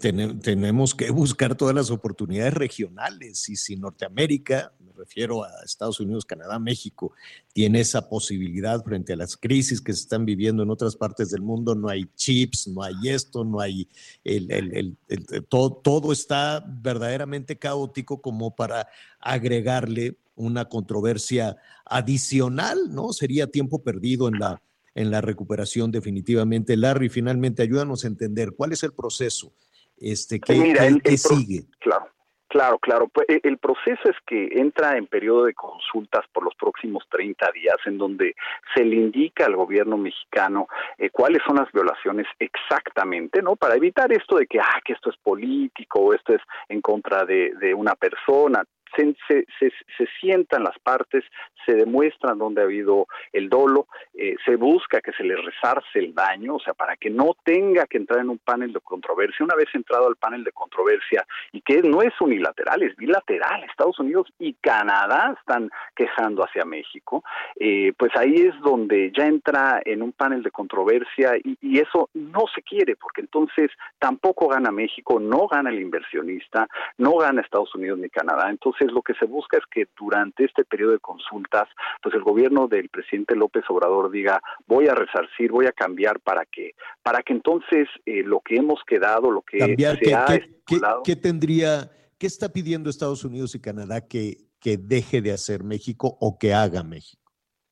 ten, 0.02 0.38
tenemos 0.42 0.94
que 0.94 1.10
buscar 1.12 1.56
todas 1.56 1.74
las 1.74 1.90
oportunidades 1.90 2.54
regionales. 2.54 3.48
Y 3.48 3.56
si 3.56 3.78
Norteamérica, 3.78 4.74
me 4.82 4.92
refiero 4.92 5.46
a 5.46 5.50
Estados 5.64 6.02
Unidos, 6.02 6.26
Canadá, 6.26 6.60
México, 6.60 7.14
tiene 7.54 7.80
esa 7.80 8.10
posibilidad 8.10 8.84
frente 8.84 9.14
a 9.14 9.16
las 9.16 9.38
crisis 9.38 9.80
que 9.80 9.94
se 9.94 10.02
están 10.02 10.26
viviendo 10.26 10.62
en 10.62 10.72
otras 10.72 10.98
partes 10.98 11.32
del 11.32 11.42
mundo, 11.42 11.74
no 11.74 11.88
hay 11.88 12.04
chips, 12.18 12.68
no 12.68 12.84
hay 12.84 12.96
esto, 13.06 13.46
no 13.46 13.62
hay 13.62 13.88
el, 14.26 14.52
el, 14.52 14.76
el, 14.76 14.98
el 15.08 15.46
todo, 15.46 15.72
todo 15.78 16.12
está 16.12 16.66
verdaderamente 16.68 17.58
caótico 17.58 18.22
como 18.22 18.54
para 18.54 18.90
agregarle 19.22 20.18
una 20.36 20.66
controversia 20.66 21.56
adicional, 21.86 22.94
¿no? 22.94 23.14
Sería 23.14 23.48
tiempo 23.48 23.82
perdido 23.82 24.28
en 24.28 24.38
la 24.38 24.62
en 24.96 25.12
la 25.12 25.22
recuperación 25.22 25.92
definitivamente. 25.92 26.78
Larry, 26.78 27.10
finalmente 27.10 27.62
ayúdanos 27.62 28.04
a 28.04 28.08
entender 28.08 28.54
cuál 28.56 28.74
es 28.74 28.84
el 28.84 28.94
proceso 28.94 29.54
este, 29.98 30.40
que, 30.40 30.54
Mira, 30.54 30.86
el, 30.86 31.02
que 31.02 31.18
sigue. 31.18 31.66
Claro. 31.80 32.14
Claro, 32.54 32.78
claro. 32.78 33.08
Pues 33.08 33.26
el 33.42 33.58
proceso 33.58 34.04
es 34.04 34.16
que 34.28 34.48
entra 34.52 34.96
en 34.96 35.08
periodo 35.08 35.46
de 35.46 35.56
consultas 35.56 36.24
por 36.32 36.44
los 36.44 36.54
próximos 36.54 37.04
30 37.10 37.52
días, 37.52 37.78
en 37.88 37.98
donde 37.98 38.36
se 38.76 38.86
le 38.86 38.96
indica 38.96 39.48
al 39.48 39.56
gobierno 39.56 39.98
mexicano 39.98 40.68
eh, 41.00 41.10
cuáles 41.10 41.42
son 41.48 41.56
las 41.56 41.72
violaciones 41.72 42.28
exactamente, 42.38 43.42
¿no? 43.42 43.56
Para 43.56 43.74
evitar 43.74 44.14
esto 44.14 44.38
de 44.38 44.46
que, 44.46 44.60
ah, 44.60 44.80
que 44.86 44.94
esto 44.94 45.10
es 45.10 45.18
político 45.18 46.00
o 46.00 46.14
esto 46.14 46.36
es 46.36 46.42
en 46.70 46.80
contra 46.82 47.26
de, 47.26 47.54
de 47.60 47.74
una 47.74 47.96
persona. 47.96 48.64
Se, 48.96 49.16
se, 49.28 49.46
se, 49.60 49.72
se, 49.98 50.08
sientan 50.20 50.64
las 50.64 50.78
partes, 50.80 51.24
se 51.66 51.74
demuestran 51.74 52.38
dónde 52.38 52.62
ha 52.62 52.66
habido 52.66 53.08
el 53.32 53.50
dolo, 53.50 53.88
eh, 54.14 54.36
se 54.46 54.56
busca 54.56 55.02
que 55.02 55.12
se 55.14 55.24
le 55.24 55.36
resarce 55.36 56.00
el 56.00 56.14
daño, 56.14 56.56
o 56.56 56.60
sea, 56.60 56.74
para 56.74 56.96
que 56.98 57.10
no 57.10 57.36
tenga 57.44 57.86
que 57.86 57.98
entrar 57.98 58.20
en 58.20 58.30
un 58.30 58.40
panel 58.40 58.74
de 58.74 58.80
controversia. 58.82 59.44
Una 59.44 59.56
vez 59.56 59.68
entrado 59.74 60.08
al 60.08 60.16
panel 60.16 60.44
de 60.44 60.52
controversia, 60.52 61.26
y 61.52 61.62
que 61.62 61.82
no 61.82 62.02
es 62.02 62.14
unilateral, 62.20 62.84
es 62.84 62.96
bilateral, 62.96 63.64
Estados 63.64 64.00
Unidos 64.00 64.28
y 64.40 64.54
Canadá 64.54 65.36
están 65.40 65.70
quejando 65.96 66.44
hacia 66.44 66.66
México, 66.66 67.24
eh, 67.60 67.94
pues 67.98 68.12
ahí 68.16 68.36
es 68.36 68.60
donde 68.62 69.12
ya 69.16 69.26
entra 69.26 69.82
en 69.86 70.02
un 70.02 70.12
panel 70.12 70.44
de 70.44 70.52
controversia 70.52 71.36
y, 71.44 71.58
y 71.62 71.80
eso 71.80 72.10
no 72.14 72.46
se 72.54 72.62
quiere, 72.62 72.96
porque 72.96 73.22
entonces 73.22 73.72
tampoco 74.00 74.48
gana 74.48 74.72
México, 74.72 75.20
no 75.20 75.48
gana 75.48 75.70
el 75.70 75.82
inversionista, 75.82 76.68
no 76.98 77.16
gana 77.18 77.42
Estados 77.42 77.74
Unidos 77.76 78.00
ni 78.00 78.10
Canadá. 78.10 78.50
Entonces, 78.50 78.83
lo 78.92 79.02
que 79.02 79.14
se 79.16 79.26
busca 79.26 79.58
es 79.58 79.64
que 79.72 79.88
durante 79.98 80.46
este 80.46 80.66
periodo 80.66 80.92
de 80.92 81.00
consultas, 81.00 81.68
pues 82.02 82.16
el 82.16 82.22
gobierno 82.22 82.68
del 82.68 82.90
presidente 82.90 83.36
López 83.36 83.64
Obrador 83.70 84.12
diga, 84.12 84.42
voy 84.68 84.88
a 84.88 84.96
resarcir, 84.96 85.52
voy 85.52 85.66
a 85.66 85.72
cambiar 85.72 86.20
para 86.20 86.46
que, 86.46 86.72
para 87.02 87.22
que 87.24 87.34
entonces 87.34 87.88
eh, 88.06 88.24
lo 88.24 88.42
que 88.42 88.56
hemos 88.56 88.82
quedado, 88.86 89.32
lo 89.32 89.42
que 89.42 89.60
cambiar, 89.60 89.98
se 89.98 90.06
¿qué, 90.06 90.16
ha 90.16 90.26
qué, 90.26 90.82
¿qué, 91.04 91.16
tendría, 91.16 91.92
qué 92.18 92.28
está 92.28 92.50
pidiendo 92.50 92.90
Estados 92.90 93.24
Unidos 93.24 93.56
y 93.56 93.62
Canadá 93.62 94.08
que, 94.08 94.38
que 94.60 94.78
deje 94.78 95.22
de 95.22 95.32
hacer 95.32 95.64
México 95.64 96.18
o 96.20 96.38
que 96.38 96.54
haga 96.54 96.84
México? 96.84 97.23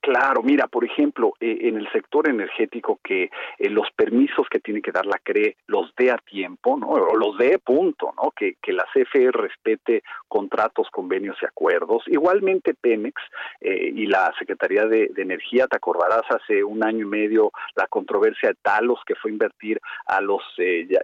Claro, 0.02 0.41
mira, 0.41 0.66
por 0.66 0.84
ejemplo, 0.84 1.36
eh, 1.39 1.60
en 1.62 1.78
el 1.78 1.88
sector 1.91 2.28
energético 2.28 2.99
que 3.04 3.30
eh, 3.60 3.70
los 3.70 3.91
permisos 3.95 4.47
que 4.49 4.60
tiene 4.60 4.82
que 4.82 4.91
dar 4.91 5.06
la 5.06 5.20
CRE 5.20 5.58
los 5.68 5.93
dé 5.95 6.10
a 6.10 6.18
tiempo, 6.18 6.76
¿no? 6.76 6.88
O 6.88 7.16
los 7.16 7.38
dé 7.38 7.60
punto, 7.60 8.12
¿no? 8.18 8.32
Que, 8.32 8.56
que 8.64 8.74
la 8.74 8.84
CFE 8.91 9.32
respete 9.32 10.02
contratos, 10.28 10.88
convenios 10.91 11.38
y 11.43 11.45
acuerdos. 11.45 12.04
Igualmente 12.08 12.74
Pemex 12.74 13.22
eh, 13.60 13.91
y 13.93 14.08
la 14.08 14.34
Secretaría 14.39 14.88
de, 14.88 15.12
Energía, 15.22 15.68
te 15.68 15.78
acordarás 15.78 16.24
hace 16.30 16.64
un 16.64 16.84
año 16.84 17.06
y 17.06 17.10
medio 17.10 17.52
la 17.76 17.86
controversia 17.86 18.49
de 18.49 18.56
Talos 18.56 18.99
que 19.06 19.14
fue 19.14 19.30
invertir 19.30 19.80
a 20.08 20.20
los 20.20 20.41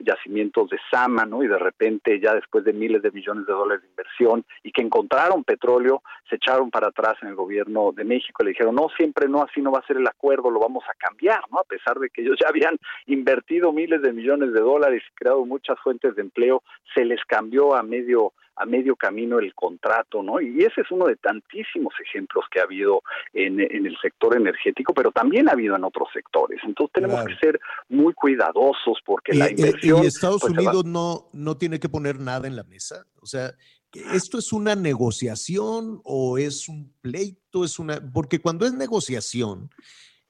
yacimientos 0.02 0.72
de 0.72 0.80
Sama, 0.90 1.24
¿no? 1.26 1.44
Y 1.44 1.48
de 1.48 1.60
repente 1.60 2.20
ya 2.20 2.34
después 2.34 2.64
de 2.64 2.74
miles 2.74 3.04
de 3.04 3.12
millones 3.12 3.46
de 3.46 3.54
dólares 3.54 3.84
de 3.84 3.90
inversión 3.90 4.44
y 4.64 4.72
que 4.72 4.82
encontraron 4.82 5.44
petróleo, 5.44 6.02
se 6.28 6.38
echaron 6.38 6.72
para 6.72 6.88
atrás 6.88 7.16
en 7.22 7.28
el 7.28 7.36
gobierno 7.36 7.92
de 7.92 8.04
México 8.04 8.42
y 8.42 8.46
le 8.46 8.52
dijeron, 8.52 8.74
no, 8.74 8.87
siempre 8.96 9.28
no, 9.28 9.44
así 9.44 9.62
no 9.62 9.72
va 9.72 9.80
a 9.80 9.88
ser 9.88 9.98
el 9.98 10.08
acuerdo, 10.08 10.50
lo 10.50 10.60
vamos 10.60 10.84
a 10.90 10.94
cambiar, 10.98 11.42
¿no? 11.52 11.60
A 11.60 11.64
pesar 11.64 12.00
de 12.00 12.10
que 12.10 12.22
ellos 12.22 12.38
ya 12.42 12.50
habían 12.50 12.78
invertido 13.08 13.72
miles 13.72 14.02
de 14.02 14.14
millones 14.14 14.54
de 14.54 14.62
dólares 14.62 15.04
y 15.10 15.16
creado 15.16 15.46
muchas 15.46 15.78
fuentes 15.80 16.16
de 16.16 16.22
empleo, 16.22 16.64
se 16.96 17.06
les 17.06 17.24
cambió 17.26 17.76
a 17.76 17.84
medio 17.84 18.34
a 18.58 18.66
medio 18.66 18.96
camino 18.96 19.40
el 19.40 19.54
contrato, 19.54 20.24
¿no? 20.24 20.42
Y 20.42 20.64
ese 20.64 20.82
es 20.82 20.90
uno 20.90 21.06
de 21.06 21.16
tantísimos 21.16 21.94
ejemplos 22.02 22.46
que 22.52 22.60
ha 22.60 22.64
habido 22.64 23.04
en, 23.34 23.60
en 23.60 23.86
el 23.86 23.96
sector 24.02 24.36
energético, 24.36 24.94
pero 24.94 25.12
también 25.12 25.48
ha 25.48 25.52
habido 25.52 25.76
en 25.76 25.84
otros 25.84 26.10
sectores. 26.12 26.60
Entonces 26.64 26.92
tenemos 26.94 27.18
claro. 27.18 27.28
que 27.30 27.46
ser 27.46 27.60
muy 27.90 28.14
cuidadosos 28.14 28.98
porque 29.06 29.36
y, 29.36 29.38
la 29.38 29.52
inversión... 29.52 30.04
Y 30.04 30.08
Estados 30.08 30.42
pues, 30.42 30.54
Unidos 30.54 30.86
no, 30.86 31.30
no 31.34 31.56
tiene 31.58 31.80
que 31.80 31.88
poner 31.88 32.20
nada 32.20 32.48
en 32.48 32.56
la 32.56 32.64
mesa. 32.64 33.06
O 33.22 33.28
sea, 33.28 33.52
¿esto 33.94 34.38
es 34.38 34.54
una 34.54 34.76
negociación 34.76 36.02
o 36.04 36.38
es 36.38 36.68
un 36.70 36.94
pleito? 37.02 37.64
Es 37.64 37.80
una... 37.80 38.02
Porque 38.12 38.40
cuando 38.40 38.66
es 38.66 38.74
negociación, 38.74 39.70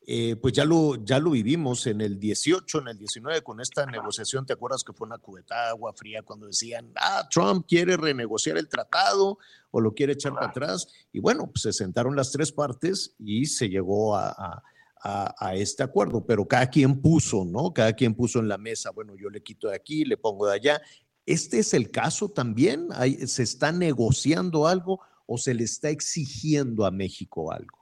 eh, 0.10 0.38
pues 0.38 0.54
ya 0.54 0.64
lo, 0.64 0.96
ya 1.04 1.20
lo 1.20 1.32
vivimos 1.32 1.86
en 1.86 2.00
el 2.00 2.18
18, 2.18 2.80
en 2.80 2.88
el 2.88 2.98
19, 2.98 3.42
con 3.42 3.60
esta 3.60 3.86
negociación, 3.86 4.46
¿te 4.46 4.54
acuerdas 4.54 4.86
que 4.86 4.94
fue 4.94 5.06
una 5.06 5.18
cubeta 5.18 5.64
de 5.64 5.70
agua 5.72 5.92
fría 5.94 6.24
cuando 6.24 6.48
decían, 6.48 6.94
ah, 6.96 7.28
Trump 7.30 7.66
quiere 7.68 7.98
renegociar 7.98 8.58
el 8.58 8.70
tratado 8.70 9.38
o 9.70 9.82
lo 9.82 9.94
quiere 9.94 10.14
echar 10.14 10.34
para 10.34 10.48
atrás? 10.48 10.88
Y 11.12 11.20
bueno, 11.20 11.52
pues 11.52 11.64
se 11.64 11.74
sentaron 11.74 12.16
las 12.16 12.32
tres 12.32 12.54
partes 12.54 13.16
y 13.20 13.48
se 13.48 13.68
llegó 13.68 14.16
a, 14.16 14.30
a, 14.30 14.64
a, 15.02 15.36
a 15.46 15.56
este 15.56 15.84
acuerdo, 15.84 16.26
pero 16.26 16.48
cada 16.48 16.70
quien 16.70 17.02
puso, 17.02 17.44
¿no? 17.44 17.74
Cada 17.74 17.92
quien 17.92 18.16
puso 18.16 18.40
en 18.40 18.48
la 18.48 18.58
mesa, 18.58 18.92
bueno, 18.92 19.14
yo 19.18 19.30
le 19.30 19.44
quito 19.44 19.68
de 19.68 19.76
aquí, 19.76 20.06
le 20.06 20.16
pongo 20.16 20.48
de 20.48 20.54
allá. 20.54 20.82
¿Este 21.28 21.60
es 21.60 21.74
el 21.74 21.92
caso 21.92 22.30
también? 22.30 22.88
¿Hay, 22.96 23.16
¿Se 23.28 23.44
está 23.44 23.74
negociando 23.74 24.66
algo 24.66 25.02
o 25.26 25.38
se 25.38 25.54
le 25.54 25.66
está 25.66 25.90
exigiendo 25.90 26.86
a 26.86 26.92
México 26.92 27.52
algo? 27.52 27.78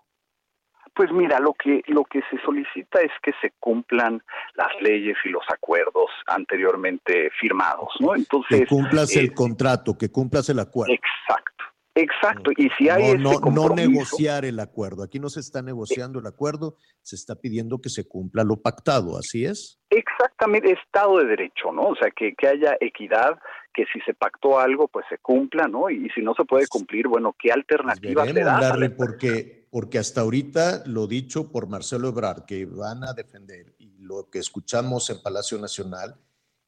Pues 0.95 1.11
mira, 1.11 1.39
lo 1.39 1.53
que 1.53 1.81
lo 1.87 2.05
que 2.05 2.21
se 2.31 2.41
solicita 2.43 3.01
es 3.01 3.11
que 3.21 3.33
se 3.41 3.51
cumplan 3.59 4.23
las 4.55 4.71
leyes 4.81 5.17
y 5.25 5.29
los 5.29 5.43
acuerdos 5.53 6.09
anteriormente 6.25 7.29
firmados, 7.39 7.89
¿no? 7.99 8.15
Entonces 8.15 8.61
que 8.61 8.65
cumplas 8.65 9.15
eh, 9.15 9.19
el 9.19 9.33
contrato, 9.33 9.95
que 9.97 10.09
cumplas 10.09 10.49
el 10.49 10.59
acuerdo. 10.59 10.93
Exacto. 10.93 11.65
Exacto, 11.97 12.51
y 12.57 12.67
si 12.77 12.89
hay 12.89 13.17
no, 13.17 13.31
ese 13.31 13.39
no, 13.39 13.69
no 13.69 13.69
negociar 13.73 14.43
el 14.43 14.59
acuerdo. 14.59 15.01
Aquí 15.01 15.17
no 15.17 15.29
se 15.29 15.39
está 15.39 15.61
negociando 15.61 16.19
el 16.19 16.27
acuerdo, 16.27 16.75
se 17.01 17.15
está 17.15 17.35
pidiendo 17.35 17.79
que 17.79 17.87
se 17.87 18.05
cumpla 18.05 18.43
lo 18.43 18.61
pactado, 18.61 19.17
¿así 19.17 19.45
es? 19.45 19.79
Exactamente, 19.89 20.73
Estado 20.73 21.19
de 21.19 21.25
Derecho, 21.25 21.71
¿no? 21.71 21.83
O 21.83 21.95
sea, 21.95 22.11
que, 22.11 22.35
que 22.35 22.49
haya 22.49 22.75
equidad, 22.81 23.39
que 23.73 23.85
si 23.93 24.01
se 24.01 24.13
pactó 24.13 24.59
algo, 24.59 24.89
pues 24.89 25.05
se 25.07 25.19
cumpla, 25.19 25.69
¿no? 25.69 25.89
Y, 25.89 26.09
si 26.09 26.21
no 26.21 26.33
se 26.35 26.43
puede 26.43 26.67
cumplir, 26.67 27.07
bueno, 27.07 27.33
¿qué 27.39 27.53
alternativas 27.53 28.25
pues 28.25 28.35
le? 28.35 28.43
Darle 28.43 28.89
porque, 28.89 29.67
porque 29.71 29.97
hasta 29.97 30.19
ahorita 30.19 30.83
lo 30.87 31.07
dicho 31.07 31.49
por 31.49 31.69
Marcelo 31.69 32.09
Ebrard, 32.09 32.43
que 32.43 32.65
van 32.65 33.05
a 33.05 33.13
defender, 33.13 33.73
y 33.79 33.97
lo 33.99 34.29
que 34.29 34.39
escuchamos 34.39 35.09
en 35.09 35.21
Palacio 35.21 35.57
Nacional, 35.59 36.15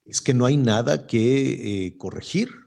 es 0.06 0.22
que 0.22 0.34
no 0.34 0.46
hay 0.46 0.56
nada 0.56 1.06
que 1.06 1.88
eh, 1.88 1.98
corregir. 1.98 2.67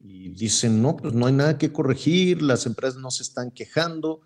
Y 0.00 0.30
dicen, 0.30 0.80
no, 0.80 0.96
pues 0.96 1.12
no 1.12 1.26
hay 1.26 1.34
nada 1.34 1.58
que 1.58 1.72
corregir, 1.72 2.40
las 2.42 2.66
empresas 2.66 2.98
no 2.98 3.10
se 3.10 3.22
están 3.22 3.50
quejando. 3.50 4.22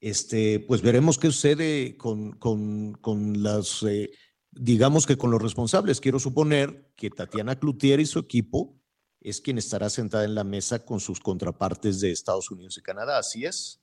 Este, 0.00 0.60
pues 0.60 0.80
veremos 0.80 1.18
qué 1.18 1.28
sucede 1.28 1.96
con, 1.96 2.32
con, 2.32 2.94
con 2.94 3.42
las... 3.42 3.82
Eh, 3.82 4.10
digamos 4.50 5.06
que 5.06 5.16
con 5.16 5.30
los 5.30 5.42
responsables. 5.42 6.00
Quiero 6.00 6.18
suponer 6.18 6.92
que 6.96 7.10
Tatiana 7.10 7.58
Cloutier 7.58 8.00
y 8.00 8.06
su 8.06 8.18
equipo 8.18 8.80
es 9.20 9.40
quien 9.40 9.58
estará 9.58 9.90
sentada 9.90 10.24
en 10.24 10.34
la 10.34 10.44
mesa 10.44 10.84
con 10.84 11.00
sus 11.00 11.20
contrapartes 11.20 12.00
de 12.00 12.10
Estados 12.10 12.50
Unidos 12.50 12.78
y 12.78 12.82
Canadá. 12.82 13.18
¿Así 13.18 13.44
es? 13.44 13.79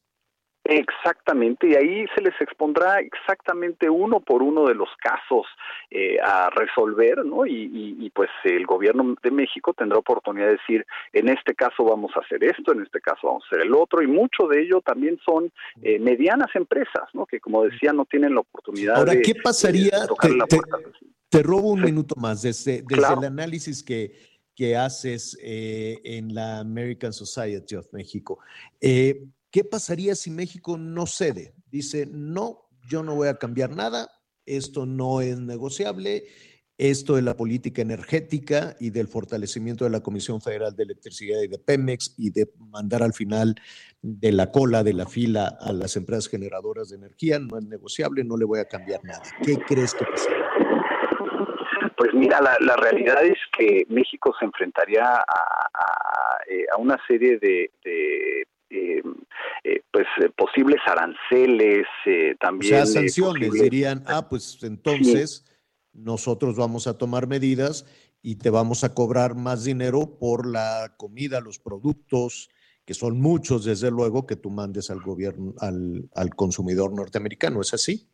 Exactamente, 0.69 1.67
y 1.69 1.75
ahí 1.75 2.05
se 2.13 2.21
les 2.21 2.33
expondrá 2.41 2.99
exactamente 2.99 3.89
uno 3.89 4.19
por 4.19 4.43
uno 4.43 4.65
de 4.65 4.75
los 4.75 4.89
casos 5.01 5.45
eh, 5.89 6.17
a 6.21 6.49
resolver, 6.49 7.23
¿no? 7.25 7.45
Y, 7.45 7.53
y, 7.53 8.05
y, 8.05 8.09
pues 8.09 8.29
el 8.43 8.65
gobierno 8.65 9.15
de 9.23 9.31
México 9.31 9.73
tendrá 9.73 9.97
oportunidad 9.97 10.47
de 10.47 10.51
decir, 10.57 10.85
en 11.13 11.29
este 11.29 11.55
caso 11.55 11.85
vamos 11.85 12.11
a 12.17 12.19
hacer 12.19 12.43
esto, 12.43 12.73
en 12.73 12.81
este 12.83 12.99
caso 12.99 13.27
vamos 13.27 13.43
a 13.45 13.47
hacer 13.47 13.65
el 13.65 13.73
otro, 13.73 14.01
y 14.01 14.07
mucho 14.07 14.47
de 14.47 14.61
ello 14.63 14.81
también 14.81 15.17
son 15.25 15.49
eh, 15.81 15.99
medianas 15.99 16.53
empresas, 16.53 17.07
¿no? 17.13 17.25
Que 17.25 17.39
como 17.39 17.63
decía, 17.63 17.93
no 17.93 18.03
tienen 18.05 18.33
la 18.35 18.41
oportunidad 18.41 18.97
Ahora, 18.97 19.13
de, 19.13 19.21
¿qué 19.21 19.35
pasaría? 19.41 20.01
de 20.01 20.07
tocar 20.07 20.31
te, 20.31 20.37
la 20.37 20.45
te, 20.47 20.57
puerta. 20.57 20.77
te, 21.29 21.43
robo 21.43 21.71
un 21.71 21.79
sí. 21.79 21.85
minuto 21.85 22.15
más 22.17 22.41
desde, 22.41 22.81
desde 22.81 22.85
Claro. 22.87 23.21
el 23.21 23.27
análisis 23.27 23.81
que, 23.81 24.11
que 24.53 24.75
haces 24.75 25.37
eh, 25.41 25.99
en 26.03 26.33
la 26.35 26.59
American 26.59 27.13
Society 27.13 27.75
of 27.75 27.87
México. 27.93 28.39
Eh, 28.81 29.23
¿Qué 29.51 29.63
pasaría 29.63 30.15
si 30.15 30.29
México 30.29 30.77
no 30.77 31.05
cede? 31.05 31.53
Dice, 31.71 32.07
no, 32.11 32.69
yo 32.89 33.03
no 33.03 33.15
voy 33.15 33.29
a 33.29 33.37
cambiar 33.37 33.75
nada, 33.75 34.09
esto 34.45 34.85
no 34.85 35.21
es 35.21 35.39
negociable, 35.39 36.25
esto 36.77 37.15
de 37.15 37.23
la 37.23 37.35
política 37.35 37.81
energética 37.81 38.75
y 38.79 38.91
del 38.91 39.07
fortalecimiento 39.07 39.83
de 39.83 39.89
la 39.89 40.01
Comisión 40.01 40.41
Federal 40.41 40.75
de 40.75 40.83
Electricidad 40.83 41.41
y 41.41 41.47
de 41.47 41.57
Pemex 41.57 42.13
y 42.17 42.29
de 42.29 42.49
mandar 42.57 43.01
al 43.01 43.13
final 43.13 43.55
de 44.01 44.31
la 44.31 44.51
cola, 44.51 44.83
de 44.83 44.93
la 44.93 45.07
fila 45.07 45.57
a 45.59 45.73
las 45.73 45.95
empresas 45.95 46.29
generadoras 46.29 46.89
de 46.89 46.97
energía, 46.97 47.39
no 47.39 47.57
es 47.57 47.65
negociable, 47.65 48.23
no 48.23 48.37
le 48.37 48.45
voy 48.45 48.59
a 48.59 48.65
cambiar 48.65 49.03
nada. 49.03 49.23
¿Qué 49.43 49.57
crees 49.57 49.93
que 49.93 50.05
pasaría? 50.05 50.45
Pues 51.97 52.13
mira, 52.13 52.39
la, 52.41 52.75
realidad 52.75 53.25
es 53.25 53.39
que 53.57 53.85
México 53.89 54.35
se 54.37 54.45
enfrentaría 54.45 55.15
a, 55.15 56.37
eh, 56.47 56.65
una 56.77 56.97
serie 57.07 57.39
de, 57.39 57.71
de 57.83 58.43
eh, 58.69 59.01
eh, 59.63 59.81
pues 59.91 60.05
eh, 60.21 60.29
posibles 60.35 60.79
aranceles, 60.85 61.85
eh, 62.05 62.35
también. 62.39 62.73
O 62.73 62.77
sea, 62.77 62.85
sanciones, 62.85 63.49
posibles... 63.49 63.63
dirían, 63.63 64.03
ah, 64.07 64.27
pues 64.29 64.59
entonces 64.63 65.43
sí. 65.45 65.53
nosotros 65.93 66.55
vamos 66.55 66.87
a 66.87 66.97
tomar 66.97 67.27
medidas 67.27 67.85
y 68.21 68.35
te 68.35 68.49
vamos 68.49 68.83
a 68.83 68.93
cobrar 68.93 69.35
más 69.35 69.63
dinero 69.63 70.17
por 70.19 70.47
la 70.47 70.95
comida, 70.97 71.39
los 71.41 71.59
productos, 71.59 72.49
que 72.85 72.93
son 72.93 73.19
muchos, 73.19 73.65
desde 73.65 73.91
luego, 73.91 74.25
que 74.25 74.35
tú 74.35 74.49
mandes 74.49 74.89
al 74.89 75.01
gobierno, 75.01 75.53
al, 75.59 76.09
al 76.15 76.35
consumidor 76.35 76.93
norteamericano. 76.93 77.61
¿Es 77.61 77.73
así? 77.73 78.09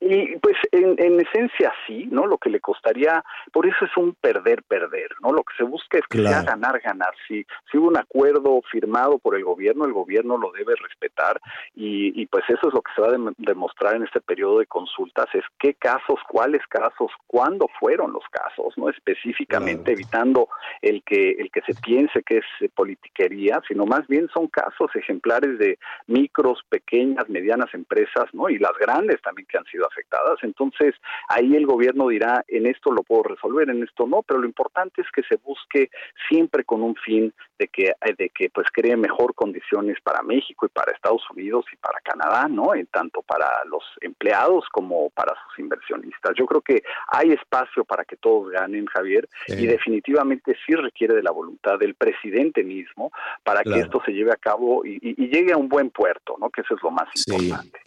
Y 0.00 0.36
pues 0.36 0.56
en, 0.70 0.94
en, 0.98 1.20
esencia 1.20 1.72
sí, 1.86 2.08
¿no? 2.10 2.26
Lo 2.26 2.38
que 2.38 2.50
le 2.50 2.60
costaría, 2.60 3.24
por 3.52 3.66
eso 3.66 3.84
es 3.84 3.96
un 3.96 4.14
perder-perder, 4.14 5.10
¿no? 5.22 5.32
Lo 5.32 5.42
que 5.42 5.56
se 5.56 5.64
busca 5.64 5.98
es 5.98 6.06
que 6.08 6.18
claro. 6.18 6.36
sea 6.36 6.54
ganar-ganar. 6.54 7.12
Si, 7.26 7.44
si 7.70 7.78
hubo 7.78 7.88
un 7.88 7.96
acuerdo 7.96 8.60
firmado 8.70 9.18
por 9.18 9.34
el 9.34 9.42
gobierno, 9.42 9.86
el 9.86 9.92
gobierno 9.92 10.38
lo 10.38 10.52
debe 10.52 10.76
respetar 10.76 11.40
y, 11.74 12.20
y 12.20 12.26
pues 12.26 12.44
eso 12.48 12.68
es 12.68 12.74
lo 12.74 12.82
que 12.82 12.92
se 12.94 13.00
va 13.00 13.08
a 13.08 13.10
de, 13.10 13.32
demostrar 13.38 13.96
en 13.96 14.04
este 14.04 14.20
periodo 14.20 14.60
de 14.60 14.66
consultas, 14.66 15.26
es 15.34 15.44
qué 15.58 15.74
casos, 15.74 16.20
cuáles 16.28 16.64
casos, 16.68 17.10
cuándo 17.26 17.68
fueron 17.80 18.12
los 18.12 18.24
casos, 18.30 18.74
¿no? 18.76 18.88
Específicamente 18.90 19.82
claro. 19.82 19.98
evitando 19.98 20.48
el 20.80 21.02
que, 21.02 21.30
el 21.32 21.50
que 21.50 21.62
se 21.62 21.74
piense 21.74 22.22
que 22.22 22.38
es 22.38 22.46
eh, 22.60 22.68
politiquería, 22.72 23.60
sino 23.66 23.84
más 23.84 24.06
bien 24.06 24.28
son 24.32 24.46
casos 24.46 24.94
ejemplares 24.94 25.58
de 25.58 25.76
micros, 26.06 26.62
pequeñas, 26.68 27.28
medianas 27.28 27.74
empresas, 27.74 28.26
¿no? 28.32 28.48
Y 28.48 28.58
las 28.58 28.72
grandes 28.78 29.20
también 29.22 29.46
que 29.48 29.58
han 29.58 29.64
sido 29.64 29.87
afectadas. 29.90 30.38
Entonces, 30.42 30.94
ahí 31.28 31.54
el 31.56 31.66
gobierno 31.66 32.08
dirá, 32.08 32.44
en 32.48 32.66
esto 32.66 32.92
lo 32.92 33.02
puedo 33.02 33.24
resolver, 33.24 33.68
en 33.70 33.82
esto 33.82 34.06
no, 34.06 34.22
pero 34.22 34.40
lo 34.40 34.46
importante 34.46 35.02
es 35.02 35.08
que 35.12 35.22
se 35.22 35.36
busque 35.36 35.90
siempre 36.28 36.64
con 36.64 36.82
un 36.82 36.94
fin 36.96 37.32
de 37.58 37.68
que, 37.68 37.92
de 38.16 38.28
que 38.30 38.50
pues 38.50 38.68
cree 38.72 38.96
mejor 38.96 39.34
condiciones 39.34 39.98
para 40.02 40.22
México 40.22 40.66
y 40.66 40.68
para 40.68 40.92
Estados 40.92 41.22
Unidos 41.30 41.64
y 41.72 41.76
para 41.76 41.98
Canadá, 42.00 42.48
¿no? 42.48 42.74
En 42.74 42.86
tanto 42.86 43.22
para 43.22 43.48
los 43.64 43.82
empleados 44.00 44.64
como 44.72 45.10
para 45.10 45.34
sus 45.44 45.58
inversionistas. 45.58 46.32
Yo 46.36 46.46
creo 46.46 46.60
que 46.60 46.82
hay 47.08 47.32
espacio 47.32 47.84
para 47.84 48.04
que 48.04 48.16
todos 48.16 48.50
ganen, 48.50 48.86
Javier, 48.86 49.28
sí. 49.46 49.64
y 49.64 49.66
definitivamente 49.66 50.56
sí 50.66 50.74
requiere 50.74 51.14
de 51.14 51.22
la 51.22 51.30
voluntad 51.30 51.78
del 51.78 51.94
presidente 51.94 52.62
mismo 52.62 53.10
para 53.42 53.62
claro. 53.62 53.76
que 53.76 53.84
esto 53.84 54.02
se 54.04 54.12
lleve 54.12 54.32
a 54.32 54.36
cabo 54.36 54.84
y, 54.84 54.94
y, 55.02 55.24
y, 55.24 55.28
llegue 55.28 55.52
a 55.52 55.56
un 55.56 55.68
buen 55.68 55.90
puerto, 55.90 56.36
¿no? 56.38 56.50
Que 56.50 56.62
eso 56.62 56.74
es 56.74 56.82
lo 56.82 56.90
más 56.90 57.08
sí. 57.14 57.32
importante. 57.32 57.80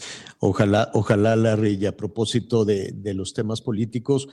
Ojalá, 0.43 0.89
ojalá 0.93 1.35
la 1.35 1.69
y 1.69 1.85
a 1.85 1.95
propósito 1.95 2.65
de, 2.65 2.93
de, 2.95 3.13
los 3.13 3.35
temas 3.35 3.61
políticos, 3.61 4.27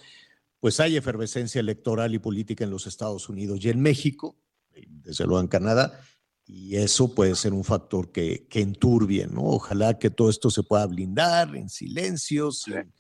pues 0.59 0.81
hay 0.81 0.97
efervescencia 0.97 1.61
electoral 1.61 2.15
y 2.15 2.19
política 2.19 2.65
en 2.65 2.71
los 2.71 2.87
Estados 2.87 3.29
Unidos 3.29 3.63
y 3.63 3.69
en 3.69 3.83
México, 3.83 4.39
desde 4.75 5.27
luego 5.27 5.43
en 5.43 5.49
Canadá, 5.49 6.01
y 6.47 6.77
eso 6.77 7.15
puede 7.15 7.35
ser 7.35 7.53
un 7.53 7.63
factor 7.63 8.11
que, 8.11 8.47
que 8.49 8.63
enturbie, 8.63 9.27
¿no? 9.27 9.43
Ojalá 9.43 9.99
que 9.99 10.09
todo 10.09 10.31
esto 10.31 10.49
se 10.51 10.63
pueda 10.63 10.87
blindar 10.87 11.55
en 11.55 11.69
silencio, 11.69 12.53
sin, 12.53 12.91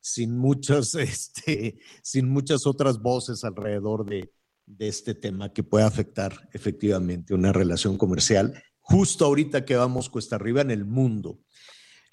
sin 0.00 0.34
muchas, 0.34 0.94
este, 0.94 1.78
sin 2.02 2.30
muchas 2.30 2.66
otras 2.66 2.98
voces 2.98 3.44
alrededor 3.44 4.06
de, 4.06 4.32
de 4.64 4.88
este 4.88 5.14
tema 5.14 5.52
que 5.52 5.64
puede 5.64 5.84
afectar 5.84 6.48
efectivamente 6.54 7.34
una 7.34 7.52
relación 7.52 7.98
comercial, 7.98 8.54
justo 8.80 9.26
ahorita 9.26 9.66
que 9.66 9.76
vamos 9.76 10.08
cuesta 10.08 10.36
arriba 10.36 10.62
en 10.62 10.70
el 10.70 10.86
mundo. 10.86 11.40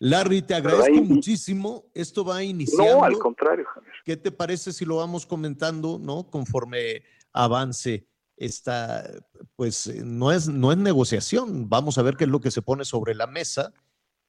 Larry, 0.01 0.41
te 0.41 0.55
agradezco 0.55 1.03
muchísimo. 1.03 1.85
Esto 1.93 2.25
va 2.25 2.41
iniciando. 2.41 2.95
No, 2.97 3.03
al 3.03 3.19
contrario, 3.19 3.65
Javier. 3.71 3.93
¿Qué 4.03 4.17
te 4.17 4.31
parece 4.31 4.73
si 4.73 4.83
lo 4.83 4.95
vamos 4.95 5.27
comentando, 5.27 5.99
no? 6.01 6.23
Conforme 6.23 7.03
avance 7.31 8.07
esta, 8.35 9.07
pues 9.55 9.93
no 10.03 10.31
es, 10.31 10.47
no 10.47 10.71
es 10.71 10.79
negociación. 10.79 11.69
Vamos 11.69 11.99
a 11.99 12.01
ver 12.01 12.17
qué 12.17 12.23
es 12.23 12.31
lo 12.31 12.41
que 12.41 12.49
se 12.49 12.63
pone 12.63 12.83
sobre 12.83 13.13
la 13.13 13.27
mesa 13.27 13.73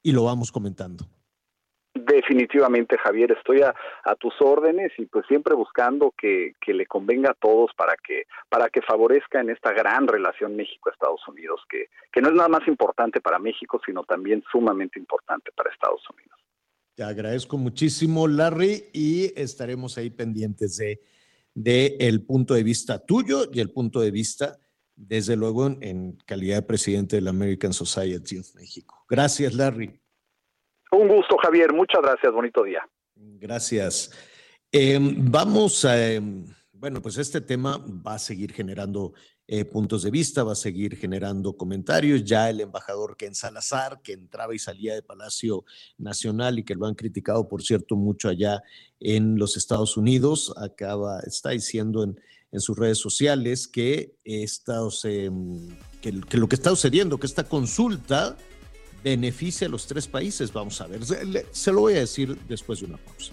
y 0.02 0.12
lo 0.12 0.24
vamos 0.24 0.52
comentando. 0.52 1.08
Definitivamente, 1.94 2.96
Javier, 2.96 3.32
estoy 3.32 3.60
a, 3.60 3.74
tus 4.18 4.32
órdenes 4.40 4.92
y 4.96 5.04
pues 5.06 5.26
siempre 5.26 5.54
buscando 5.54 6.14
que, 6.16 6.54
que, 6.64 6.72
le 6.72 6.86
convenga 6.86 7.32
a 7.32 7.34
todos 7.34 7.70
para 7.76 7.94
que, 7.96 8.24
para 8.48 8.70
que 8.70 8.80
favorezca 8.80 9.40
en 9.40 9.50
esta 9.50 9.72
gran 9.72 10.08
relación 10.08 10.56
México-Estados 10.56 11.20
Unidos, 11.28 11.60
que, 11.68 11.88
que 12.10 12.22
no 12.22 12.28
es 12.28 12.34
nada 12.34 12.48
más 12.48 12.66
importante 12.66 13.20
para 13.20 13.38
México, 13.38 13.78
sino 13.84 14.04
también 14.04 14.42
sumamente 14.50 14.98
importante 14.98 15.50
para 15.54 15.70
Estados 15.70 16.02
Unidos. 16.10 16.38
Te 16.94 17.04
agradezco 17.04 17.58
muchísimo, 17.58 18.26
Larry, 18.26 18.84
y 18.94 19.38
estaremos 19.38 19.98
ahí 19.98 20.08
pendientes 20.08 20.78
de, 20.78 21.02
de 21.54 21.96
el 22.00 22.24
punto 22.24 22.54
de 22.54 22.62
vista 22.62 23.04
tuyo 23.04 23.50
y 23.52 23.60
el 23.60 23.70
punto 23.70 24.00
de 24.00 24.10
vista, 24.10 24.58
desde 24.96 25.36
luego, 25.36 25.66
en, 25.66 25.78
en 25.82 26.12
calidad 26.24 26.56
de 26.56 26.62
presidente 26.62 27.16
de 27.16 27.22
la 27.22 27.30
American 27.30 27.74
Society 27.74 28.38
of 28.38 28.54
México. 28.54 29.04
Gracias, 29.10 29.54
Larry. 29.54 30.01
Un 30.92 31.08
gusto, 31.08 31.36
Javier. 31.38 31.72
Muchas 31.72 32.02
gracias. 32.02 32.32
Bonito 32.32 32.62
día. 32.62 32.86
Gracias. 33.16 34.10
Eh, 34.70 34.98
vamos 35.00 35.84
a, 35.86 35.98
eh, 35.98 36.20
bueno, 36.72 37.00
pues 37.00 37.16
este 37.16 37.40
tema 37.40 37.82
va 38.06 38.14
a 38.14 38.18
seguir 38.18 38.52
generando 38.52 39.14
eh, 39.46 39.64
puntos 39.64 40.02
de 40.02 40.10
vista, 40.10 40.44
va 40.44 40.52
a 40.52 40.54
seguir 40.54 40.96
generando 40.96 41.56
comentarios. 41.56 42.24
Ya 42.24 42.50
el 42.50 42.60
embajador 42.60 43.16
Ken 43.16 43.34
Salazar, 43.34 44.02
que 44.02 44.12
entraba 44.12 44.54
y 44.54 44.58
salía 44.58 44.94
de 44.94 45.02
Palacio 45.02 45.64
Nacional 45.96 46.58
y 46.58 46.64
que 46.64 46.74
lo 46.74 46.84
han 46.84 46.94
criticado, 46.94 47.48
por 47.48 47.62
cierto, 47.62 47.96
mucho 47.96 48.28
allá 48.28 48.62
en 49.00 49.38
los 49.38 49.56
Estados 49.56 49.96
Unidos, 49.96 50.52
acaba, 50.58 51.20
está 51.20 51.50
diciendo 51.50 52.04
en, 52.04 52.20
en 52.50 52.60
sus 52.60 52.78
redes 52.78 52.98
sociales 52.98 53.66
que, 53.66 54.14
que, 54.24 54.46
que 56.28 56.36
lo 56.36 56.48
que 56.48 56.54
está 56.54 56.70
sucediendo, 56.70 57.18
que 57.18 57.26
esta 57.26 57.44
consulta 57.44 58.36
beneficia 59.02 59.66
a 59.66 59.70
los 59.70 59.86
tres 59.86 60.06
países. 60.06 60.52
Vamos 60.52 60.80
a 60.80 60.86
ver, 60.86 61.00
se, 61.04 61.72
lo 61.72 61.80
voy 61.80 61.94
a 61.94 62.00
decir 62.00 62.36
después 62.48 62.80
de 62.80 62.86
una 62.86 62.98
pausa. 62.98 63.32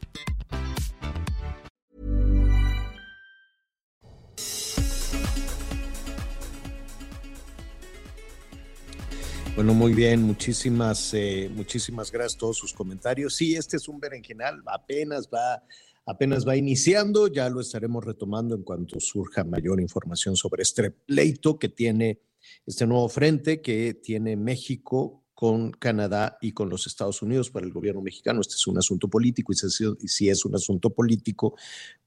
Bueno, 9.53 9.73
muy 9.73 9.93
bien, 9.93 10.23
muchísimas, 10.23 11.13
eh, 11.13 11.51
muchísimas 11.53 12.09
gracias 12.09 12.37
todos 12.37 12.57
sus 12.57 12.71
comentarios. 12.71 13.35
Sí, 13.35 13.55
este 13.55 13.75
es 13.75 13.89
un 13.89 13.99
berenjenal, 13.99 14.63
apenas 14.65 15.27
va, 15.27 15.61
apenas 16.05 16.47
va 16.47 16.55
iniciando, 16.55 17.27
ya 17.27 17.49
lo 17.49 17.59
estaremos 17.59 18.05
retomando 18.05 18.55
en 18.55 18.63
cuanto 18.63 18.99
surja 19.01 19.43
mayor 19.43 19.81
información 19.81 20.37
sobre 20.37 20.63
este 20.63 20.91
pleito 20.91 21.59
que 21.59 21.67
tiene 21.67 22.21
este 22.65 22.87
nuevo 22.87 23.09
frente 23.09 23.61
que 23.61 23.93
tiene 23.93 24.37
México 24.37 25.25
con 25.33 25.71
Canadá 25.71 26.37
y 26.39 26.53
con 26.53 26.69
los 26.69 26.87
Estados 26.87 27.21
Unidos 27.21 27.51
para 27.51 27.65
el 27.65 27.73
gobierno 27.73 28.01
mexicano. 28.01 28.39
Este 28.39 28.55
es 28.55 28.67
un 28.67 28.77
asunto 28.77 29.09
político 29.09 29.51
y 29.51 30.07
si 30.07 30.29
es 30.29 30.45
un 30.45 30.55
asunto 30.55 30.91
político, 30.91 31.55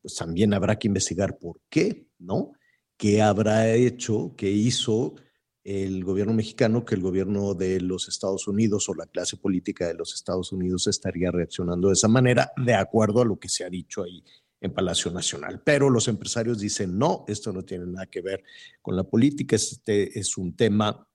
pues 0.00 0.14
también 0.14 0.54
habrá 0.54 0.78
que 0.78 0.88
investigar 0.88 1.38
por 1.38 1.60
qué, 1.68 2.06
¿no? 2.18 2.52
¿Qué 2.96 3.20
habrá 3.20 3.70
hecho, 3.74 4.34
qué 4.34 4.50
hizo 4.50 5.16
el 5.64 6.04
gobierno 6.04 6.34
mexicano 6.34 6.84
que 6.84 6.94
el 6.94 7.00
gobierno 7.00 7.54
de 7.54 7.80
los 7.80 8.08
Estados 8.08 8.46
Unidos 8.46 8.88
o 8.88 8.94
la 8.94 9.06
clase 9.06 9.38
política 9.38 9.88
de 9.88 9.94
los 9.94 10.14
Estados 10.14 10.52
Unidos 10.52 10.86
estaría 10.86 11.30
reaccionando 11.30 11.88
de 11.88 11.94
esa 11.94 12.08
manera, 12.08 12.52
de 12.56 12.74
acuerdo 12.74 13.22
a 13.22 13.24
lo 13.24 13.38
que 13.38 13.48
se 13.48 13.64
ha 13.64 13.70
dicho 13.70 14.02
ahí 14.02 14.22
en 14.60 14.74
Palacio 14.74 15.10
Nacional. 15.10 15.62
Pero 15.64 15.88
los 15.88 16.06
empresarios 16.08 16.58
dicen, 16.58 16.98
no, 16.98 17.24
esto 17.28 17.52
no 17.52 17.64
tiene 17.64 17.86
nada 17.86 18.06
que 18.06 18.20
ver 18.20 18.44
con 18.82 18.94
la 18.94 19.04
política, 19.04 19.56
este 19.56 20.18
es 20.18 20.36
un 20.36 20.54
tema 20.54 21.08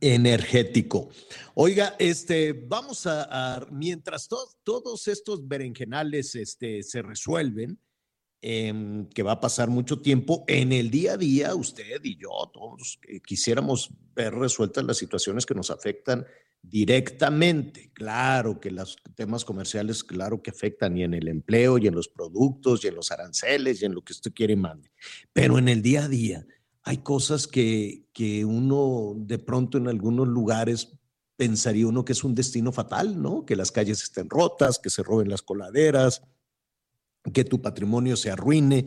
energético. 0.00 1.10
Oiga, 1.54 1.96
este, 1.98 2.52
vamos 2.52 3.06
a, 3.06 3.66
mientras 3.72 4.28
to, 4.28 4.38
todos 4.62 5.08
estos 5.08 5.46
berenjenales 5.48 6.36
este, 6.36 6.84
se 6.84 7.02
resuelven, 7.02 7.78
eh, 8.44 9.06
que 9.14 9.22
va 9.22 9.32
a 9.32 9.40
pasar 9.40 9.70
mucho 9.70 10.00
tiempo 10.00 10.44
en 10.48 10.72
el 10.72 10.90
día 10.90 11.12
a 11.12 11.16
día, 11.16 11.54
usted 11.54 12.00
y 12.02 12.16
yo, 12.16 12.30
todos 12.52 12.98
eh, 13.06 13.20
quisiéramos 13.20 13.90
ver 14.16 14.34
resueltas 14.34 14.84
las 14.84 14.96
situaciones 14.98 15.46
que 15.46 15.54
nos 15.54 15.70
afectan 15.70 16.26
directamente. 16.60 17.92
Claro 17.94 18.58
que 18.58 18.72
los 18.72 18.96
temas 19.14 19.44
comerciales, 19.44 20.02
claro 20.02 20.42
que 20.42 20.50
afectan 20.50 20.96
y 20.96 21.04
en 21.04 21.14
el 21.14 21.28
empleo 21.28 21.78
y 21.78 21.86
en 21.86 21.94
los 21.94 22.08
productos 22.08 22.84
y 22.84 22.88
en 22.88 22.96
los 22.96 23.12
aranceles 23.12 23.80
y 23.80 23.84
en 23.84 23.94
lo 23.94 24.02
que 24.02 24.12
usted 24.12 24.32
quiere 24.32 24.54
y 24.54 24.56
mande. 24.56 24.90
Pero 25.32 25.58
en 25.58 25.68
el 25.68 25.80
día 25.80 26.04
a 26.04 26.08
día 26.08 26.44
hay 26.82 26.98
cosas 26.98 27.46
que, 27.46 28.06
que 28.12 28.44
uno 28.44 29.14
de 29.16 29.38
pronto 29.38 29.78
en 29.78 29.86
algunos 29.86 30.26
lugares 30.26 30.98
pensaría 31.36 31.86
uno 31.86 32.04
que 32.04 32.12
es 32.12 32.24
un 32.24 32.34
destino 32.34 32.72
fatal, 32.72 33.22
¿no? 33.22 33.44
Que 33.44 33.54
las 33.54 33.70
calles 33.72 34.02
estén 34.02 34.28
rotas, 34.28 34.78
que 34.78 34.90
se 34.90 35.02
roben 35.02 35.28
las 35.28 35.42
coladeras, 35.42 36.22
que 37.32 37.44
tu 37.44 37.60
patrimonio 37.62 38.16
se 38.16 38.30
arruine, 38.30 38.86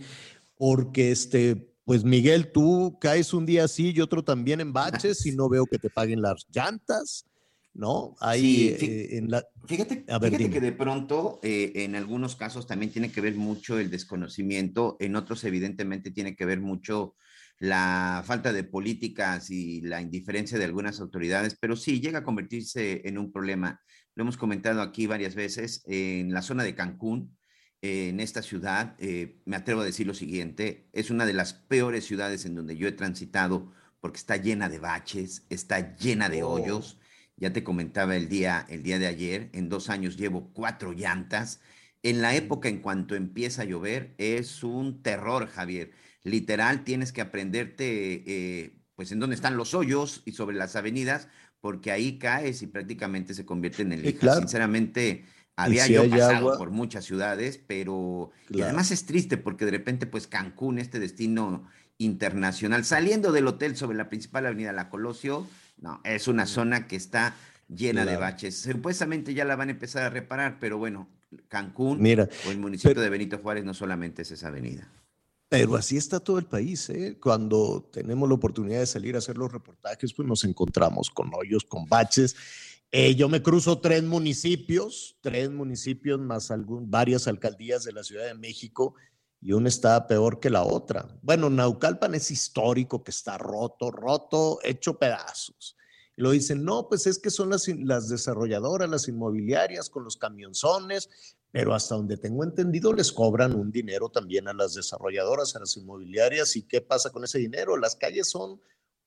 porque 0.58 1.12
este, 1.12 1.76
pues 1.86 2.04
Miguel, 2.04 2.52
tú 2.52 2.98
caes 3.00 3.34
un 3.34 3.46
día 3.46 3.66
así 3.66 3.94
y 3.96 4.02
otro 4.02 4.24
también 4.24 4.60
en 4.62 4.74
baches 4.74 5.26
y 5.26 5.32
no 5.36 5.48
veo 5.50 5.66
que 5.66 5.80
te 5.80 5.90
paguen 5.90 6.22
las 6.22 6.46
llantas, 6.52 7.26
¿no? 7.74 8.16
Ahí 8.20 8.76
Sí, 8.80 8.86
eh, 8.86 9.18
en 9.18 9.30
la... 9.30 9.46
Fíjate, 9.66 10.06
A 10.10 10.20
ver, 10.20 10.32
fíjate 10.32 10.44
dime. 10.44 10.54
que 10.54 10.62
de 10.62 10.72
pronto 10.72 11.40
eh, 11.44 11.72
en 11.76 11.96
algunos 11.96 12.36
casos 12.36 12.68
también 12.68 12.92
tiene 12.92 13.12
que 13.12 13.22
ver 13.22 13.36
mucho 13.36 13.80
el 13.80 13.92
desconocimiento, 13.92 14.98
en 15.00 15.16
otros 15.16 15.44
evidentemente 15.44 16.12
tiene 16.12 16.36
que 16.36 16.46
ver 16.46 16.60
mucho 16.60 17.16
la 17.60 18.24
falta 18.26 18.52
de 18.52 18.64
políticas 18.64 19.50
y 19.50 19.82
la 19.82 20.02
indiferencia 20.02 20.58
de 20.58 20.66
algunas 20.66 21.00
autoridades, 21.00 21.58
pero 21.60 21.76
sí 21.76 22.02
llega 22.02 22.20
a 22.20 22.24
convertirse 22.24 23.02
en 23.06 23.18
un 23.18 23.32
problema. 23.32 23.80
Lo 24.14 24.24
hemos 24.24 24.38
comentado 24.38 24.82
aquí 24.82 25.08
varias 25.08 25.36
veces, 25.36 25.84
en 25.88 26.34
la 26.34 26.42
zona 26.42 26.64
de 26.64 26.76
Cancún, 26.76 27.38
eh, 27.86 28.10
en 28.10 28.20
esta 28.20 28.42
ciudad, 28.42 28.96
eh, 29.00 29.42
me 29.46 29.56
atrevo 29.56 29.82
a 29.82 29.86
decir 29.86 30.08
lo 30.08 30.14
siguiente, 30.14 30.88
es 30.94 31.10
una 31.10 31.26
de 31.26 31.34
las 31.34 31.54
peores 31.54 32.06
ciudades 32.06 32.46
en 32.46 32.56
donde 32.56 32.78
yo 32.78 32.88
he 32.88 32.92
transitado 32.92 33.72
porque 34.00 34.18
está 34.18 34.38
llena 34.38 34.70
de 34.70 34.80
baches, 34.80 35.46
está 35.50 35.96
llena 35.98 36.30
de 36.30 36.44
Oh. 36.44 36.50
hoyos 36.54 37.00
Ya 37.38 37.52
te 37.52 37.64
comentaba 37.64 38.16
el 38.16 38.30
día, 38.30 38.66
el 38.70 38.82
día 38.84 38.98
de 39.00 39.08
ayer, 39.08 39.50
en 39.54 39.68
dos 39.70 39.90
años 39.90 40.16
llevo 40.18 40.54
cuatro 40.54 40.94
llantas. 40.94 41.60
En 42.04 42.22
la 42.22 42.34
época 42.36 42.70
en 42.70 42.80
cuanto 42.82 43.16
empieza 43.16 43.64
a 43.64 43.66
llover 43.66 44.14
es 44.18 44.64
un 44.64 45.02
terror, 45.02 45.48
Javier. 45.48 45.92
Literal, 46.24 46.84
tienes 46.86 47.12
que 47.12 47.22
aprenderte, 47.22 48.24
eh, 48.66 48.80
pues, 48.96 49.12
en 49.12 49.20
dónde 49.20 49.36
están 49.36 49.58
los 49.58 49.74
hoyos 49.74 50.22
y 50.26 50.32
sobre 50.34 50.56
las 50.56 50.76
avenidas, 50.76 51.28
porque 51.60 51.92
ahí 51.92 52.18
caes 52.20 52.62
y 52.62 52.68
prácticamente 52.68 53.34
se 53.34 53.46
convierten 53.46 53.92
en 53.92 54.02
Sí, 54.02 54.06
lijas. 54.06 54.20
claro. 54.20 54.40
Sinceramente, 54.40 55.26
había 55.56 55.86
si 55.86 55.94
yo 55.94 56.10
pasado 56.10 56.36
agua. 56.38 56.58
por 56.58 56.72
muchas 56.72 57.06
ciudades, 57.06 57.60
pero 57.66 58.32
y 58.50 58.62
además 58.62 58.92
es 58.92 59.06
triste 59.06 59.38
porque 59.38 59.66
de 59.66 59.72
repente, 59.72 60.06
pues 60.06 60.28
Cancún, 60.28 60.80
este 60.80 61.00
destino 61.00 61.68
internacional, 61.98 62.84
saliendo 62.86 63.32
del 63.32 63.48
hotel 63.48 63.76
sobre 63.78 63.98
la 63.98 64.10
principal 64.10 64.46
avenida 64.46 64.72
La 64.74 64.90
Colosio, 64.90 65.48
no, 65.80 66.02
es 66.04 66.28
una 66.28 66.46
zona 66.46 66.88
que 66.88 66.96
está 66.96 67.36
llena 67.68 68.06
de 68.06 68.18
baches. 68.18 68.58
Supuestamente 68.62 69.34
ya 69.34 69.46
la 69.46 69.56
van 69.56 69.70
a 69.70 69.72
empezar 69.72 70.04
a 70.04 70.10
reparar, 70.10 70.58
pero 70.60 70.78
bueno, 70.78 71.08
Cancún 71.48 72.02
Mira, 72.02 72.28
o 72.48 72.52
el 72.52 72.60
municipio 72.60 72.92
pero- 72.92 73.02
de 73.02 73.10
Benito 73.10 73.38
Juárez 73.40 73.64
no 73.66 73.74
solamente 73.74 74.22
es 74.24 74.32
esa 74.32 74.48
avenida. 74.50 74.90
Pero 75.48 75.76
así 75.76 75.96
está 75.96 76.20
todo 76.20 76.40
el 76.40 76.46
país, 76.46 76.90
¿eh? 76.90 77.18
Cuando 77.22 77.88
tenemos 77.94 78.28
la 78.28 78.36
oportunidad 78.36 78.80
de 78.80 78.88
salir 78.88 79.16
a 79.16 79.20
hacer 79.20 79.38
los 79.38 79.52
reportajes, 79.52 80.12
pues 80.14 80.28
nos 80.28 80.44
encontramos 80.44 81.10
con 81.12 81.32
hoyos, 81.34 81.64
con 81.64 81.86
baches. 81.86 82.36
Eh, 82.98 83.14
yo 83.14 83.28
me 83.28 83.44
cruzo 83.44 83.82
tres 83.82 84.04
municipios, 84.04 85.18
tres 85.20 85.52
municipios 85.52 86.18
más 86.18 86.50
algún, 86.50 86.90
varias 86.90 87.28
alcaldías 87.28 87.84
de 87.84 87.92
la 87.92 88.06
Ciudad 88.06 88.24
de 88.26 88.36
México 88.36 88.96
y 89.42 89.52
una 89.52 89.68
está 89.68 90.08
peor 90.08 90.40
que 90.40 90.50
la 90.50 90.64
otra. 90.64 91.06
Bueno, 91.22 91.50
Naucalpan 91.50 92.16
es 92.16 92.32
histórico, 92.32 93.04
que 93.04 93.12
está 93.12 93.38
roto, 93.38 93.92
roto, 93.92 94.60
hecho 94.64 94.98
pedazos. 94.98 95.76
Y 96.16 96.22
lo 96.22 96.32
dicen, 96.32 96.64
no, 96.64 96.88
pues 96.88 97.06
es 97.06 97.20
que 97.20 97.32
son 97.32 97.50
las, 97.50 97.68
las 97.68 98.08
desarrolladoras, 98.08 98.90
las 98.90 99.10
inmobiliarias 99.10 99.90
con 99.90 100.06
los 100.06 100.16
camionzones, 100.16 101.36
pero 101.52 101.74
hasta 101.74 101.96
donde 101.96 102.16
tengo 102.16 102.46
entendido 102.46 102.94
les 102.94 103.12
cobran 103.12 103.56
un 103.56 103.74
dinero 103.74 104.08
también 104.08 104.48
a 104.48 104.54
las 104.54 104.74
desarrolladoras, 104.74 105.54
a 105.58 105.60
las 105.60 105.76
inmobiliarias. 105.76 106.56
¿Y 106.56 106.62
qué 106.62 106.80
pasa 106.80 107.10
con 107.10 107.26
ese 107.26 107.40
dinero? 107.40 107.76
Las 107.76 107.98
calles 107.98 108.30
son 108.30 108.62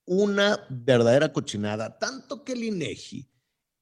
una 0.04 0.66
verdadera 0.68 1.32
cochinada, 1.32 1.98
tanto 1.98 2.44
que 2.44 2.52
el 2.52 2.64
INEGI 2.64 3.26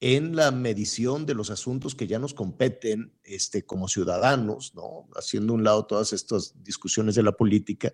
en 0.01 0.37
la 0.37 0.51
medición 0.51 1.25
de 1.25 1.35
los 1.35 1.51
asuntos 1.51 1.95
que 1.95 2.07
ya 2.07 2.19
nos 2.19 2.35
competen 2.35 3.13
este, 3.25 3.65
como 3.65 3.89
ciudadanos, 3.89 4.75
¿no? 4.75 5.09
haciendo 5.17 5.55
un 5.55 5.65
lado 5.65 5.87
todas 5.87 6.13
estas 6.13 6.55
discusiones 6.63 7.15
de 7.15 7.23
la 7.23 7.33
política, 7.33 7.93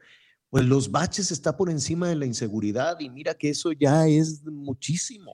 pues 0.50 0.64
los 0.64 0.90
baches 0.90 1.30
está 1.30 1.56
por 1.56 1.70
encima 1.70 2.08
de 2.08 2.16
la 2.16 2.26
inseguridad 2.26 2.98
y 3.00 3.08
mira 3.08 3.34
que 3.34 3.50
eso 3.50 3.72
ya 3.72 4.06
es 4.06 4.44
muchísimo. 4.44 5.32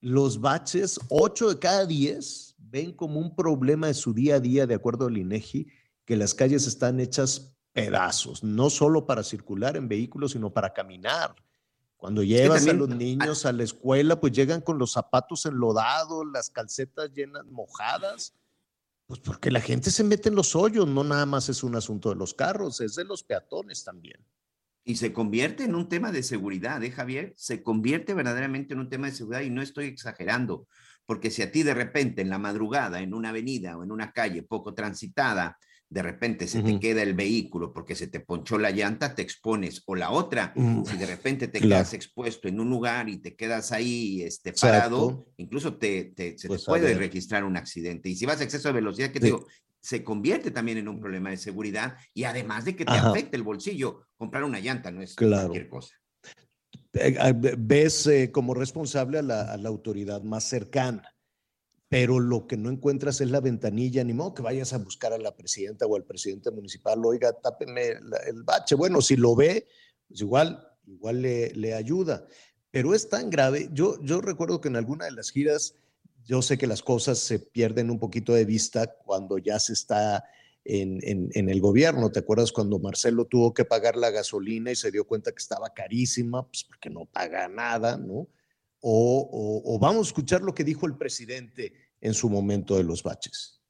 Los 0.00 0.40
baches, 0.40 0.98
8 1.08 1.50
de 1.50 1.58
cada 1.58 1.86
10 1.86 2.56
ven 2.58 2.92
como 2.92 3.18
un 3.18 3.34
problema 3.34 3.86
de 3.86 3.94
su 3.94 4.12
día 4.12 4.36
a 4.36 4.40
día, 4.40 4.66
de 4.66 4.74
acuerdo 4.74 5.06
al 5.06 5.16
INEGI, 5.16 5.68
que 6.04 6.16
las 6.16 6.34
calles 6.34 6.66
están 6.66 7.00
hechas 7.00 7.56
pedazos, 7.72 8.42
no 8.42 8.70
solo 8.70 9.06
para 9.06 9.22
circular 9.22 9.76
en 9.76 9.88
vehículos, 9.88 10.32
sino 10.32 10.52
para 10.52 10.72
caminar. 10.72 11.34
Cuando 12.00 12.22
llevas 12.22 12.62
a 12.62 12.66
también- 12.68 12.78
los 12.78 12.88
niños 12.88 13.44
a 13.44 13.52
la 13.52 13.62
escuela, 13.62 14.18
pues 14.18 14.32
llegan 14.32 14.62
con 14.62 14.78
los 14.78 14.92
zapatos 14.92 15.44
enlodados, 15.44 16.24
las 16.32 16.48
calcetas 16.48 17.10
llenas, 17.12 17.44
mojadas, 17.44 18.32
pues 19.06 19.20
porque 19.20 19.50
la 19.50 19.60
gente 19.60 19.90
se 19.90 20.02
mete 20.02 20.30
en 20.30 20.34
los 20.34 20.56
hoyos, 20.56 20.88
no 20.88 21.04
nada 21.04 21.26
más 21.26 21.50
es 21.50 21.62
un 21.62 21.76
asunto 21.76 22.08
de 22.08 22.14
los 22.14 22.32
carros, 22.32 22.80
es 22.80 22.94
de 22.94 23.04
los 23.04 23.22
peatones 23.22 23.84
también. 23.84 24.24
Y 24.82 24.96
se 24.96 25.12
convierte 25.12 25.64
en 25.64 25.74
un 25.74 25.90
tema 25.90 26.10
de 26.10 26.22
seguridad, 26.22 26.82
¿eh, 26.82 26.90
Javier? 26.90 27.34
Se 27.36 27.62
convierte 27.62 28.14
verdaderamente 28.14 28.72
en 28.72 28.80
un 28.80 28.88
tema 28.88 29.08
de 29.08 29.12
seguridad 29.12 29.42
y 29.42 29.50
no 29.50 29.60
estoy 29.60 29.84
exagerando, 29.86 30.66
porque 31.04 31.30
si 31.30 31.42
a 31.42 31.52
ti 31.52 31.62
de 31.62 31.74
repente 31.74 32.22
en 32.22 32.30
la 32.30 32.38
madrugada, 32.38 33.00
en 33.00 33.12
una 33.12 33.28
avenida 33.28 33.76
o 33.76 33.84
en 33.84 33.92
una 33.92 34.12
calle 34.12 34.42
poco 34.42 34.72
transitada, 34.72 35.58
de 35.90 36.02
repente 36.02 36.46
se 36.46 36.62
te 36.62 36.78
queda 36.78 37.02
el 37.02 37.14
vehículo 37.14 37.72
porque 37.72 37.96
se 37.96 38.06
te 38.06 38.20
ponchó 38.20 38.58
la 38.58 38.70
llanta, 38.70 39.12
te 39.16 39.22
expones. 39.22 39.82
O 39.86 39.96
la 39.96 40.12
otra, 40.12 40.52
Mm, 40.54 40.84
si 40.84 40.96
de 40.96 41.04
repente 41.06 41.48
te 41.48 41.58
claro. 41.58 41.80
quedas 41.82 41.94
expuesto 41.94 42.46
en 42.46 42.60
un 42.60 42.70
lugar 42.70 43.08
y 43.08 43.18
te 43.18 43.34
quedas 43.34 43.72
ahí 43.72 44.22
este, 44.22 44.52
parado, 44.52 45.08
Exacto. 45.10 45.32
incluso 45.38 45.76
te, 45.78 46.04
te- 46.14 46.38
se 46.38 46.46
Pues, 46.46 46.62
te 46.62 46.66
puede 46.70 46.94
registrar 46.94 47.42
un 47.42 47.56
accidente. 47.56 48.08
Y 48.08 48.14
si 48.14 48.24
vas 48.24 48.40
a 48.40 48.44
exceso 48.44 48.68
de 48.68 48.74
velocidad, 48.74 49.08
¿qué 49.10 49.18
te 49.18 49.26
Sí. 49.26 49.32
digo? 49.32 49.46
Se 49.80 50.04
convierte 50.04 50.52
también 50.52 50.78
en 50.78 50.86
un 50.88 51.00
problema 51.00 51.30
de 51.30 51.36
seguridad 51.38 51.96
y 52.14 52.22
además 52.24 52.64
de 52.66 52.76
que 52.76 52.84
te 52.84 52.92
Ajá. 52.92 53.10
afecta 53.10 53.36
el 53.36 53.42
bolsillo. 53.42 54.06
Comprar 54.16 54.44
una 54.44 54.60
llanta 54.60 54.92
no 54.92 55.02
es 55.02 55.14
Claro. 55.16 55.48
cualquier 55.48 55.68
cosa. 55.68 55.96
Eh, 56.92 57.16
ve- 57.34 57.54
ves 57.58 58.06
eh, 58.06 58.30
como 58.30 58.54
responsable 58.54 59.18
a 59.18 59.22
la, 59.22 59.42
a 59.52 59.56
la 59.56 59.68
autoridad 59.68 60.22
más 60.22 60.44
cercana, 60.44 61.02
pero 61.90 62.20
lo 62.20 62.46
que 62.46 62.56
no 62.56 62.70
encuentras 62.70 63.20
es 63.20 63.30
la 63.32 63.40
ventanilla, 63.40 64.04
ni 64.04 64.12
modo 64.14 64.32
que 64.32 64.42
vayas 64.42 64.72
a 64.72 64.78
buscar 64.78 65.12
a 65.12 65.18
la 65.18 65.34
presidenta 65.36 65.86
o 65.86 65.96
al 65.96 66.04
presidente 66.04 66.52
municipal, 66.52 67.04
oiga, 67.04 67.32
tápeme 67.32 67.96
la- 68.00 68.18
el 68.28 68.44
bache. 68.44 68.76
Bueno, 68.76 69.02
si 69.02 69.16
lo 69.16 69.34
ve, 69.34 69.66
pues 70.06 70.20
igual, 70.20 70.66
igual 70.86 71.20
le, 71.20 71.52
le 71.52 71.74
ayuda. 71.74 72.26
Pero 72.70 72.94
es 72.94 73.08
tan 73.08 73.28
grave. 73.28 73.68
Yo, 73.72 74.00
yo 74.04 74.20
recuerdo 74.20 74.60
que 74.60 74.68
en 74.68 74.76
alguna 74.76 75.06
de 75.06 75.10
las 75.10 75.32
giras, 75.32 75.74
yo 76.24 76.42
sé 76.42 76.56
que 76.58 76.68
las 76.68 76.80
cosas 76.84 77.18
se 77.18 77.40
pierden 77.40 77.90
un 77.90 77.98
poquito 77.98 78.32
de 78.34 78.44
vista 78.44 78.86
cuando 79.04 79.38
ya 79.38 79.58
se 79.58 79.72
está 79.72 80.24
en, 80.64 81.00
en- 81.02 81.30
en 81.34 81.50
el 81.50 81.60
gobierno. 81.60 82.12
¿Te 82.12 82.20
acuerdas 82.20 82.52
cuando 82.52 82.78
Marcelo 82.78 83.24
tuvo 83.24 83.52
que 83.52 83.64
pagar 83.64 83.96
la 83.96 84.10
gasolina 84.10 84.70
y 84.70 84.76
se 84.76 84.92
dio 84.92 85.04
cuenta 85.08 85.32
que 85.32 85.38
estaba 85.42 85.74
carísima, 85.74 86.46
pues 86.46 86.62
porque 86.62 86.88
no 86.88 87.06
paga 87.06 87.48
nada, 87.48 87.96
¿no? 87.96 88.28
O, 88.80 89.78
vamos 89.80 90.06
a 90.06 90.08
escuchar 90.08 90.40
lo 90.40 90.54
que 90.54 90.64
dijo 90.64 90.86
el 90.86 90.96
presidente 90.96 91.72
en 92.00 92.14
su 92.14 92.30
momento 92.30 92.76
de 92.76 92.84
los 92.84 93.02
baches. 93.02 93.60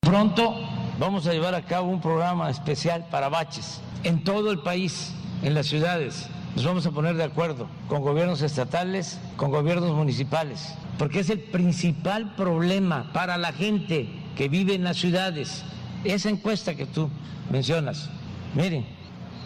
Pronto 0.00 0.54
vamos 0.98 1.26
a 1.26 1.32
llevar 1.32 1.54
a 1.54 1.64
cabo 1.66 1.90
un 1.90 2.00
programa 2.00 2.50
especial 2.50 3.06
para 3.10 3.28
baches 3.28 3.80
en 4.02 4.24
todo 4.24 4.50
el 4.50 4.62
país, 4.62 5.12
en 5.42 5.54
las 5.54 5.66
ciudades. 5.66 6.26
Nos 6.56 6.64
vamos 6.64 6.86
a 6.86 6.90
poner 6.90 7.16
de 7.16 7.24
acuerdo 7.24 7.68
con 7.86 8.02
gobiernos 8.02 8.42
estatales, 8.42 9.20
con 9.36 9.50
gobiernos 9.50 9.94
municipales, 9.94 10.74
porque 10.98 11.20
es 11.20 11.30
el 11.30 11.40
principal 11.40 12.34
problema 12.34 13.12
para 13.12 13.36
la 13.36 13.52
gente 13.52 14.08
que 14.36 14.48
vive 14.48 14.74
en 14.74 14.84
las 14.84 14.96
ciudades. 14.96 15.62
Esa 16.02 16.30
encuesta 16.30 16.74
que 16.74 16.86
tú 16.86 17.10
mencionas, 17.50 18.10
miren, 18.54 18.86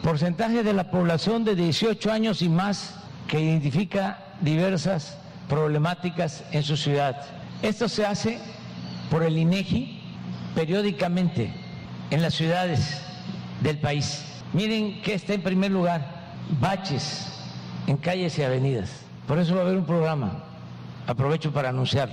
porcentaje 0.02 0.62
de 0.62 0.72
la 0.72 0.90
población 0.90 1.44
de 1.44 1.56
18 1.56 2.12
años 2.12 2.42
y 2.42 2.48
más 2.48 2.94
que 3.26 3.40
identifica 3.40 4.33
diversas 4.44 5.16
problemáticas 5.48 6.44
en 6.52 6.62
su 6.62 6.76
ciudad. 6.76 7.22
Esto 7.62 7.88
se 7.88 8.06
hace 8.06 8.38
por 9.10 9.22
el 9.22 9.38
INEGI 9.38 10.00
periódicamente 10.54 11.52
en 12.10 12.22
las 12.22 12.34
ciudades 12.34 13.00
del 13.62 13.78
país. 13.78 14.24
Miren 14.52 15.02
que 15.02 15.14
está 15.14 15.34
en 15.34 15.42
primer 15.42 15.70
lugar, 15.70 16.34
baches 16.60 17.28
en 17.86 17.96
calles 17.96 18.38
y 18.38 18.42
avenidas. 18.42 18.90
Por 19.26 19.38
eso 19.38 19.54
va 19.54 19.62
a 19.62 19.64
haber 19.64 19.78
un 19.78 19.86
programa, 19.86 20.44
aprovecho 21.06 21.52
para 21.52 21.70
anunciar, 21.70 22.10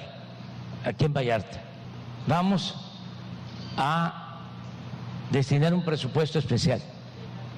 aquí 0.85 1.05
en 1.05 1.13
Vallarta. 1.13 1.61
Vamos 2.27 2.75
a 3.77 4.39
destinar 5.29 5.73
un 5.73 5.83
presupuesto 5.83 6.39
especial 6.39 6.81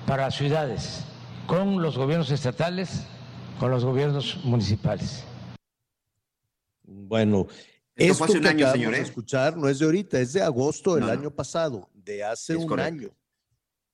para 0.05 0.29
ciudades 0.31 1.05
con 1.47 1.81
los 1.81 1.97
gobiernos 1.97 2.31
estatales, 2.31 3.07
con 3.63 3.71
los 3.71 3.85
gobiernos 3.85 4.43
municipales. 4.43 5.23
Bueno, 6.85 7.47
Esto 7.95 8.13
fue 8.15 8.27
hace 8.27 8.37
un 8.37 8.43
que 8.43 8.49
año, 8.49 8.57
acabamos 8.65 8.73
señor, 8.77 8.91
de 8.91 8.99
¿eh? 8.99 9.03
escuchar 9.03 9.55
no 9.55 9.69
es 9.69 9.79
de 9.79 9.85
ahorita, 9.85 10.19
es 10.19 10.33
de 10.33 10.41
agosto 10.41 10.95
del 10.95 11.05
No, 11.05 11.13
no. 11.13 11.19
año 11.21 11.31
pasado, 11.33 11.89
de 11.93 12.25
hace 12.25 12.51
Es 12.55 12.59
un 12.59 12.67
correcto. 12.67 12.91
año. 13.05 13.09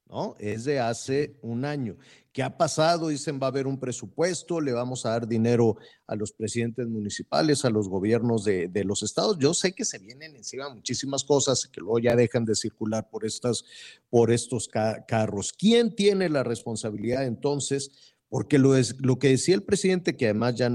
¿No? 0.07 0.35
Es 0.39 0.63
de 0.63 0.79
hace 0.79 1.35
un 1.43 1.65
año. 1.65 1.95
¿Qué 2.31 2.41
ha 2.41 2.57
pasado? 2.57 3.09
Dicen 3.09 3.39
va 3.39 3.45
a 3.45 3.49
haber 3.51 3.67
un 3.67 3.79
presupuesto, 3.79 4.59
le 4.59 4.71
vamos 4.71 5.05
a 5.05 5.09
dar 5.11 5.27
dinero 5.27 5.77
a 6.07 6.15
los 6.15 6.31
presidentes 6.31 6.87
municipales, 6.87 7.63
a 7.63 7.69
los 7.69 7.87
gobiernos 7.87 8.43
de, 8.43 8.69
de 8.69 8.83
los 8.83 9.03
estados. 9.03 9.37
Yo 9.37 9.53
sé 9.53 9.73
que 9.73 9.85
se 9.85 9.99
vienen 9.99 10.35
encima 10.35 10.67
muchísimas 10.73 11.23
cosas 11.23 11.67
que 11.71 11.79
luego 11.79 11.99
ya 11.99 12.15
dejan 12.15 12.43
de 12.43 12.55
circular 12.55 13.07
por, 13.07 13.23
estas, 13.23 13.63
por 14.09 14.31
estos 14.31 14.67
ca- 14.67 15.05
carros. 15.05 15.53
¿Quién 15.53 15.93
tiene 15.95 16.27
la 16.27 16.41
responsabilidad 16.43 17.23
entonces? 17.27 18.15
Porque 18.29 18.59
lo, 18.59 18.77
es, 18.77 18.95
lo 18.99 19.17
que 19.17 19.29
decía 19.29 19.55
el 19.55 19.63
presidente, 19.63 20.15
que 20.15 20.25
además 20.25 20.55
ya 20.55 20.71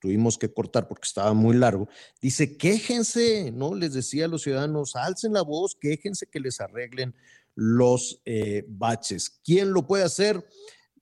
tuvimos 0.00 0.36
que 0.36 0.52
cortar 0.52 0.86
porque 0.86 1.06
estaba 1.06 1.32
muy 1.32 1.56
largo, 1.56 1.88
dice, 2.20 2.56
quéjense, 2.58 3.50
¿no? 3.52 3.74
Les 3.74 3.94
decía 3.94 4.26
a 4.26 4.28
los 4.28 4.42
ciudadanos, 4.42 4.96
alcen 4.96 5.32
la 5.32 5.42
voz, 5.42 5.74
quéjense 5.80 6.26
que 6.26 6.40
les 6.40 6.60
arreglen 6.60 7.14
los 7.54 8.20
eh, 8.26 8.64
baches. 8.68 9.40
¿Quién 9.42 9.72
lo 9.72 9.86
puede 9.86 10.04
hacer? 10.04 10.44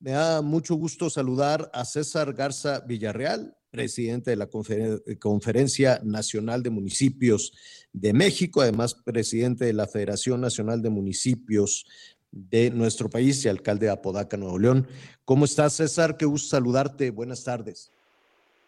Me 0.01 0.13
da 0.13 0.41
mucho 0.41 0.77
gusto 0.77 1.11
saludar 1.11 1.69
a 1.75 1.85
César 1.85 2.33
Garza 2.33 2.81
Villarreal, 2.81 3.57
presidente 3.71 4.31
de 4.31 4.37
la 4.37 4.49
Conferen- 4.49 5.19
Conferencia 5.19 6.01
Nacional 6.05 6.63
de 6.63 6.71
Municipios 6.71 7.53
de 7.93 8.13
México, 8.13 8.61
además 8.61 8.95
presidente 8.95 9.65
de 9.65 9.73
la 9.73 9.87
Federación 9.87 10.41
Nacional 10.41 10.81
de 10.81 10.91
Municipios 10.91 11.85
de 12.31 12.71
nuestro 12.71 13.09
país 13.09 13.45
y 13.45 13.49
alcalde 13.49 13.87
de 13.87 13.93
Apodaca, 13.93 14.37
Nuevo 14.37 14.59
León. 14.59 14.87
¿Cómo 15.25 15.45
estás, 15.45 15.77
César? 15.77 16.17
Qué 16.17 16.27
gusto 16.27 16.57
saludarte. 16.57 17.11
Buenas 17.11 17.45
tardes. 17.45 17.93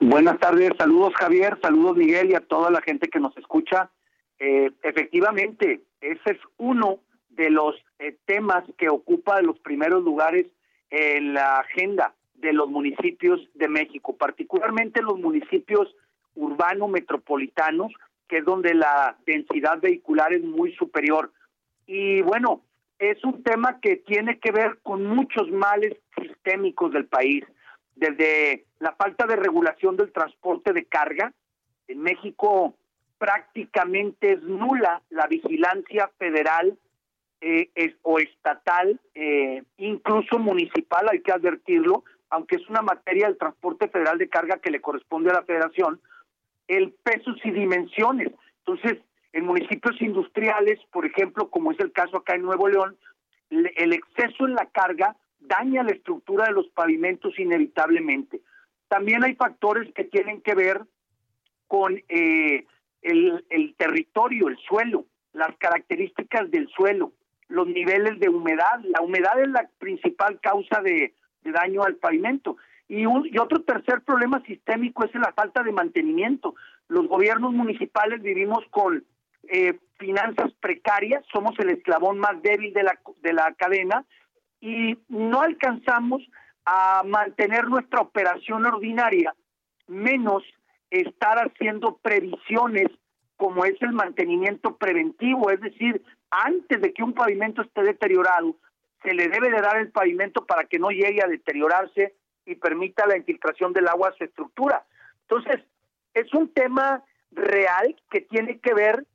Buenas 0.03 0.39
tardes, 0.41 0.71
saludos 0.79 1.13
Javier, 1.15 1.59
saludos 1.61 1.95
Miguel 1.95 2.31
y 2.31 2.35
a 2.35 2.41
toda 2.41 2.71
la 2.71 2.81
gente 2.81 3.09
que 3.09 3.21
nos 3.21 3.37
escucha. 3.37 3.91
Eh, 4.39 4.71
efectivamente, 4.83 5.83
ese 6.01 6.31
es 6.31 6.39
uno 6.57 7.01
de 7.29 7.51
los 7.51 7.75
eh, 7.99 8.17
temas 8.25 8.65
que 8.79 8.89
ocupa 8.89 9.43
los 9.43 9.59
primeros 9.59 10.03
lugares 10.03 10.47
en 10.89 11.35
la 11.35 11.59
agenda 11.59 12.15
de 12.35 12.55
los 12.55 12.71
municipios 12.71 13.41
de 13.55 13.69
México, 13.69 14.17
particularmente 14.17 15.03
los 15.03 15.19
municipios 15.19 15.95
urbanos 16.35 16.89
metropolitanos, 16.89 17.93
que 18.27 18.39
es 18.39 18.45
donde 18.45 18.73
la 18.75 19.19
densidad 19.27 19.81
vehicular 19.81 20.33
es 20.33 20.43
muy 20.43 20.75
superior. 20.77 21.31
Y 21.87 22.23
bueno, 22.23 22.63
es 23.01 23.25
un 23.25 23.43
tema 23.43 23.81
que 23.81 23.97
tiene 23.97 24.39
que 24.39 24.53
ver 24.53 24.79
con 24.83 25.05
muchos 25.07 25.51
males 25.51 25.97
sistémicos 26.21 26.93
del 26.93 27.07
país, 27.07 27.45
desde 27.97 28.67
la 28.79 28.93
falta 28.93 29.27
de 29.27 29.37
regulación 29.37 29.97
del 29.97 30.13
transporte 30.13 30.75
de 30.75 30.85
carga. 30.85 31.33
En 31.89 32.03
México 32.03 32.75
prácticamente 33.17 34.35
es 34.35 34.43
nula 34.43 35.03
la 35.09 35.27
vigilancia 35.27 36.11
federal 36.19 36.79
eh, 37.41 37.71
o 38.03 38.19
estatal, 38.19 39.01
eh, 39.15 39.63
incluso 39.79 40.39
municipal, 40.39 41.09
hay 41.11 41.23
que 41.23 41.33
advertirlo, 41.33 42.05
aunque 42.29 42.57
es 42.57 42.69
una 42.69 42.83
materia 42.83 43.29
del 43.29 43.39
transporte 43.39 43.89
federal 43.89 44.19
de 44.19 44.29
carga 44.29 44.59
que 44.59 44.71
le 44.71 44.83
corresponde 44.83 45.31
a 45.31 45.35
la 45.35 45.43
federación, 45.43 46.01
el 46.69 46.93
peso 46.93 47.31
y 47.43 47.51
dimensiones. 47.51 48.31
Entonces, 48.59 49.03
en 49.33 49.45
municipios 49.47 50.01
industriales, 50.03 50.79
por 50.93 51.07
ejemplo, 51.07 51.51
como 51.51 51.73
es 51.73 51.81
el 51.81 51.93
caso 51.93 52.17
acá 52.19 52.35
en 52.35 52.43
Nuevo 52.43 52.69
León, 52.69 52.97
le- 53.51 53.73
el 53.77 53.93
exceso 53.93 54.47
en 54.47 54.55
la 54.55 54.67
carga 54.67 55.17
daña 55.39 55.83
la 55.83 55.93
estructura 55.93 56.47
de 56.47 56.53
los 56.53 56.69
pavimentos 56.69 57.39
inevitablemente. 57.39 58.41
También 58.89 59.25
hay 59.25 59.35
factores 59.35 59.93
que 59.95 60.05
tienen 60.05 60.41
que 60.43 60.55
ver 60.55 60.81
con 61.69 62.03
eh, 62.09 62.67
el, 63.03 63.45
el 63.49 63.75
territorio, 63.77 64.49
el 64.49 64.59
suelo, 64.59 65.07
las 65.33 65.57
características 65.59 66.51
del 66.51 66.69
suelo, 66.69 67.13
los 67.49 67.67
niveles 67.69 68.19
de 68.19 68.29
humedad. 68.29 68.81
La 68.85 69.01
humedad 69.01 69.41
es 69.41 69.49
la 69.49 69.69
principal 69.79 70.41
causa 70.41 70.83
de, 70.83 71.15
de 71.43 71.53
daño 71.53 71.85
al 71.85 71.97
pavimento. 71.97 72.57
Y, 72.89 73.07
un, 73.07 73.25
y 73.27 73.39
otro 73.39 73.63
tercer 73.63 74.03
problema 74.03 74.43
sistémico 74.45 75.05
es 75.05 75.15
la 75.15 75.33
falta 75.33 75.63
de 75.63 75.71
mantenimiento. 75.71 76.57
Los 76.89 77.07
gobiernos 77.07 77.53
municipales 77.53 78.21
vivimos 78.21 78.65
con 78.71 79.05
eh, 79.49 79.79
finanzas 79.99 80.53
precarias, 80.61 81.25
somos 81.33 81.59
el 81.59 81.71
eslabón 81.71 82.19
más 82.19 82.41
débil 82.43 82.73
de 82.73 82.83
la, 82.83 82.99
de 83.23 83.33
la 83.33 83.53
cadena 83.55 84.05
y 84.61 84.99
no 85.09 85.43
alcanzamos 85.43 86.23
a 86.65 87.03
mantener 87.05 87.69
nuestra 87.69 88.01
operación 88.01 88.67
ordinaria, 88.67 89.35
menos 89.87 90.43
estar 90.91 91.39
haciendo 91.39 91.97
previsiones 91.99 92.89
como 93.37 93.65
es 93.65 93.81
el 93.81 93.93
mantenimiento 93.93 94.77
preventivo, 94.77 95.51
es 95.51 95.61
decir, 95.61 96.03
antes 96.31 96.81
de 96.81 96.93
que 96.93 97.03
un 97.03 97.15
pavimento 97.15 97.63
esté 97.63 97.83
deteriorado, 97.83 98.57
se 99.03 99.15
le 99.15 99.29
debe 99.29 99.51
de 99.51 99.63
dar 99.63 99.79
el 99.79 99.91
pavimento 99.91 100.45
para 100.45 100.65
que 100.65 100.79
no 100.79 100.91
llegue 100.91 101.23
a 101.25 101.29
deteriorarse 101.29 102.15
y 102.45 102.57
permita 102.57 103.07
la 103.07 103.17
infiltración 103.17 103.73
del 103.73 103.89
agua 103.89 104.11
a 104.11 104.13
su 104.13 104.25
estructura. 104.25 104.85
Entonces, 105.23 105.65
es 106.13 106.33
un 106.35 106.53
tema 106.53 107.03
real 107.31 107.97
que 108.11 108.21
tiene 108.21 108.59
que 108.61 108.75
ver 108.75 109.07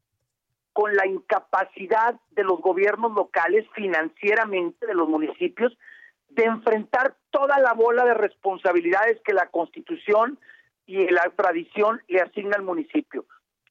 con 0.75 0.93
la 0.93 1.07
incapacidad 1.07 2.19
de 2.31 2.43
los 2.43 2.59
gobiernos 2.59 3.13
locales 3.13 3.65
financieramente, 3.73 4.85
de 4.85 4.93
los 4.93 5.07
municipios, 5.07 5.71
de 6.27 6.43
enfrentar 6.43 7.15
toda 7.31 7.57
la 7.59 7.71
bola 7.71 8.03
de 8.03 8.13
responsabilidades 8.13 9.21
que 9.23 9.31
la 9.31 9.47
Constitución 9.47 10.37
y 10.85 11.07
la 11.07 11.31
tradición 11.33 12.01
le 12.09 12.19
asigna 12.19 12.57
al 12.57 12.63
municipio. 12.63 13.23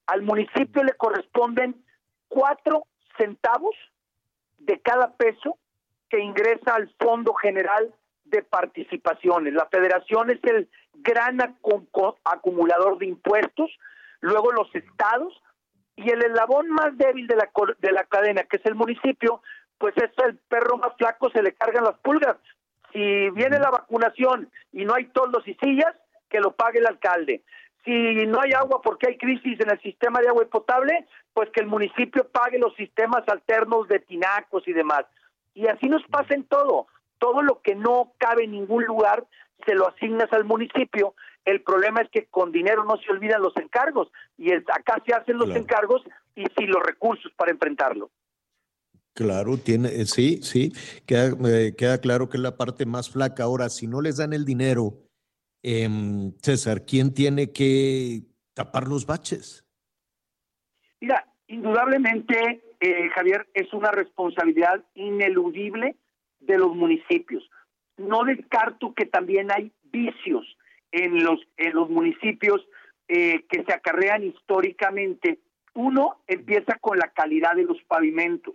Al 0.06 0.22
municipio 0.22 0.82
le 0.82 0.94
corresponden 0.94 1.84
cuatro 2.28 2.86
centavos 3.18 3.76
de 4.60 4.80
cada 4.80 5.12
peso 5.12 5.58
que 6.08 6.20
ingresa 6.20 6.74
al 6.74 6.88
Fondo 6.98 7.34
General 7.34 7.94
de 8.24 8.42
Participaciones. 8.42 9.52
La 9.52 9.66
federación 9.66 10.30
es 10.30 10.42
el 10.44 10.70
gran 10.94 11.38
acumulador 12.24 12.96
de 12.96 13.08
impuestos, 13.08 13.70
luego 14.22 14.52
los 14.52 14.74
estados 14.74 15.38
y 15.96 16.10
el 16.10 16.24
eslabón 16.24 16.68
más 16.70 16.96
débil 16.96 17.26
de 17.26 17.36
la, 17.36 17.50
de 17.78 17.92
la 17.92 18.04
cadena, 18.04 18.44
que 18.44 18.56
es 18.56 18.66
el 18.66 18.74
municipio, 18.74 19.42
pues 19.78 19.94
es 19.96 20.10
el 20.24 20.36
perro 20.48 20.78
más 20.78 20.96
flaco, 20.96 21.30
se 21.30 21.42
le 21.42 21.52
cargan 21.54 21.84
las 21.84 21.98
pulgas. 21.98 22.36
Si 22.92 23.30
viene 23.30 23.58
la 23.58 23.70
vacunación 23.70 24.50
y 24.72 24.84
no 24.84 24.94
hay 24.94 25.06
toldos 25.06 25.46
y 25.46 25.54
sillas, 25.54 25.94
que 26.28 26.40
lo 26.40 26.52
pague 26.52 26.78
el 26.78 26.86
alcalde. 26.86 27.42
Si 27.84 27.92
no 28.26 28.40
hay 28.40 28.52
agua 28.52 28.80
porque 28.82 29.08
hay 29.08 29.18
crisis 29.18 29.60
en 29.60 29.70
el 29.70 29.80
sistema 29.80 30.20
de 30.20 30.28
agua 30.28 30.44
potable, 30.46 31.06
pues 31.32 31.50
que 31.50 31.60
el 31.60 31.66
municipio 31.66 32.26
pague 32.28 32.58
los 32.58 32.74
sistemas 32.76 33.28
alternos 33.28 33.88
de 33.88 34.00
tinacos 34.00 34.66
y 34.66 34.72
demás. 34.72 35.04
Y 35.54 35.66
así 35.68 35.88
nos 35.88 36.02
pasa 36.06 36.34
en 36.34 36.44
todo. 36.44 36.86
Todo 37.18 37.42
lo 37.42 37.60
que 37.60 37.74
no 37.74 38.12
cabe 38.18 38.44
en 38.44 38.52
ningún 38.52 38.84
lugar 38.84 39.24
se 39.66 39.74
lo 39.74 39.88
asignas 39.88 40.32
al 40.32 40.44
municipio. 40.44 41.14
El 41.44 41.62
problema 41.62 42.00
es 42.00 42.08
que 42.10 42.26
con 42.26 42.52
dinero 42.52 42.84
no 42.84 42.96
se 42.98 43.10
olvidan 43.10 43.42
los 43.42 43.56
encargos 43.56 44.10
y 44.38 44.50
el- 44.50 44.64
acá 44.72 45.02
se 45.06 45.12
hacen 45.12 45.36
los 45.36 45.46
Claro. 45.46 45.60
encargos 45.60 46.02
y 46.34 46.44
sin 46.56 46.70
los 46.70 46.82
recursos 46.82 47.30
para 47.36 47.52
enfrentarlo. 47.52 48.10
Claro, 49.14 49.56
tiene, 49.58 49.88
eh, 49.88 50.06
sí, 50.06 50.40
sí, 50.42 50.72
queda, 51.06 51.30
eh, 51.48 51.74
queda 51.76 52.00
claro 52.00 52.28
que 52.28 52.36
es 52.36 52.42
la 52.42 52.56
parte 52.56 52.84
más 52.84 53.10
flaca. 53.10 53.44
Ahora, 53.44 53.68
si 53.68 53.86
no 53.86 54.00
les 54.00 54.16
dan 54.16 54.32
el 54.32 54.44
dinero, 54.44 54.94
em, 55.62 56.32
César, 56.42 56.84
¿quién 56.84 57.14
tiene 57.14 57.52
que 57.52 58.22
tapar 58.54 58.88
los 58.88 59.06
baches? 59.06 59.64
Mira, 61.00 61.26
indudablemente, 61.46 62.64
eh, 62.80 63.08
Javier, 63.14 63.46
es 63.54 63.72
una 63.72 63.92
responsabilidad 63.92 64.84
ineludible 64.94 65.96
de 66.40 66.58
los 66.58 66.74
municipios. 66.74 67.48
No 67.96 68.24
descarto 68.24 68.94
que 68.94 69.06
también 69.06 69.52
hay 69.52 69.70
vicios 69.84 70.44
en 70.94 71.24
los, 71.24 71.40
en 71.56 71.74
los 71.74 71.90
municipios 71.90 72.64
eh, 73.08 73.44
que 73.50 73.64
se 73.64 73.72
acarrean 73.72 74.22
históricamente. 74.22 75.40
Uno 75.74 76.18
empieza 76.28 76.78
con 76.78 76.98
la 76.98 77.08
calidad 77.08 77.56
de 77.56 77.64
los 77.64 77.82
pavimentos. 77.82 78.54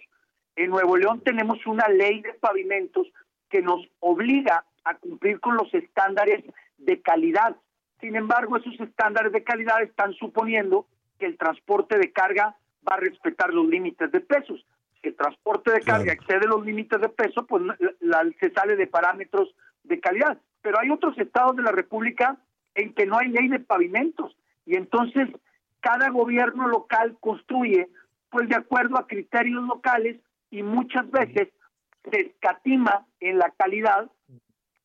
En 0.56 0.70
Nuevo 0.70 0.96
León 0.96 1.22
tenemos 1.22 1.66
una 1.68 1.88
ley 1.90 2.22
de 2.22 2.34
pavimentos 2.34 3.08
que 3.50 3.62
nos 3.62 3.86
obliga 4.00 4.64
a 4.86 4.96
cumplir 4.96 5.40
con 5.42 5.56
los 5.58 5.74
estándares 5.74 6.44
de 6.78 7.02
calidad. 7.02 7.58
Sin 8.00 8.16
embargo, 8.16 8.56
esos 8.58 8.80
estándares 8.80 9.34
de 9.34 9.44
calidad 9.44 9.82
están 9.84 10.14
suponiendo 10.14 10.88
que 11.20 11.26
el 11.26 11.38
transporte 11.38 11.98
de 11.98 12.12
carga 12.14 12.56
va 12.90 12.96
a 12.96 13.00
respetar 13.02 13.54
los 13.54 13.68
límites 13.68 14.10
de 14.14 14.22
pesos. 14.22 14.66
Si 15.02 15.10
el 15.10 15.16
transporte 15.16 15.72
de 15.72 15.82
carga 15.82 16.14
excede 16.14 16.48
los 16.48 16.66
límites 16.66 17.02
de 17.02 17.10
peso, 17.10 17.46
pues 17.46 17.64
la- 17.64 17.78
la- 18.00 18.32
se 18.40 18.50
sale 18.52 18.78
de 18.78 18.88
parámetros 18.88 19.54
de 19.84 20.00
calidad. 20.00 20.38
Pero 20.62 20.80
hay 20.80 20.90
otros 20.90 21.18
estados 21.18 21.56
de 21.56 21.64
la 21.64 21.72
República 21.72 22.38
en 22.76 22.94
que 22.94 23.06
no 23.06 23.18
hay 23.18 23.30
ley 23.30 23.48
de 23.48 23.60
pavimentos 23.60 24.36
y 24.66 24.76
entonces 24.76 25.28
cada 25.80 26.10
gobierno 26.10 26.68
local 26.68 27.18
construye 27.20 27.90
pues 28.30 28.48
de 28.50 28.56
acuerdo 28.56 28.98
a 28.98 29.08
criterios 29.08 29.64
locales 29.66 30.20
y 30.52 30.64
muchas 30.64 31.10
veces 31.10 31.50
se 32.10 32.20
escatima 32.20 33.08
en 33.20 33.38
la 33.40 33.52
calidad 33.58 34.10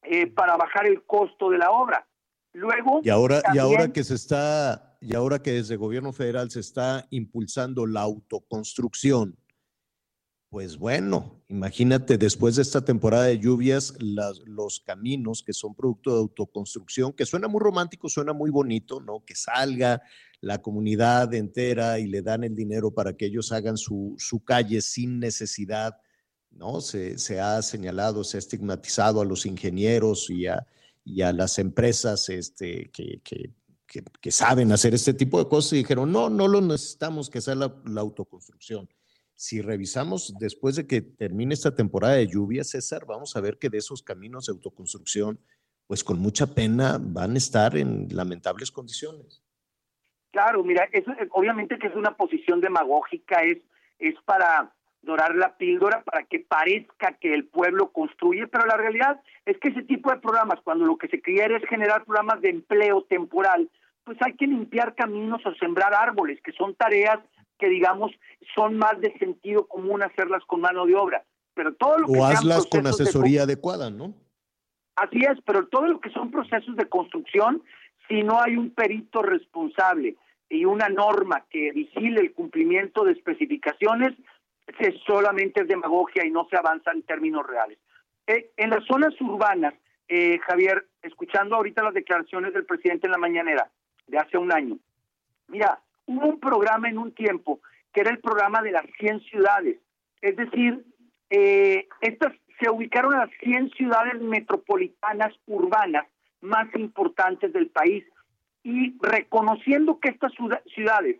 eh, 0.02 0.26
para 0.26 0.56
bajar 0.56 0.86
el 0.86 1.02
costo 1.04 1.50
de 1.50 1.58
la 1.58 1.70
obra. 1.70 2.06
Luego 2.52 3.00
Y 3.02 3.10
ahora, 3.10 3.42
y 3.52 3.58
ahora 3.58 3.92
que 3.92 4.04
se 4.04 4.14
está, 4.14 4.96
y 5.00 5.14
ahora 5.14 5.40
que 5.40 5.52
desde 5.52 5.74
el 5.74 5.78
gobierno 5.78 6.12
federal 6.12 6.50
se 6.50 6.60
está 6.60 7.06
impulsando 7.10 7.86
la 7.86 8.02
autoconstrucción, 8.02 9.36
pues 10.54 10.78
bueno, 10.78 11.42
imagínate 11.48 12.16
después 12.16 12.54
de 12.54 12.62
esta 12.62 12.84
temporada 12.84 13.24
de 13.24 13.40
lluvias, 13.40 13.92
los 13.98 14.78
caminos 14.78 15.42
que 15.42 15.52
son 15.52 15.74
producto 15.74 16.12
de 16.12 16.18
autoconstrucción, 16.20 17.12
que 17.12 17.26
suena 17.26 17.48
muy 17.48 17.58
romántico, 17.58 18.08
suena 18.08 18.32
muy 18.32 18.50
bonito, 18.50 19.00
¿no? 19.00 19.24
Que 19.24 19.34
salga 19.34 20.00
la 20.40 20.62
comunidad 20.62 21.34
entera 21.34 21.98
y 21.98 22.06
le 22.06 22.22
dan 22.22 22.44
el 22.44 22.54
dinero 22.54 22.92
para 22.92 23.16
que 23.16 23.26
ellos 23.26 23.50
hagan 23.50 23.76
su, 23.76 24.14
su 24.16 24.44
calle 24.44 24.80
sin 24.80 25.18
necesidad, 25.18 25.96
¿no? 26.52 26.80
Se, 26.80 27.16
ha 27.40 27.60
señalado, 27.60 28.22
se 28.22 28.36
ha 28.36 28.38
estigmatizado 28.38 29.20
a 29.20 29.24
los 29.24 29.46
ingenieros 29.46 30.30
y 30.30 30.46
a, 30.46 30.64
y 31.04 31.22
a 31.22 31.32
las 31.32 31.58
empresas 31.58 32.28
este, 32.28 32.92
que, 32.92 33.20
que- 33.24 33.50
saben 34.30 34.70
hacer 34.70 34.94
este 34.94 35.14
tipo 35.14 35.40
de 35.42 35.48
cosas 35.48 35.72
y 35.72 35.76
dijeron, 35.78 36.12
no, 36.12 36.30
no 36.30 36.46
lo 36.46 36.60
necesitamos 36.60 37.28
que 37.28 37.40
sea 37.40 37.56
la 37.56 37.72
autoconstrucción. 38.00 38.88
Si 39.36 39.60
revisamos 39.60 40.34
después 40.38 40.76
de 40.76 40.86
que 40.86 41.00
termine 41.00 41.54
esta 41.54 41.74
temporada 41.74 42.14
de 42.14 42.28
lluvias, 42.28 42.70
César, 42.70 43.04
vamos 43.06 43.34
a 43.36 43.40
ver 43.40 43.58
que 43.58 43.68
de 43.68 43.78
esos 43.78 44.02
caminos 44.02 44.46
de 44.46 44.52
autoconstrucción, 44.52 45.40
pues 45.86 46.04
con 46.04 46.18
mucha 46.18 46.54
pena 46.54 46.98
van 47.00 47.34
a 47.34 47.38
estar 47.38 47.76
en 47.76 48.08
lamentables 48.10 48.70
condiciones. 48.70 49.42
Claro, 50.32 50.64
mira, 50.64 50.88
eh, 50.92 51.04
obviamente 51.30 51.78
que 51.78 51.88
es 51.88 51.94
una 51.94 52.16
posición 52.16 52.60
demagógica, 52.60 53.42
es, 53.42 53.58
es 53.98 54.14
para 54.24 54.72
dorar 55.02 55.34
la 55.34 55.56
píldora 55.56 56.02
para 56.02 56.24
que 56.24 56.40
parezca 56.40 57.12
que 57.20 57.34
el 57.34 57.46
pueblo 57.46 57.92
construye, 57.92 58.46
pero 58.46 58.66
la 58.66 58.76
realidad 58.76 59.20
es 59.44 59.58
que 59.58 59.68
ese 59.68 59.82
tipo 59.82 60.10
de 60.10 60.20
programas, 60.20 60.60
cuando 60.64 60.86
lo 60.86 60.96
que 60.96 61.08
se 61.08 61.20
quiere 61.20 61.56
es 61.56 61.68
generar 61.68 62.04
programas 62.04 62.40
de 62.40 62.50
empleo 62.50 63.02
temporal, 63.04 63.70
pues 64.04 64.18
hay 64.22 64.34
que 64.34 64.46
limpiar 64.46 64.94
caminos 64.94 65.44
o 65.44 65.54
sembrar 65.54 65.94
árboles, 65.94 66.40
que 66.42 66.52
son 66.52 66.74
tareas 66.74 67.18
que 67.58 67.68
digamos 67.68 68.12
son 68.54 68.76
más 68.76 69.00
de 69.00 69.16
sentido 69.18 69.66
común 69.66 70.02
hacerlas 70.02 70.44
con 70.46 70.60
mano 70.60 70.86
de 70.86 70.94
obra. 70.94 71.24
Pero 71.54 71.74
todo 71.74 71.98
lo 71.98 72.06
que 72.06 72.18
O 72.18 72.24
hazlas 72.24 72.66
con 72.66 72.82
de 72.82 72.90
asesoría 72.90 73.42
adecuada, 73.42 73.90
¿no? 73.90 74.14
Así 74.96 75.18
es, 75.20 75.38
pero 75.44 75.66
todo 75.66 75.86
lo 75.86 76.00
que 76.00 76.10
son 76.10 76.30
procesos 76.30 76.76
de 76.76 76.88
construcción, 76.88 77.62
si 78.08 78.22
no 78.22 78.40
hay 78.40 78.56
un 78.56 78.70
perito 78.70 79.22
responsable 79.22 80.16
y 80.48 80.64
una 80.64 80.88
norma 80.88 81.44
que 81.50 81.72
vigile 81.72 82.20
el 82.20 82.32
cumplimiento 82.32 83.04
de 83.04 83.12
especificaciones, 83.12 84.14
se 84.78 84.92
solamente 85.06 85.62
es 85.62 85.68
demagogia 85.68 86.24
y 86.24 86.30
no 86.30 86.46
se 86.48 86.56
avanza 86.56 86.92
en 86.92 87.02
términos 87.02 87.46
reales. 87.46 87.78
Eh, 88.26 88.50
en 88.56 88.70
las 88.70 88.84
zonas 88.84 89.18
urbanas, 89.20 89.74
eh, 90.08 90.38
Javier, 90.46 90.86
escuchando 91.02 91.56
ahorita 91.56 91.82
las 91.82 91.94
declaraciones 91.94 92.54
del 92.54 92.64
presidente 92.64 93.06
en 93.06 93.12
la 93.12 93.18
mañanera 93.18 93.70
de 94.06 94.18
hace 94.18 94.38
un 94.38 94.52
año, 94.52 94.78
mira, 95.48 95.80
hubo 96.06 96.26
un 96.26 96.40
programa 96.40 96.88
en 96.88 96.98
un 96.98 97.12
tiempo 97.12 97.60
que 97.92 98.00
era 98.00 98.10
el 98.10 98.18
programa 98.18 98.60
de 98.62 98.72
las 98.72 98.84
100 98.98 99.20
ciudades, 99.20 99.78
es 100.20 100.36
decir, 100.36 100.84
eh, 101.30 101.86
estas 102.00 102.32
se 102.60 102.70
ubicaron 102.70 103.14
en 103.14 103.20
las 103.20 103.30
100 103.42 103.70
ciudades 103.70 104.20
metropolitanas 104.20 105.32
urbanas 105.46 106.06
más 106.40 106.68
importantes 106.76 107.52
del 107.52 107.68
país. 107.68 108.04
Y 108.62 108.96
reconociendo 109.00 109.98
que 110.00 110.10
estas 110.10 110.32
ciudad- 110.34 110.62
ciudades 110.74 111.16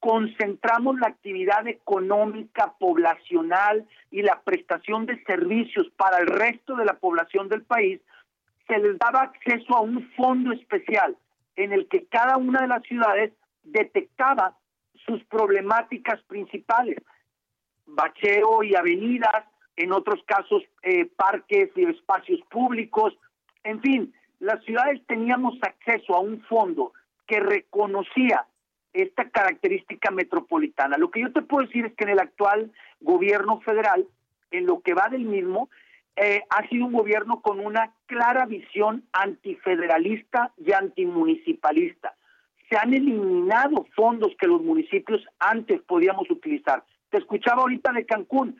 concentramos 0.00 0.98
la 0.98 1.08
actividad 1.08 1.66
económica, 1.68 2.74
poblacional 2.78 3.86
y 4.10 4.22
la 4.22 4.40
prestación 4.42 5.06
de 5.06 5.22
servicios 5.24 5.88
para 5.96 6.18
el 6.18 6.26
resto 6.26 6.74
de 6.74 6.84
la 6.84 6.94
población 6.94 7.48
del 7.48 7.62
país, 7.62 8.00
se 8.66 8.78
les 8.78 8.98
daba 8.98 9.22
acceso 9.22 9.76
a 9.76 9.80
un 9.80 10.10
fondo 10.16 10.52
especial 10.52 11.16
en 11.56 11.72
el 11.72 11.86
que 11.88 12.06
cada 12.06 12.36
una 12.36 12.62
de 12.62 12.68
las 12.68 12.82
ciudades 12.82 13.32
detectaba 13.62 14.56
sus 15.06 15.22
problemáticas 15.24 16.20
principales, 16.22 16.98
bacheo 17.86 18.62
y 18.62 18.74
avenidas, 18.74 19.44
en 19.76 19.92
otros 19.92 20.22
casos 20.26 20.62
eh, 20.82 21.06
parques 21.16 21.70
y 21.76 21.84
espacios 21.84 22.40
públicos, 22.50 23.16
en 23.64 23.80
fin, 23.80 24.14
las 24.38 24.62
ciudades 24.64 25.00
teníamos 25.06 25.54
acceso 25.62 26.14
a 26.14 26.20
un 26.20 26.42
fondo 26.42 26.92
que 27.26 27.40
reconocía 27.40 28.46
esta 28.92 29.30
característica 29.30 30.10
metropolitana. 30.10 30.98
Lo 30.98 31.10
que 31.10 31.20
yo 31.20 31.32
te 31.32 31.42
puedo 31.42 31.66
decir 31.66 31.86
es 31.86 31.94
que 31.94 32.04
en 32.04 32.10
el 32.10 32.18
actual 32.18 32.70
gobierno 33.00 33.60
federal, 33.60 34.06
en 34.50 34.66
lo 34.66 34.80
que 34.80 34.94
va 34.94 35.08
del 35.08 35.24
mismo, 35.24 35.70
eh, 36.16 36.42
ha 36.50 36.68
sido 36.68 36.86
un 36.86 36.92
gobierno 36.92 37.40
con 37.40 37.58
una 37.60 37.94
clara 38.06 38.44
visión 38.44 39.04
antifederalista 39.12 40.52
y 40.58 40.72
antimunicipalista. 40.72 42.14
Se 42.72 42.78
han 42.78 42.94
eliminado 42.94 43.86
fondos 43.94 44.32
que 44.40 44.46
los 44.46 44.62
municipios 44.62 45.20
antes 45.38 45.82
podíamos 45.82 46.30
utilizar. 46.30 46.82
Te 47.10 47.18
escuchaba 47.18 47.60
ahorita 47.60 47.92
de 47.92 48.06
Cancún. 48.06 48.58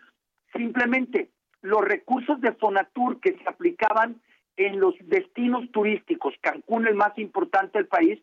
Simplemente 0.54 1.30
los 1.62 1.80
recursos 1.80 2.38
de 2.42 2.52
Fonatur 2.52 3.20
que 3.20 3.38
se 3.38 3.48
aplicaban 3.48 4.20
en 4.58 4.80
los 4.80 4.94
destinos 5.04 5.64
turísticos, 5.72 6.34
Cancún 6.42 6.86
el 6.86 6.94
más 6.94 7.16
importante 7.16 7.78
del 7.78 7.86
país, 7.86 8.20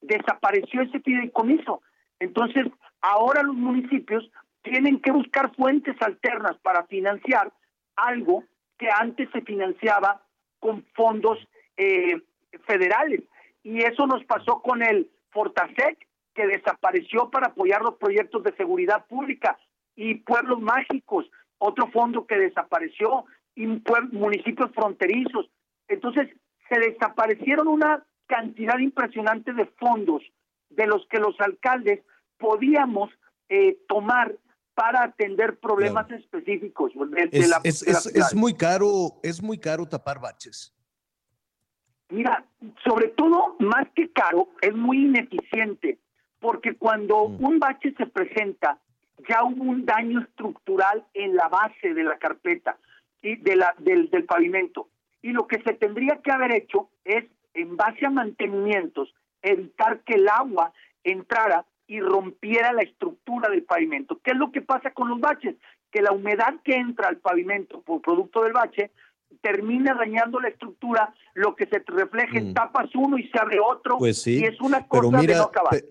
desapareció 0.00 0.82
ese 0.82 0.98
fideicomiso. 0.98 1.82
Entonces, 2.18 2.66
ahora 3.00 3.44
los 3.44 3.54
municipios 3.54 4.28
tienen 4.62 5.00
que 5.00 5.12
buscar 5.12 5.54
fuentes 5.54 5.94
alternas 6.02 6.56
para 6.62 6.82
financiar 6.86 7.52
algo 7.94 8.42
que 8.76 8.88
antes 8.90 9.30
se 9.32 9.42
financiaba 9.42 10.20
con 10.58 10.84
fondos 10.96 11.38
eh, 11.76 12.20
federales. 12.66 13.22
Y 13.62 13.84
eso 13.84 14.04
nos 14.08 14.24
pasó 14.24 14.60
con 14.62 14.82
el 14.82 15.08
Fortasec, 15.30 16.06
que 16.34 16.46
desapareció 16.46 17.30
para 17.30 17.48
apoyar 17.48 17.82
los 17.82 17.96
proyectos 17.96 18.42
de 18.44 18.54
seguridad 18.56 19.06
pública, 19.06 19.58
y 19.96 20.16
Pueblos 20.16 20.60
Mágicos, 20.60 21.26
otro 21.58 21.90
fondo 21.90 22.26
que 22.26 22.36
desapareció, 22.38 23.24
y 23.56 23.66
municipios 24.12 24.70
fronterizos. 24.72 25.50
Entonces, 25.88 26.28
se 26.68 26.78
desaparecieron 26.78 27.66
una 27.66 28.06
cantidad 28.26 28.78
impresionante 28.78 29.52
de 29.52 29.66
fondos 29.78 30.22
de 30.70 30.86
los 30.86 31.04
que 31.08 31.18
los 31.18 31.34
alcaldes 31.40 32.00
podíamos 32.36 33.10
eh, 33.48 33.78
tomar 33.88 34.36
para 34.74 35.02
atender 35.02 35.58
problemas 35.58 36.08
específicos 36.12 36.92
de, 36.94 37.26
de 37.26 37.38
Es, 37.38 37.48
la, 37.48 37.60
es- 37.64 37.80
de 37.80 37.92
la 37.92 37.98
es- 37.98 38.06
es 38.06 38.12
ciudad. 38.12 38.32
muy 38.34 38.54
caro, 38.54 39.18
es 39.24 39.42
muy 39.42 39.58
caro 39.58 39.86
tapar 39.86 40.20
baches. 40.20 40.72
Mira, 42.10 42.44
sobre 42.84 43.08
todo, 43.08 43.56
más 43.58 43.86
que 43.94 44.10
caro, 44.10 44.48
es 44.62 44.74
muy 44.74 45.04
ineficiente, 45.04 45.98
porque 46.40 46.74
cuando 46.74 47.22
un 47.22 47.58
bache 47.58 47.94
se 47.96 48.06
presenta, 48.06 48.78
ya 49.28 49.44
hubo 49.44 49.64
un 49.64 49.84
daño 49.84 50.20
estructural 50.20 51.04
en 51.12 51.36
la 51.36 51.48
base 51.48 51.92
de 51.92 52.04
la 52.04 52.18
carpeta 52.18 52.78
y 53.20 53.36
de 53.36 53.56
la, 53.56 53.74
del, 53.78 54.08
del 54.10 54.24
pavimento. 54.24 54.88
Y 55.20 55.32
lo 55.32 55.46
que 55.46 55.60
se 55.62 55.74
tendría 55.74 56.20
que 56.22 56.30
haber 56.30 56.52
hecho 56.52 56.88
es, 57.04 57.24
en 57.54 57.76
base 57.76 58.06
a 58.06 58.10
mantenimientos, 58.10 59.12
evitar 59.42 60.00
que 60.00 60.14
el 60.14 60.28
agua 60.28 60.72
entrara 61.04 61.66
y 61.86 62.00
rompiera 62.00 62.72
la 62.72 62.82
estructura 62.82 63.48
del 63.48 63.64
pavimento. 63.64 64.20
¿Qué 64.22 64.32
es 64.32 64.36
lo 64.36 64.52
que 64.52 64.62
pasa 64.62 64.92
con 64.92 65.08
los 65.08 65.20
baches? 65.20 65.56
Que 65.90 66.02
la 66.02 66.12
humedad 66.12 66.54
que 66.62 66.74
entra 66.74 67.08
al 67.08 67.16
pavimento 67.16 67.80
por 67.82 68.02
producto 68.02 68.44
del 68.44 68.52
bache 68.52 68.90
termina 69.42 69.94
dañando 69.94 70.40
la 70.40 70.48
estructura, 70.48 71.14
lo 71.34 71.54
que 71.54 71.66
se 71.66 71.82
refleja 71.86 72.38
en 72.38 72.54
tapas 72.54 72.88
uno 72.94 73.18
y 73.18 73.28
se 73.28 73.38
abre 73.38 73.58
otro, 73.60 73.98
Pues 73.98 74.22
sí, 74.22 74.38
y 74.40 74.44
es 74.44 74.58
una 74.60 74.86
cosa 74.88 75.16
de 75.16 75.22
mira, 75.22 75.36
no 75.38 75.44
acabar. 75.44 75.70
pe- 75.70 75.86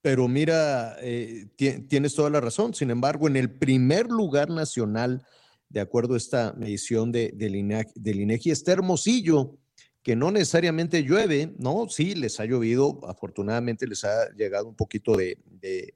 pero 0.00 0.28
mira, 0.28 0.96
eh, 1.00 1.46
ti- 1.56 1.80
tienes 1.88 2.14
toda 2.14 2.30
la 2.30 2.40
razón. 2.40 2.72
Sin 2.74 2.90
embargo, 2.90 3.26
en 3.26 3.36
el 3.36 3.50
primer 3.50 4.06
lugar 4.06 4.48
nacional, 4.48 5.26
de 5.68 5.80
acuerdo 5.80 6.14
a 6.14 6.18
esta 6.18 6.54
medición 6.56 7.10
de, 7.12 7.32
del, 7.34 7.56
INEGI, 7.56 7.92
del 7.96 8.20
INEGI, 8.20 8.50
está 8.52 8.72
Hermosillo, 8.72 9.56
que 10.02 10.14
no 10.16 10.30
necesariamente 10.30 11.02
llueve, 11.02 11.52
¿no? 11.58 11.88
Sí, 11.88 12.14
les 12.14 12.38
ha 12.40 12.44
llovido, 12.46 13.00
afortunadamente 13.08 13.86
les 13.86 14.04
ha 14.04 14.30
llegado 14.34 14.68
un 14.68 14.76
poquito 14.76 15.16
de, 15.16 15.36
de- 15.44 15.92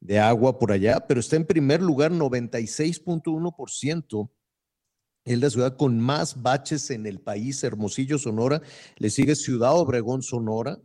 de 0.00 0.18
agua 0.20 0.58
por 0.60 0.70
allá, 0.70 1.04
pero 1.08 1.18
está 1.18 1.34
en 1.36 1.44
primer 1.46 1.82
lugar 1.82 2.12
96.1%. 2.12 4.30
Es 5.28 5.38
la 5.38 5.50
ciudad 5.50 5.76
con 5.76 6.00
más 6.00 6.40
baches 6.40 6.90
en 6.90 7.04
el 7.04 7.20
país, 7.20 7.62
Hermosillo, 7.62 8.16
Sonora. 8.16 8.62
Le 8.96 9.10
sigue 9.10 9.36
Ciudad 9.36 9.78
Obregón, 9.78 10.22
Sonora, 10.22 10.78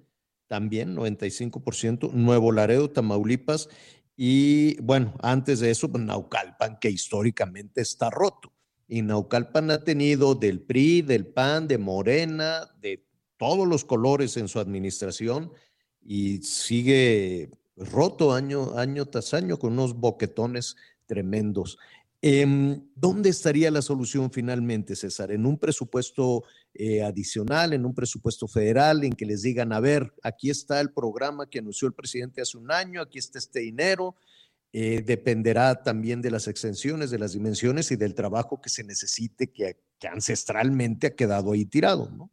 también 0.48 0.98
95%. 0.98 2.12
Nuevo 2.12 2.52
Laredo, 2.52 2.90
Tamaulipas. 2.90 3.70
Y 4.18 4.82
bueno, 4.82 5.14
antes 5.22 5.62
de 5.62 5.72
eso, 5.72 5.90
pues, 5.90 6.04
Naucalpan, 6.04 6.78
que 6.82 6.90
históricamente 6.90 7.80
está 7.80 8.10
roto. 8.10 8.52
Y 8.86 9.02
Naucalpan 9.02 9.72
ha 9.72 9.86
tenido 9.86 10.36
del 10.36 10.60
PRI, 10.60 11.04
del 11.04 11.26
PAN, 11.26 11.70
de 11.70 11.78
Morena, 11.78 12.70
de 12.82 13.08
todos 13.38 13.66
los 13.66 13.86
colores 13.86 14.36
en 14.36 14.50
su 14.50 14.60
administración 14.60 15.54
y 16.02 16.40
sigue 16.40 17.50
roto 17.78 18.34
año, 18.34 18.78
año 18.78 19.06
tras 19.06 19.34
año 19.34 19.58
con 19.58 19.72
unos 19.72 19.96
boquetones 19.96 20.76
tremendos. 21.06 21.78
Em, 22.26 22.80
¿Dónde 22.96 23.28
estaría 23.28 23.70
la 23.70 23.82
solución 23.82 24.32
finalmente, 24.32 24.96
César? 24.96 25.34
¿En 25.34 25.46
un 25.46 25.60
presupuesto 25.60 26.46
eh, 26.74 27.04
adicional, 27.04 27.74
en 27.74 27.86
un 27.86 27.94
presupuesto 27.94 28.48
federal, 28.48 29.04
en 29.04 29.12
que 29.12 29.26
les 29.26 29.42
digan, 29.42 29.74
a 29.74 29.82
ver, 29.82 30.14
aquí 30.24 30.50
está 30.50 30.80
el 30.80 30.94
programa 30.94 31.50
que 31.50 31.60
anunció 31.60 31.86
el 31.86 31.94
presidente 31.94 32.42
hace 32.42 32.58
un 32.58 32.72
año, 32.72 33.02
aquí 33.02 33.20
está 33.20 33.40
este 33.40 33.60
dinero? 33.60 34.16
Eh, 34.72 35.02
dependerá 35.02 35.84
también 35.84 36.22
de 36.22 36.32
las 36.32 36.48
extensiones, 36.48 37.12
de 37.12 37.20
las 37.20 37.34
dimensiones 37.34 37.92
y 37.92 37.98
del 37.98 38.16
trabajo 38.16 38.62
que 38.62 38.70
se 38.70 38.86
necesite, 38.86 39.52
que, 39.52 39.76
que 40.00 40.08
ancestralmente 40.08 41.08
ha 41.08 41.16
quedado 41.18 41.52
ahí 41.52 41.66
tirado, 41.66 42.10
¿no? 42.10 42.32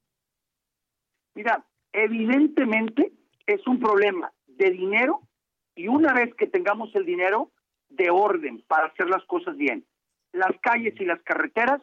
Mira, 1.34 1.66
evidentemente 1.92 3.12
es 3.44 3.66
un 3.66 3.80
problema 3.80 4.32
de 4.46 4.70
dinero 4.70 5.28
y 5.74 5.88
una 5.88 6.14
vez 6.14 6.32
que 6.36 6.46
tengamos 6.46 6.94
el 6.94 7.04
dinero, 7.04 7.50
de 7.90 8.10
orden 8.10 8.62
para 8.66 8.86
hacer 8.86 9.08
las 9.08 9.24
cosas 9.24 9.56
bien. 9.56 9.84
Las 10.32 10.52
calles 10.62 10.94
y 10.98 11.04
las 11.04 11.20
carreteras 11.22 11.80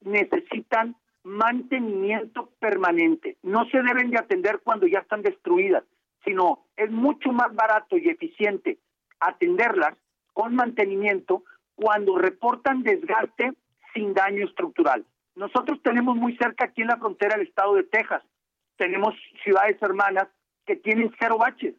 necesitan 0.00 0.96
mantenimiento 1.24 2.50
permanente. 2.58 3.36
No 3.42 3.66
se 3.70 3.82
deben 3.82 4.10
de 4.10 4.18
atender 4.18 4.60
cuando 4.62 4.86
ya 4.86 5.00
están 5.00 5.22
destruidas, 5.22 5.84
sino 6.24 6.66
es 6.76 6.90
mucho 6.90 7.32
más 7.32 7.54
barato 7.54 7.96
y 7.96 8.08
eficiente 8.08 8.78
atenderlas 9.20 9.96
con 10.32 10.54
mantenimiento 10.54 11.42
cuando 11.74 12.16
reportan 12.16 12.82
desgaste 12.82 13.52
sin 13.94 14.14
daño 14.14 14.46
estructural. 14.46 15.04
Nosotros 15.34 15.80
tenemos 15.82 16.16
muy 16.16 16.36
cerca 16.36 16.66
aquí 16.66 16.82
en 16.82 16.88
la 16.88 16.96
frontera 16.96 17.36
el 17.36 17.46
estado 17.46 17.74
de 17.74 17.84
Texas, 17.84 18.22
tenemos 18.76 19.14
ciudades 19.42 19.80
hermanas 19.82 20.28
que 20.64 20.76
tienen 20.76 21.12
cero 21.18 21.38
baches, 21.38 21.74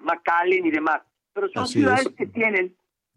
McAllen 0.00 0.66
y 0.66 0.70
demás, 0.70 1.02
pero 1.32 1.48
son 1.50 1.64
Así 1.64 1.80
ciudades 1.80 2.06
es. 2.06 2.14
que 2.14 2.26
tienen 2.26 2.74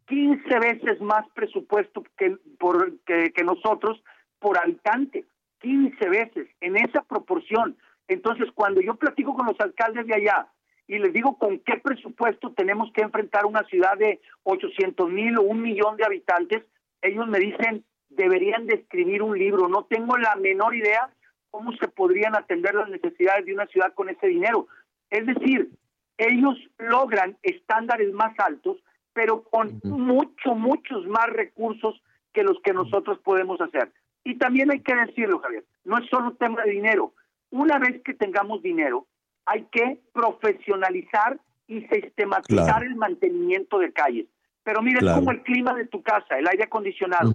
15 0.07 0.59
veces 0.59 1.01
más 1.01 1.27
presupuesto 1.33 2.03
que, 2.17 2.37
por, 2.59 2.97
que, 3.05 3.43
nosotros 3.43 4.01
por 4.39 4.57
habitante, 4.57 5.25
15 5.59 6.09
veces, 6.09 6.47
en 6.61 6.77
esa 6.77 7.03
proporción. 7.03 7.77
Entonces, 8.07 8.49
cuando 8.53 8.81
yo 8.81 8.95
platico 8.95 9.35
con 9.35 9.47
los 9.47 9.59
alcaldes 9.59 10.07
de 10.07 10.15
allá 10.15 10.47
y 10.87 10.99
les 10.99 11.11
digo 11.11 11.37
con 11.37 11.59
qué 11.59 11.77
presupuesto 11.77 12.53
tenemos 12.53 12.91
que 12.93 13.01
enfrentar 13.01 13.45
una 13.45 13.63
ciudad 13.63 13.97
de 13.97 14.21
800 14.43 15.09
mil 15.09 15.37
o 15.37 15.41
un 15.41 15.61
millón 15.61 15.97
de 15.97 16.05
habitantes, 16.05 16.63
ellos 17.01 17.27
me 17.27 17.39
dicen, 17.39 17.83
deberían 18.09 18.65
de 18.65 18.75
escribir 18.75 19.21
un 19.21 19.37
libro. 19.37 19.67
No 19.67 19.83
tengo 19.85 20.17
la 20.17 20.35
menor 20.35 20.75
idea 20.75 21.09
cómo 21.51 21.73
se 21.73 21.87
podrían 21.87 22.35
atender 22.35 22.75
las 22.75 22.89
necesidades 22.89 23.45
de 23.45 23.53
una 23.53 23.67
ciudad 23.67 23.93
con 23.93 24.09
ese 24.09 24.27
dinero. 24.27 24.67
Es 25.09 25.25
decir, 25.25 25.69
ellos 26.17 26.57
logran 26.77 27.37
estándares 27.43 28.11
más 28.13 28.37
altos, 28.39 28.77
pero 29.17 29.41
con 29.41 29.79
mucho, 29.83 30.53
muchos 30.53 31.07
más 31.07 31.25
recursos 31.31 31.99
que 32.33 32.43
los 32.43 32.55
que 32.63 32.71
nosotros 32.71 33.17
podemos 33.23 33.59
hacer. 33.59 33.91
Y 34.23 34.35
también 34.35 34.69
hay 34.71 34.81
que 34.81 34.95
decirlo, 34.95 35.39
Javier, 35.39 35.65
no 35.85 35.97
es 35.97 36.07
solo 36.07 36.33
tema 36.35 36.61
de 36.61 36.69
dinero. 36.69 37.13
Una 37.49 37.79
vez 37.79 37.99
que 38.03 38.13
tengamos 38.13 38.61
dinero, 38.61 39.07
hay 39.47 39.63
que 39.71 39.99
profesionalizar 40.13 41.39
y 41.65 41.81
sistematizar 41.87 42.65
Claro. 42.65 42.85
el 42.85 42.95
mantenimiento 42.95 43.79
de 43.79 43.91
calles. 43.91 44.27
Pero 44.63 44.83
mira, 44.83 44.99
Claro. 44.99 45.15
es 45.17 45.19
como 45.21 45.31
el 45.31 45.41
clima 45.41 45.73
de 45.73 45.87
tu 45.87 46.03
casa, 46.03 46.37
el 46.37 46.47
aire 46.47 46.65
acondicionado. 46.65 47.33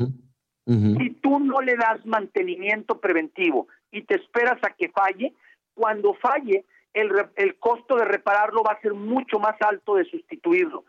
Si 0.65 1.11
tú 1.21 1.41
no 1.41 1.61
le 1.63 1.75
das 1.75 2.07
mantenimiento 2.07 3.01
preventivo 3.01 3.67
y 3.91 4.03
te 4.03 4.15
esperas 4.15 4.59
a 4.63 4.71
que 4.71 4.89
falle, 4.91 5.35
cuando 5.75 6.15
falle, 6.15 6.65
el 6.95 7.57
costo 7.59 7.97
de 7.97 8.05
repararlo 8.05 8.63
va 8.63 8.75
a 8.75 8.81
ser 8.83 8.95
mucho 8.95 9.41
más 9.41 9.57
alto 9.63 9.97
de 9.97 10.05
sustituirlo. 10.05 10.85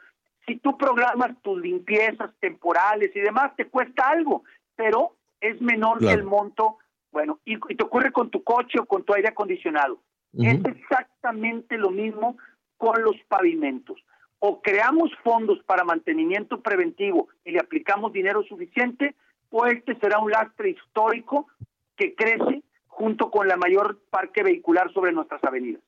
Si 0.45 0.57
tú 0.57 0.78
programas 0.78 1.32
tus 1.41 1.61
limpiezas 1.61 2.32
temporales 2.40 3.11
y 3.15 3.20
demás, 3.20 3.56
te 3.56 3.68
cuesta 3.68 4.10
algo, 4.10 4.44
pero 4.76 5.15
es 5.40 5.60
menor 5.61 5.99
que 5.99 6.11
el 6.11 6.24
monto. 6.24 6.78
Bueno, 7.11 7.40
y, 7.45 7.53
y 7.53 7.76
te 7.76 7.84
ocurre 7.84 8.11
con 8.11 8.30
tu 8.30 8.44
coche 8.44 8.80
o 8.80 8.86
con 8.86 9.03
tu 9.03 9.14
aire 9.14 9.30
acondicionado. 9.30 9.99
Es 10.34 10.60
exactamente 10.65 11.78
lo 11.78 11.91
mismo 11.91 12.38
con 12.78 13.02
los 13.03 13.15
pavimentos. 13.28 14.03
O 14.40 14.61
creamos 14.61 15.11
fondos 15.24 15.61
para 15.64 15.84
mantenimiento 15.84 16.60
preventivo 16.61 17.30
y 17.45 17.52
le 17.52 17.60
aplicamos 17.60 18.11
dinero 18.11 18.44
suficiente, 18.44 19.15
o 19.52 19.65
este 19.68 19.95
será 19.99 20.20
un 20.20 20.32
lastre 20.32 20.72
histórico 20.72 21.48
que 21.95 22.15
crece 22.15 22.64
junto 22.88 23.30
con 23.30 23.48
la 23.48 23.57
mayor 23.57 23.99
parque 24.10 24.44
vehicular 24.44 24.91
sobre 24.91 25.11
nuestras 25.11 25.44
avenidas. 25.44 25.82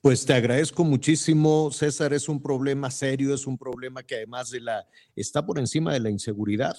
Pues 0.00 0.24
te 0.24 0.32
agradezco 0.32 0.84
muchísimo, 0.84 1.70
César. 1.72 2.12
Es 2.12 2.28
un 2.28 2.40
problema 2.40 2.90
serio, 2.90 3.34
es 3.34 3.46
un 3.46 3.58
problema 3.58 4.02
que 4.02 4.14
además 4.16 4.50
de 4.50 4.60
la 4.60 4.86
está 5.16 5.44
por 5.44 5.58
encima 5.58 5.92
de 5.92 6.00
la 6.00 6.10
inseguridad. 6.10 6.76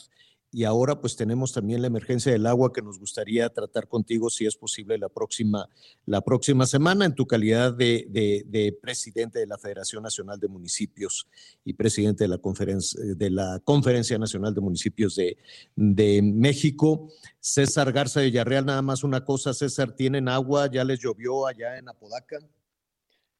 Y 0.53 0.65
ahora 0.65 0.99
pues 0.99 1.15
tenemos 1.15 1.53
también 1.53 1.79
la 1.79 1.87
emergencia 1.87 2.29
del 2.31 2.45
agua 2.45 2.73
que 2.73 2.81
nos 2.81 2.99
gustaría 2.99 3.47
tratar 3.49 3.87
contigo 3.87 4.29
si 4.29 4.45
es 4.45 4.57
posible 4.57 4.97
la 4.97 5.07
próxima, 5.07 5.69
la 6.05 6.19
próxima 6.19 6.65
semana 6.65 7.05
en 7.05 7.15
tu 7.15 7.25
calidad 7.25 7.73
de, 7.73 8.05
de- 8.09 8.43
de 8.47 8.73
presidente 8.73 9.39
de 9.39 9.47
la 9.47 9.57
Federación 9.57 10.03
Nacional 10.03 10.41
de 10.41 10.49
Municipios 10.49 11.27
y 11.63 11.71
presidente 11.73 12.25
de 12.25 12.27
la 12.29 12.37
Conferencia, 12.37 12.99
de 13.01 13.29
la 13.29 13.61
Conferencia 13.63 14.17
Nacional 14.17 14.53
de 14.53 14.59
Municipios 14.61 15.15
de, 15.15 15.37
de 15.77 16.21
México. 16.21 17.09
César 17.39 17.93
Garza 17.93 18.19
Villarreal, 18.19 18.65
nada 18.65 18.81
más 18.81 19.05
una 19.05 19.23
cosa, 19.23 19.53
César, 19.53 19.93
¿tienen 19.95 20.27
agua? 20.27 20.69
¿Ya 20.69 20.83
les 20.83 20.99
llovió 20.99 21.47
allá 21.47 21.77
en 21.77 21.87
Apodaca? 21.87 22.39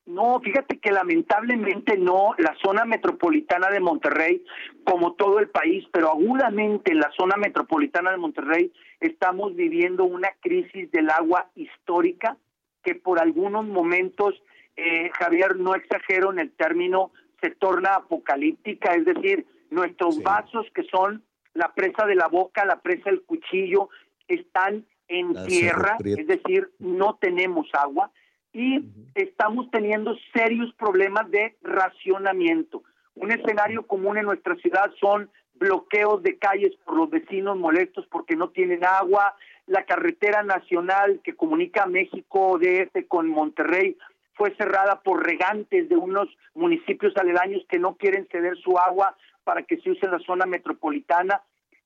No, 0.06 0.40
fíjate 0.42 0.80
que 0.80 0.92
lamentablemente 0.92 1.98
no, 1.98 2.34
la 2.38 2.56
zona 2.64 2.86
metropolitana 2.86 3.70
de 3.70 3.80
Monterrey, 3.80 4.44
como 4.84 5.14
todo 5.14 5.40
el 5.40 5.50
país, 5.50 5.86
pero 5.92 6.10
agudamente 6.10 6.92
en 6.92 7.00
la 7.00 7.12
zona 7.18 7.38
metropolitana 7.38 8.12
de 8.12 8.18
Monterrey, 8.18 8.74
estamos 9.00 9.56
viviendo 9.56 10.04
una 10.04 10.30
crisis 10.42 10.92
del 10.92 11.10
agua 11.10 11.50
histórica 11.56 12.38
que 12.84 12.96
por 12.96 13.20
algunos 13.20 13.66
momentos, 13.66 14.34
eh, 14.76 15.12
Javier, 15.20 15.58
no 15.58 15.76
exagero 15.76 16.32
en 16.32 16.40
el 16.40 16.52
término, 16.52 17.12
se 17.40 17.52
torna 17.52 17.96
apocalíptica, 17.96 18.94
es 18.94 19.06
decir, 19.06 19.46
nuestros 19.70 20.22
vasos 20.24 20.66
que 20.74 20.84
son 20.84 21.24
la 21.54 21.74
presa 21.74 22.06
de 22.06 22.16
la 22.16 22.28
boca, 22.28 22.66
la 22.66 22.82
presa 22.82 23.10
del 23.10 23.22
cuchillo, 23.22 23.90
están 24.28 24.86
en 25.08 25.34
La 25.34 25.46
tierra, 25.46 25.98
es 26.04 26.26
decir, 26.26 26.72
no 26.80 27.18
tenemos 27.20 27.68
agua 27.74 28.12
y 28.54 28.84
estamos 29.16 29.70
teniendo 29.72 30.16
serios 30.34 30.74
problemas 30.76 31.30
de 31.32 31.56
racionamiento. 31.62 32.84
Un 33.16 33.32
escenario 33.32 33.86
común 33.86 34.18
en 34.18 34.26
nuestra 34.26 34.56
ciudad 34.56 34.92
son 35.00 35.30
bloqueos 35.56 36.24
de 36.24 36.38
calles 36.38 36.74
por 36.86 36.98
los 36.98 37.10
vecinos 37.10 37.58
molestos 37.58 38.06
porque 38.08 38.36
no 38.36 38.50
tienen 38.50 38.84
agua, 38.84 39.36
la 39.68 39.86
carretera 39.86 40.44
nacional 40.44 41.22
que 41.24 41.36
comunica 41.36 41.86
México 41.86 42.58
DF 42.60 43.08
con 43.08 43.30
Monterrey 43.30 43.98
fue 44.34 44.56
cerrada 44.56 45.02
por 45.02 45.26
regantes 45.26 45.88
de 45.88 45.96
unos 45.96 46.28
municipios 46.56 47.16
aledaños 47.16 47.64
que 47.70 47.80
no 47.80 47.96
quieren 47.96 48.28
ceder 48.32 48.58
su 48.58 48.78
agua 48.78 49.16
para 49.44 49.64
que 49.64 49.78
se 49.78 49.92
use 49.92 50.06
en 50.06 50.14
la 50.14 50.20
zona 50.20 50.46
metropolitana. 50.46 51.42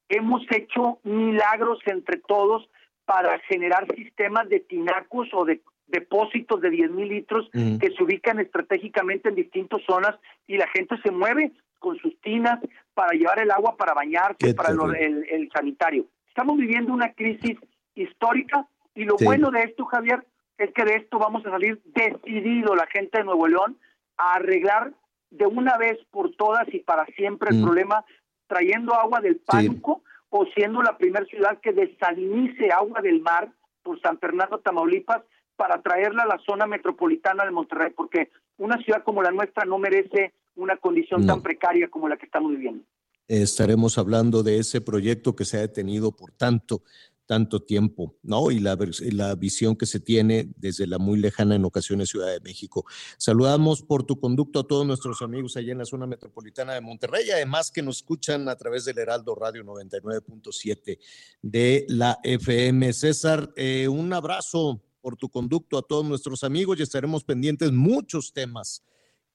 Hemos 0.07 0.43
hecho 0.51 0.99
milagros 1.03 1.79
entre 1.85 2.17
todos 2.17 2.69
para 3.05 3.39
generar 3.39 3.85
sistemas 3.95 4.47
de 4.49 4.61
tinacos 4.61 5.27
o 5.33 5.43
de 5.45 5.61
depósitos 5.87 6.61
de 6.61 6.69
10 6.69 6.91
mil 6.91 7.07
litros 7.09 7.49
que 7.51 7.91
se 7.95 8.03
ubican 8.03 8.39
estratégicamente 8.39 9.29
en 9.29 9.35
distintas 9.35 9.81
zonas 9.87 10.15
y 10.47 10.57
la 10.57 10.67
gente 10.69 10.95
se 11.03 11.11
mueve 11.11 11.51
con 11.79 11.97
sus 11.99 12.19
tinas 12.21 12.59
para 12.93 13.11
llevar 13.17 13.39
el 13.39 13.51
agua 13.51 13.75
para 13.77 13.93
bañarse, 13.93 14.53
para 14.55 14.69
el, 14.69 15.25
el 15.29 15.49
sanitario. 15.53 16.05
Estamos 16.27 16.57
viviendo 16.57 16.91
una 16.93 17.13
crisis 17.13 17.57
histórica 17.93 18.67
y 18.95 19.03
lo 19.05 19.17
Sí. 19.17 19.25
bueno 19.25 19.51
de 19.51 19.61
esto, 19.63 19.85
Javier, 19.85 20.25
es 20.57 20.71
que 20.73 20.83
de 20.85 20.95
esto 20.95 21.19
vamos 21.19 21.45
a 21.45 21.51
salir 21.51 21.81
decidido 21.85 22.75
la 22.75 22.87
gente 22.87 23.17
de 23.19 23.23
Nuevo 23.25 23.47
León 23.47 23.77
a 24.17 24.35
arreglar 24.35 24.93
de 25.31 25.45
una 25.45 25.77
vez 25.77 25.97
por 26.11 26.31
todas 26.35 26.65
y 26.73 26.79
para 26.79 27.05
siempre 27.17 27.49
el 27.51 27.57
Mm. 27.61 27.63
problema 27.63 28.05
trayendo 28.47 28.93
agua 28.95 29.19
del 29.21 29.37
pánico 29.37 30.01
o 30.29 30.45
siendo 30.55 30.81
la 30.81 30.97
primera 30.97 31.25
ciudad 31.25 31.59
que 31.61 31.73
desalinice 31.73 32.69
agua 32.71 33.01
del 33.01 33.21
mar 33.21 33.49
por 33.83 33.99
San 34.01 34.17
Fernando, 34.19 34.59
Tamaulipas, 34.59 35.21
para 35.55 35.81
traerla 35.81 36.23
a 36.23 36.27
la 36.27 36.39
zona 36.45 36.65
metropolitana 36.67 37.45
de 37.45 37.51
Monterrey, 37.51 37.91
porque 37.95 38.29
una 38.57 38.77
ciudad 38.83 39.03
como 39.03 39.21
la 39.23 39.31
nuestra 39.31 39.65
no 39.65 39.77
merece 39.77 40.33
una 40.55 40.77
condición 40.77 41.21
No. 41.21 41.27
tan 41.33 41.41
precaria 41.41 41.89
como 41.89 42.07
la 42.07 42.17
que 42.17 42.25
estamos 42.25 42.51
viviendo. 42.51 42.83
estaremos 43.27 43.97
hablando 43.97 44.43
de 44.43 44.59
ese 44.59 44.81
proyecto 44.81 45.35
que 45.35 45.45
se 45.45 45.57
ha 45.57 45.61
detenido 45.61 46.11
por 46.11 46.31
tanto, 46.31 46.83
tanto 47.25 47.59
tiempo, 47.59 48.13
¿no? 48.21 48.51
Y 48.51 48.59
la, 48.59 48.77
la 49.13 49.33
visión 49.33 49.75
que 49.75 49.87
se 49.87 49.99
tiene 49.99 50.47
desde 50.57 50.85
la 50.85 50.99
muy 50.99 51.17
lejana 51.19 51.55
en 51.55 51.65
ocasiones 51.65 52.09
Ciudad 52.09 52.31
de 52.31 52.39
México. 52.41 52.85
Saludamos 53.17 53.81
por 53.81 54.03
tu 54.03 54.19
conducto 54.19 54.59
a 54.59 54.67
todos 54.67 54.85
nuestros 54.85 55.23
amigos 55.23 55.57
allá 55.57 55.71
en 55.71 55.79
la 55.79 55.85
zona 55.85 56.05
metropolitana 56.05 56.75
de 56.75 56.81
Monterrey, 56.81 57.31
además 57.31 57.71
que 57.71 57.81
nos 57.81 57.97
escuchan 57.97 58.47
a 58.47 58.55
través 58.55 58.85
del 58.85 58.99
Heraldo 58.99 59.33
Radio 59.33 59.63
99.7 59.63 60.99
de 61.41 61.85
la 61.89 62.19
FM. 62.23 62.93
César, 62.93 63.51
eh, 63.55 63.87
un 63.87 64.13
abrazo 64.13 64.81
por 65.05 65.15
tu 65.17 65.29
conducto 65.29 65.77
a 65.77 65.83
todos 65.83 66.03
nuestros 66.03 66.43
amigos 66.43 66.79
y 66.79 66.81
estaremos 66.81 67.23
pendientes 67.23 67.71
muchos 67.71 68.33
temas 68.33 68.83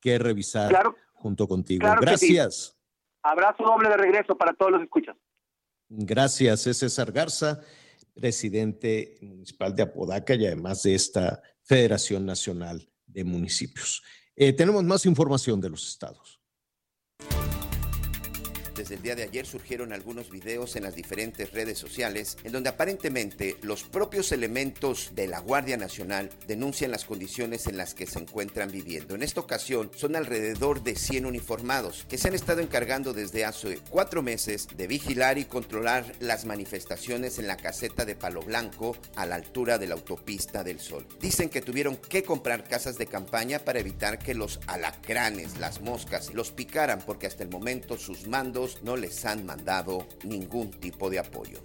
que 0.00 0.18
revisar 0.18 0.68
Claro. 0.68 0.96
junto 1.12 1.46
contigo. 1.46 1.82
Claro 1.82 2.00
que 2.00 2.18
sí. 2.18 2.34
Gracias. 2.34 2.76
Abrazo 3.22 3.62
doble 3.62 3.88
de 3.88 3.96
regreso 3.96 4.36
para 4.36 4.52
todos 4.52 4.72
los 4.72 4.80
que 4.80 4.84
escuchan. 4.86 5.16
Gracias, 5.88 6.66
es 6.66 6.78
César 6.78 7.12
Garza, 7.12 7.60
presidente 8.14 9.16
municipal 9.22 9.72
de 9.72 9.84
Apodaca 9.84 10.34
y 10.34 10.44
además 10.44 10.82
de 10.82 10.96
esta 10.96 11.40
Federación 11.62 12.26
Nacional 12.26 12.90
de 13.06 13.22
Municipios. 13.22 14.02
Eh, 14.34 14.52
tenemos 14.52 14.82
más 14.82 15.06
información 15.06 15.60
de 15.60 15.70
los 15.70 15.88
estados. 15.88 16.39
Desde 18.74 18.94
el 18.94 19.02
día 19.02 19.16
de 19.16 19.24
ayer 19.24 19.46
surgieron 19.46 19.92
algunos 19.92 20.30
videos 20.30 20.76
en 20.76 20.84
las 20.84 20.94
diferentes 20.94 21.52
redes 21.52 21.78
sociales 21.78 22.36
en 22.44 22.52
donde 22.52 22.68
aparentemente 22.68 23.56
los 23.62 23.82
propios 23.82 24.32
elementos 24.32 25.10
de 25.14 25.26
la 25.26 25.40
Guardia 25.40 25.76
Nacional 25.76 26.30
denuncian 26.46 26.90
las 26.90 27.04
condiciones 27.04 27.66
en 27.66 27.76
las 27.76 27.94
que 27.94 28.06
se 28.06 28.18
encuentran 28.18 28.70
viviendo. 28.70 29.14
En 29.14 29.22
esta 29.22 29.40
ocasión 29.40 29.90
son 29.94 30.16
alrededor 30.16 30.82
de 30.82 30.94
100 30.94 31.26
uniformados 31.26 32.06
que 32.08 32.18
se 32.18 32.28
han 32.28 32.34
estado 32.34 32.60
encargando 32.60 33.12
desde 33.12 33.44
hace 33.44 33.78
cuatro 33.90 34.22
meses 34.22 34.68
de 34.76 34.86
vigilar 34.86 35.38
y 35.38 35.44
controlar 35.44 36.04
las 36.20 36.44
manifestaciones 36.44 37.38
en 37.38 37.46
la 37.46 37.56
caseta 37.56 38.04
de 38.04 38.14
Palo 38.14 38.42
Blanco 38.42 38.96
a 39.16 39.26
la 39.26 39.34
altura 39.34 39.78
de 39.78 39.86
la 39.86 39.94
autopista 39.94 40.64
del 40.64 40.80
Sol. 40.80 41.06
Dicen 41.20 41.48
que 41.48 41.62
tuvieron 41.62 41.96
que 41.96 42.22
comprar 42.22 42.64
casas 42.64 42.98
de 42.98 43.06
campaña 43.06 43.58
para 43.60 43.80
evitar 43.80 44.18
que 44.18 44.34
los 44.34 44.60
alacranes, 44.66 45.58
las 45.58 45.80
moscas, 45.80 46.32
los 46.34 46.50
picaran 46.50 47.00
porque 47.04 47.26
hasta 47.26 47.42
el 47.42 47.50
momento 47.50 47.98
sus 47.98 48.26
mandos 48.26 48.69
no 48.82 48.96
les 48.96 49.24
han 49.24 49.46
mandado 49.46 50.06
ningún 50.24 50.70
tipo 50.70 51.10
de 51.10 51.18
apoyo. 51.18 51.58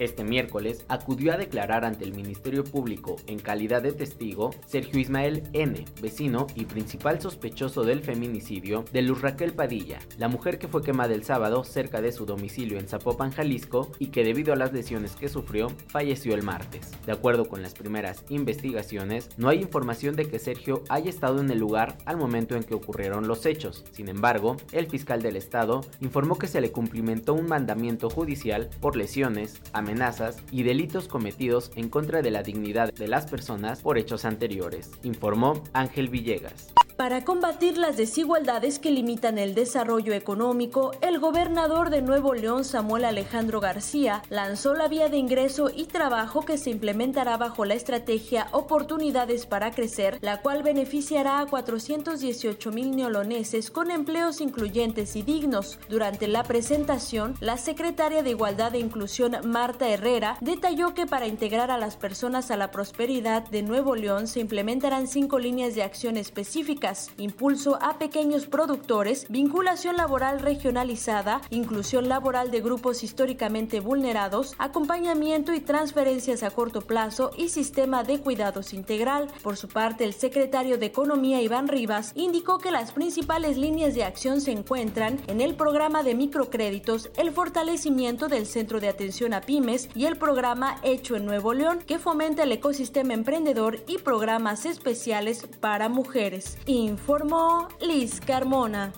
Este 0.00 0.24
miércoles 0.24 0.86
acudió 0.88 1.30
a 1.30 1.36
declarar 1.36 1.84
ante 1.84 2.04
el 2.04 2.14
Ministerio 2.14 2.64
Público 2.64 3.16
en 3.26 3.38
calidad 3.38 3.82
de 3.82 3.92
testigo 3.92 4.48
Sergio 4.66 4.98
Ismael 4.98 5.42
N., 5.52 5.84
vecino 6.00 6.46
y 6.54 6.64
principal 6.64 7.20
sospechoso 7.20 7.82
del 7.82 8.00
feminicidio 8.00 8.86
de 8.92 9.02
Luz 9.02 9.20
Raquel 9.20 9.52
Padilla, 9.52 9.98
la 10.16 10.28
mujer 10.28 10.58
que 10.58 10.68
fue 10.68 10.82
quemada 10.82 11.12
el 11.12 11.24
sábado 11.24 11.64
cerca 11.64 12.00
de 12.00 12.12
su 12.12 12.24
domicilio 12.24 12.78
en 12.78 12.88
Zapopan, 12.88 13.30
Jalisco, 13.30 13.92
y 13.98 14.06
que 14.06 14.24
debido 14.24 14.54
a 14.54 14.56
las 14.56 14.72
lesiones 14.72 15.16
que 15.16 15.28
sufrió, 15.28 15.68
falleció 15.88 16.34
el 16.34 16.44
martes. 16.44 16.90
De 17.04 17.12
acuerdo 17.12 17.46
con 17.46 17.60
las 17.60 17.74
primeras 17.74 18.24
investigaciones, 18.30 19.28
no 19.36 19.50
hay 19.50 19.60
información 19.60 20.16
de 20.16 20.30
que 20.30 20.38
Sergio 20.38 20.82
haya 20.88 21.10
estado 21.10 21.40
en 21.42 21.50
el 21.50 21.58
lugar 21.58 21.98
al 22.06 22.16
momento 22.16 22.56
en 22.56 22.62
que 22.62 22.74
ocurrieron 22.74 23.28
los 23.28 23.44
hechos. 23.44 23.84
Sin 23.92 24.08
embargo, 24.08 24.56
el 24.72 24.86
fiscal 24.86 25.20
del 25.20 25.36
estado 25.36 25.82
informó 26.00 26.38
que 26.40 26.48
se 26.48 26.60
le 26.60 26.72
cumplimentó 26.72 27.34
un 27.34 27.46
mandamiento 27.46 28.10
judicial 28.10 28.68
por 28.80 28.96
lesiones, 28.96 29.62
amenazas 29.72 30.42
y 30.50 30.64
delitos 30.64 31.06
cometidos 31.06 31.70
en 31.76 31.88
contra 31.88 32.22
de 32.22 32.32
la 32.32 32.42
dignidad 32.42 32.92
de 32.92 33.06
las 33.06 33.26
personas 33.26 33.82
por 33.82 33.96
hechos 33.96 34.24
anteriores, 34.24 34.90
informó 35.04 35.62
Ángel 35.72 36.08
Villegas. 36.08 36.72
Para 37.00 37.24
combatir 37.24 37.78
las 37.78 37.96
desigualdades 37.96 38.78
que 38.78 38.90
limitan 38.90 39.38
el 39.38 39.54
desarrollo 39.54 40.12
económico, 40.12 40.92
el 41.00 41.18
gobernador 41.18 41.88
de 41.88 42.02
Nuevo 42.02 42.34
León, 42.34 42.62
Samuel 42.62 43.06
Alejandro 43.06 43.58
García, 43.58 44.22
lanzó 44.28 44.74
la 44.74 44.86
vía 44.86 45.08
de 45.08 45.16
ingreso 45.16 45.70
y 45.74 45.84
trabajo 45.84 46.44
que 46.44 46.58
se 46.58 46.68
implementará 46.68 47.38
bajo 47.38 47.64
la 47.64 47.72
estrategia 47.72 48.48
Oportunidades 48.52 49.46
para 49.46 49.70
Crecer, 49.70 50.18
la 50.20 50.42
cual 50.42 50.62
beneficiará 50.62 51.40
a 51.40 51.46
418 51.46 52.70
mil 52.70 52.94
neoloneses 52.94 53.70
con 53.70 53.90
empleos 53.90 54.42
incluyentes 54.42 55.16
y 55.16 55.22
dignos. 55.22 55.78
Durante 55.88 56.28
la 56.28 56.42
presentación, 56.42 57.34
la 57.40 57.56
secretaria 57.56 58.22
de 58.22 58.28
Igualdad 58.28 58.74
e 58.74 58.78
Inclusión, 58.78 59.38
Marta 59.46 59.88
Herrera, 59.88 60.36
detalló 60.42 60.92
que 60.92 61.06
para 61.06 61.26
integrar 61.26 61.70
a 61.70 61.78
las 61.78 61.96
personas 61.96 62.50
a 62.50 62.58
la 62.58 62.70
prosperidad 62.70 63.48
de 63.48 63.62
Nuevo 63.62 63.96
León 63.96 64.26
se 64.26 64.40
implementarán 64.40 65.08
cinco 65.08 65.38
líneas 65.38 65.74
de 65.74 65.82
acción 65.82 66.18
específicas 66.18 66.89
impulso 67.18 67.78
a 67.80 67.98
pequeños 67.98 68.46
productores, 68.46 69.26
vinculación 69.28 69.96
laboral 69.96 70.40
regionalizada, 70.40 71.40
inclusión 71.50 72.08
laboral 72.08 72.50
de 72.50 72.60
grupos 72.60 73.04
históricamente 73.04 73.80
vulnerados, 73.80 74.54
acompañamiento 74.58 75.54
y 75.54 75.60
transferencias 75.60 76.42
a 76.42 76.50
corto 76.50 76.80
plazo 76.80 77.30
y 77.36 77.48
sistema 77.48 78.02
de 78.02 78.20
cuidados 78.20 78.72
integral. 78.72 79.28
Por 79.42 79.56
su 79.56 79.68
parte, 79.68 80.04
el 80.04 80.14
secretario 80.14 80.78
de 80.78 80.86
Economía 80.86 81.40
Iván 81.40 81.68
Rivas 81.68 82.12
indicó 82.14 82.58
que 82.58 82.70
las 82.70 82.92
principales 82.92 83.56
líneas 83.56 83.94
de 83.94 84.04
acción 84.04 84.40
se 84.40 84.50
encuentran 84.50 85.20
en 85.28 85.40
el 85.40 85.54
programa 85.54 86.02
de 86.02 86.14
microcréditos, 86.14 87.10
el 87.16 87.30
fortalecimiento 87.30 88.28
del 88.28 88.46
Centro 88.46 88.80
de 88.80 88.88
Atención 88.88 89.32
a 89.34 89.42
Pymes 89.42 89.88
y 89.94 90.06
el 90.06 90.16
programa 90.16 90.76
Hecho 90.82 91.16
en 91.16 91.26
Nuevo 91.26 91.54
León, 91.54 91.80
que 91.86 91.98
fomenta 91.98 92.42
el 92.42 92.52
ecosistema 92.52 93.14
emprendedor 93.14 93.80
y 93.86 93.98
programas 93.98 94.66
especiales 94.66 95.46
para 95.60 95.88
mujeres 95.88 96.58
informó 96.70 97.68
Liz 97.80 98.20
Carmona. 98.20 98.92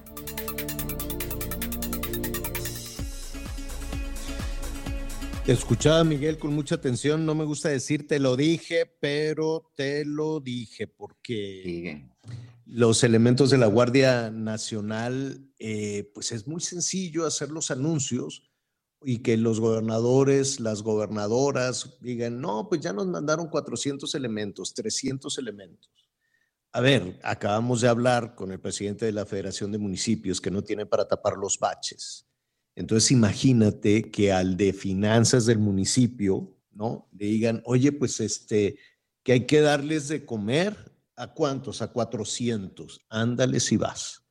Escuchaba 5.46 6.04
Miguel 6.04 6.38
con 6.38 6.54
mucha 6.54 6.76
atención, 6.76 7.26
no 7.26 7.34
me 7.34 7.44
gusta 7.44 7.68
decir 7.68 8.06
te 8.06 8.20
lo 8.20 8.36
dije, 8.36 8.86
pero 9.00 9.72
te 9.74 10.04
lo 10.04 10.38
dije 10.38 10.86
porque 10.86 12.08
los 12.66 13.02
elementos 13.02 13.50
de 13.50 13.58
la 13.58 13.66
Guardia 13.66 14.30
Nacional, 14.30 15.50
eh, 15.58 16.10
pues 16.14 16.30
es 16.30 16.46
muy 16.46 16.60
sencillo 16.60 17.26
hacer 17.26 17.50
los 17.50 17.70
anuncios 17.70 18.52
y 19.02 19.18
que 19.18 19.36
los 19.36 19.58
gobernadores, 19.58 20.60
las 20.60 20.82
gobernadoras 20.82 21.96
digan, 22.00 22.40
no, 22.40 22.68
pues 22.68 22.80
ya 22.80 22.92
nos 22.92 23.08
mandaron 23.08 23.48
400 23.48 24.14
elementos, 24.14 24.74
300 24.74 25.38
elementos. 25.38 26.01
A 26.72 26.80
ver, 26.80 27.18
acabamos 27.22 27.82
de 27.82 27.88
hablar 27.88 28.34
con 28.34 28.50
el 28.50 28.60
presidente 28.60 29.04
de 29.04 29.12
la 29.12 29.26
Federación 29.26 29.72
de 29.72 29.78
Municipios 29.78 30.40
que 30.40 30.50
no 30.50 30.62
tiene 30.62 30.86
para 30.86 31.06
tapar 31.06 31.36
los 31.36 31.58
baches. 31.58 32.26
Entonces 32.74 33.10
imagínate 33.10 34.10
que 34.10 34.32
al 34.32 34.56
de 34.56 34.72
finanzas 34.72 35.44
del 35.44 35.58
municipio, 35.58 36.56
¿no? 36.70 37.08
Le 37.12 37.26
digan, 37.26 37.62
oye, 37.66 37.92
pues 37.92 38.20
este, 38.20 38.78
que 39.22 39.32
hay 39.32 39.46
que 39.46 39.60
darles 39.60 40.08
de 40.08 40.24
comer 40.24 40.92
a 41.16 41.34
cuántos? 41.34 41.82
A 41.82 41.92
400. 41.92 43.04
Ándale 43.10 43.60
si 43.60 43.76
vas. 43.76 44.22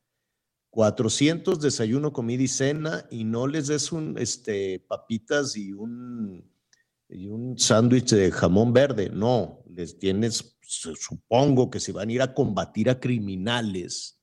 400 0.70 1.60
desayuno, 1.60 2.12
comida 2.12 2.42
y 2.42 2.48
cena 2.48 3.06
y 3.10 3.24
no 3.24 3.46
les 3.46 3.68
des 3.68 3.92
un, 3.92 4.16
este, 4.18 4.80
papitas 4.88 5.56
y 5.56 5.72
un, 5.72 6.50
y 7.08 7.26
un 7.26 7.58
sándwich 7.58 8.10
de 8.10 8.32
jamón 8.32 8.72
verde. 8.72 9.10
No, 9.10 9.62
les 9.68 9.98
tienes, 9.98 10.51
supongo 10.72 11.70
que 11.70 11.80
si 11.80 11.92
van 11.92 12.08
a 12.08 12.12
ir 12.12 12.22
a 12.22 12.34
combatir 12.34 12.90
a 12.90 12.98
criminales, 12.98 14.18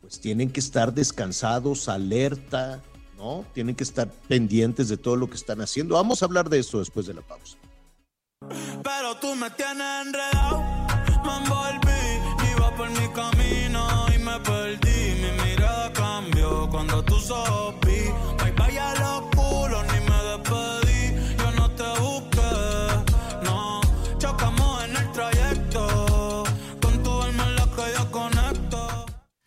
pues 0.00 0.20
tienen 0.20 0.50
que 0.50 0.60
estar 0.60 0.92
descansados, 0.92 1.88
alerta, 1.88 2.82
¿no? 3.16 3.44
Tienen 3.54 3.74
que 3.74 3.84
estar 3.84 4.10
pendientes 4.28 4.88
de 4.88 4.96
todo 4.96 5.16
lo 5.16 5.28
que 5.28 5.36
están 5.36 5.60
haciendo. 5.60 5.94
Vamos 5.94 6.22
a 6.22 6.26
hablar 6.26 6.48
de 6.48 6.58
eso 6.58 6.78
después 6.78 7.06
de 7.06 7.14
la 7.14 7.22
pausa. 7.22 7.56
Pero 8.82 9.16
tú 9.20 9.34
me 9.34 9.50
tienes 9.50 10.06
enredado, 10.06 10.58
me 11.24 11.36
envolví, 11.42 12.52
iba 12.54 12.76
por 12.76 12.90
mi 12.90 13.08
camino 13.14 13.35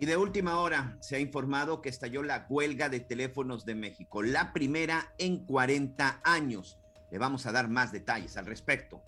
Y 0.00 0.06
de 0.06 0.16
última 0.16 0.58
hora 0.58 0.96
se 1.00 1.16
ha 1.16 1.18
informado 1.18 1.82
que 1.82 1.90
estalló 1.90 2.22
la 2.22 2.46
huelga 2.48 2.88
de 2.88 3.00
teléfonos 3.00 3.66
de 3.66 3.74
México, 3.74 4.22
la 4.22 4.54
primera 4.54 5.12
en 5.18 5.44
40 5.44 6.22
años. 6.24 6.78
Le 7.10 7.18
vamos 7.18 7.44
a 7.44 7.52
dar 7.52 7.68
más 7.68 7.92
detalles 7.92 8.38
al 8.38 8.46
respecto. 8.46 9.02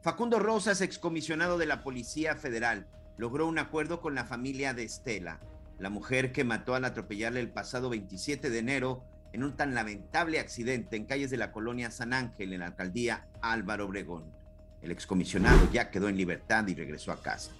Facundo 0.00 0.38
Rosas, 0.38 0.80
excomisionado 0.80 1.58
de 1.58 1.66
la 1.66 1.84
Policía 1.84 2.36
Federal, 2.36 2.88
logró 3.18 3.46
un 3.46 3.58
acuerdo 3.58 4.00
con 4.00 4.14
la 4.14 4.24
familia 4.24 4.72
de 4.72 4.84
Estela, 4.84 5.40
la 5.78 5.90
mujer 5.90 6.32
que 6.32 6.44
mató 6.44 6.74
al 6.74 6.86
atropellarle 6.86 7.40
el 7.40 7.50
pasado 7.50 7.90
27 7.90 8.48
de 8.48 8.58
enero 8.58 9.04
en 9.34 9.44
un 9.44 9.56
tan 9.56 9.74
lamentable 9.74 10.40
accidente 10.40 10.96
en 10.96 11.04
calles 11.04 11.28
de 11.28 11.36
la 11.36 11.52
colonia 11.52 11.90
San 11.90 12.14
Ángel, 12.14 12.54
en 12.54 12.60
la 12.60 12.68
alcaldía 12.68 13.26
Álvaro 13.42 13.84
Obregón. 13.84 14.32
El 14.80 14.90
excomisionado 14.90 15.70
ya 15.70 15.90
quedó 15.90 16.08
en 16.08 16.16
libertad 16.16 16.66
y 16.66 16.74
regresó 16.74 17.12
a 17.12 17.20
casa. 17.20 17.50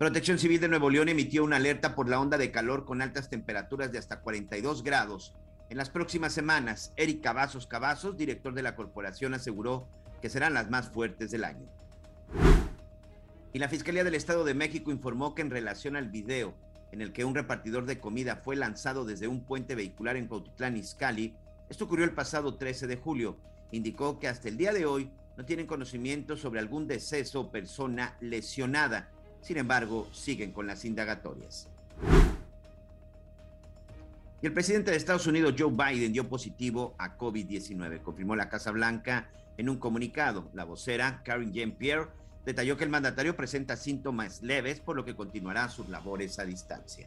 Protección 0.00 0.38
Civil 0.38 0.62
de 0.62 0.68
Nuevo 0.68 0.88
León 0.88 1.10
emitió 1.10 1.44
una 1.44 1.56
alerta 1.56 1.94
por 1.94 2.08
la 2.08 2.18
onda 2.18 2.38
de 2.38 2.50
calor 2.50 2.86
con 2.86 3.02
altas 3.02 3.28
temperaturas 3.28 3.92
de 3.92 3.98
hasta 3.98 4.20
42 4.20 4.82
grados. 4.82 5.34
En 5.68 5.76
las 5.76 5.90
próximas 5.90 6.32
semanas, 6.32 6.94
Eric 6.96 7.20
Cavazos 7.20 7.66
Cavazos, 7.66 8.16
director 8.16 8.54
de 8.54 8.62
la 8.62 8.76
corporación, 8.76 9.34
aseguró 9.34 9.90
que 10.22 10.30
serán 10.30 10.54
las 10.54 10.70
más 10.70 10.88
fuertes 10.88 11.30
del 11.30 11.44
año. 11.44 11.68
Y 13.52 13.58
la 13.58 13.68
Fiscalía 13.68 14.02
del 14.02 14.14
Estado 14.14 14.42
de 14.44 14.54
México 14.54 14.90
informó 14.90 15.34
que 15.34 15.42
en 15.42 15.50
relación 15.50 15.96
al 15.96 16.08
video 16.08 16.54
en 16.92 17.02
el 17.02 17.12
que 17.12 17.26
un 17.26 17.34
repartidor 17.34 17.84
de 17.84 18.00
comida 18.00 18.36
fue 18.36 18.56
lanzado 18.56 19.04
desde 19.04 19.28
un 19.28 19.44
puente 19.44 19.74
vehicular 19.74 20.16
en 20.16 20.28
Cuautitlán, 20.28 20.78
Izcalli, 20.78 21.36
esto 21.68 21.84
ocurrió 21.84 22.06
el 22.06 22.14
pasado 22.14 22.54
13 22.54 22.86
de 22.86 22.96
julio, 22.96 23.36
indicó 23.70 24.18
que 24.18 24.28
hasta 24.28 24.48
el 24.48 24.56
día 24.56 24.72
de 24.72 24.86
hoy 24.86 25.10
no 25.36 25.44
tienen 25.44 25.66
conocimiento 25.66 26.38
sobre 26.38 26.58
algún 26.60 26.86
deceso 26.86 27.42
o 27.42 27.50
persona 27.50 28.16
lesionada. 28.22 29.10
Sin 29.40 29.58
embargo, 29.58 30.08
siguen 30.12 30.52
con 30.52 30.66
las 30.66 30.84
indagatorias. 30.84 31.68
Y 34.42 34.46
el 34.46 34.54
presidente 34.54 34.90
de 34.90 34.96
Estados 34.96 35.26
Unidos, 35.26 35.54
Joe 35.58 35.70
Biden, 35.70 36.12
dio 36.12 36.28
positivo 36.28 36.94
a 36.98 37.18
COVID-19, 37.18 38.02
confirmó 38.02 38.36
la 38.36 38.48
Casa 38.48 38.70
Blanca 38.70 39.28
en 39.58 39.68
un 39.68 39.76
comunicado. 39.76 40.48
La 40.54 40.64
vocera, 40.64 41.22
Karen 41.24 41.52
Jean-Pierre, 41.52 42.08
detalló 42.46 42.78
que 42.78 42.84
el 42.84 42.90
mandatario 42.90 43.36
presenta 43.36 43.76
síntomas 43.76 44.42
leves, 44.42 44.80
por 44.80 44.96
lo 44.96 45.04
que 45.04 45.14
continuará 45.14 45.68
sus 45.68 45.90
labores 45.90 46.38
a 46.38 46.44
distancia. 46.44 47.06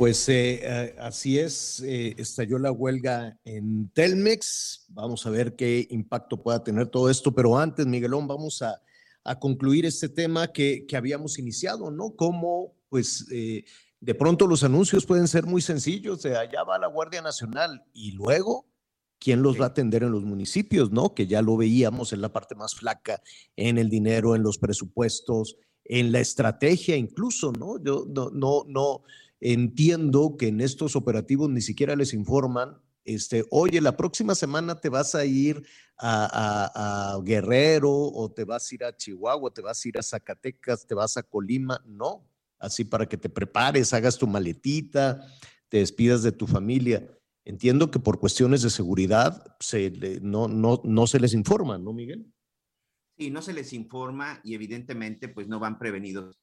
Pues 0.00 0.26
eh, 0.30 0.60
eh, 0.62 0.96
así 0.98 1.38
es, 1.38 1.80
eh, 1.80 2.14
estalló 2.16 2.58
la 2.58 2.72
huelga 2.72 3.38
en 3.44 3.90
Telmex. 3.90 4.86
Vamos 4.88 5.26
a 5.26 5.30
ver 5.30 5.56
qué 5.56 5.86
impacto 5.90 6.42
pueda 6.42 6.64
tener 6.64 6.86
todo 6.86 7.10
esto, 7.10 7.32
pero 7.32 7.58
antes, 7.58 7.84
Miguelón, 7.84 8.26
vamos 8.26 8.62
a, 8.62 8.80
a 9.24 9.38
concluir 9.38 9.84
este 9.84 10.08
tema 10.08 10.52
que, 10.52 10.86
que, 10.86 10.96
habíamos 10.96 11.38
iniciado, 11.38 11.90
¿no? 11.90 12.16
Cómo, 12.16 12.72
pues, 12.88 13.26
de 13.28 14.14
pronto 14.18 14.46
los 14.46 14.64
anuncios 14.64 15.04
pueden 15.04 15.28
ser 15.28 15.44
muy 15.44 15.60
sencillos, 15.60 16.22
de 16.22 16.34
allá 16.34 16.64
va 16.64 16.78
la 16.78 16.86
Guardia 16.86 17.20
Nacional 17.20 17.84
y 17.92 18.12
luego, 18.12 18.70
¿quién 19.18 19.42
los 19.42 19.60
va 19.60 19.66
a 19.66 19.68
atender 19.68 20.02
en 20.02 20.12
los 20.12 20.24
municipios, 20.24 20.90
¿no? 20.90 21.12
Que 21.12 21.26
ya 21.26 21.42
lo 21.42 21.58
veíamos 21.58 22.14
en 22.14 22.22
la 22.22 22.32
parte 22.32 22.54
más 22.54 22.74
flaca, 22.74 23.20
en 23.54 23.76
el 23.76 23.90
dinero, 23.90 24.34
en 24.34 24.42
los 24.44 24.56
presupuestos, 24.56 25.58
en 25.84 26.10
la 26.10 26.20
estrategia 26.20 26.96
incluso, 26.96 27.52
¿no? 27.52 27.76
Yo 27.84 28.06
no, 28.08 28.30
no, 28.30 28.64
no 28.66 29.02
Entiendo 29.40 30.36
que 30.38 30.48
en 30.48 30.60
estos 30.60 30.96
operativos 30.96 31.48
ni 31.48 31.62
siquiera 31.62 31.96
les 31.96 32.12
informan, 32.12 32.78
este, 33.04 33.44
oye, 33.50 33.80
la 33.80 33.96
próxima 33.96 34.34
semana 34.34 34.78
te 34.78 34.90
vas 34.90 35.14
a 35.14 35.24
ir 35.24 35.66
a, 35.96 37.18
Guerrero 37.24 37.90
o 37.90 38.30
te 38.30 38.44
vas 38.44 38.70
a 38.70 38.74
ir 38.74 38.84
a 38.84 38.96
Chihuahua, 38.96 39.52
te 39.52 39.62
vas 39.62 39.84
a 39.84 39.88
ir 39.88 39.98
a 39.98 40.02
Zacatecas, 40.02 40.86
te 40.86 40.94
vas 40.94 41.16
a 41.16 41.22
Colima, 41.22 41.82
no, 41.86 42.28
así 42.58 42.84
para 42.84 43.08
que 43.08 43.16
te 43.16 43.28
prepares, 43.28 43.92
hagas 43.94 44.18
tu 44.18 44.26
maletita, 44.26 45.26
te 45.68 45.78
despidas 45.78 46.22
de 46.22 46.32
tu 46.32 46.46
familia. 46.46 47.08
Entiendo 47.44 47.90
que 47.90 47.98
por 47.98 48.20
cuestiones 48.20 48.62
de 48.62 48.70
seguridad 48.70 49.56
se 49.60 49.90
no, 50.20 50.46
no, 50.48 50.82
no 50.84 51.06
se 51.06 51.18
les 51.18 51.32
informa, 51.32 51.78
¿no, 51.78 51.92
Miguel? 51.92 52.30
Sí, 53.16 53.30
no 53.30 53.42
se 53.42 53.54
les 53.54 53.72
informa 53.72 54.40
y 54.44 54.54
evidentemente 54.54 55.28
pues 55.28 55.48
no 55.48 55.58
van 55.58 55.78
prevenidos 55.78 56.38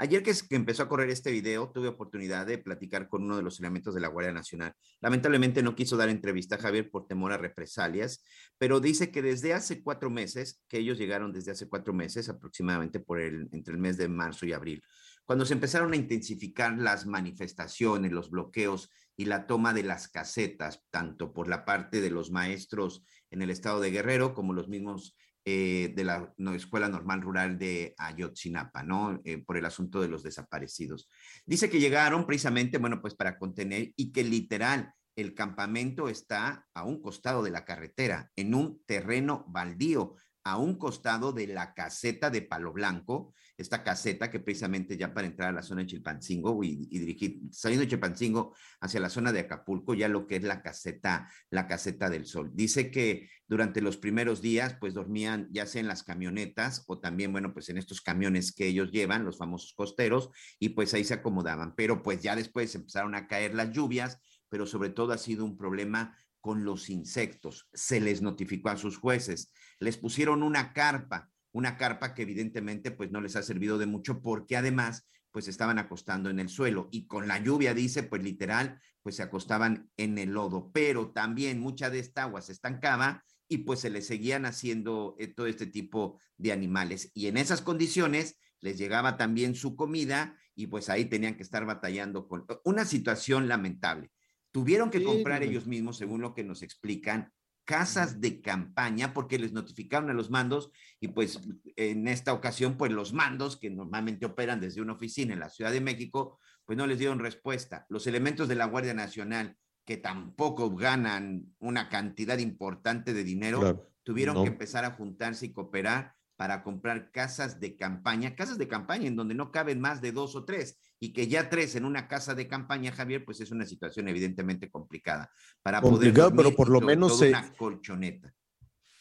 Ayer 0.00 0.22
que, 0.22 0.32
empezó 0.50 0.84
a 0.84 0.88
correr 0.88 1.10
este 1.10 1.32
video, 1.32 1.72
tuve 1.72 1.88
oportunidad 1.88 2.46
de 2.46 2.58
platicar 2.58 3.08
con 3.08 3.24
uno 3.24 3.36
de 3.36 3.42
los 3.42 3.58
elementos 3.58 3.96
de 3.96 4.00
la 4.00 4.06
Guardia 4.06 4.32
Nacional. 4.32 4.72
Lamentablemente 5.00 5.60
no 5.60 5.74
quiso 5.74 5.96
dar 5.96 6.08
entrevista 6.08 6.54
a 6.54 6.60
Javier 6.60 6.88
por 6.88 7.08
temor 7.08 7.32
a 7.32 7.36
represalias, 7.36 8.22
pero 8.58 8.78
dice 8.78 9.10
que 9.10 9.22
desde 9.22 9.54
hace 9.54 9.82
cuatro 9.82 10.08
meses, 10.08 10.62
que 10.68 10.78
ellos 10.78 10.98
llegaron 10.98 11.32
desde 11.32 11.50
hace 11.50 11.68
cuatro 11.68 11.92
meses, 11.92 12.28
aproximadamente 12.28 13.00
por 13.00 13.20
el, 13.20 13.48
entre 13.50 13.74
el 13.74 13.80
mes 13.80 13.96
de 13.96 14.06
marzo 14.06 14.46
y 14.46 14.52
abril, 14.52 14.84
cuando 15.24 15.44
se 15.44 15.54
empezaron 15.54 15.92
a 15.92 15.96
intensificar 15.96 16.78
las 16.78 17.04
manifestaciones, 17.04 18.12
los 18.12 18.30
bloqueos 18.30 18.90
y 19.16 19.24
la 19.24 19.48
toma 19.48 19.74
de 19.74 19.82
las 19.82 20.06
casetas, 20.06 20.84
tanto 20.90 21.32
por 21.32 21.48
la 21.48 21.64
parte 21.64 22.00
de 22.00 22.10
los 22.10 22.30
maestros 22.30 23.02
en 23.32 23.42
el 23.42 23.50
estado 23.50 23.80
de 23.80 23.90
Guerrero 23.90 24.32
como 24.32 24.52
los 24.52 24.68
mismos 24.68 25.16
eh, 25.50 25.94
de 25.94 26.04
la 26.04 26.30
Escuela 26.54 26.90
Normal 26.90 27.22
Rural 27.22 27.58
de 27.58 27.94
Ayotzinapa, 27.96 28.82
¿no? 28.82 29.18
Eh, 29.24 29.38
por 29.38 29.56
el 29.56 29.64
asunto 29.64 29.98
de 30.02 30.08
los 30.08 30.22
desaparecidos. 30.22 31.08
Dice 31.46 31.70
que 31.70 31.80
llegaron 31.80 32.26
precisamente, 32.26 32.76
bueno, 32.76 33.00
pues 33.00 33.14
para 33.14 33.38
contener 33.38 33.94
y 33.96 34.12
que 34.12 34.24
literal 34.24 34.92
el 35.16 35.32
campamento 35.32 36.10
está 36.10 36.66
a 36.74 36.84
un 36.84 37.00
costado 37.00 37.42
de 37.42 37.50
la 37.50 37.64
carretera, 37.64 38.30
en 38.36 38.54
un 38.54 38.82
terreno 38.84 39.46
baldío 39.48 40.16
a 40.48 40.56
un 40.56 40.76
costado 40.76 41.32
de 41.32 41.46
la 41.46 41.74
caseta 41.74 42.30
de 42.30 42.40
Palo 42.40 42.72
Blanco, 42.72 43.34
esta 43.58 43.82
caseta 43.82 44.30
que 44.30 44.40
precisamente 44.40 44.96
ya 44.96 45.12
para 45.12 45.26
entrar 45.26 45.50
a 45.50 45.52
la 45.52 45.62
zona 45.62 45.82
de 45.82 45.88
Chilpancingo 45.88 46.64
y, 46.64 46.86
dirigir, 46.86 47.40
saliendo 47.50 47.84
de 47.84 47.90
Chilpancingo 47.90 48.54
hacia 48.80 49.00
la 49.00 49.10
zona 49.10 49.30
de 49.30 49.40
Acapulco, 49.40 49.92
ya 49.92 50.08
lo 50.08 50.26
que 50.26 50.36
es 50.36 50.44
la 50.44 50.62
caseta, 50.62 51.28
la 51.50 51.66
caseta 51.66 52.08
del 52.08 52.24
sol. 52.24 52.50
Dice 52.54 52.90
que 52.90 53.28
durante 53.46 53.82
los 53.82 53.98
primeros 53.98 54.40
días, 54.40 54.76
pues 54.80 54.94
dormían 54.94 55.48
ya 55.50 55.66
sea 55.66 55.82
en 55.82 55.88
las 55.88 56.02
camionetas 56.02 56.84
o 56.86 56.98
también, 56.98 57.30
bueno, 57.30 57.52
pues 57.52 57.68
en 57.68 57.76
estos 57.76 58.00
camiones 58.00 58.52
que 58.52 58.68
ellos 58.68 58.90
llevan, 58.90 59.26
los 59.26 59.36
famosos 59.36 59.74
costeros, 59.74 60.30
y 60.58 60.70
pues 60.70 60.94
ahí 60.94 61.04
se 61.04 61.14
acomodaban. 61.14 61.74
Pero 61.74 62.02
pues 62.02 62.22
ya 62.22 62.36
después 62.36 62.74
empezaron 62.74 63.14
a 63.14 63.26
caer 63.26 63.54
las 63.54 63.70
lluvias, 63.70 64.18
pero 64.48 64.66
sobre 64.66 64.88
todo 64.88 65.12
ha 65.12 65.18
sido 65.18 65.44
un 65.44 65.58
problema 65.58 66.16
con 66.48 66.64
los 66.64 66.88
insectos. 66.88 67.68
Se 67.74 68.00
les 68.00 68.22
notificó 68.22 68.70
a 68.70 68.78
sus 68.78 68.96
jueces, 68.96 69.52
les 69.80 69.98
pusieron 69.98 70.42
una 70.42 70.72
carpa, 70.72 71.28
una 71.52 71.76
carpa 71.76 72.14
que 72.14 72.22
evidentemente 72.22 72.90
pues 72.90 73.10
no 73.10 73.20
les 73.20 73.36
ha 73.36 73.42
servido 73.42 73.76
de 73.76 73.84
mucho 73.84 74.22
porque 74.22 74.56
además 74.56 75.06
pues 75.30 75.46
estaban 75.46 75.78
acostando 75.78 76.30
en 76.30 76.40
el 76.40 76.48
suelo 76.48 76.88
y 76.90 77.06
con 77.06 77.28
la 77.28 77.38
lluvia 77.38 77.74
dice 77.74 78.02
pues 78.02 78.22
literal 78.22 78.80
pues 79.02 79.16
se 79.16 79.22
acostaban 79.22 79.90
en 79.98 80.16
el 80.16 80.30
lodo, 80.30 80.70
pero 80.72 81.10
también 81.10 81.60
mucha 81.60 81.90
de 81.90 81.98
esta 81.98 82.22
agua 82.22 82.40
se 82.40 82.52
estancaba 82.52 83.26
y 83.46 83.58
pues 83.58 83.80
se 83.80 83.90
les 83.90 84.06
seguían 84.06 84.46
haciendo 84.46 85.16
eh, 85.18 85.26
todo 85.26 85.48
este 85.48 85.66
tipo 85.66 86.18
de 86.38 86.52
animales 86.52 87.10
y 87.12 87.26
en 87.26 87.36
esas 87.36 87.60
condiciones 87.60 88.38
les 88.60 88.78
llegaba 88.78 89.18
también 89.18 89.54
su 89.54 89.76
comida 89.76 90.34
y 90.54 90.68
pues 90.68 90.88
ahí 90.88 91.04
tenían 91.04 91.34
que 91.34 91.42
estar 91.42 91.66
batallando 91.66 92.26
con 92.26 92.46
una 92.64 92.86
situación 92.86 93.48
lamentable. 93.48 94.10
Tuvieron 94.50 94.90
que 94.90 95.04
comprar 95.04 95.42
ellos 95.42 95.66
mismos, 95.66 95.96
según 95.96 96.20
lo 96.20 96.34
que 96.34 96.44
nos 96.44 96.62
explican, 96.62 97.32
casas 97.68 98.22
de 98.22 98.40
campaña 98.40 99.12
porque 99.12 99.38
les 99.38 99.52
notificaron 99.52 100.08
a 100.08 100.14
los 100.14 100.30
mandos 100.30 100.70
y 101.00 101.08
pues 101.08 101.38
en 101.76 102.08
esta 102.08 102.32
ocasión 102.32 102.78
pues 102.78 102.90
los 102.90 103.12
mandos 103.12 103.58
que 103.58 103.68
normalmente 103.68 104.24
operan 104.24 104.58
desde 104.58 104.80
una 104.80 104.94
oficina 104.94 105.34
en 105.34 105.40
la 105.40 105.50
Ciudad 105.50 105.70
de 105.70 105.82
México 105.82 106.38
pues 106.64 106.78
no 106.78 106.86
les 106.86 106.98
dieron 106.98 107.18
respuesta. 107.18 107.84
Los 107.90 108.06
elementos 108.06 108.48
de 108.48 108.54
la 108.54 108.64
Guardia 108.64 108.94
Nacional 108.94 109.54
que 109.84 109.98
tampoco 109.98 110.74
ganan 110.74 111.54
una 111.58 111.90
cantidad 111.90 112.38
importante 112.38 113.12
de 113.12 113.24
dinero 113.24 113.86
tuvieron 114.02 114.42
que 114.42 114.48
empezar 114.48 114.86
a 114.86 114.92
juntarse 114.92 115.46
y 115.46 115.52
cooperar 115.52 116.14
para 116.38 116.62
comprar 116.62 117.10
casas 117.10 117.58
de 117.58 117.74
campaña, 117.74 118.36
casas 118.36 118.58
de 118.58 118.68
campaña 118.68 119.08
en 119.08 119.16
donde 119.16 119.34
no 119.34 119.50
caben 119.50 119.80
más 119.80 120.00
de 120.00 120.12
dos 120.12 120.36
o 120.36 120.44
tres 120.44 120.78
y 121.00 121.12
que 121.12 121.26
ya 121.26 121.50
tres 121.50 121.74
en 121.74 121.84
una 121.84 122.06
casa 122.06 122.32
de 122.36 122.46
campaña, 122.46 122.92
Javier, 122.92 123.24
pues 123.24 123.40
es 123.40 123.50
una 123.50 123.66
situación 123.66 124.06
evidentemente 124.06 124.70
complicada 124.70 125.32
para 125.64 125.80
poder 125.80 126.14
pero 126.14 126.54
por 126.54 126.68
lo 126.68 126.80
menos 126.80 127.20
una 127.20 127.52
colchoneta. 127.56 128.32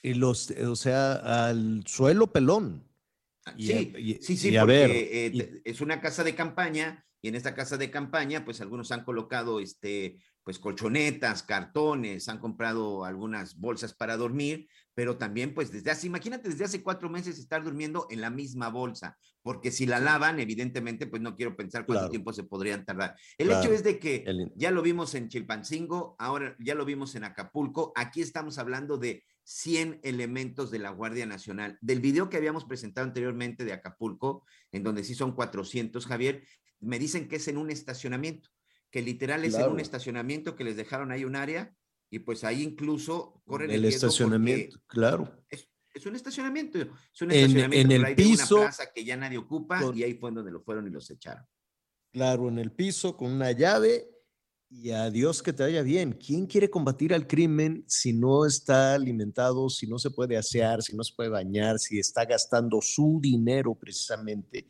Y 0.01 0.15
los, 0.15 0.49
o 0.49 0.75
sea, 0.75 1.47
al 1.47 1.83
suelo 1.85 2.25
pelón. 2.25 2.83
sí, 3.55 3.93
sí, 4.19 4.35
sí, 4.35 4.57
porque 4.57 5.27
eh, 5.27 5.61
es 5.63 5.79
una 5.79 6.01
casa 6.01 6.23
de 6.23 6.33
campaña 6.33 7.05
y 7.21 7.27
en 7.27 7.35
esta 7.35 7.53
casa 7.53 7.77
de 7.77 7.91
campaña, 7.91 8.45
pues 8.45 8.61
algunos 8.61 8.91
han 8.91 9.03
colocado 9.03 9.59
este, 9.59 10.17
pues 10.43 10.57
colchonetas, 10.57 11.43
cartones, 11.43 12.29
han 12.29 12.39
comprado 12.39 13.05
algunas 13.05 13.59
bolsas 13.59 13.93
para 13.93 14.17
dormir, 14.17 14.67
pero 14.97 15.15
también 15.15 15.53
pues 15.53 15.71
desde 15.71 15.91
hace, 15.91 16.07
imagínate, 16.07 16.49
desde 16.49 16.65
hace 16.65 16.81
cuatro 16.81 17.07
meses 17.07 17.37
estar 17.37 17.63
durmiendo 17.63 18.07
en 18.09 18.19
la 18.19 18.31
misma 18.31 18.69
bolsa, 18.69 19.15
porque 19.43 19.69
si 19.69 19.85
la 19.85 19.99
lavan, 19.99 20.39
evidentemente, 20.39 21.05
pues 21.05 21.21
no 21.21 21.35
quiero 21.35 21.55
pensar 21.55 21.85
cuánto 21.85 22.09
tiempo 22.09 22.33
se 22.33 22.45
podrían 22.45 22.83
tardar. 22.83 23.15
El 23.37 23.51
hecho 23.51 23.71
es 23.71 23.83
de 23.83 23.99
que 23.99 24.25
ya 24.55 24.71
lo 24.71 24.81
vimos 24.81 25.13
en 25.13 25.29
Chilpancingo, 25.29 26.15
ahora 26.17 26.55
ya 26.57 26.73
lo 26.73 26.83
vimos 26.83 27.13
en 27.13 27.25
Acapulco, 27.25 27.93
aquí 27.95 28.21
estamos 28.21 28.57
hablando 28.57 28.97
de 28.97 29.23
100 29.43 29.99
elementos 30.01 30.71
de 30.71 30.79
la 30.79 30.89
Guardia 30.89 31.27
Nacional. 31.27 31.77
Del 31.79 31.99
video 31.99 32.27
que 32.27 32.37
habíamos 32.37 32.65
presentado 32.65 33.05
anteriormente 33.05 33.65
de 33.65 33.73
Acapulco, 33.73 34.47
en 34.71 34.81
donde 34.81 35.03
sí 35.03 35.13
son 35.13 35.33
400, 35.33 36.07
Javier, 36.07 36.43
me 36.79 36.97
dicen 36.97 37.27
que 37.27 37.35
es 37.35 37.47
en 37.47 37.59
un 37.59 37.69
estacionamiento 37.69 38.49
que 38.89 39.03
literal 39.03 39.45
es 39.45 39.53
en 39.53 39.69
un 39.69 39.79
estacionamiento 39.79 40.55
que 40.55 40.63
les 40.63 40.75
dejaron 40.75 41.11
ahí 41.11 41.23
un 41.23 41.35
área 41.35 41.71
y 42.09 42.19
pues 42.19 42.43
ahí 42.43 42.63
incluso 42.63 43.41
corren 43.45 43.71
el, 43.71 43.83
el 43.83 43.85
estacionamiento, 43.85 44.79
claro. 44.87 45.43
Es, 45.49 46.05
un 46.05 46.15
estacionamiento, 46.15 46.79
es 46.79 47.21
un 47.21 47.31
estacionamiento 47.31 47.95
en, 47.95 48.05
el 48.05 48.15
piso, 48.15 48.55
una 48.57 48.65
plaza 48.65 48.91
que 48.93 49.03
ya 49.03 49.17
nadie 49.17 49.39
ocupa 49.39 49.81
y 49.95 50.03
ahí 50.03 50.13
fue 50.13 50.31
donde 50.31 50.51
lo 50.51 50.61
fueron 50.61 50.87
y 50.87 50.91
los 50.91 51.09
echaron. 51.09 51.43
Claro, 52.11 52.49
en 52.49 52.59
el 52.59 52.71
piso 52.71 53.17
con 53.17 53.31
una 53.31 53.51
llave 53.51 54.07
y 54.69 54.91
a 54.91 55.09
Dios 55.09 55.41
que 55.41 55.53
te 55.53 55.63
vaya 55.63 55.81
bien. 55.81 56.13
¿Quién 56.13 56.45
quiere 56.45 56.69
combatir 56.69 57.13
al 57.13 57.27
crimen 57.27 57.83
si 57.87 58.13
no 58.13 58.45
está 58.45 58.95
alimentado, 58.95 59.69
si 59.69 59.87
no 59.87 59.97
se 59.97 60.11
puede 60.11 60.37
asear, 60.37 60.81
si 60.81 60.95
no 60.95 61.03
se 61.03 61.13
puede 61.15 61.29
bañar, 61.29 61.79
si 61.79 61.99
está 61.99 62.25
gastando 62.25 62.79
su 62.81 63.19
dinero 63.21 63.75
precisamente 63.75 64.69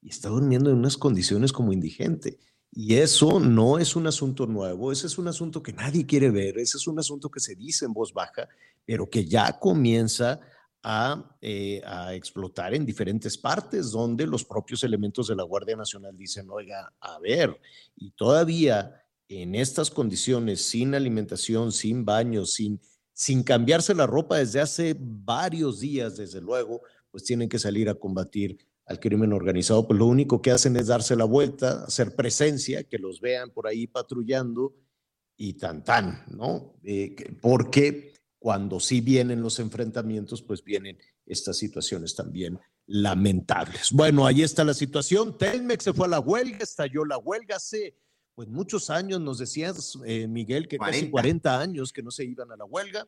y 0.00 0.08
está 0.08 0.28
durmiendo 0.28 0.70
en 0.70 0.76
unas 0.76 0.96
condiciones 0.96 1.52
como 1.52 1.72
indigente. 1.72 2.38
Y 2.74 2.94
eso 2.94 3.38
no 3.38 3.78
es 3.78 3.94
un 3.96 4.06
asunto 4.06 4.46
nuevo, 4.46 4.90
ese 4.90 5.06
es 5.06 5.18
un 5.18 5.28
asunto 5.28 5.62
que 5.62 5.74
nadie 5.74 6.06
quiere 6.06 6.30
ver, 6.30 6.56
ese 6.58 6.78
es 6.78 6.86
un 6.86 6.98
asunto 6.98 7.30
que 7.30 7.38
se 7.38 7.54
dice 7.54 7.84
en 7.84 7.92
voz 7.92 8.14
baja, 8.14 8.48
pero 8.86 9.10
que 9.10 9.26
ya 9.26 9.58
comienza 9.58 10.40
a, 10.82 11.36
eh, 11.42 11.82
a, 11.84 12.14
explotar 12.14 12.74
en 12.74 12.86
diferentes 12.86 13.36
partes 13.36 13.90
donde 13.90 14.26
los 14.26 14.44
propios 14.44 14.82
elementos 14.84 15.28
de 15.28 15.36
la 15.36 15.42
Guardia 15.42 15.76
Nacional 15.76 16.16
dicen, 16.16 16.48
oiga, 16.50 16.92
a 16.98 17.18
ver, 17.18 17.60
y 17.94 18.10
todavía 18.12 19.04
en 19.28 19.54
estas 19.54 19.90
condiciones, 19.90 20.62
sin 20.62 20.94
alimentación, 20.94 21.72
sin 21.72 22.06
baño, 22.06 22.46
sin, 22.46 22.80
sin 23.12 23.42
cambiarse 23.42 23.94
la 23.94 24.06
ropa 24.06 24.38
desde 24.38 24.60
hace 24.60 24.96
varios 24.98 25.80
días, 25.80 26.16
desde 26.16 26.40
luego, 26.40 26.80
pues 27.10 27.24
tienen 27.24 27.48
que 27.48 27.58
salir 27.58 27.88
a 27.88 27.94
combatir 27.94 28.58
al 28.92 29.00
crimen 29.00 29.32
organizado, 29.32 29.86
pues 29.86 29.98
lo 29.98 30.06
único 30.06 30.40
que 30.40 30.50
hacen 30.50 30.76
es 30.76 30.86
darse 30.86 31.16
la 31.16 31.24
vuelta, 31.24 31.84
hacer 31.84 32.14
presencia, 32.14 32.84
que 32.84 32.98
los 32.98 33.20
vean 33.20 33.50
por 33.50 33.66
ahí 33.66 33.86
patrullando 33.86 34.74
y 35.36 35.54
tan 35.54 35.82
tan, 35.82 36.24
¿no? 36.28 36.78
Eh, 36.84 37.16
porque 37.40 38.12
cuando 38.38 38.78
sí 38.78 39.00
vienen 39.00 39.40
los 39.40 39.58
enfrentamientos, 39.58 40.42
pues 40.42 40.62
vienen 40.62 40.98
estas 41.26 41.56
situaciones 41.56 42.14
también 42.14 42.58
lamentables. 42.86 43.90
Bueno, 43.92 44.26
ahí 44.26 44.42
está 44.42 44.64
la 44.64 44.74
situación. 44.74 45.38
Telmex 45.38 45.84
se 45.84 45.92
fue 45.92 46.06
a 46.06 46.10
la 46.10 46.20
huelga, 46.20 46.58
estalló 46.60 47.04
la 47.04 47.18
huelga 47.18 47.56
hace 47.56 47.96
pues 48.34 48.48
muchos 48.48 48.90
años, 48.90 49.20
nos 49.20 49.38
decías, 49.38 49.98
eh, 50.06 50.26
Miguel, 50.26 50.66
que 50.66 50.78
40. 50.78 50.98
casi 50.98 51.10
40 51.10 51.60
años 51.60 51.92
que 51.92 52.02
no 52.02 52.10
se 52.10 52.24
iban 52.24 52.50
a 52.50 52.56
la 52.56 52.64
huelga. 52.64 53.06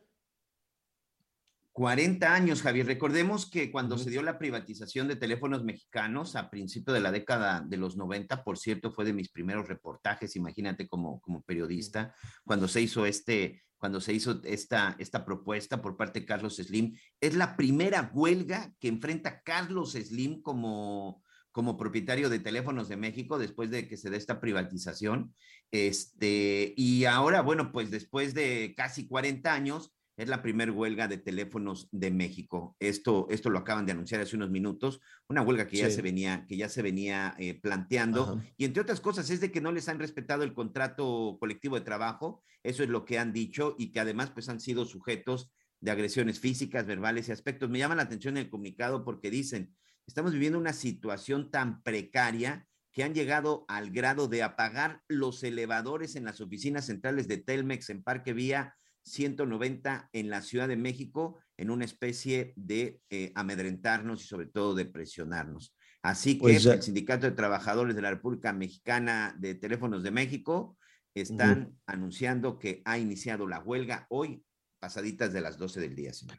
40 1.75 2.33
años, 2.33 2.61
Javier. 2.61 2.85
Recordemos 2.85 3.49
que 3.49 3.69
cuando 3.69 3.95
uh 3.95 3.97
-huh. 3.97 4.03
se 4.05 4.09
dio 4.09 4.21
la 4.21 4.39
privatización 4.39 5.09
de 5.09 5.17
teléfonos 5.17 5.65
mexicanos 5.65 6.37
a 6.37 6.49
principio 6.49 6.93
de 6.93 7.01
la 7.01 7.11
década 7.11 7.65
de 7.67 7.75
los 7.75 7.97
90, 7.97 8.45
por 8.45 8.57
cierto, 8.57 8.93
fue 8.93 9.03
de 9.03 9.11
mis 9.11 9.29
primeros 9.29 9.67
reportajes, 9.67 10.37
imagínate 10.37 10.87
como, 10.87 11.19
como 11.19 11.41
periodista, 11.41 12.15
cuando 12.45 12.69
se 12.69 12.79
hizo 12.79 13.05
este, 13.05 13.61
cuando 13.77 13.99
se 13.99 14.13
hizo 14.13 14.39
esta, 14.45 14.95
esta 14.99 15.25
propuesta 15.25 15.81
por 15.81 15.97
parte 15.97 16.21
de 16.21 16.25
Carlos 16.25 16.55
Slim. 16.55 16.97
Es 17.19 17.35
la 17.35 17.57
primera 17.57 18.09
huelga 18.13 18.71
que 18.79 18.87
enfrenta 18.87 19.41
Carlos 19.41 19.91
Slim 19.95 20.41
como, 20.41 21.21
como 21.51 21.75
propietario 21.75 22.29
de 22.29 22.39
teléfonos 22.39 22.87
de 22.87 22.95
México 22.95 23.37
después 23.37 23.69
de 23.69 23.85
que 23.89 23.97
se 23.97 24.09
dé 24.09 24.15
esta 24.15 24.39
privatización. 24.39 25.35
Este, 25.71 26.73
y 26.77 27.03
ahora, 27.03 27.41
bueno, 27.41 27.73
pues 27.73 27.91
después 27.91 28.33
de 28.33 28.73
casi 28.77 29.09
40 29.09 29.53
años, 29.53 29.94
es 30.17 30.29
la 30.29 30.41
primera 30.41 30.71
huelga 30.71 31.07
de 31.07 31.17
teléfonos 31.17 31.89
de 31.91 32.09
México. 32.09 32.75
Esto, 32.79 33.27
esto 33.29 33.49
lo 33.49 33.59
acaban 33.59 33.85
de 33.85 33.91
anunciar 33.91 34.21
hace 34.21 34.35
unos 34.35 34.49
minutos, 34.49 35.01
una 35.27 35.41
huelga 35.41 35.67
que 35.67 35.77
ya 35.77 35.89
sí. 35.89 35.95
se 35.95 36.01
venía, 36.01 36.45
que 36.47 36.55
ya 36.55 36.69
se 36.69 36.81
venía 36.81 37.35
eh, 37.37 37.59
planteando. 37.59 38.23
Ajá. 38.23 38.45
Y 38.57 38.65
entre 38.65 38.81
otras 38.81 39.01
cosas 39.01 39.29
es 39.29 39.41
de 39.41 39.51
que 39.51 39.61
no 39.61 39.71
les 39.71 39.89
han 39.89 39.99
respetado 39.99 40.43
el 40.43 40.53
contrato 40.53 41.37
colectivo 41.39 41.75
de 41.75 41.85
trabajo, 41.85 42.43
eso 42.63 42.83
es 42.83 42.89
lo 42.89 43.03
que 43.03 43.19
han 43.19 43.33
dicho, 43.33 43.75
y 43.77 43.91
que 43.91 43.99
además 43.99 44.31
pues 44.31 44.47
han 44.47 44.59
sido 44.59 44.85
sujetos 44.85 45.51
de 45.81 45.91
agresiones 45.91 46.39
físicas, 46.39 46.85
verbales 46.85 47.27
y 47.27 47.33
aspectos. 47.33 47.69
Me 47.69 47.79
llama 47.79 47.95
la 47.95 48.03
atención 48.03 48.37
el 48.37 48.49
comunicado 48.49 49.03
porque 49.03 49.29
dicen, 49.29 49.75
estamos 50.07 50.31
viviendo 50.31 50.57
una 50.57 50.73
situación 50.73 51.51
tan 51.51 51.83
precaria 51.83 52.67
que 52.93 53.03
han 53.03 53.13
llegado 53.13 53.65
al 53.67 53.91
grado 53.91 54.29
de 54.29 54.41
apagar 54.41 55.01
los 55.09 55.43
elevadores 55.43 56.15
en 56.15 56.23
las 56.23 56.39
oficinas 56.39 56.85
centrales 56.85 57.27
de 57.27 57.37
Telmex 57.37 57.89
en 57.89 58.01
Parque 58.01 58.31
Vía 58.31 58.73
190 59.05 60.09
en 60.13 60.29
la 60.29 60.41
Ciudad 60.41 60.67
de 60.67 60.77
México 60.77 61.39
en 61.57 61.69
una 61.69 61.85
especie 61.85 62.53
de 62.55 62.99
eh, 63.09 63.31
amedrentarnos 63.35 64.23
y 64.23 64.27
sobre 64.27 64.47
todo 64.47 64.75
de 64.75 64.85
presionarnos. 64.85 65.75
Así 66.01 66.35
que 66.35 66.41
pues 66.41 66.65
el 66.65 66.81
Sindicato 66.81 67.25
de 67.25 67.31
Trabajadores 67.35 67.95
de 67.95 68.01
la 68.01 68.11
República 68.11 68.53
Mexicana 68.53 69.35
de 69.39 69.55
Teléfonos 69.55 70.03
de 70.03 70.11
México 70.11 70.77
están 71.13 71.59
uh 71.59 71.65
-huh. 71.65 71.75
anunciando 71.87 72.59
que 72.59 72.81
ha 72.85 72.97
iniciado 72.97 73.47
la 73.47 73.59
huelga 73.59 74.05
hoy, 74.09 74.43
pasaditas 74.79 75.31
de 75.33 75.41
las 75.41 75.57
12 75.57 75.79
del 75.79 75.95
día, 75.95 76.13
señor. 76.13 76.37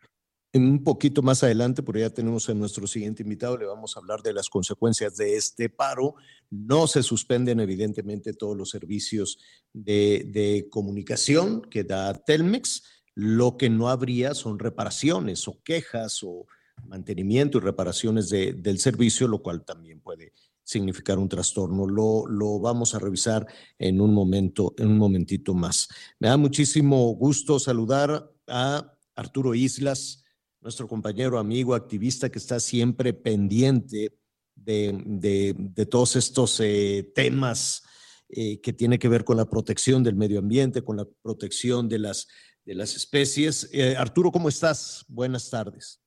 Un 0.54 0.82
poquito 0.82 1.22
más 1.22 1.42
adelante, 1.42 1.82
por 1.82 1.98
ya 1.98 2.08
tenemos 2.08 2.48
a 2.48 2.54
nuestro 2.54 2.86
siguiente 2.86 3.22
invitado, 3.22 3.58
le 3.58 3.66
vamos 3.66 3.96
a 3.96 4.00
hablar 4.00 4.22
de 4.22 4.32
las 4.32 4.48
consecuencias 4.48 5.16
de 5.16 5.36
este 5.36 5.68
paro. 5.68 6.14
No 6.50 6.86
se 6.86 7.02
suspenden, 7.02 7.60
evidentemente, 7.60 8.32
todos 8.32 8.56
los 8.56 8.70
servicios 8.70 9.38
de, 9.72 10.26
de 10.32 10.68
comunicación 10.70 11.62
que 11.62 11.84
da 11.84 12.14
Telmex. 12.14 12.84
Lo 13.14 13.56
que 13.56 13.68
no 13.68 13.88
habría 13.88 14.34
son 14.34 14.58
reparaciones 14.58 15.46
o 15.48 15.62
quejas 15.62 16.22
o 16.22 16.46
mantenimiento 16.84 17.58
y 17.58 17.62
reparaciones 17.62 18.28
de, 18.28 18.52
del 18.52 18.78
servicio, 18.78 19.28
lo 19.28 19.42
cual 19.42 19.64
también 19.64 20.00
puede 20.00 20.32
significar 20.62 21.18
un 21.18 21.28
trastorno. 21.28 21.86
Lo, 21.86 22.26
lo, 22.26 22.58
vamos 22.58 22.94
a 22.94 22.98
revisar 22.98 23.46
en 23.78 24.00
un 24.00 24.12
momento, 24.12 24.74
en 24.78 24.88
un 24.88 24.98
momentito 24.98 25.54
más. 25.54 25.88
Me 26.18 26.28
da 26.28 26.36
muchísimo 26.36 27.14
gusto 27.14 27.58
saludar 27.58 28.30
a 28.48 28.92
Arturo 29.14 29.54
Islas 29.54 30.24
nuestro 30.66 30.88
compañero, 30.88 31.38
amigo, 31.38 31.76
activista 31.76 32.28
que 32.28 32.40
está 32.40 32.58
siempre 32.58 33.12
pendiente 33.12 34.18
de, 34.56 35.00
de, 35.06 35.54
de 35.56 35.86
todos 35.86 36.16
estos 36.16 36.58
eh, 36.58 37.08
temas 37.14 37.84
eh, 38.28 38.60
que 38.60 38.72
tiene 38.72 38.98
que 38.98 39.08
ver 39.08 39.22
con 39.22 39.36
la 39.36 39.48
protección 39.48 40.02
del 40.02 40.16
medio 40.16 40.40
ambiente, 40.40 40.82
con 40.82 40.96
la 40.96 41.06
protección 41.22 41.88
de 41.88 42.00
las, 42.00 42.26
de 42.64 42.74
las 42.74 42.96
especies. 42.96 43.68
Eh, 43.72 43.94
Arturo, 43.96 44.32
¿cómo 44.32 44.48
estás? 44.48 45.04
Buenas 45.06 45.48
tardes. 45.48 46.00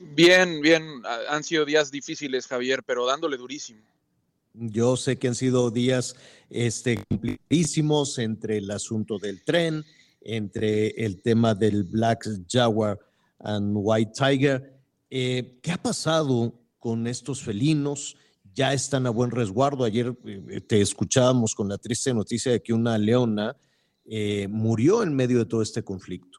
Bien, 0.00 0.62
bien. 0.62 1.02
Han 1.28 1.44
sido 1.44 1.66
días 1.66 1.90
difíciles, 1.90 2.46
Javier, 2.46 2.82
pero 2.86 3.04
dándole 3.04 3.36
durísimo. 3.36 3.82
Yo 4.54 4.96
sé 4.96 5.18
que 5.18 5.28
han 5.28 5.34
sido 5.34 5.70
días 5.70 6.16
este, 6.48 7.04
complicadísimos 7.06 8.18
entre 8.18 8.56
el 8.58 8.70
asunto 8.70 9.18
del 9.18 9.44
tren, 9.44 9.84
entre 10.22 10.88
el 11.04 11.20
tema 11.20 11.54
del 11.54 11.82
Black 11.84 12.26
Jaguar 12.48 12.98
and 13.44 13.72
White 13.76 14.12
Tiger. 14.12 14.74
Eh, 15.10 15.58
¿Qué 15.62 15.72
ha 15.72 15.80
pasado 15.80 16.60
con 16.78 17.06
estos 17.06 17.42
felinos? 17.42 18.16
Ya 18.52 18.72
están 18.72 19.06
a 19.06 19.10
buen 19.10 19.30
resguardo. 19.30 19.84
Ayer 19.84 20.16
eh, 20.24 20.60
te 20.60 20.80
escuchábamos 20.80 21.54
con 21.54 21.68
la 21.68 21.78
triste 21.78 22.12
noticia 22.12 22.52
de 22.52 22.62
que 22.62 22.72
una 22.72 22.98
leona 22.98 23.56
eh, 24.04 24.48
murió 24.48 25.02
en 25.02 25.14
medio 25.14 25.38
de 25.38 25.46
todo 25.46 25.62
este 25.62 25.82
conflicto. 25.82 26.38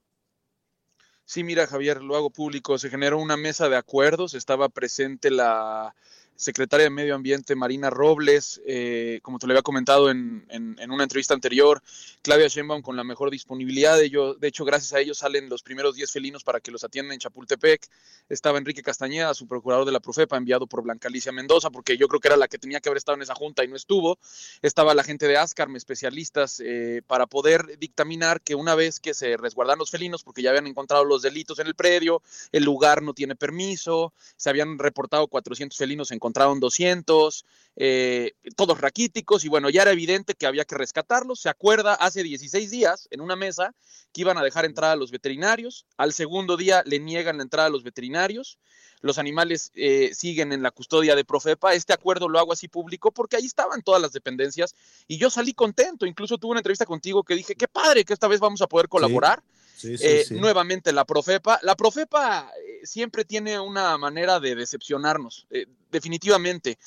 Sí, 1.24 1.44
mira, 1.44 1.66
Javier, 1.66 2.04
lo 2.04 2.16
hago 2.16 2.30
público. 2.30 2.78
Se 2.78 2.90
generó 2.90 3.18
una 3.20 3.38
mesa 3.38 3.68
de 3.70 3.78
acuerdos. 3.78 4.34
Estaba 4.36 4.70
presente 4.70 5.32
la 5.32 5.96
secretaria 6.36 6.86
de 6.86 6.90
Medio 6.90 7.16
Ambiente 7.16 7.56
Marina 7.56 7.90
Robles, 7.90 8.62
eh, 8.66 9.20
como 9.22 9.40
te 9.40 9.48
lo 9.48 9.54
había 9.54 9.62
comentado 9.62 10.10
en, 10.10 10.46
en, 10.50 10.92
una 10.92 11.04
entrevista 11.04 11.34
anterior, 11.34 11.82
Claudia 12.22 12.48
Sheinbaum 12.48 12.82
con 12.82 12.96
la 12.96 13.04
mejor 13.04 13.32
disponibilidad, 13.32 13.98
de, 13.98 14.06
ello, 14.06 14.34
de 14.36 14.48
hecho 14.48 14.66
gracias 14.66 14.94
a 14.94 15.00
ellos 15.00 15.20
salen 15.20 15.50
los 15.50 15.64
primeros 15.64 15.96
10 15.96 16.12
felinos 16.12 16.44
para 16.44 16.60
que 16.60 16.72
los 16.72 16.84
atiendan 16.84 17.14
en 17.14 17.20
Chapultepec, 17.20 17.88
estaba 18.30 18.58
Enrique 18.58 18.84
Castañeda, 18.84 19.34
su 19.34 19.48
procurador 19.48 19.86
de 19.86 19.92
la 19.92 20.00
Profepa, 20.00 20.38
enviado 20.38 20.68
por 20.68 20.84
Blanca 20.84 21.08
Alicia 21.08 21.32
Mendoza, 21.32 21.70
porque 21.70 21.98
yo 21.98 22.08
creo 22.08 22.20
que 22.20 22.28
era 22.28 22.38
la 22.38 22.48
que 22.48 22.58
tenía 22.58 22.80
que 22.80 22.90
haber 22.90 22.98
estado 22.98 23.16
en 23.16 23.22
esa 23.22 23.36
junta 23.36 23.64
y 23.64 23.68
no 23.68 23.76
estuvo, 23.76 24.20
estaba 24.62 24.94
la 24.94 25.04
gente 25.04 25.28
de 25.28 25.38
Ascarme, 25.38 25.78
especialistas, 25.78 26.62
eh, 26.64 27.02
para 27.08 27.28
poder 27.28 27.78
dictaminar 27.80 28.42
que 28.42 28.56
una 28.56 28.76
vez 28.76 29.00
que 29.00 29.14
se 29.14 29.38
resguardan 29.38 29.80
los 29.80 29.92
felinos, 29.92 30.24
porque 30.24 30.42
ya 30.42 30.50
habían 30.50 30.68
encontrado 30.68 31.06
los 31.06 31.22
delitos 31.22 31.60
en 31.60 31.68
el 31.68 31.76
predio, 31.76 32.22
el 32.52 32.64
lugar 32.64 33.02
no 33.02 33.14
tiene 33.14 33.36
permiso, 33.36 34.14
se 34.36 34.50
habían 34.50 34.78
reportado 34.80 35.28
400 35.28 35.78
felinos 35.78 36.12
en 36.12 36.20
encontraron 36.26 36.60
200, 36.60 37.46
eh, 37.76 38.34
todos 38.56 38.82
raquíticos, 38.82 39.46
y 39.46 39.48
bueno, 39.48 39.70
ya 39.70 39.84
era 39.84 39.92
evidente 39.92 40.34
que 40.34 40.48
había 40.48 40.66
que 40.66 40.76
rescatarlos. 40.76 41.40
Se 41.40 41.50
acuerda 41.50 41.94
hace 41.94 42.24
16 42.24 42.72
días 42.72 43.08
en 43.12 43.22
una 43.22 43.36
mesa 43.36 43.76
que 44.12 44.22
iban 44.22 44.40
a 44.40 44.44
dejar 44.44 44.66
entrar 44.66 44.90
a 44.92 44.96
los 44.96 45.12
veterinarios, 45.12 45.86
al 45.98 46.14
segundo 46.14 46.58
día 46.58 46.82
le 46.88 47.00
niegan 47.00 47.38
la 47.38 47.44
entrada 47.44 47.68
a 47.68 47.72
los 47.72 47.84
veterinarios, 47.84 48.58
los 49.02 49.20
animales 49.20 49.72
eh, 49.76 50.12
siguen 50.16 50.52
en 50.52 50.64
la 50.64 50.72
custodia 50.72 51.16
de 51.16 51.24
Profepa. 51.24 51.76
Este 51.76 51.94
acuerdo 51.94 52.28
lo 52.28 52.40
hago 52.40 52.54
así 52.54 52.68
público 52.68 53.12
porque 53.12 53.36
ahí 53.36 53.46
estaban 53.46 53.84
todas 53.84 54.02
las 54.02 54.14
dependencias 54.14 54.74
y 55.08 55.20
yo 55.20 55.30
salí 55.30 55.54
contento. 55.54 56.08
Incluso 56.08 56.40
tuve 56.40 56.52
una 56.52 56.62
entrevista 56.62 56.88
contigo 56.88 57.24
que 57.24 57.36
dije, 57.36 57.54
qué 57.54 57.68
padre 57.68 58.04
que 58.04 58.14
esta 58.14 58.28
vez 58.28 58.40
vamos 58.40 58.64
a 58.64 58.68
poder 58.68 58.90
colaborar. 58.90 59.44
Sí, 59.76 59.98
sí, 59.98 60.06
eh, 60.08 60.26
sí. 60.26 60.34
Nuevamente 60.36 60.94
la 60.94 61.06
Profepa. 61.06 61.60
La 61.62 61.76
Profepa 61.76 62.50
eh, 62.58 62.86
siempre 62.86 63.26
tiene 63.26 63.60
una 63.60 63.98
manera 63.98 64.40
de 64.40 64.56
decepcionarnos, 64.56 65.48
eh, 65.50 65.68
definitivamente. 65.96 66.78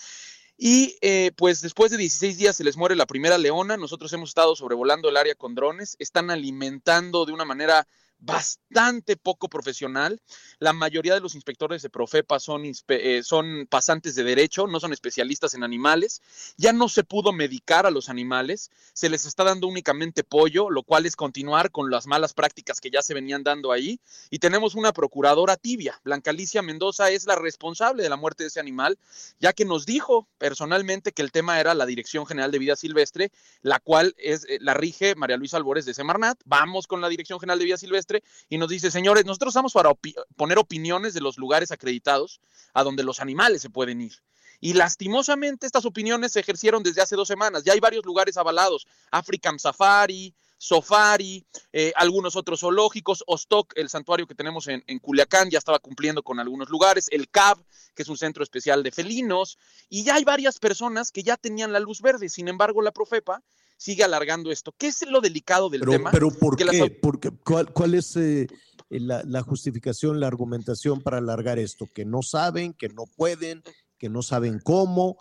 Y 0.57 0.97
eh, 1.03 1.31
pues 1.37 1.61
después 1.61 1.91
de 1.91 1.97
16 1.97 2.37
días 2.37 2.57
se 2.57 2.65
les 2.65 2.77
muere 2.77 2.97
la 2.97 3.07
primera 3.07 3.39
leona. 3.39 3.77
Nosotros 3.77 4.13
hemos 4.13 4.31
estado 4.31 4.57
sobrevolando 4.57 5.09
el 5.09 5.17
área 5.17 5.35
con 5.35 5.55
drones. 5.55 5.97
Están 5.99 6.31
alimentando 6.31 7.25
de 7.27 7.33
una 7.33 7.45
manera 7.45 7.87
bastante 8.19 9.17
poco 9.17 9.49
profesional. 9.49 10.21
La 10.59 10.73
mayoría 10.73 11.15
de 11.15 11.21
los 11.21 11.35
inspectores 11.35 11.83
de 11.83 11.91
Profepa 11.91 12.41
son, 12.41 12.63
eh, 12.65 13.23
son 13.23 13.67
pasantes 13.69 14.15
de 14.15 14.25
derecho, 14.25 14.67
no 14.67 14.81
son 14.81 14.93
especialistas 14.93 15.55
en 15.55 15.63
animales. 15.63 16.23
Ya 16.57 16.73
no 16.73 16.89
se 16.89 17.05
pudo 17.05 17.33
medicar 17.33 17.87
a 17.87 17.91
los 17.91 18.09
animales, 18.09 18.71
se 18.93 19.09
les 19.09 19.25
está 19.25 19.45
dando 19.45 19.67
únicamente 19.67 20.25
pollo, 20.25 20.71
lo 20.71 20.83
cual 20.83 21.07
es 21.07 21.17
continuar 21.17 21.71
con 21.71 21.91
las 21.91 22.07
malas 22.07 22.35
prácticas 22.35 22.81
que 22.81 22.91
ya 22.91 23.03
se 23.03 23.15
venían 23.15 23.45
dando 23.45 23.73
ahí. 23.73 24.01
Y 24.31 24.41
tenemos 24.41 24.75
una 24.75 24.93
procuradora 24.93 25.57
tibia. 25.57 26.01
Blanca 26.05 26.31
Alicia 26.31 26.63
Mendoza 26.63 27.11
es 27.11 27.27
la 27.27 27.37
responsable 27.37 28.03
de 28.03 28.09
la 28.09 28.17
muerte 28.17 28.43
de 28.43 28.49
ese 28.49 28.61
animal, 28.61 28.99
ya 29.39 29.53
que 29.53 29.65
nos 29.65 29.87
dijo 29.87 30.29
personalmente 30.39 31.13
que 31.13 31.23
el 31.23 31.33
tema 31.33 31.61
era 31.61 31.75
la 31.75 31.87
Dirección 31.87 32.27
General 32.27 32.51
de 32.51 32.59
Vida 32.59 32.77
Silvestre, 32.77 33.31
la 33.63 33.79
cual 33.79 34.15
es 34.19 34.45
eh, 34.49 34.59
la 34.61 34.75
rige 34.75 35.15
María 35.15 35.37
Luisa 35.37 35.57
Albores 35.57 35.87
de 35.87 35.95
Semarnat. 35.95 36.41
Vamos 36.45 36.87
con 36.87 37.01
la 37.01 37.09
Dirección 37.09 37.39
General 37.39 37.59
de 37.59 37.65
Vida 37.65 37.77
Silvestre 37.77 38.08
y 38.49 38.59
nos 38.59 38.69
dice, 38.69 38.91
señores, 38.91 39.25
nosotros 39.25 39.53
estamos 39.53 39.73
para 39.73 39.93
poner 40.37 40.59
opiniones 40.59 41.15
de 41.15 41.21
los 41.21 41.39
lugares 41.39 41.71
acreditados 41.71 42.41
a 42.75 42.83
donde 42.85 43.03
los 43.03 43.21
animales 43.21 43.63
se 43.63 43.71
pueden 43.71 44.01
ir. 44.01 44.15
Y 44.61 44.73
lastimosamente 44.73 45.67
estas 45.67 45.85
opiniones 45.85 46.33
se 46.33 46.41
ejercieron 46.41 46.83
desde 46.83 47.01
hace 47.01 47.15
dos 47.15 47.29
semanas. 47.29 47.63
Ya 47.65 47.73
hay 47.73 47.81
varios 47.81 48.05
lugares 48.05 48.37
avalados, 48.37 48.87
African 49.11 49.59
Safari, 49.59 50.35
Safari, 50.59 51.47
eh, 51.73 51.93
algunos 51.95 52.35
otros 52.35 52.61
zoológicos, 52.61 53.23
Ostok, 53.29 53.73
el 53.77 53.89
santuario 53.89 54.27
que 54.27 54.35
tenemos 54.35 54.67
en, 54.67 54.83
en, 54.89 54.99
Culiacán, 54.99 55.51
ya 55.51 55.59
estaba 55.59 55.79
cumpliendo 55.79 56.25
con 56.25 56.41
algunos 56.41 56.69
lugares, 56.69 57.07
el 57.13 57.31
CAB, 57.31 57.65
que 57.95 58.03
es 58.03 58.09
un 58.09 58.19
centro 58.19 58.43
especial 58.43 58.83
de 58.83 58.91
felinos, 58.91 59.57
y 59.89 60.03
ya 60.03 60.17
hay 60.17 60.25
varias 60.25 60.59
personas 60.59 61.13
que 61.13 61.23
ya 61.23 61.37
tenían 61.37 61.73
la 61.73 61.79
luz 61.79 62.03
verde. 62.03 62.29
Sin 62.29 62.49
embargo, 62.49 62.83
la 62.83 62.91
Profepa 62.91 63.41
sigue 63.79 64.05
alargando 64.05 64.51
esto. 64.51 64.75
¿Qué 64.77 64.89
es 64.89 65.07
lo 65.09 65.23
delicado 65.23 65.71
del 65.71 65.81
pero, 65.81 65.93
tema? 65.93 66.11
Pero 66.11 66.31
¿por 66.31 66.57
qué? 66.57 66.67
Las... 66.67 66.77
Porque, 67.01 67.31
¿cuál, 67.31 67.73
¿Cuál, 67.73 67.95
es 67.95 68.15
eh, 68.17 68.47
la, 68.91 69.23
la, 69.25 69.43
justificación, 69.43 70.21
la 70.21 70.27
argumentación 70.27 71.01
para 71.01 71.19
alargar 71.19 71.59
esto? 71.59 71.89
¿Que 71.95 72.05
no 72.05 72.23
saben, 72.23 72.75
que 72.75 72.91
no 72.91 73.05
pueden, 73.07 73.63
que 73.97 74.11
no 74.11 74.23
saben 74.23 74.61
cómo? 74.63 75.19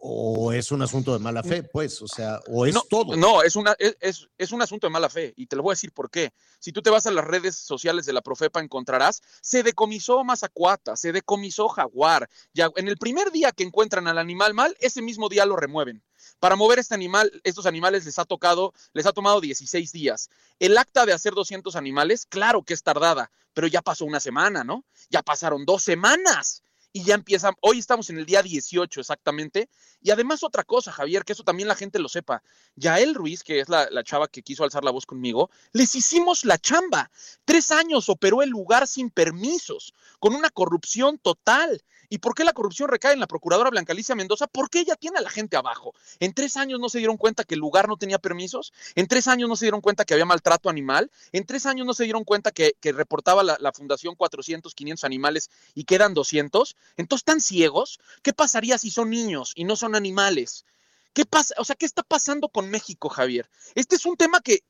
¿O 0.00 0.52
es 0.52 0.70
un 0.70 0.80
asunto 0.80 1.12
de 1.12 1.18
mala 1.18 1.42
fe? 1.42 1.64
Pues, 1.64 2.00
o 2.02 2.06
sea, 2.06 2.40
¿o 2.46 2.66
es 2.66 2.74
no, 2.74 2.82
todo? 2.88 3.16
No, 3.16 3.42
es, 3.42 3.56
una, 3.56 3.74
es, 3.78 4.28
es 4.38 4.52
un 4.52 4.62
asunto 4.62 4.86
de 4.86 4.92
mala 4.92 5.08
fe 5.08 5.34
y 5.36 5.46
te 5.46 5.56
lo 5.56 5.62
voy 5.62 5.72
a 5.72 5.74
decir 5.74 5.92
por 5.92 6.08
qué. 6.08 6.32
Si 6.60 6.72
tú 6.72 6.82
te 6.82 6.90
vas 6.90 7.06
a 7.06 7.10
las 7.10 7.24
redes 7.24 7.56
sociales 7.56 8.06
de 8.06 8.12
la 8.12 8.22
Profepa 8.22 8.60
encontrarás, 8.60 9.20
se 9.42 9.62
decomisó 9.64 10.22
Mazacuata, 10.22 10.96
se 10.96 11.10
decomisó 11.10 11.68
Jaguar. 11.68 12.28
Ya 12.54 12.70
en 12.76 12.86
el 12.86 12.96
primer 12.96 13.32
día 13.32 13.50
que 13.50 13.64
encuentran 13.64 14.06
al 14.06 14.18
animal 14.18 14.54
mal, 14.54 14.76
ese 14.80 15.02
mismo 15.02 15.28
día 15.28 15.44
lo 15.46 15.56
remueven. 15.56 16.02
Para 16.38 16.56
mover 16.56 16.78
este 16.78 16.94
animal, 16.94 17.30
estos 17.44 17.66
animales 17.66 18.04
les 18.04 18.18
ha 18.18 18.24
tocado, 18.24 18.72
les 18.92 19.06
ha 19.06 19.12
tomado 19.12 19.40
16 19.40 19.92
días. 19.92 20.30
El 20.58 20.76
acta 20.78 21.06
de 21.06 21.12
hacer 21.12 21.34
200 21.34 21.76
animales, 21.76 22.26
claro 22.26 22.62
que 22.62 22.74
es 22.74 22.82
tardada, 22.82 23.30
pero 23.54 23.66
ya 23.66 23.82
pasó 23.82 24.04
una 24.04 24.20
semana, 24.20 24.64
¿no? 24.64 24.84
Ya 25.10 25.22
pasaron 25.22 25.64
dos 25.64 25.82
semanas 25.82 26.62
y 26.92 27.04
ya 27.04 27.14
empiezan, 27.14 27.54
hoy 27.60 27.78
estamos 27.78 28.08
en 28.10 28.18
el 28.18 28.26
día 28.26 28.42
18 28.42 29.00
exactamente, 29.00 29.68
y 30.00 30.10
además 30.10 30.42
otra 30.42 30.64
cosa, 30.64 30.90
Javier, 30.90 31.24
que 31.24 31.32
eso 31.32 31.44
también 31.44 31.68
la 31.68 31.74
gente 31.74 31.98
lo 31.98 32.08
sepa, 32.08 32.42
Yael 32.76 33.14
Ruiz, 33.14 33.42
que 33.42 33.60
es 33.60 33.68
la, 33.68 33.88
la, 33.90 34.02
chava 34.02 34.28
que 34.28 34.42
quiso 34.42 34.64
alzar 34.64 34.84
la 34.84 34.90
voz 34.90 35.04
conmigo, 35.04 35.50
les 35.72 35.94
hicimos 35.94 36.44
la 36.44 36.58
chamba, 36.58 37.10
tres 37.44 37.70
años 37.70 38.08
operó 38.08 38.42
el 38.42 38.50
lugar 38.50 38.86
sin 38.86 39.10
permisos, 39.10 39.92
con 40.18 40.34
una 40.34 40.50
corrupción 40.50 41.18
total, 41.18 41.82
¿Y 42.08 42.18
por 42.18 42.34
qué 42.34 42.44
la 42.44 42.52
corrupción 42.52 42.88
recae 42.88 43.12
en 43.12 43.20
la 43.20 43.26
procuradora 43.26 43.70
Blanca 43.70 43.92
Alicia 43.92 44.14
Mendoza? 44.14 44.46
Porque 44.46 44.80
ella 44.80 44.96
tiene 44.96 45.18
a 45.18 45.20
la 45.20 45.30
gente 45.30 45.56
abajo. 45.56 45.94
En 46.20 46.32
tres 46.32 46.56
años 46.56 46.80
no 46.80 46.88
se 46.88 46.98
dieron 46.98 47.16
cuenta 47.16 47.44
que 47.44 47.54
el 47.54 47.60
lugar 47.60 47.88
no 47.88 47.96
tenía 47.96 48.18
permisos. 48.18 48.72
En 48.94 49.06
tres 49.06 49.28
años 49.28 49.48
no 49.48 49.56
se 49.56 49.66
dieron 49.66 49.80
cuenta 49.80 50.04
que 50.04 50.14
había 50.14 50.24
maltrato 50.24 50.70
animal. 50.70 51.10
En 51.32 51.44
tres 51.44 51.66
años 51.66 51.86
no 51.86 51.94
se 51.94 52.04
dieron 52.04 52.24
cuenta 52.24 52.50
que, 52.50 52.74
reportaba 52.82 53.42
la, 53.42 53.72
fundación 53.72 54.14
400, 54.14 54.74
500 54.74 55.04
animales 55.04 55.50
y 55.74 55.84
quedan 55.84 56.14
200. 56.14 56.76
Entonces, 56.96 57.22
¿están 57.22 57.40
ciegos? 57.40 58.00
¿Qué 58.22 58.32
pasaría 58.32 58.78
si 58.78 58.90
son 58.90 59.10
niños 59.10 59.52
y 59.54 59.64
no 59.64 59.76
son 59.76 59.94
animales? 59.94 60.64
¿Qué 61.12 61.26
pasa? 61.26 61.54
O 61.58 61.64
sea, 61.64 61.76
¿qué 61.76 61.86
está 61.86 62.02
pasando 62.02 62.48
con 62.48 62.70
México, 62.70 63.08
Javier? 63.08 63.50
Este 63.74 63.96
es 63.96 64.06
un 64.06 64.16
tema 64.16 64.40
que 64.40 64.62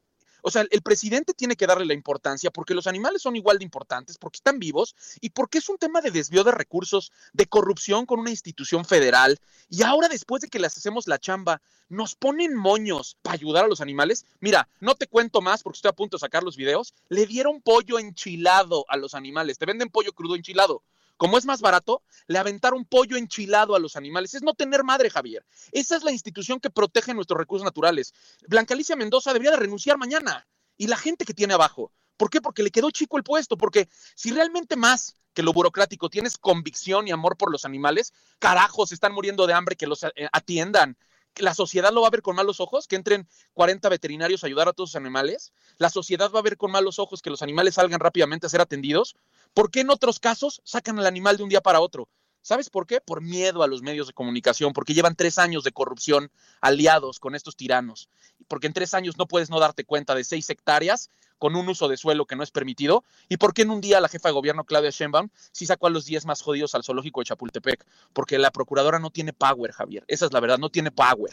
o 0.43 0.51
sea, 0.51 0.65
el 0.71 0.83
presidente 0.83 1.35
tiene 1.35 1.57
que 1.57 1.67
darle 1.67 1.87
la 1.87 1.95
importancia 1.95 2.51
porque 2.51 2.75
los 2.75 2.87
animales 2.87 3.23
son 3.23 3.37
igual 3.37 3.59
de 3.59 3.65
importantes, 3.65 4.19
porque 4.19 4.37
están 4.37 4.59
vivos 4.59 4.95
y 5.21 5.31
porque 5.31 5.59
es 5.59 5.69
un 5.69 5.79
tema 5.79 6.01
de 6.01 6.11
desvío 6.11 6.45
de 6.45 6.53
recursos, 6.53 7.13
de 7.33 7.47
corrupción 7.47 8.07
con 8.07 8.21
una 8.21 8.31
institución 8.31 8.85
federal. 8.85 9.39
Y 9.69 9.83
ahora, 9.83 10.09
después 10.09 10.43
de 10.43 10.49
que 10.49 10.59
les 10.59 10.77
hacemos 10.77 11.09
la 11.09 11.19
chamba, 11.19 11.61
nos 11.89 12.15
ponen 12.15 12.55
moños 12.55 13.17
para 13.23 13.35
ayudar 13.35 13.65
a 13.65 13.69
los 13.69 13.81
animales. 13.81 14.27
Mira, 14.41 14.69
no 14.81 14.95
te 14.95 15.07
cuento 15.07 15.41
más 15.41 15.63
porque 15.63 15.79
estoy 15.79 15.89
a 15.91 15.93
punto 15.93 16.17
de 16.17 16.21
sacar 16.21 16.43
los 16.43 16.57
videos. 16.57 16.95
Le 17.09 17.27
dieron 17.27 17.63
pollo 17.63 17.99
enchilado 17.99 18.85
a 18.89 18.97
los 18.97 19.15
animales. 19.15 19.59
Te 19.59 19.67
venden 19.67 19.89
pollo 19.89 20.13
crudo 20.13 20.37
enchilado 20.37 20.83
como 21.19 21.37
es 21.37 21.45
más 21.45 21.61
barato, 21.61 22.03
le 22.29 22.39
aventaron 22.39 22.85
pollo 22.85 23.17
enchilado 23.17 23.75
a 23.75 23.79
los 23.79 23.97
animales. 23.97 24.35
Es 24.35 24.43
no 24.43 24.55
tener 24.55 24.85
madre, 24.85 25.11
Javier. 25.11 25.45
Esa 25.73 25.97
es 25.97 26.05
la 26.05 26.13
institución 26.13 26.61
que 26.61 26.71
protege 26.71 27.13
nuestros 27.13 27.39
recursos 27.39 27.65
naturales. 27.65 28.15
Blanca 28.47 28.73
Alicia 28.73 28.97
Mendoza 28.97 29.33
debería 29.33 29.51
de 29.51 29.59
renunciar 29.59 29.99
mañana. 29.99 30.47
Y 30.77 30.87
la 30.87 30.97
gente 30.97 31.25
que 31.25 31.35
tiene 31.35 31.55
abajo. 31.55 31.93
¿Por 32.17 32.31
qué? 32.31 32.41
Porque 32.41 32.63
le 32.63 32.71
quedó 32.71 32.91
chico 32.93 33.19
el 33.19 33.25
puesto. 33.25 33.59
Porque 33.59 33.89
si 34.15 34.31
realmente 34.31 34.77
más 34.77 35.17
que 35.35 35.43
lo 35.43 35.53
burocrático 35.53 36.09
tienes 36.09 36.39
convicción 36.39 37.09
y 37.09 37.11
amor 37.11 37.37
por 37.37 37.51
los 37.51 37.65
animales, 37.65 38.13
carajos, 38.39 38.93
están 38.93 39.13
muriendo 39.13 39.47
de 39.47 39.55
hambre, 39.55 39.77
que 39.77 39.87
los 39.87 40.07
atiendan. 40.33 40.97
La 41.37 41.55
sociedad 41.55 41.93
lo 41.93 42.01
va 42.01 42.09
a 42.09 42.11
ver 42.11 42.23
con 42.23 42.37
malos 42.37 42.61
ojos, 42.61 42.89
que 42.89 42.97
entren 42.97 43.29
40 43.55 43.89
veterinarios 43.89 44.43
a 44.43 44.47
ayudar 44.47 44.69
a 44.69 44.73
todos 44.73 44.91
los 44.91 44.97
animales. 44.97 45.53
La 45.77 45.91
sociedad 45.91 46.31
va 46.33 46.41
a 46.41 46.43
ver 46.43 46.57
con 46.57 46.71
malos 46.71 46.99
ojos 46.99 47.23
que 47.23 47.31
los 47.31 47.43
animales 47.43 47.75
salgan 47.75 48.01
rápidamente 48.01 48.47
a 48.47 48.51
ser 48.51 48.61
atendidos. 48.61 49.15
¿Por 49.55 49.71
qué 49.71 49.81
en 49.81 49.91
otros 49.91 50.21
casos 50.21 50.61
sacan 50.65 50.99
al 50.99 51.07
animal 51.07 51.37
de 51.37 51.43
un 51.43 51.49
día 51.49 51.61
para 51.61 51.81
otro? 51.81 52.09
¿Sabes 52.43 52.71
por 52.71 52.87
qué? 52.87 53.01
Por 53.01 53.21
miedo 53.21 53.63
a 53.63 53.67
los 53.67 53.83
medios 53.83 54.07
de 54.07 54.13
comunicación, 54.13 54.73
porque 54.73 54.95
llevan 54.95 55.17
tres 55.17 55.39
años 55.39 55.65
de 55.65 55.73
corrupción 55.73 56.31
aliados 56.61 57.21
con 57.21 57.35
estos 57.35 57.57
tiranos. 57.57 58.09
Porque 58.47 58.67
en 58.67 58.73
tres 58.73 58.95
años 58.95 59.19
no 59.19 59.27
puedes 59.27 59.51
no 59.51 59.61
darte 59.61 59.85
cuenta 59.85 60.15
de 60.15 60.25
seis 60.25 60.49
hectáreas 60.49 61.11
con 61.39 61.57
un 61.57 61.69
uso 61.69 61.89
de 61.89 61.97
suelo 61.97 62.27
que 62.27 62.37
no 62.37 62.43
es 62.43 62.51
permitido. 62.51 63.05
¿Y 63.29 63.37
por 63.37 63.55
qué 63.55 63.63
en 63.63 63.71
un 63.71 63.81
día 63.81 64.01
la 64.01 64.09
jefa 64.09 64.29
de 64.29 64.35
gobierno, 64.35 64.65
Claudia 64.65 64.91
Sheinbaum, 64.91 65.29
sí 65.53 65.67
sacó 65.67 65.87
a 65.87 65.91
los 65.91 66.05
10 66.05 66.27
más 66.27 66.43
jodidos 66.43 66.75
al 66.75 66.85
zoológico 66.85 67.21
de 67.21 67.27
Chapultepec? 67.27 67.85
Porque 68.13 68.39
la 68.39 68.51
procuradora 68.51 68.99
no 68.99 69.11
tiene 69.11 69.33
power, 69.33 69.73
Javier. 69.73 70.05
Esa 70.09 70.27
es 70.27 70.33
la 70.33 70.41
verdad, 70.41 70.59
no 70.59 70.71
tiene 70.71 70.91
power. 70.91 71.33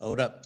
Ahora, 0.00 0.40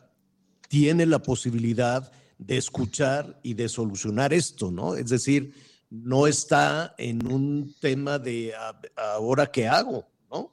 tiene 0.69 1.07
la 1.07 1.21
posibilidad 1.21 2.11
de 2.39 2.57
escuchar 2.57 3.39
y 3.43 3.55
de 3.55 3.69
solucionar 3.69 4.33
esto, 4.33 4.71
¿no? 4.71 4.97
Es 4.97 5.09
decir, 5.09 5.55
no 5.93 6.27
está 6.27 6.95
en 6.97 7.31
un 7.31 7.77
tema 7.79 8.19
de 8.19 8.55
ahora 8.97 9.53
qué 9.53 9.69
hago, 9.69 10.09
¿no? 10.31 10.51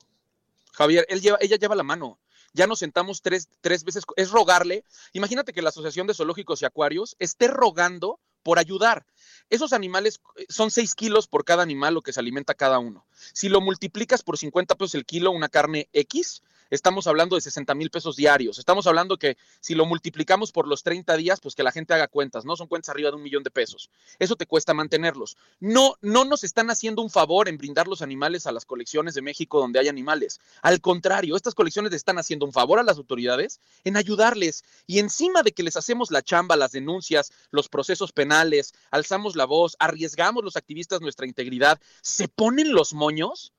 Javier, 0.73 1.05
él 1.07 1.21
lleva, 1.21 1.37
ella 1.39 1.55
lleva 1.55 1.75
la 1.75 1.83
mano. 1.83 2.19
Ya 2.51 2.67
nos 2.67 2.79
sentamos 2.79 3.21
tres, 3.21 3.47
tres 3.61 3.85
veces, 3.85 4.03
es 4.17 4.31
rogarle. 4.31 4.83
Imagínate 5.13 5.53
que 5.53 5.61
la 5.61 5.69
Asociación 5.69 6.07
de 6.07 6.13
Zoológicos 6.13 6.61
y 6.61 6.65
Acuarios 6.65 7.15
esté 7.19 7.47
rogando 7.47 8.19
por 8.43 8.59
ayudar. 8.59 9.05
Esos 9.49 9.71
animales 9.71 10.19
son 10.49 10.71
6 10.71 10.93
kilos 10.93 11.27
por 11.27 11.45
cada 11.45 11.63
animal 11.63 11.93
lo 11.93 12.01
que 12.01 12.11
se 12.11 12.19
alimenta 12.19 12.53
cada 12.53 12.79
uno. 12.79 13.05
Si 13.33 13.47
lo 13.47 13.61
multiplicas 13.61 14.23
por 14.23 14.37
50 14.37 14.75
pesos 14.75 14.95
el 14.95 15.05
kilo, 15.05 15.31
una 15.31 15.47
carne 15.47 15.87
X, 15.93 16.43
estamos 16.69 17.07
hablando 17.07 17.35
de 17.35 17.41
60 17.41 17.75
mil 17.75 17.89
pesos 17.89 18.15
diarios. 18.15 18.59
Estamos 18.59 18.87
hablando 18.87 19.17
que 19.17 19.37
si 19.59 19.75
lo 19.75 19.85
multiplicamos 19.85 20.51
por 20.51 20.67
los 20.67 20.83
30 20.83 21.15
días, 21.17 21.39
pues 21.39 21.55
que 21.55 21.63
la 21.63 21.71
gente 21.71 21.93
haga 21.93 22.07
cuentas, 22.07 22.45
¿no? 22.45 22.55
Son 22.55 22.67
cuentas 22.67 22.89
arriba 22.89 23.09
de 23.09 23.15
un 23.15 23.23
millón 23.23 23.43
de 23.43 23.51
pesos. 23.51 23.89
Eso 24.19 24.35
te 24.35 24.45
cuesta 24.45 24.73
mantenerlos. 24.73 25.37
No, 25.59 25.95
no 26.01 26.25
nos 26.25 26.43
están 26.43 26.69
haciendo 26.69 27.01
un 27.01 27.09
favor 27.09 27.47
en 27.47 27.57
brindar 27.57 27.87
los 27.87 28.01
animales 28.01 28.47
a 28.47 28.51
las 28.51 28.65
colecciones 28.65 29.13
de 29.13 29.21
México 29.21 29.59
donde 29.59 29.79
hay 29.79 29.87
animales. 29.87 30.39
Al 30.61 30.81
contrario, 30.81 31.35
estas 31.35 31.55
colecciones 31.55 31.93
están 31.93 32.17
haciendo 32.17 32.45
un 32.45 32.53
favor 32.53 32.79
a 32.79 32.83
las 32.83 32.97
autoridades 32.97 33.59
en 33.83 33.97
ayudarles. 33.97 34.63
Y 34.87 34.99
encima 34.99 35.43
de 35.43 35.51
que 35.51 35.63
les 35.63 35.77
hacemos 35.77 36.11
la 36.11 36.21
chamba, 36.21 36.55
las 36.55 36.71
denuncias, 36.71 37.31
los 37.51 37.69
procesos 37.69 38.11
penales, 38.11 38.73
alzamos 38.91 39.35
la 39.35 39.45
voz, 39.45 39.75
arriesgamos 39.79 40.43
los 40.43 40.55
activistas 40.55 41.01
nuestra 41.01 41.27
integridad, 41.27 41.79
se 42.01 42.27
ponen 42.27 42.73
los 42.73 42.93
moños. 42.93 43.53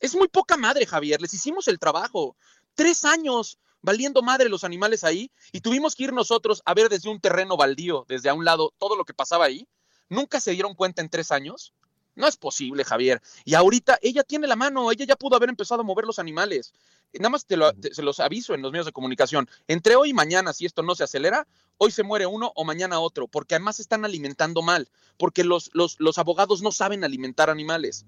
Es 0.00 0.14
muy 0.14 0.28
poca 0.28 0.56
madre, 0.56 0.86
Javier. 0.86 1.20
Les 1.20 1.34
hicimos 1.34 1.68
el 1.68 1.78
trabajo. 1.78 2.36
Tres 2.74 3.04
años 3.04 3.58
valiendo 3.80 4.22
madre 4.22 4.48
los 4.48 4.64
animales 4.64 5.04
ahí 5.04 5.30
y 5.52 5.60
tuvimos 5.60 5.94
que 5.94 6.04
ir 6.04 6.12
nosotros 6.12 6.62
a 6.64 6.74
ver 6.74 6.88
desde 6.88 7.08
un 7.08 7.20
terreno 7.20 7.56
baldío, 7.56 8.04
desde 8.08 8.28
a 8.28 8.34
un 8.34 8.44
lado, 8.44 8.74
todo 8.78 8.96
lo 8.96 9.04
que 9.04 9.14
pasaba 9.14 9.44
ahí. 9.44 9.68
Nunca 10.08 10.40
se 10.40 10.52
dieron 10.52 10.74
cuenta 10.74 11.02
en 11.02 11.08
tres 11.08 11.30
años. 11.30 11.72
No 12.16 12.26
es 12.26 12.36
posible, 12.36 12.82
Javier. 12.82 13.20
Y 13.44 13.54
ahorita 13.54 13.98
ella 14.00 14.24
tiene 14.24 14.46
la 14.46 14.56
mano, 14.56 14.90
ella 14.90 15.04
ya 15.04 15.16
pudo 15.16 15.36
haber 15.36 15.50
empezado 15.50 15.82
a 15.82 15.84
mover 15.84 16.06
los 16.06 16.18
animales. 16.18 16.72
Nada 17.12 17.28
más 17.28 17.44
te 17.46 17.56
lo, 17.56 17.72
se 17.92 18.02
los 18.02 18.20
aviso 18.20 18.54
en 18.54 18.62
los 18.62 18.72
medios 18.72 18.86
de 18.86 18.92
comunicación. 18.92 19.48
Entre 19.68 19.96
hoy 19.96 20.10
y 20.10 20.14
mañana, 20.14 20.52
si 20.52 20.64
esto 20.64 20.82
no 20.82 20.94
se 20.94 21.04
acelera, 21.04 21.46
hoy 21.76 21.90
se 21.90 22.02
muere 22.02 22.26
uno 22.26 22.52
o 22.54 22.64
mañana 22.64 23.00
otro, 23.00 23.28
porque 23.28 23.54
además 23.54 23.80
están 23.80 24.04
alimentando 24.04 24.62
mal, 24.62 24.88
porque 25.18 25.44
los, 25.44 25.70
los, 25.74 25.96
los 25.98 26.16
abogados 26.16 26.62
no 26.62 26.72
saben 26.72 27.04
alimentar 27.04 27.50
animales. 27.50 28.06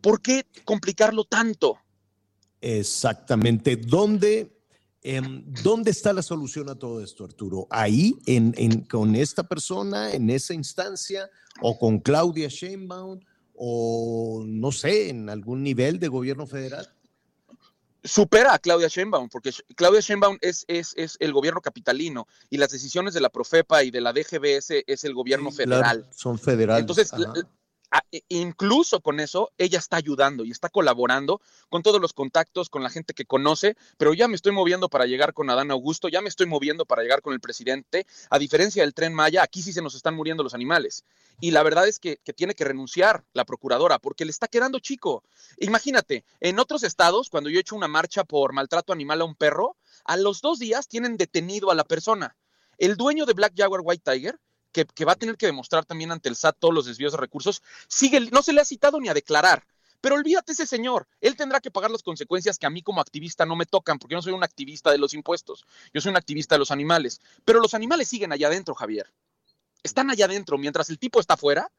¿Por 0.00 0.20
qué 0.20 0.46
complicarlo 0.64 1.24
tanto? 1.24 1.78
Exactamente. 2.60 3.76
¿Dónde 3.76 4.56
Em, 5.02 5.42
¿Dónde 5.62 5.90
está 5.92 6.12
la 6.12 6.20
solución 6.20 6.68
a 6.68 6.74
todo 6.74 7.02
esto, 7.02 7.24
Arturo? 7.24 7.66
¿Ahí, 7.70 8.18
en, 8.26 8.52
en- 8.58 8.82
con 8.82 9.16
esta 9.16 9.44
persona, 9.44 10.12
en 10.12 10.28
esa 10.28 10.52
instancia, 10.52 11.30
o 11.62 11.78
con 11.78 12.00
Claudia 12.00 12.48
Sheinbaum, 12.48 13.18
o 13.54 14.42
no 14.46 14.70
sé, 14.72 15.08
en 15.08 15.30
algún 15.30 15.62
nivel 15.62 15.98
de 15.98 16.08
gobierno 16.08 16.46
federal? 16.46 16.86
supera 18.02 18.54
a 18.54 18.58
Claudia 18.58 18.88
Sheinbaum, 18.88 19.28
porque 19.28 19.52
Claudia 19.76 20.00
Sheinbaum 20.00 20.38
es, 20.40 20.64
es, 20.68 20.94
es 20.96 21.16
el 21.20 21.34
gobierno 21.34 21.60
capitalino 21.60 22.26
y 22.48 22.56
las 22.56 22.70
decisiones 22.70 23.12
de 23.12 23.20
la 23.20 23.28
Profepa 23.28 23.84
y 23.84 23.90
de 23.90 24.00
la 24.00 24.12
DGBS 24.14 24.84
es 24.86 25.04
el 25.04 25.12
gobierno 25.12 25.50
federal. 25.50 25.98
Claro, 26.00 26.12
son 26.14 26.38
federales. 26.38 26.80
Entonces, 26.80 27.12
la- 27.12 27.32
incluso 28.28 29.00
con 29.00 29.20
eso, 29.20 29.50
ella 29.58 29.78
está 29.78 29.96
ayudando 29.96 30.44
y 30.44 30.50
está 30.50 30.68
colaborando 30.68 31.40
con 31.68 31.82
todos 31.82 32.00
los 32.00 32.12
contactos, 32.12 32.68
con 32.68 32.82
la 32.82 32.90
gente 32.90 33.14
que 33.14 33.24
conoce, 33.24 33.76
pero 33.98 34.14
ya 34.14 34.28
me 34.28 34.36
estoy 34.36 34.52
moviendo 34.52 34.88
para 34.88 35.06
llegar 35.06 35.34
con 35.34 35.50
Adán 35.50 35.70
Augusto, 35.70 36.08
ya 36.08 36.20
me 36.20 36.28
estoy 36.28 36.46
moviendo 36.46 36.86
para 36.86 37.02
llegar 37.02 37.22
con 37.22 37.32
el 37.32 37.40
presidente. 37.40 38.06
A 38.30 38.38
diferencia 38.38 38.82
del 38.82 38.94
tren 38.94 39.14
Maya, 39.14 39.42
aquí 39.42 39.62
sí 39.62 39.72
se 39.72 39.82
nos 39.82 39.94
están 39.94 40.14
muriendo 40.14 40.42
los 40.42 40.54
animales. 40.54 41.04
Y 41.40 41.50
la 41.50 41.62
verdad 41.62 41.88
es 41.88 41.98
que, 41.98 42.18
que 42.18 42.32
tiene 42.32 42.54
que 42.54 42.64
renunciar 42.64 43.24
la 43.32 43.44
procuradora 43.44 43.98
porque 43.98 44.24
le 44.24 44.30
está 44.30 44.46
quedando 44.46 44.78
chico. 44.78 45.24
Imagínate, 45.58 46.24
en 46.40 46.58
otros 46.58 46.82
estados, 46.82 47.30
cuando 47.30 47.50
yo 47.50 47.58
he 47.58 47.62
hecho 47.62 47.76
una 47.76 47.88
marcha 47.88 48.24
por 48.24 48.52
maltrato 48.52 48.92
animal 48.92 49.20
a 49.22 49.24
un 49.24 49.34
perro, 49.34 49.76
a 50.04 50.16
los 50.16 50.40
dos 50.40 50.58
días 50.58 50.88
tienen 50.88 51.16
detenido 51.16 51.70
a 51.70 51.74
la 51.74 51.84
persona. 51.84 52.36
El 52.78 52.96
dueño 52.96 53.26
de 53.26 53.34
Black 53.34 53.54
Jaguar 53.56 53.82
White 53.84 54.10
Tiger 54.10 54.38
que, 54.72 55.04
va 55.04 55.12
a 55.12 55.16
tener 55.16 55.36
que 55.36 55.46
demostrar 55.46 55.84
también 55.84 56.12
ante 56.12 56.28
el 56.28 56.36
SAT 56.36 56.56
todos 56.58 56.74
los 56.74 56.86
desvíos 56.86 57.12
de 57.12 57.18
recursos, 57.18 57.62
sigue, 57.88 58.20
no 58.30 58.42
se 58.42 58.52
le 58.52 58.60
ha 58.60 58.64
citado 58.64 59.00
ni 59.00 59.08
a 59.08 59.14
declarar. 59.14 59.66
Pero 60.00 60.14
olvídate 60.14 60.52
ese 60.52 60.66
señor, 60.66 61.06
él 61.20 61.36
tendrá 61.36 61.60
que 61.60 61.70
pagar 61.70 61.90
las 61.90 62.02
consecuencias 62.02 62.58
que 62.58 62.66
a 62.66 62.70
mí 62.70 62.82
como 62.82 63.02
activista 63.02 63.44
no 63.44 63.54
me 63.54 63.66
tocan, 63.66 63.98
porque 63.98 64.12
yo 64.12 64.18
no 64.18 64.22
soy 64.22 64.32
un 64.32 64.44
activista 64.44 64.90
de 64.90 64.98
los 64.98 65.12
impuestos, 65.12 65.66
yo 65.92 66.00
soy 66.00 66.10
un 66.10 66.16
activista 66.16 66.54
de 66.54 66.60
los 66.60 66.70
animales. 66.70 67.20
Pero 67.44 67.60
los 67.60 67.74
animales 67.74 68.08
siguen 68.08 68.32
allá 68.32 68.46
adentro, 68.46 68.74
Javier. 68.74 69.12
Están 69.82 70.10
allá 70.10 70.24
adentro, 70.24 70.56
mientras 70.56 70.88
el 70.88 70.98
tipo 70.98 71.20
está 71.20 71.36
fuera 71.36 71.70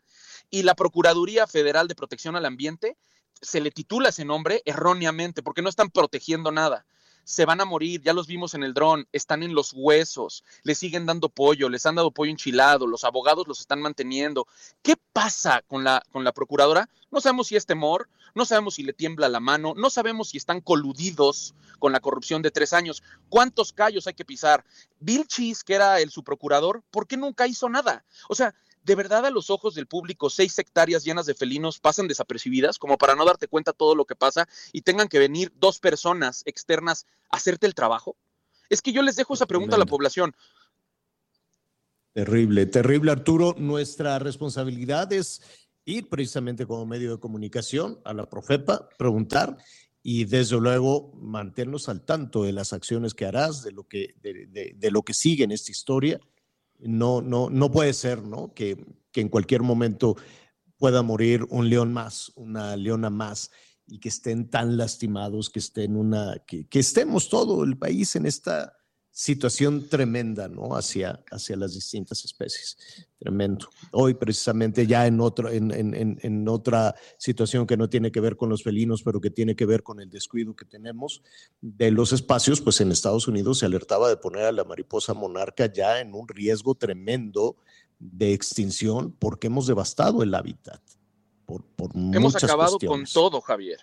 y 0.49 0.63
la 0.63 0.75
Procuraduría 0.75 1.47
Federal 1.47 1.87
de 1.87 1.95
Protección 1.95 2.35
al 2.35 2.45
Ambiente 2.45 2.97
se 3.41 3.59
le 3.59 3.71
titula 3.71 4.09
ese 4.09 4.23
nombre 4.23 4.61
erróneamente, 4.65 5.41
porque 5.41 5.63
no 5.63 5.69
están 5.69 5.89
protegiendo 5.89 6.51
nada 6.51 6.85
se 7.23 7.45
van 7.45 7.61
a 7.61 7.65
morir, 7.65 8.01
ya 8.01 8.13
los 8.13 8.27
vimos 8.27 8.53
en 8.53 8.63
el 8.63 8.73
dron, 8.73 9.07
están 9.11 9.43
en 9.43 9.53
los 9.53 9.73
huesos, 9.73 10.43
les 10.63 10.77
siguen 10.77 11.05
dando 11.05 11.29
pollo, 11.29 11.69
les 11.69 11.85
han 11.85 11.95
dado 11.95 12.11
pollo 12.11 12.31
enchilado, 12.31 12.87
los 12.87 13.03
abogados 13.03 13.47
los 13.47 13.59
están 13.59 13.81
manteniendo. 13.81 14.47
¿Qué 14.81 14.95
pasa 15.13 15.61
con 15.67 15.83
la, 15.83 16.03
con 16.11 16.23
la 16.23 16.31
procuradora? 16.31 16.89
No 17.11 17.21
sabemos 17.21 17.47
si 17.47 17.55
es 17.55 17.65
temor, 17.65 18.09
no 18.33 18.45
sabemos 18.45 18.75
si 18.75 18.83
le 18.83 18.93
tiembla 18.93 19.29
la 19.29 19.39
mano, 19.39 19.73
no 19.75 19.89
sabemos 19.89 20.29
si 20.29 20.37
están 20.37 20.61
coludidos 20.61 21.53
con 21.79 21.91
la 21.91 21.99
corrupción 21.99 22.41
de 22.41 22.51
tres 22.51 22.73
años. 22.73 23.03
¿Cuántos 23.29 23.73
callos 23.73 24.07
hay 24.07 24.13
que 24.13 24.25
pisar? 24.25 24.63
Bill 24.99 25.27
Cheese, 25.27 25.63
que 25.63 25.75
era 25.75 25.99
el 25.99 26.11
subprocurador, 26.11 26.83
¿por 26.91 27.07
qué 27.07 27.17
nunca 27.17 27.47
hizo 27.47 27.69
nada? 27.69 28.05
O 28.29 28.35
sea, 28.35 28.53
¿de 28.83 28.95
verdad 28.95 29.25
a 29.25 29.29
los 29.31 29.49
ojos 29.49 29.75
del 29.75 29.87
público 29.87 30.29
seis 30.29 30.57
hectáreas 30.57 31.03
llenas 31.03 31.25
de 31.25 31.35
felinos 31.35 31.79
pasan 31.79 32.07
desapercibidas 32.07 32.79
como 32.79 32.97
para 32.97 33.15
no 33.15 33.25
darte 33.25 33.47
cuenta 33.47 33.73
todo 33.73 33.95
lo 33.95 34.05
que 34.05 34.15
pasa 34.15 34.47
y 34.73 34.81
tengan 34.81 35.07
que 35.07 35.19
venir 35.19 35.51
dos 35.55 35.79
personas 35.79 36.43
externas 36.45 37.05
a 37.29 37.37
hacerte 37.37 37.67
el 37.67 37.75
trabajo? 37.75 38.15
Es 38.69 38.81
que 38.81 38.93
yo 38.93 39.01
les 39.01 39.15
dejo 39.15 39.33
esa 39.33 39.45
pregunta 39.45 39.75
a 39.75 39.79
la 39.79 39.85
población. 39.85 40.33
Terrible, 42.13 42.65
terrible, 42.65 43.11
Arturo. 43.11 43.55
Nuestra 43.57 44.19
responsabilidad 44.19 45.11
es 45.13 45.41
ir 45.85 46.09
precisamente 46.09 46.65
como 46.65 46.85
medio 46.85 47.11
de 47.11 47.19
comunicación 47.19 47.99
a 48.03 48.13
la 48.13 48.29
Profepa, 48.29 48.89
preguntar 48.97 49.57
y 50.03 50.25
desde 50.25 50.59
luego 50.59 51.13
mantenernos 51.15 51.87
al 51.87 52.01
tanto 52.03 52.43
de 52.43 52.51
las 52.53 52.73
acciones 52.73 53.13
que 53.13 53.25
harás, 53.25 53.63
de 53.63 53.71
lo 53.71 53.87
que, 53.87 54.15
de, 54.21 54.47
de- 54.47 54.73
de 54.75 54.91
lo 54.91 55.03
que 55.03 55.13
sigue 55.13 55.43
en 55.43 55.51
esta 55.51 55.71
historia. 55.71 56.19
No, 56.81 57.21
no, 57.21 57.49
no 57.49 57.71
puede 57.71 57.93
ser, 57.93 58.23
¿no? 58.23 58.53
Que, 58.53 58.85
que 59.11 59.21
en 59.21 59.29
cualquier 59.29 59.61
momento 59.61 60.15
pueda 60.77 61.03
morir 61.03 61.45
un 61.49 61.69
león 61.69 61.93
más, 61.93 62.31
una 62.35 62.75
leona 62.75 63.09
más, 63.09 63.51
y 63.87 63.99
que 63.99 64.09
estén 64.09 64.49
tan 64.49 64.77
lastimados, 64.77 65.49
que 65.49 65.59
estén 65.59 65.95
una, 65.95 66.37
que, 66.47 66.67
que 66.67 66.79
estemos 66.79 67.29
todo 67.29 67.63
el 67.63 67.77
país 67.77 68.15
en 68.15 68.25
esta 68.25 68.80
situación 69.23 69.87
tremenda, 69.87 70.47
¿no? 70.47 70.75
Hacia, 70.75 71.23
hacia 71.29 71.55
las 71.55 71.75
distintas 71.75 72.25
especies. 72.25 72.75
Tremendo. 73.19 73.69
Hoy 73.91 74.15
precisamente 74.15 74.87
ya 74.87 75.05
en, 75.05 75.19
otro, 75.21 75.47
en, 75.49 75.69
en- 75.71 75.93
en- 75.93 76.19
en 76.23 76.47
otra 76.49 76.95
situación 77.19 77.67
que 77.67 77.77
no 77.77 77.87
tiene 77.87 78.11
que 78.11 78.19
ver 78.19 78.35
con 78.35 78.49
los 78.49 78.63
felinos, 78.63 79.03
pero 79.03 79.21
que 79.21 79.29
tiene 79.29 79.55
que 79.55 79.67
ver 79.67 79.83
con 79.83 80.01
el 80.01 80.09
descuido 80.09 80.55
que 80.55 80.65
tenemos 80.65 81.21
de 81.61 81.91
los 81.91 82.13
espacios, 82.13 82.61
pues 82.61 82.81
en 82.81 82.91
Estados 82.91 83.27
Unidos 83.27 83.59
se 83.59 83.67
alertaba 83.67 84.09
de 84.09 84.17
poner 84.17 84.45
a 84.45 84.51
la 84.51 84.63
mariposa 84.63 85.13
monarca 85.13 85.71
ya 85.71 85.99
en 85.99 86.15
un 86.15 86.27
riesgo 86.27 86.73
tremendo 86.73 87.57
de 87.99 88.33
extinción 88.33 89.11
porque 89.19 89.47
hemos 89.47 89.67
devastado 89.67 90.23
el 90.23 90.33
hábitat. 90.33 90.81
Por, 91.45 91.63
por 91.75 91.91
Hemos 91.95 92.33
muchas 92.33 92.43
acabado 92.45 92.79
cuestiones. 92.79 93.13
con 93.13 93.21
todo, 93.21 93.39
Javier. 93.41 93.81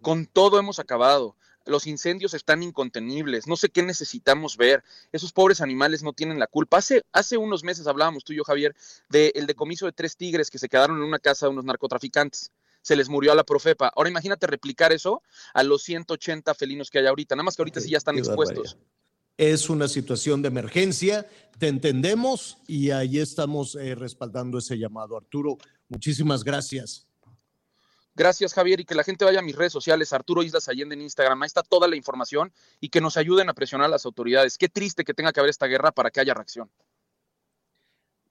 Con 0.00 0.24
todo 0.24 0.58
hemos 0.58 0.78
acabado. 0.78 1.36
Los 1.68 1.86
incendios 1.86 2.34
están 2.34 2.62
incontenibles. 2.62 3.46
No 3.46 3.56
sé 3.56 3.68
qué 3.68 3.82
necesitamos 3.82 4.56
ver. 4.56 4.82
Esos 5.12 5.32
pobres 5.32 5.60
animales 5.60 6.02
no 6.02 6.12
tienen 6.12 6.38
la 6.38 6.46
culpa. 6.46 6.78
Hace, 6.78 7.02
hace 7.12 7.36
unos 7.36 7.62
meses 7.62 7.86
hablábamos 7.86 8.24
tú 8.24 8.32
y 8.32 8.36
yo, 8.36 8.44
Javier, 8.44 8.74
del 9.10 9.46
decomiso 9.46 9.86
de 9.86 9.92
tres 9.92 10.16
tigres 10.16 10.50
que 10.50 10.58
se 10.58 10.68
quedaron 10.68 10.96
en 10.96 11.02
una 11.02 11.18
casa 11.18 11.46
de 11.46 11.52
unos 11.52 11.64
narcotraficantes. 11.64 12.50
Se 12.80 12.96
les 12.96 13.08
murió 13.08 13.32
a 13.32 13.34
la 13.34 13.44
profepa. 13.44 13.92
Ahora 13.94 14.08
imagínate 14.08 14.46
replicar 14.46 14.92
eso 14.92 15.22
a 15.52 15.62
los 15.62 15.82
180 15.82 16.54
felinos 16.54 16.90
que 16.90 17.00
hay 17.00 17.06
ahorita. 17.06 17.36
Nada 17.36 17.44
más 17.44 17.56
que 17.56 17.62
ahorita 17.62 17.80
sí 17.80 17.90
ya 17.90 17.98
están 17.98 18.16
expuestos. 18.16 18.78
Es 19.36 19.68
una 19.70 19.86
situación 19.88 20.42
de 20.42 20.48
emergencia, 20.48 21.28
te 21.58 21.68
entendemos 21.68 22.58
y 22.66 22.90
ahí 22.90 23.18
estamos 23.18 23.76
eh, 23.76 23.94
respaldando 23.94 24.58
ese 24.58 24.78
llamado. 24.78 25.16
Arturo, 25.16 25.58
muchísimas 25.88 26.42
gracias. 26.42 27.07
Gracias, 28.18 28.52
Javier, 28.52 28.80
y 28.80 28.84
que 28.84 28.96
la 28.96 29.04
gente 29.04 29.24
vaya 29.24 29.38
a 29.38 29.42
mis 29.42 29.54
redes 29.54 29.72
sociales, 29.72 30.12
Arturo 30.12 30.42
Islas 30.42 30.68
Allende 30.68 30.96
en 30.96 31.02
Instagram, 31.02 31.40
ahí 31.40 31.46
está 31.46 31.62
toda 31.62 31.86
la 31.86 31.94
información 31.94 32.52
y 32.80 32.88
que 32.88 33.00
nos 33.00 33.16
ayuden 33.16 33.48
a 33.48 33.54
presionar 33.54 33.84
a 33.84 33.90
las 33.90 34.06
autoridades. 34.06 34.58
Qué 34.58 34.68
triste 34.68 35.04
que 35.04 35.14
tenga 35.14 35.32
que 35.32 35.38
haber 35.38 35.50
esta 35.50 35.66
guerra 35.66 35.92
para 35.92 36.10
que 36.10 36.18
haya 36.18 36.34
reacción. 36.34 36.68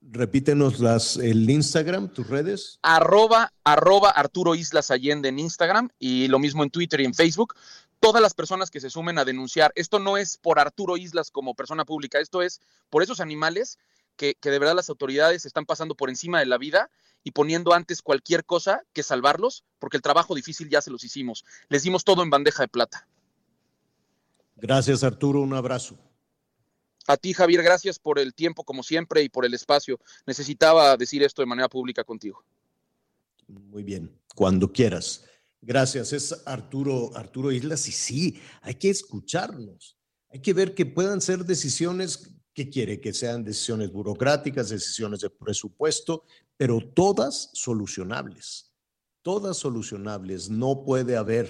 Repítenos 0.01 0.81
las, 0.81 1.15
el 1.15 1.49
Instagram, 1.49 2.11
tus 2.11 2.27
redes. 2.27 2.79
Arroba, 2.81 3.53
arroba 3.63 4.09
Arturo 4.09 4.55
Islas 4.55 4.91
Allende 4.91 5.29
en 5.29 5.39
Instagram 5.39 5.87
y 5.97 6.27
lo 6.27 6.39
mismo 6.39 6.63
en 6.63 6.69
Twitter 6.69 6.99
y 6.99 7.05
en 7.05 7.13
Facebook. 7.13 7.55
Todas 8.01 8.21
las 8.21 8.33
personas 8.33 8.69
que 8.69 8.81
se 8.81 8.89
sumen 8.89 9.17
a 9.17 9.23
denunciar, 9.23 9.71
esto 9.75 9.99
no 9.99 10.17
es 10.17 10.37
por 10.37 10.59
Arturo 10.59 10.97
Islas 10.97 11.31
como 11.31 11.55
persona 11.55 11.85
pública, 11.85 12.19
esto 12.19 12.41
es 12.41 12.59
por 12.89 13.03
esos 13.03 13.21
animales 13.21 13.79
que, 14.17 14.35
que 14.35 14.51
de 14.51 14.59
verdad 14.59 14.75
las 14.75 14.89
autoridades 14.89 15.45
están 15.45 15.65
pasando 15.65 15.95
por 15.95 16.09
encima 16.09 16.39
de 16.39 16.45
la 16.45 16.57
vida 16.57 16.89
y 17.27 17.31
poniendo 17.31 17.73
antes 17.73 18.01
cualquier 18.01 18.45
cosa 18.45 18.83
que 18.93 19.03
salvarlos, 19.03 19.65
porque 19.79 19.97
el 19.97 20.01
trabajo 20.01 20.33
difícil 20.33 20.69
ya 20.69 20.81
se 20.81 20.89
los 20.89 21.03
hicimos. 21.03 21.43
Les 21.67 21.83
dimos 21.83 22.05
todo 22.05 22.23
en 22.23 22.29
bandeja 22.29 22.63
de 22.63 22.69
plata. 22.69 23.05
Gracias, 24.55 25.03
Arturo. 25.03 25.41
Un 25.41 25.53
abrazo. 25.53 25.97
A 27.05 27.17
ti, 27.17 27.33
Javier, 27.33 27.63
gracias 27.63 27.99
por 27.99 28.17
el 28.17 28.33
tiempo, 28.33 28.63
como 28.63 28.81
siempre, 28.81 29.23
y 29.23 29.27
por 29.27 29.43
el 29.43 29.53
espacio. 29.53 29.99
Necesitaba 30.25 30.95
decir 30.95 31.21
esto 31.21 31.41
de 31.41 31.47
manera 31.47 31.67
pública 31.67 32.05
contigo. 32.05 32.45
Muy 33.45 33.83
bien, 33.83 34.17
cuando 34.33 34.71
quieras. 34.71 35.25
Gracias, 35.59 36.13
es 36.13 36.43
Arturo, 36.45 37.11
Arturo 37.13 37.51
Islas 37.51 37.89
y 37.89 37.91
sí, 37.91 38.41
hay 38.61 38.75
que 38.75 38.89
escucharnos, 38.89 39.97
hay 40.29 40.39
que 40.39 40.53
ver 40.53 40.73
que 40.73 40.85
puedan 40.85 41.19
ser 41.19 41.43
decisiones 41.43 42.36
que 42.57 42.71
quiere 42.71 42.99
que 42.99 43.13
sean 43.13 43.43
decisiones 43.43 43.91
burocráticas, 43.91 44.69
decisiones 44.69 45.19
de 45.19 45.29
presupuesto, 45.29 46.23
pero 46.57 46.79
todas 46.81 47.51
solucionables, 47.53 48.73
todas 49.21 49.57
solucionables. 49.57 50.49
No 50.49 50.83
puede 50.83 51.17
haber 51.17 51.47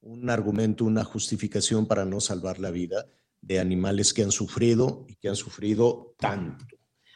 un 0.00 0.28
argumento, 0.28 0.84
una 0.84 1.04
justificación 1.04 1.86
para 1.86 2.04
no 2.04 2.18
salvar 2.18 2.58
la 2.58 2.72
vida 2.72 3.06
de 3.40 3.60
animales 3.60 4.12
que 4.12 4.24
han 4.24 4.32
sufrido 4.32 5.06
y 5.08 5.14
que 5.14 5.28
han 5.28 5.36
sufrido 5.36 6.16
tanto. 6.18 6.66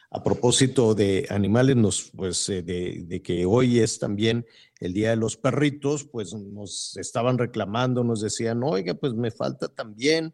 A 0.09 0.23
propósito 0.23 0.95
de 0.95 1.27
animales, 1.29 1.75
nos, 1.75 2.11
pues 2.15 2.47
eh, 2.47 2.61
de, 2.61 3.03
de 3.05 3.21
que 3.21 3.45
hoy 3.45 3.79
es 3.79 3.99
también 3.99 4.45
el 4.79 4.93
Día 4.93 5.09
de 5.09 5.17
los 5.17 5.35
Perritos, 5.35 6.05
pues 6.05 6.33
nos 6.33 6.95
estaban 6.95 7.37
reclamando, 7.37 8.05
nos 8.05 8.21
decían, 8.21 8.63
oiga, 8.63 8.93
pues 8.93 9.13
me 9.13 9.31
falta 9.31 9.67
también, 9.67 10.33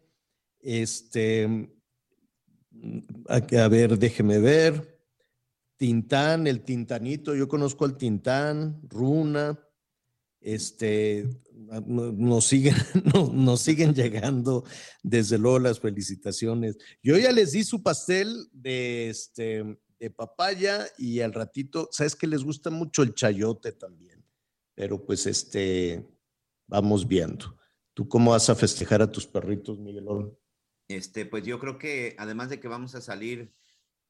este, 0.60 1.72
a, 3.28 3.68
ver, 3.68 3.98
déjeme 3.98 4.38
ver, 4.38 4.98
Tintán, 5.76 6.46
el 6.46 6.62
Tintanito, 6.62 7.34
yo 7.34 7.48
conozco 7.48 7.84
al 7.84 7.96
Tintán, 7.96 8.80
Runa, 8.88 9.58
este, 10.40 11.28
no- 11.86 12.12
nos 12.12 12.44
siguen, 12.46 12.74
no- 13.14 13.32
nos 13.32 13.60
siguen 13.60 13.94
llegando 13.94 14.64
desde 15.02 15.38
luego 15.38 15.58
las 15.58 15.80
felicitaciones. 15.80 16.76
Yo 17.02 17.16
ya 17.18 17.32
les 17.32 17.52
di 17.52 17.64
su 17.64 17.82
pastel 17.82 18.48
de, 18.52 19.10
este, 19.10 19.78
de 19.98 20.10
papaya 20.10 20.86
y 20.98 21.20
al 21.20 21.32
ratito, 21.32 21.88
sabes 21.92 22.14
que 22.16 22.26
les 22.26 22.42
gusta 22.42 22.70
mucho 22.70 23.02
el 23.02 23.14
chayote 23.14 23.72
también, 23.72 24.24
pero 24.74 25.04
pues 25.04 25.26
este, 25.26 26.06
vamos 26.66 27.06
viendo. 27.06 27.56
¿Tú 27.94 28.08
cómo 28.08 28.30
vas 28.30 28.48
a 28.48 28.54
festejar 28.54 29.02
a 29.02 29.10
tus 29.10 29.26
perritos, 29.26 29.78
Miguelón? 29.78 30.34
Este, 30.90 31.24
pues 31.24 31.44
yo 31.44 31.60
creo 31.60 31.78
que 31.78 32.16
además 32.18 32.50
de 32.50 32.58
que 32.58 32.66
vamos 32.66 32.96
a 32.96 33.00
salir, 33.00 33.52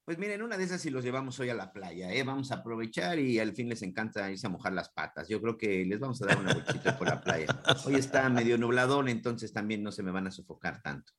pues 0.07 0.17
miren, 0.17 0.41
una 0.41 0.57
de 0.57 0.65
esas 0.65 0.81
si 0.81 0.89
los 0.89 1.05
llevamos 1.05 1.39
hoy 1.39 1.51
a 1.51 1.55
la 1.55 1.75
playa, 1.75 2.11
¿eh? 2.11 2.23
vamos 2.23 2.51
a 2.51 2.57
aprovechar 2.57 3.19
y 3.19 3.39
al 3.39 3.53
fin 3.53 3.69
les 3.69 3.83
encanta 3.83 4.31
irse 4.31 4.47
a 4.47 4.51
mojar 4.51 4.73
las 4.73 4.89
patas. 4.89 5.29
Yo 5.29 5.43
creo 5.43 5.59
que 5.59 5.85
les 5.85 6.01
vamos 6.01 6.23
a 6.23 6.27
dar 6.27 6.39
una 6.39 6.55
vueltita 6.55 6.97
por 6.97 7.07
la 7.07 7.21
playa. 7.21 7.47
Hoy 7.85 7.97
está 7.97 8.27
medio 8.31 8.57
nubladón, 8.57 9.09
entonces 9.09 9.53
también 9.53 9.83
no 9.83 9.93
se 9.93 10.03
me 10.03 10.11
van 10.11 10.27
a 10.27 10.31
sofocar 10.31 10.81
tanto. 10.81 11.13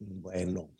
Bueno, 0.00 0.70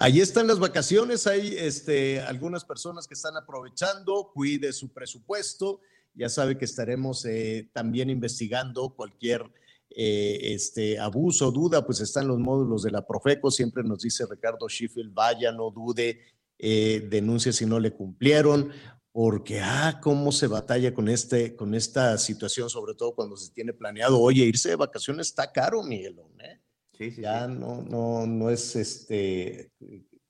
ahí 0.00 0.20
están 0.20 0.48
las 0.48 0.58
vacaciones, 0.58 1.28
hay 1.28 1.54
este, 1.56 2.20
algunas 2.22 2.64
personas 2.64 3.06
que 3.06 3.14
están 3.14 3.36
aprovechando, 3.36 4.32
cuide 4.34 4.72
su 4.72 4.92
presupuesto, 4.92 5.80
ya 6.12 6.28
sabe 6.28 6.58
que 6.58 6.64
estaremos 6.64 7.24
eh, 7.24 7.70
también 7.72 8.10
investigando 8.10 8.94
cualquier 8.96 9.48
eh, 9.90 10.38
este, 10.54 10.98
abuso, 10.98 11.50
duda, 11.50 11.84
pues 11.86 12.00
están 12.00 12.28
los 12.28 12.38
módulos 12.38 12.82
de 12.82 12.90
la 12.90 13.06
Profeco, 13.06 13.50
siempre 13.50 13.82
nos 13.82 14.00
dice 14.02 14.24
Ricardo 14.30 14.68
Sheffield, 14.68 15.12
vaya, 15.14 15.52
no 15.52 15.70
dude, 15.70 16.20
eh, 16.58 17.06
denuncie 17.10 17.52
si 17.52 17.66
no 17.66 17.78
le 17.80 17.92
cumplieron, 17.92 18.70
porque, 19.12 19.60
ah, 19.62 19.98
cómo 20.02 20.30
se 20.32 20.46
batalla 20.46 20.92
con, 20.92 21.08
este, 21.08 21.56
con 21.56 21.74
esta 21.74 22.18
situación, 22.18 22.68
sobre 22.68 22.94
todo 22.94 23.14
cuando 23.14 23.36
se 23.36 23.50
tiene 23.52 23.72
planeado, 23.72 24.20
oye, 24.20 24.44
irse 24.44 24.68
de 24.70 24.76
vacaciones 24.76 25.28
está 25.28 25.50
caro, 25.52 25.82
Miguelón, 25.82 26.38
¿eh? 26.40 26.60
Sí, 26.98 27.10
sí, 27.10 27.22
ya 27.22 27.46
sí. 27.46 27.54
no, 27.58 27.82
no, 27.82 28.26
no 28.26 28.50
es 28.50 28.74
este, 28.76 29.70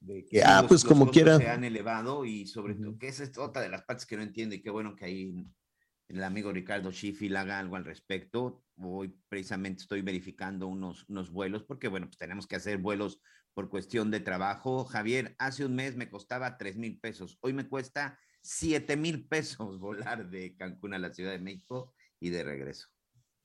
de 0.00 0.24
que, 0.26 0.42
ah, 0.42 0.62
los- 0.62 0.68
pues 0.68 0.84
los 0.84 0.92
como 0.92 1.10
quiera. 1.10 1.36
Se 1.38 1.48
han 1.48 1.64
elevado 1.64 2.24
y 2.24 2.46
sobre 2.46 2.74
todo, 2.74 2.96
que 2.98 3.08
esa 3.08 3.24
es 3.24 3.36
otra 3.38 3.62
de 3.62 3.68
las 3.68 3.82
partes 3.82 4.06
que 4.06 4.16
no 4.16 4.22
entiendo 4.22 4.54
y 4.54 4.62
qué 4.62 4.70
bueno 4.70 4.94
que 4.94 5.04
ahí 5.04 5.34
el 6.08 6.22
amigo 6.22 6.52
Ricardo 6.52 6.90
Sheffield 6.90 7.36
haga 7.36 7.58
algo 7.58 7.76
al 7.76 7.84
respecto. 7.84 8.62
Hoy 8.78 9.14
precisamente 9.28 9.82
estoy 9.82 10.02
verificando 10.02 10.68
unos, 10.68 11.04
unos 11.08 11.30
vuelos 11.30 11.64
porque, 11.64 11.88
bueno, 11.88 12.06
pues 12.06 12.18
tenemos 12.18 12.46
que 12.46 12.56
hacer 12.56 12.78
vuelos 12.78 13.20
por 13.54 13.68
cuestión 13.68 14.10
de 14.10 14.20
trabajo. 14.20 14.84
Javier, 14.84 15.34
hace 15.38 15.64
un 15.64 15.74
mes 15.74 15.96
me 15.96 16.10
costaba 16.10 16.58
3 16.58 16.76
mil 16.76 17.00
pesos. 17.00 17.38
Hoy 17.40 17.52
me 17.52 17.68
cuesta 17.68 18.18
7 18.42 18.96
mil 18.96 19.26
pesos 19.26 19.78
volar 19.80 20.30
de 20.30 20.54
Cancún 20.56 20.94
a 20.94 20.98
la 20.98 21.12
Ciudad 21.12 21.32
de 21.32 21.40
México 21.40 21.94
y 22.20 22.30
de 22.30 22.44
regreso. 22.44 22.88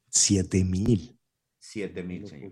Siete 0.10 0.64
mil. 0.64 1.18
7 1.60 2.04
mil, 2.04 2.28
señor. 2.28 2.52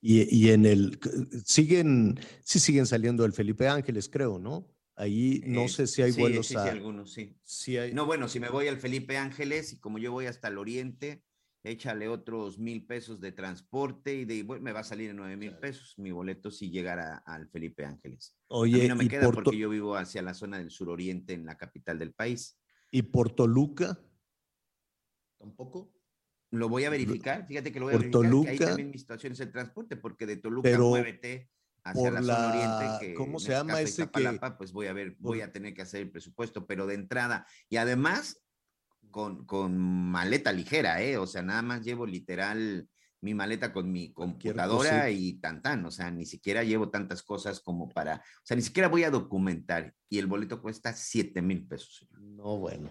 Y, 0.00 0.22
y 0.36 0.50
en 0.50 0.66
el, 0.66 0.98
siguen, 1.44 2.18
sí 2.44 2.60
siguen 2.60 2.86
saliendo 2.86 3.24
el 3.24 3.32
Felipe 3.32 3.66
Ángeles, 3.66 4.08
creo, 4.08 4.38
¿no? 4.38 4.68
Ahí 4.96 5.42
no 5.46 5.64
Eh, 5.64 5.68
sé 5.68 5.86
si 5.86 6.02
hay 6.02 6.10
sí, 6.12 6.20
vuelos 6.20 6.46
sí, 6.48 6.56
a... 6.56 6.62
sí, 6.62 6.68
algunos, 6.68 7.12
sí. 7.12 7.36
sí 7.44 7.76
hay- 7.78 7.92
No, 7.94 8.06
bueno, 8.06 8.28
si 8.28 8.40
me 8.40 8.48
voy 8.50 8.68
al 8.68 8.78
Felipe 8.78 9.16
Ángeles 9.16 9.72
y 9.72 9.80
como 9.80 9.98
yo 9.98 10.12
voy 10.12 10.26
hasta 10.26 10.48
el 10.48 10.58
Oriente, 10.58 11.24
échale 11.64 12.08
otros 12.08 12.58
mil 12.58 12.86
pesos 12.86 13.20
de 13.20 13.32
transporte 13.32 14.14
y 14.14 14.24
de, 14.24 14.42
bueno, 14.42 14.62
me 14.62 14.72
va 14.72 14.80
a 14.80 14.84
salir 14.84 15.10
en 15.10 15.16
nueve 15.16 15.36
mil 15.36 15.56
pesos 15.58 15.94
mi 15.98 16.10
boleto 16.10 16.50
si 16.50 16.70
llegara 16.70 17.22
al 17.24 17.48
Felipe 17.48 17.84
Ángeles. 17.84 18.36
a 18.48 18.48
Oye, 18.48 18.78
mí 18.78 18.86
no 18.86 18.96
me 18.96 19.08
queda 19.08 19.24
por 19.24 19.34
porque 19.34 19.58
yo 19.58 19.68
vivo 19.70 19.96
hacia 19.96 20.22
la 20.22 20.34
zona 20.34 20.58
del 20.58 20.70
suroriente 20.70 21.32
en 21.34 21.46
la 21.46 21.56
capital 21.56 21.98
del 21.98 22.12
país. 22.12 22.58
¿Y 22.90 23.02
por 23.02 23.34
Toluca? 23.34 23.98
¿Tampoco? 25.38 25.92
Lo 26.50 26.68
voy 26.68 26.84
a 26.84 26.90
verificar, 26.90 27.46
fíjate 27.46 27.72
que 27.72 27.80
lo 27.80 27.86
voy 27.86 27.94
a 27.94 27.96
Por 27.96 28.02
verificar, 28.02 28.40
que 28.40 28.48
ahí 28.48 28.56
Toluca, 28.58 28.64
también 28.66 28.90
mi 28.90 28.98
situación 28.98 29.32
es 29.32 29.40
el 29.40 29.50
transporte, 29.52 29.96
porque 29.96 30.26
de 30.26 30.36
Toluca 30.36 30.68
pero 30.68 30.84
muévete 30.88 31.50
hacia 31.84 32.10
por 32.10 32.12
la 32.12 32.22
zona 32.22 32.48
oriente, 32.48 33.06
que 33.06 33.14
¿cómo 33.14 33.38
se 33.38 33.52
este 33.52 33.54
llama 33.54 33.80
ese 33.80 34.10
que- 34.10 34.40
pues 34.56 34.72
voy 34.72 34.86
a 34.86 34.92
ver, 34.92 35.16
voy 35.18 35.40
a 35.40 35.52
tener 35.52 35.74
que 35.74 35.82
hacer 35.82 36.02
el 36.02 36.10
presupuesto, 36.10 36.66
pero 36.66 36.86
de 36.86 36.94
entrada, 36.94 37.46
y 37.68 37.76
además 37.76 38.42
con, 39.10 39.44
con 39.46 39.76
maleta 39.76 40.52
ligera, 40.52 41.02
¿eh? 41.02 41.18
O 41.18 41.26
sea, 41.26 41.42
nada 41.42 41.62
más 41.62 41.82
llevo 41.84 42.06
literal 42.06 42.88
mi 43.20 43.34
maleta 43.34 43.72
con 43.72 43.92
mi 43.92 44.12
computadora 44.12 45.08
y 45.10 45.34
tan 45.34 45.62
tan, 45.62 45.84
o 45.84 45.90
sea, 45.90 46.10
ni 46.10 46.26
siquiera 46.26 46.64
llevo 46.64 46.90
tantas 46.90 47.22
cosas 47.22 47.60
como 47.60 47.88
para, 47.88 48.16
o 48.16 48.42
sea, 48.44 48.56
ni 48.56 48.62
siquiera 48.62 48.88
voy 48.88 49.04
a 49.04 49.10
documentar 49.10 49.94
y 50.08 50.18
el 50.18 50.26
boleto 50.26 50.60
cuesta 50.60 50.92
7 50.92 51.40
mil 51.40 51.66
pesos. 51.66 52.08
No, 52.18 52.58
bueno. 52.58 52.90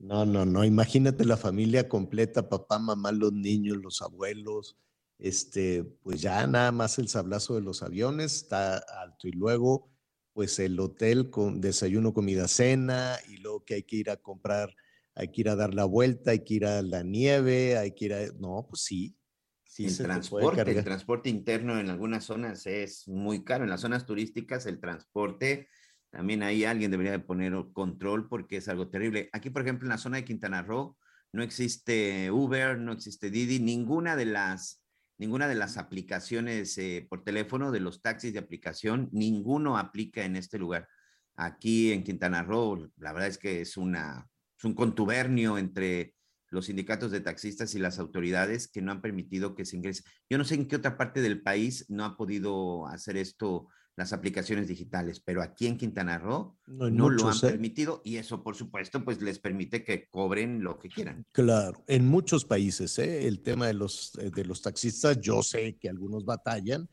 No, 0.00 0.24
no, 0.24 0.44
no. 0.46 0.64
Imagínate 0.64 1.24
la 1.24 1.36
familia 1.36 1.88
completa, 1.88 2.48
papá, 2.48 2.78
mamá, 2.78 3.10
los 3.10 3.32
niños, 3.32 3.78
los 3.78 4.00
abuelos. 4.00 4.76
Este, 5.18 5.84
pues 6.02 6.20
ya 6.20 6.46
nada 6.46 6.70
más 6.70 6.98
el 6.98 7.08
sablazo 7.08 7.56
de 7.56 7.62
los 7.62 7.82
aviones 7.82 8.34
está 8.36 8.78
alto. 8.78 9.26
Y 9.28 9.32
luego, 9.32 9.90
pues 10.32 10.58
el 10.58 10.78
hotel 10.78 11.30
con 11.30 11.60
desayuno, 11.60 12.14
comida, 12.14 12.46
cena, 12.46 13.16
y 13.28 13.38
luego 13.38 13.64
que 13.64 13.74
hay 13.74 13.82
que 13.82 13.96
ir 13.96 14.10
a 14.10 14.16
comprar, 14.16 14.74
hay 15.14 15.28
que 15.28 15.40
ir 15.40 15.48
a 15.48 15.56
dar 15.56 15.74
la 15.74 15.84
vuelta, 15.84 16.30
hay 16.30 16.44
que 16.44 16.54
ir 16.54 16.66
a 16.66 16.82
la 16.82 17.02
nieve, 17.02 17.76
hay 17.76 17.92
que 17.92 18.04
ir 18.04 18.14
a. 18.14 18.26
No, 18.38 18.66
pues 18.68 18.82
sí. 18.82 19.16
Sí, 19.64 19.84
el 19.86 19.98
transporte, 19.98 20.62
el 20.62 20.82
transporte 20.82 21.28
interno 21.28 21.78
en 21.78 21.90
algunas 21.90 22.24
zonas 22.24 22.66
es 22.66 23.06
muy 23.06 23.44
caro. 23.44 23.64
En 23.64 23.70
las 23.70 23.82
zonas 23.82 24.06
turísticas, 24.06 24.66
el 24.66 24.80
transporte, 24.80 25.68
también 26.10 26.42
ahí 26.42 26.64
alguien 26.64 26.90
debería 26.90 27.12
de 27.12 27.18
poner 27.18 27.52
control 27.72 28.28
porque 28.28 28.56
es 28.56 28.68
algo 28.68 28.88
terrible. 28.88 29.28
Aquí, 29.32 29.50
por 29.50 29.62
ejemplo, 29.62 29.84
en 29.86 29.90
la 29.90 29.98
zona 29.98 30.16
de 30.16 30.24
Quintana 30.24 30.62
Roo, 30.62 30.96
no 31.32 31.42
existe 31.42 32.30
Uber, 32.30 32.78
no 32.78 32.92
existe 32.92 33.30
Didi, 33.30 33.60
ninguna 33.60 34.16
de 34.16 34.24
las, 34.24 34.82
ninguna 35.18 35.48
de 35.48 35.56
las 35.56 35.76
aplicaciones 35.76 36.78
eh, 36.78 37.06
por 37.08 37.24
teléfono, 37.24 37.70
de 37.72 37.80
los 37.80 38.00
taxis 38.00 38.32
de 38.32 38.38
aplicación, 38.38 39.08
ninguno 39.12 39.76
aplica 39.76 40.24
en 40.24 40.36
este 40.36 40.58
lugar. 40.58 40.88
Aquí 41.36 41.92
en 41.92 42.04
Quintana 42.04 42.42
Roo, 42.42 42.90
la 42.96 43.12
verdad 43.12 43.28
es 43.28 43.38
que 43.38 43.60
es 43.60 43.76
una, 43.76 44.28
es 44.56 44.64
un 44.64 44.74
contubernio 44.74 45.58
entre 45.58 46.14
los 46.50 46.66
sindicatos 46.66 47.10
de 47.10 47.20
taxistas 47.20 47.74
y 47.74 47.78
las 47.78 47.98
autoridades 47.98 48.68
que 48.68 48.80
no 48.80 48.92
han 48.92 49.02
permitido 49.02 49.54
que 49.54 49.64
se 49.64 49.76
ingrese. 49.76 50.02
Yo 50.30 50.38
no 50.38 50.44
sé 50.44 50.54
en 50.54 50.66
qué 50.66 50.76
otra 50.76 50.96
parte 50.96 51.20
del 51.20 51.42
país 51.42 51.84
no 51.88 52.04
ha 52.04 52.16
podido 52.16 52.86
hacer 52.86 53.16
esto 53.16 53.68
las 53.98 54.12
aplicaciones 54.12 54.68
digitales, 54.68 55.18
pero 55.20 55.42
aquí 55.42 55.66
en 55.66 55.76
Quintana 55.76 56.18
Roo 56.18 56.56
No, 56.66 57.10
lo 57.10 57.28
han 57.28 57.36
¿eh? 57.36 57.40
permitido 57.40 58.00
y 58.04 58.16
eso, 58.16 58.44
por 58.44 58.54
supuesto, 58.54 59.04
pues 59.04 59.20
les 59.20 59.40
permite 59.40 59.82
que 59.82 60.08
cobren 60.08 60.62
lo 60.62 60.78
que 60.78 60.88
quieran. 60.88 61.26
Claro, 61.32 61.82
en 61.88 62.06
muchos 62.06 62.44
países, 62.44 62.96
¿eh? 63.00 63.26
el 63.26 63.40
tema 63.40 63.66
de 63.66 63.74
los, 63.74 64.14
eh, 64.20 64.30
de 64.30 64.44
los 64.44 64.62
taxistas, 64.62 65.20
yo 65.20 65.42
sé 65.42 65.76
que 65.78 65.88
algunos 65.88 66.24
batallan, 66.24 66.88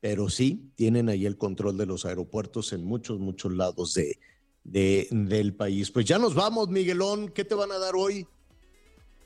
pero 0.00 0.28
sí 0.28 0.72
tienen 0.74 1.08
ahí 1.08 1.24
el 1.24 1.36
control 1.36 1.78
de 1.78 1.86
los 1.86 2.04
aeropuertos 2.04 2.72
en 2.72 2.84
muchos, 2.84 3.20
muchos 3.20 3.52
lados 3.52 3.94
de, 3.94 4.18
de- 4.64 5.06
del 5.12 5.54
país. 5.54 5.92
Pues 5.92 6.04
ya 6.04 6.18
nos 6.18 6.34
vamos, 6.34 6.68
Miguelón, 6.68 7.28
¿qué 7.28 7.44
te 7.44 7.54
van 7.54 7.70
a 7.70 7.78
dar 7.78 7.94
hoy? 7.94 8.26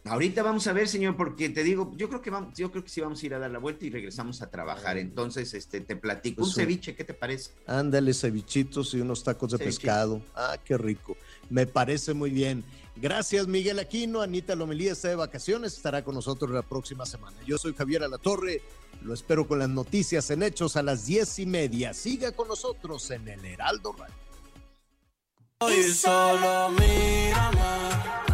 Ahorita 0.07 0.43
vamos 0.43 0.67
a 0.67 0.75
ver, 0.75 0.87
señor, 0.87 1.17
porque 1.17 1.49
te 1.49 1.63
digo, 1.63 1.91
yo 1.97 2.09
creo 2.11 2.21
que 2.21 2.29
vamos, 2.29 2.55
yo 2.59 2.71
creo 2.71 2.85
que 2.85 2.91
sí 2.91 3.01
vamos 3.01 3.23
a 3.23 3.27
ir 3.27 3.35
a 3.35 3.39
dar 3.39 3.51
la 3.51 3.59
vuelta 3.59 3.87
y 3.87 3.91
regresamos 3.91 4.43
a 4.43 4.51
trabajar. 4.51 4.99
Entonces, 4.99 5.55
este, 5.55 5.81
te 5.81 5.97
platico 5.97 6.41
Pues 6.43 6.49
un 6.49 6.55
sí. 6.55 6.61
ceviche, 6.61 6.95
¿qué 6.95 7.05
te 7.05 7.15
parece? 7.15 7.53
Ándale, 7.67 8.13
cevichitos 8.13 8.93
y 8.93 9.01
unos 9.01 9.25
tacos 9.25 9.53
de 9.53 9.59
pescado. 9.59 10.21
Ah, 10.35 10.59
qué 10.63 10.77
rico. 10.77 11.17
Me 11.49 11.67
parece 11.67 12.13
muy 12.13 12.31
bien. 12.31 12.63
Gracias, 12.97 13.47
Miguel 13.49 13.79
Aquino. 13.79 14.21
Anita 14.21 14.55
Lomelía 14.55 14.93
está 14.93 15.09
de 15.09 15.17
vacaciones, 15.17 15.75
estará 15.75 16.05
con 16.05 16.15
nosotros 16.15 16.51
la 16.51 16.63
próxima 16.63 17.07
semana. 17.07 17.37
Yo 17.47 17.57
soy 17.57 17.73
Javier 17.75 18.03
Alatorre. 18.05 18.61
Lo 19.03 19.15
espero 19.15 19.49
con 19.49 19.59
las 19.59 19.71
noticias 19.71 20.29
en 20.31 20.43
Hechos 20.43 20.77
a 20.77 20.83
las 20.83 21.07
diez 21.07 21.39
y 21.39 21.47
media. 21.47 21.95
Siga 21.95 22.33
con 22.33 22.49
nosotros 22.49 23.11
en 23.11 23.27
el 23.27 23.43
Heraldo 23.45 23.95
Radio. 23.99 24.15
Y 25.75 25.83
solo 25.95 26.71
mírame. 26.73 28.34